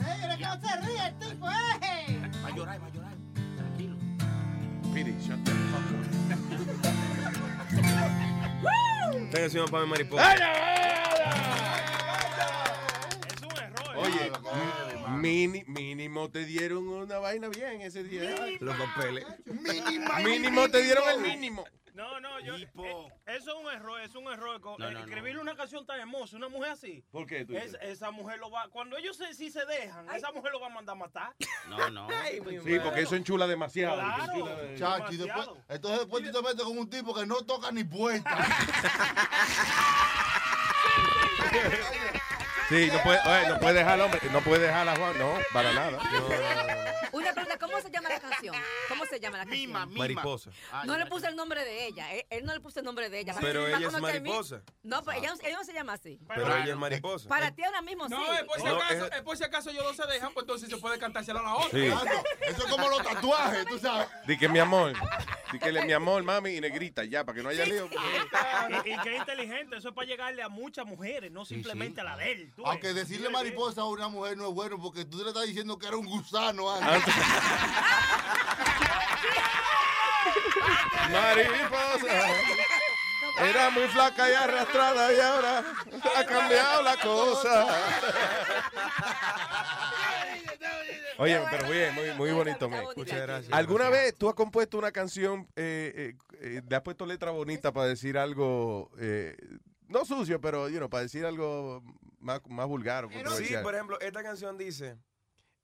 [0.00, 2.20] ¡Ey, de que no se ríe el tipo, eh!
[2.44, 3.16] Va a llorar, va a llorar.
[3.56, 3.96] Tranquilo.
[4.92, 5.52] Piri, shut the
[9.70, 10.36] para mi mariposa.
[14.00, 14.32] Oye,
[15.18, 18.34] mini- mínimo te dieron una vaina bien ese día.
[18.60, 19.24] Los papeles.
[20.24, 21.64] Mínimo te dieron el mínimo.
[21.92, 22.54] No, no, yo.
[22.56, 22.66] eh,
[23.26, 24.60] eso es un error, es un error.
[24.78, 24.92] No, eh,
[25.34, 27.04] no, una canción tan hermosa, una mujer así.
[27.10, 28.68] ¿Por qué tú Es- esa mujer lo va.
[28.68, 31.34] Cuando ellos se, si se dejan, esa mujer lo va a mandar a matar.
[31.68, 32.08] No, no.
[32.64, 33.96] Sí, porque eso enchula demasiado.
[33.96, 34.32] Claro.
[34.32, 37.42] enchula de- Chacho, y después, entonces después tú te metes con un tipo que no
[37.44, 38.30] toca ni puerta.
[42.70, 45.32] Sí, no puede, oye, no puede dejar al hombre, no puede dejar a Juan, no,
[45.52, 45.98] para nada.
[47.20, 48.54] Una pregunta, ¿cómo se llama la canción?
[48.88, 49.60] ¿Cómo se llama la canción?
[49.68, 49.98] Mima, mima.
[49.98, 50.50] Mariposa.
[50.84, 52.12] No le puse el nombre de ella.
[52.12, 53.34] Él, él no le puso el nombre de ella.
[53.40, 54.62] Pero ella es mariposa.
[54.82, 56.18] No, pero ella, ella no se llama así.
[56.28, 57.28] Pero ella es mariposa.
[57.28, 58.14] Para ti ahora mismo sí.
[58.14, 60.32] No, es por si No, acaso, es- es por si acaso ellos dos se dejan,
[60.32, 61.70] pues entonces se puede cantárselo a la otra.
[61.78, 61.86] Sí.
[62.46, 64.08] Eso es como los tatuajes, tú sabes.
[64.26, 64.92] Di que mi amor,
[65.52, 67.88] di que le mi amor, mami, y negrita, ya, para que no haya lío.
[68.84, 72.16] Y, y que inteligente, eso es para llegarle a muchas mujeres, no simplemente a la
[72.16, 72.52] de él.
[72.56, 72.66] ves.
[72.66, 75.86] Aunque decirle mariposa a una mujer no es bueno porque tú le estás diciendo que
[75.86, 77.09] era un gusano Ah, antes.
[81.12, 82.26] Mariposa.
[83.42, 85.64] Era muy flaca y arrastrada y ahora
[86.16, 87.66] ha cambiado la cosa.
[91.18, 92.82] Oye, pero bien, muy, muy bonito, me.
[92.96, 93.52] Muchas gracias.
[93.52, 97.72] ¿Alguna vez tú has compuesto una canción, eh, eh, eh, le has puesto letra bonita
[97.72, 99.36] para decir algo, eh,
[99.86, 101.82] no sucio, pero you know, para decir algo
[102.20, 104.96] más, más vulgar Sí, por ejemplo, esta canción dice,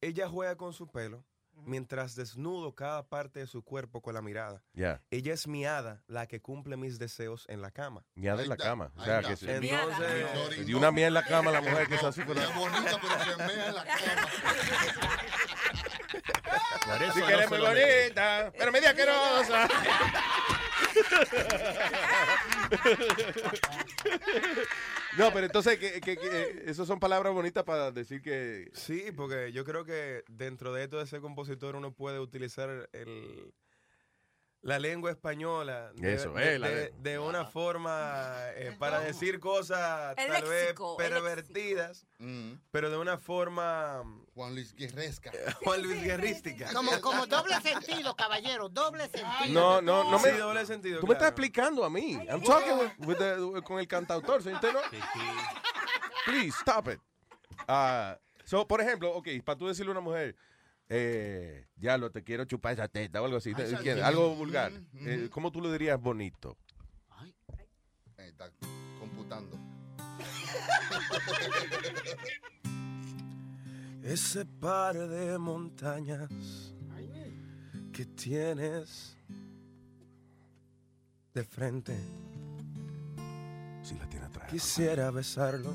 [0.00, 1.24] ella juega con su pelo
[1.64, 4.62] mientras desnudo cada parte de su cuerpo con la mirada.
[4.72, 5.02] Ya.
[5.10, 8.04] Ella es mi hada, la que cumple mis deseos en la cama.
[8.14, 8.92] Miada en la cama.
[8.96, 12.08] O sea, que se, Entonces, dio una mía en la cama la mujer que está
[12.08, 14.28] así Es bonita, pero se mea en la cama.
[16.86, 19.68] Por eso Si no que eres se muy bonita, pero media asquerosa.
[25.16, 28.70] No, pero entonces, que, que, que, esas son palabras bonitas para decir que...
[28.74, 33.52] Sí, porque yo creo que dentro de esto de ser compositor uno puede utilizar el,
[34.66, 38.98] la lengua española de, Eso, de, eh, la de- de- de una forma eh, para
[39.00, 42.06] decir cosas El tal vez léxico, pervertidas,
[42.72, 44.02] pero de una forma...
[44.34, 45.30] Juan Luis Guerresca.
[45.64, 46.72] Juan Luis Guerrística.
[46.72, 49.48] Como, como doble sentido, caballero, doble sentido.
[49.50, 50.30] No, no, no me...
[50.32, 52.12] Sí, doble sentido, Tú me estás explicando a mí.
[52.28, 54.50] I'm talking with- with the- con el cantautor, ¿sí?
[54.52, 54.80] ¿Usted no?
[56.26, 57.00] Please, stop it.
[57.68, 60.34] Ah, so, por ejemplo, ok, para tú decirle a una mujer,
[60.88, 64.04] eh, ya lo te quiero chupar esa teta o algo así, Ay, ¿te esa- entiendes?
[64.04, 64.72] algo vulgar.
[64.94, 66.56] Eh, ¿Cómo tú le dirías bonito?
[68.18, 68.50] Eh, Está
[68.98, 69.56] computando.
[74.02, 76.30] Ese par de montañas
[77.92, 79.16] que tienes
[81.34, 81.96] de frente.
[83.82, 84.50] Si la tiene atrás.
[84.50, 85.74] Quisiera besarlo.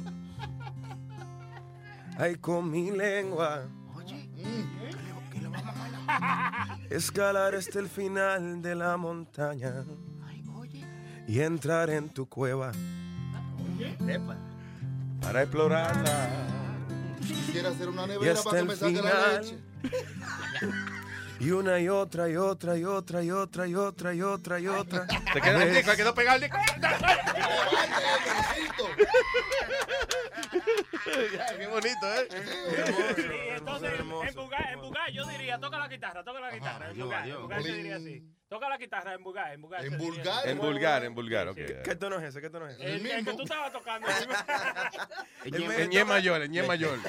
[2.18, 3.68] Ay, con mi lengua.
[6.90, 9.86] Escalar hasta el final de la montaña.
[11.28, 12.72] Y entrar en tu cueva.
[15.22, 16.30] Para explorarla.
[17.26, 19.42] Quisiera hacer una Y nevera hasta para que el me saque la final.
[19.42, 19.58] leche.
[21.40, 24.68] Y una y otra y otra y otra y otra y otra y otra y
[24.68, 25.08] otra.
[25.34, 26.58] Se quedó disco, quedó pegado el disco.
[31.58, 32.28] Qué bonito, ¿eh?
[33.58, 34.10] Entonces, en
[34.80, 36.90] Bugar yo diría, toca la guitarra, toca la guitarra.
[36.92, 38.24] En Bugar, en Bugar se diría así.
[38.48, 39.86] Toca la guitarra en Bugar, en Bugar.
[39.86, 40.48] En vulgar.
[40.48, 41.58] En vulgar, en vulgar, ok.
[41.86, 42.42] ¿Qué tono es ese?
[42.42, 42.96] ¿Qué tono es ese?
[42.96, 44.08] El, el que tú estabas tocando.
[45.46, 47.00] En ñe mayor, en ñe mayor.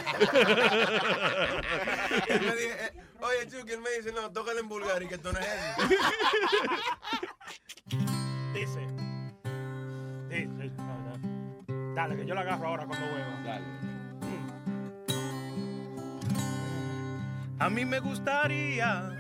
[2.29, 5.19] Él me dice, eh, oye, Chucky, él me dice, no, tócale en vulgar y que
[5.19, 5.97] tono es ese.
[8.55, 8.87] Dice.
[10.29, 10.92] Dice.
[11.95, 13.41] Dale, que yo la agarro ahora cuando vuelva.
[13.45, 13.65] Dale.
[17.59, 19.11] A mí me gustaría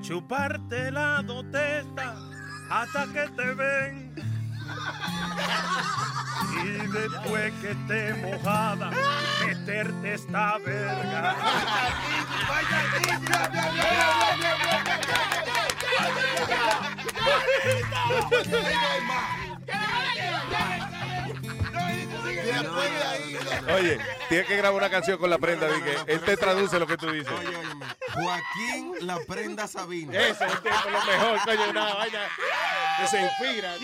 [0.00, 2.16] chuparte la dotesta
[2.70, 4.14] hasta que te ven.
[6.62, 8.90] Y después que esté mojada,
[9.46, 11.36] meterte esta verga.
[23.74, 26.86] Oye, tienes que grabar una canción con la prenda de que él te traduce lo
[26.86, 27.32] que tú dices.
[27.32, 30.18] Oye, óyeme, Joaquín La Prenda Sabina.
[30.18, 32.20] Eso es lo mejor, coño, una vaina
[33.00, 33.74] que se inspira.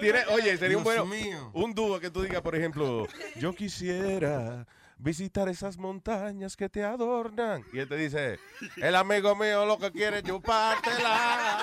[0.00, 1.50] Tiene- oye, sería un bueno mío.
[1.54, 3.06] un dúo que tú digas, por ejemplo,
[3.36, 4.66] yo quisiera
[4.98, 7.64] visitar esas montañas que te adornan.
[7.72, 8.38] Y él te dice,
[8.76, 11.58] el amigo mío lo que quiere es chupártela.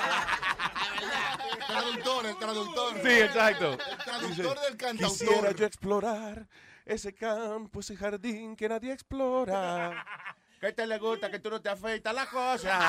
[1.80, 2.94] Traductor, el traductor.
[3.02, 3.72] Sí, exacto.
[3.72, 5.18] El traductor Dice, del cantautor.
[5.18, 6.48] Quisiera yo explorar
[6.86, 10.06] ese campo, ese jardín que nadie explora.
[10.60, 12.80] ¿Qué te le gusta que tú no te afeitas la cosa?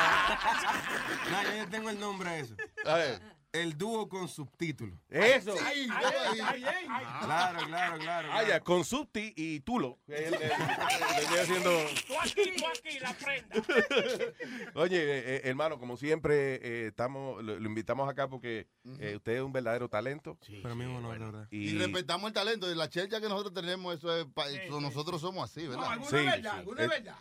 [1.30, 2.54] No, yo ya tengo el nombre a eso.
[2.84, 3.37] A ver.
[3.60, 4.98] El dúo con subtítulos.
[5.08, 5.54] Eso.
[5.64, 6.86] Ay, ay, ay, ay.
[7.24, 8.28] Claro, claro, claro.
[8.32, 9.98] Ah, ya, con Subti y Tulo.
[10.08, 11.70] Él- él- él haciendo...
[12.06, 13.56] Tú aquí, tú aquí, la prenda.
[14.74, 18.66] Oye, eh, eh, hermano, como siempre, eh, estamos, lo, lo invitamos acá porque
[19.00, 20.38] eh, usted es un verdadero talento.
[20.62, 21.48] Para mí es un honor, verdad.
[21.50, 22.70] Y, Y, respetamos el talento.
[22.70, 24.26] Y la chelcha que nosotros tenemos, eso es.
[24.26, 25.92] pa- eso nosotros somos así, ¿verdad?
[25.92, 26.58] alguna Sí, verdad, sí.
[26.58, 27.16] alguna Eh, verdad.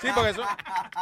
[0.00, 0.42] sí, porque eso,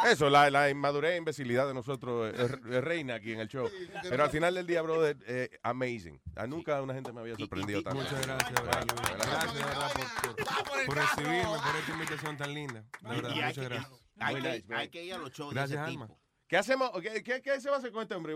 [0.07, 3.69] eso la, la inmadurez e imbecilidad de nosotros es, es reina aquí en el show.
[4.03, 6.19] Pero al final del día, brother, eh, amazing.
[6.35, 7.99] A nunca una gente me había sorprendido tanto.
[8.01, 9.09] Muchas gracias, verdad, Luis.
[9.17, 12.85] Gracias, de verdad, por, por- por recibirme, por esta invitación tan linda.
[13.01, 13.91] De verdad, muchas que- gracias.
[14.21, 16.07] Hay que, hay que ir a los shows Gracias, de ese Alma.
[16.07, 16.19] tipo.
[16.47, 16.91] ¿Qué hacemos?
[17.01, 18.33] ¿Qué, qué, qué se va a hacer con este hombre?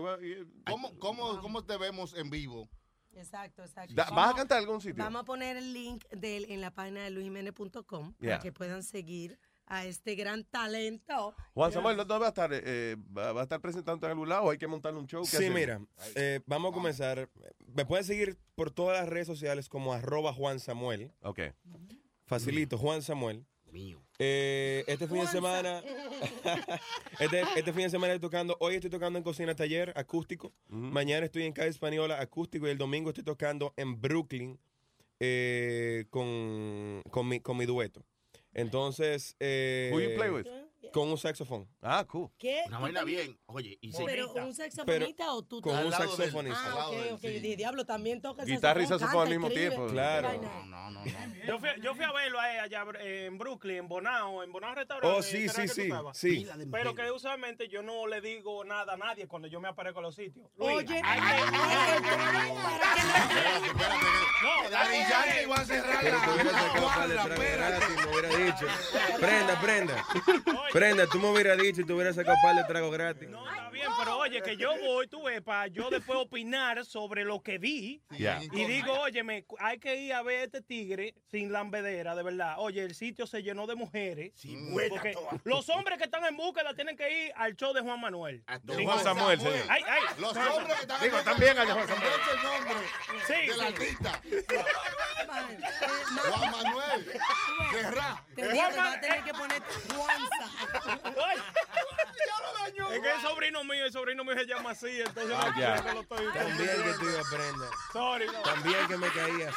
[0.70, 2.70] ¿Cómo, cómo, ¿Cómo te vemos en vivo?
[3.12, 3.94] Exacto, exacto.
[3.94, 5.02] Da- ¿Vas a cantar algún sitio?
[5.02, 8.30] Vamos a poner el link en la página de luisjiménez.com Yeah.
[8.30, 11.34] para que puedan seguir a este gran talento.
[11.54, 12.50] Juan Samuel, ¿dónde va a estar?
[12.52, 15.22] Eh, ¿va, a estar presentando en algún lado o hay que montarle un show?
[15.22, 15.80] ¿Qué Sí, mira,
[16.14, 17.28] eh, vamos a comenzar.
[17.74, 21.12] Me pueden seguir por todas las redes sociales como arroba Juan Samuel.
[21.22, 21.40] Ok.
[22.26, 23.44] Facilito, Juan Samuel.
[24.20, 25.82] Eh, este fin de semana,
[27.18, 30.52] este, este fin de semana estoy tocando, hoy estoy tocando en Cocina Taller, acústico.
[30.68, 32.68] Mañana estoy en Calle Española, acústico.
[32.68, 34.60] Y el domingo estoy tocando en Brooklyn
[35.18, 38.04] eh, con, con, mi, con mi dueto.
[38.54, 40.46] Entonces, eh, Who you play with?
[40.92, 41.68] Con un saxofón.
[41.82, 42.30] Ah, cool.
[42.38, 42.62] ¿Qué?
[42.66, 43.38] Una vaina bien.
[43.46, 46.60] Oye, y se ¿Pero un saxofonista o tú con un saxofonista.
[46.64, 47.20] Ah, ok, ok.
[47.20, 49.86] Di- Diablo, también toca Guitarra y saxofón al mismo tiempo.
[49.86, 50.30] Claro.
[50.30, 51.04] Qué vaina.
[51.46, 54.74] Yo fui, yo fui a verlo a allá eh, en Brooklyn, en Bonao, en Bonao
[54.74, 55.18] Restaurante.
[55.18, 56.46] Oh, sí, ¿qué era sí, sí, sí.
[56.72, 60.02] Pero que usualmente yo no le digo nada a nadie cuando yo me aparezco a
[60.02, 60.48] los sitios.
[60.56, 61.02] Luis, Oye,
[64.42, 67.86] No, Daddy Yankee va a cerrar la- cuadra, espérate.
[69.20, 70.04] Prenda, prenda.
[70.74, 73.28] Prenda, tú me hubieras dicho y te hubieras sacado un par de tragos gratis.
[73.28, 77.22] No, está bien, pero oye, que yo voy, tú ves, para yo después opinar sobre
[77.22, 78.02] lo que vi.
[78.10, 78.40] Ya.
[78.42, 82.56] Y digo, oye, me, hay que ir a ver este tigre sin lambedera, de verdad.
[82.58, 84.32] Oye, el sitio se llenó de mujeres.
[84.90, 88.44] porque los hombres que están en búsqueda tienen que ir al show de Juan Manuel.
[88.64, 88.84] De Sí.
[88.84, 89.54] Juan Samuel, señor.
[89.68, 90.00] Ay, ay.
[90.18, 92.12] Los hombres que están Digo, en también a Juan Samuel.
[92.34, 92.74] El nombre
[93.28, 93.72] Sí, de la sí.
[93.72, 94.20] artista.
[95.24, 97.04] Juan Manuel.
[98.34, 99.62] Te digo, te vas a tener que poner
[100.66, 101.44] Juanza.
[102.94, 105.76] Es que es sobrino mío, el sobrino mío se llama así, entonces Ah, no, ya.
[105.82, 107.70] no lo estoy También que tú aprendas.
[107.92, 108.42] Sorry, no.
[108.42, 109.54] También que me caías.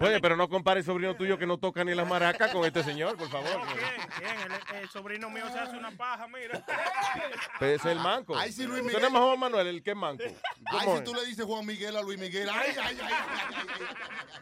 [0.00, 2.82] Oye, pero no compare el sobrino tuyo que no toca ni las maracas con este
[2.84, 3.48] señor, por favor.
[3.74, 3.78] Bien,
[4.18, 6.62] bien, el, el sobrino mío se hace una paja, mira.
[7.58, 8.36] Pues ese es el manco.
[8.36, 8.96] Ay, sí, Luis Miguel.
[9.00, 10.22] Tenemos a Juan Manuel, el que es manco.
[10.24, 10.34] Ay,
[10.70, 11.04] ¿Cómo si es?
[11.04, 12.48] tú le dices Juan Miguel a Luis Miguel.
[12.50, 13.10] Ay, ay, ay.
[13.10, 14.34] ay,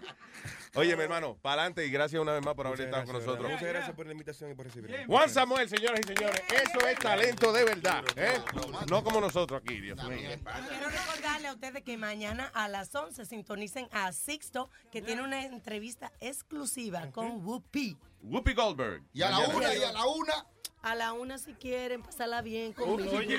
[0.75, 3.15] Oye, mi hermano, para adelante y gracias una vez más por haber Muchas estado con
[3.23, 3.51] nosotros.
[3.51, 5.05] Muchas gracias por la invitación y por recibirme.
[5.05, 8.03] Juan Samuel, señoras y señores, eso es talento de verdad.
[8.17, 8.41] ¿eh?
[8.89, 10.31] No como nosotros aquí, Dios mío.
[10.69, 15.45] Quiero recordarle a ustedes que mañana a las 11 sintonicen a Sixto, que tiene una
[15.45, 17.99] entrevista exclusiva con Whoopi.
[18.23, 19.03] Whoopi Goldberg.
[19.13, 20.47] Y a la una, y a la una.
[20.81, 23.19] A la una si quieren, pasarla bien conmigo.
[23.19, 23.39] Oye,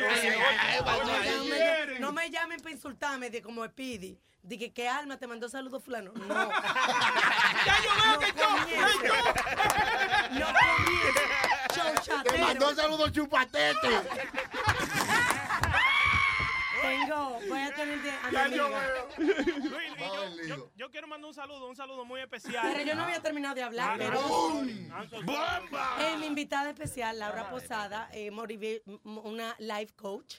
[2.00, 4.20] no me llamen para insultarme de como Speedy.
[4.44, 6.12] De que, que Alma te mandó saludos fulano.
[6.14, 6.50] No.
[7.66, 8.50] Ya yo veo que yo,
[10.40, 12.06] No comiences.
[12.06, 13.90] Show Te mandó saludos chupatete.
[16.82, 18.80] Tengo, voy a tener mi Ya yo amiga.
[18.80, 19.10] veo.
[19.18, 22.68] Luis, yo, yo, yo quiero mandar un saludo, un saludo muy especial.
[22.74, 24.90] Pero yo no había terminado de hablar, Ah, pero ¡Bum!
[25.26, 25.96] ¡Bomba!
[26.00, 28.30] Eh, mi invitada especial, Laura Posada, eh,
[29.06, 30.36] una life coach,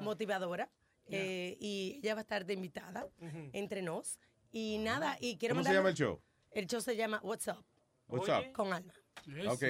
[0.00, 0.68] motivadora,
[1.10, 3.08] eh, y ella va a estar de invitada
[3.52, 4.18] entre nos.
[4.50, 6.20] Y nada, y quiero ¿Cómo se mandarle- llama el show?
[6.50, 7.64] El show se llama What's Up.
[8.08, 8.52] What's Up?
[8.52, 8.92] Con Alma.
[9.48, 9.62] Ok.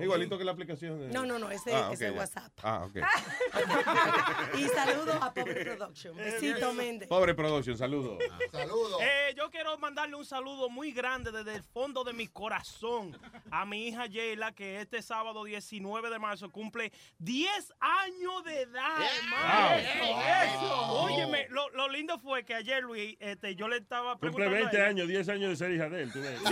[0.00, 1.08] Igualito que la aplicación de...
[1.08, 2.12] No, no, no, ese- Ah, es ya.
[2.12, 2.52] WhatsApp.
[2.62, 2.96] Ah, ok.
[4.58, 6.16] Y saludo a Pobre Production.
[6.16, 7.08] Besito, Méndez.
[7.08, 8.18] Pobre Production, saludos.
[8.52, 9.00] Saludos.
[9.02, 13.18] Eh, yo quiero mandarle un saludo muy grande desde el fondo de mi corazón
[13.50, 18.98] a mi hija Yela, que este sábado 19 de marzo cumple 10 años de edad,
[19.18, 19.76] hermano.
[20.06, 20.20] Wow.
[20.44, 20.92] Eso.
[21.02, 24.56] Óyeme, lo, lo lindo fue que ayer, Luis, este, yo le estaba Cumple preguntando.
[24.56, 26.12] a 20 ella- años, 10 años de ser hija de él.
[26.12, 26.40] tú ves.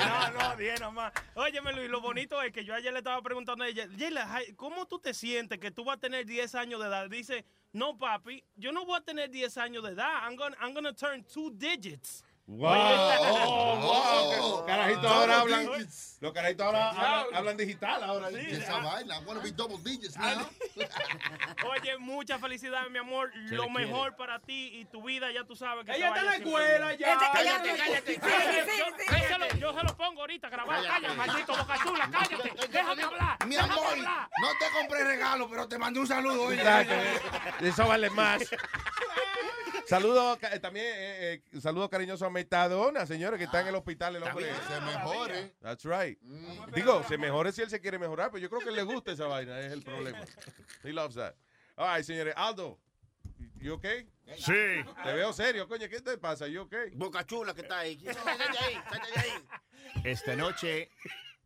[0.00, 1.12] No, no, 10 nomás.
[1.34, 4.86] Óyeme, Luis, lo bonito es que yo ayer le estaba preguntando a ella, Yela, ¿cómo
[4.86, 7.08] tú te sientes que tú vas a tener 10 años de edad?
[7.08, 10.10] Dice, no, papi, yo no voy a tener 10 años de edad.
[10.24, 12.24] I'm gonna, I'm gonna turn two digits.
[12.52, 12.68] Wow.
[12.72, 14.66] Oye, Oh, wow.
[14.66, 15.78] Carajitos ahora Double hablan.
[15.78, 16.18] digits.
[16.20, 18.30] Los carajitos ahora hablan, hablan digital ahora.
[18.32, 20.48] Y esa vaina, I wanna be double digits now.
[21.70, 23.30] Oye, muchas felicidades, mi amor.
[23.48, 26.26] Se Lo mejor para ti y tu vida, ya tú sabes que Ella está en
[26.26, 27.18] la escuela ya.
[27.32, 28.14] Cállate, cállate.
[28.14, 28.78] Sí, Cállate.
[28.78, 30.82] yo- Sí, yo se lo- Yo se lo pongo ahorita grabado.
[30.82, 31.14] Cállate.
[31.14, 32.68] Maldito boca chula, cállate.
[32.68, 33.46] Déjame hablar.
[33.46, 34.28] Mi amor, hablar.
[34.42, 36.50] no te compré regalo, pero te mandé un saludo.
[37.60, 38.42] Eso vale más.
[39.90, 44.14] Saludos eh, también, eh, eh, saludos cariñosos a Metadona, señores, que está en el hospital.
[44.14, 44.46] El hombre.
[44.68, 45.54] Se mejore.
[45.60, 46.16] That's right.
[46.72, 49.26] Digo, se mejore si él se quiere mejorar, pero yo creo que le gusta esa
[49.26, 50.20] vaina, es el problema.
[50.84, 51.34] He loves that.
[51.74, 52.34] All right, señores.
[52.36, 52.78] Aldo,
[53.58, 54.08] you okay?
[54.36, 54.84] Sí.
[55.02, 56.46] Te veo serio, coño, ¿qué te pasa?
[56.46, 56.90] You okay?
[56.94, 58.00] Boca chula que está ahí.
[60.04, 60.88] Esta noche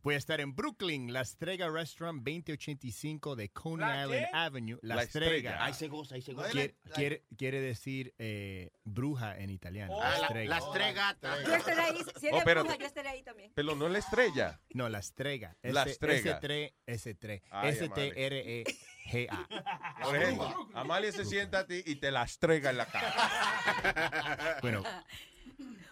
[0.05, 4.29] voy a estar en Brooklyn, La Estrega Restaurant 2085 de Coney ¿La Island qué?
[4.37, 4.79] Avenue.
[4.83, 5.31] La, La Estrega.
[5.35, 5.65] Estrega.
[5.65, 6.49] Ahí se goza, ahí se goza.
[6.51, 9.95] Quiere, La- quiere, quiere decir eh, bruja en italiano.
[9.95, 10.49] Oh, la Estrega.
[10.49, 11.43] la Estregata.
[11.43, 11.97] Yo estaré ahí.
[11.97, 12.67] Si Oh, eres espérate.
[12.67, 13.51] bruja, yo estaré ahí también.
[13.55, 14.61] Pero no la estrella.
[14.75, 15.57] No, La Estrega.
[15.63, 16.39] La S- Estrega.
[16.39, 17.41] S3, S3.
[17.49, 19.47] Ay, S-T-R-E-G-A.
[20.03, 24.59] Por ejemplo, Amalia se sienta a ti y te la estrega en la cara.
[24.61, 24.83] Bueno,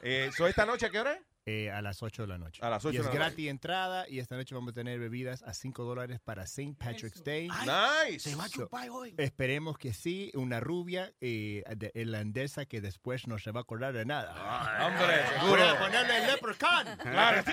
[0.05, 1.21] Eh, ¿so esta noche a qué hora es?
[1.45, 2.61] Eh, a las 8 de la noche.
[2.63, 3.19] A las 8 y de es la noche.
[3.25, 6.75] gratis entrada y esta noche vamos a tener bebidas a 5 dólares para St.
[6.79, 7.49] Patrick's Day.
[7.49, 8.19] Nice.
[8.29, 9.13] Se va a chupar hoy.
[9.17, 13.93] Esperemos que sí, una rubia eh, de irlandesa que después no se va a acordar
[13.93, 14.87] de nada.
[14.87, 15.69] Hombre, Voy seguro.
[15.69, 16.87] a ponerle el leprechaun.
[16.97, 17.43] Claro.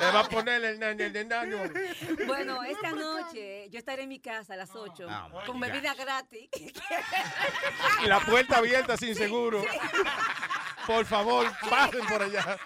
[0.00, 1.56] Le va a poner el nano, el nano.
[2.26, 5.94] Bueno, esta noche yo estaré en mi casa a las 8 Ah, my con bebida
[5.94, 6.48] gratis.
[8.04, 9.62] Y la puerta abierta sin seguro.
[10.88, 12.56] Por favor, pasen por allá.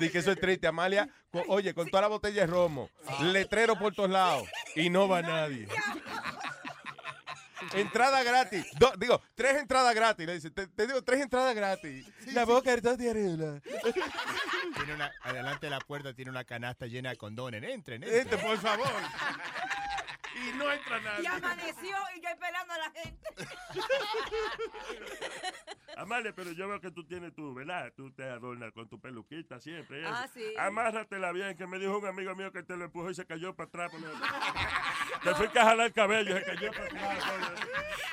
[0.00, 1.08] Di que eso es triste, Amalia.
[1.48, 2.90] Oye, con toda la botella de romo,
[3.20, 5.68] letrero por todos lados y no va nadie.
[7.74, 8.66] Entrada gratis.
[8.78, 10.26] Do- digo, tres entradas gratis.
[10.26, 12.04] Le dice, te, te digo, tres entradas gratis.
[12.34, 13.62] La boca está terrible.
[14.74, 17.62] Tiene una, adelante de la puerta tiene una canasta llena de condones.
[17.62, 18.20] Entren, entren.
[18.20, 18.90] Este, por favor.
[20.34, 21.28] Y no entra Y nadie.
[21.28, 23.28] amaneció y yo esperando a la gente.
[25.96, 27.92] Amale, pero yo veo que tú tienes tu, ¿verdad?
[27.96, 30.00] Tú te adornas con tu peluquita siempre.
[30.00, 30.12] y eso.
[30.14, 30.42] Ah, sí.
[30.58, 33.54] Amárratela bien, que me dijo un amigo mío que te lo empujó y se cayó
[33.54, 33.92] para atrás.
[35.22, 37.18] Te fui a jalar el cabello y se cayó para atrás.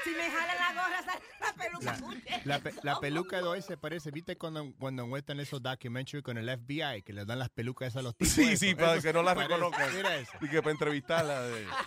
[0.03, 1.97] Si me jalan la gorra, sale la peluca.
[2.43, 6.23] La, la pe- la peluca de hoy se parece, ¿viste cuando, cuando muestran esos documentaries
[6.23, 8.33] con el FBI que les dan las pelucas esas a los tipos?
[8.33, 9.53] Sí, sí, para que no la parece.
[9.55, 9.95] reconozcan.
[9.95, 10.31] Mira eso.
[10.41, 11.41] Y que para entrevistarla.
[11.41, 11.65] de-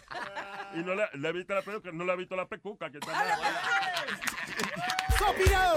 [0.75, 3.19] y no le, le viste la peluca, no le ha visto la pecuca que está
[3.19, 3.39] allá.
[5.19, 5.75] ¡So, Pino!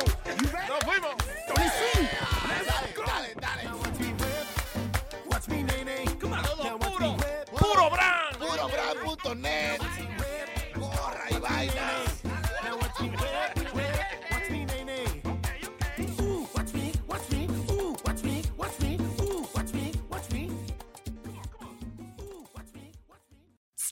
[0.68, 1.16] ¡Nos fuimos!
[1.48, 1.66] ¡Tony
[3.06, 3.70] ¡Dale, dale!
[5.26, 7.18] Watch me, Todo puro.
[7.58, 8.38] Puro brand.
[8.38, 9.80] Puro brand.net.
[10.74, 12.05] Corra y vaina.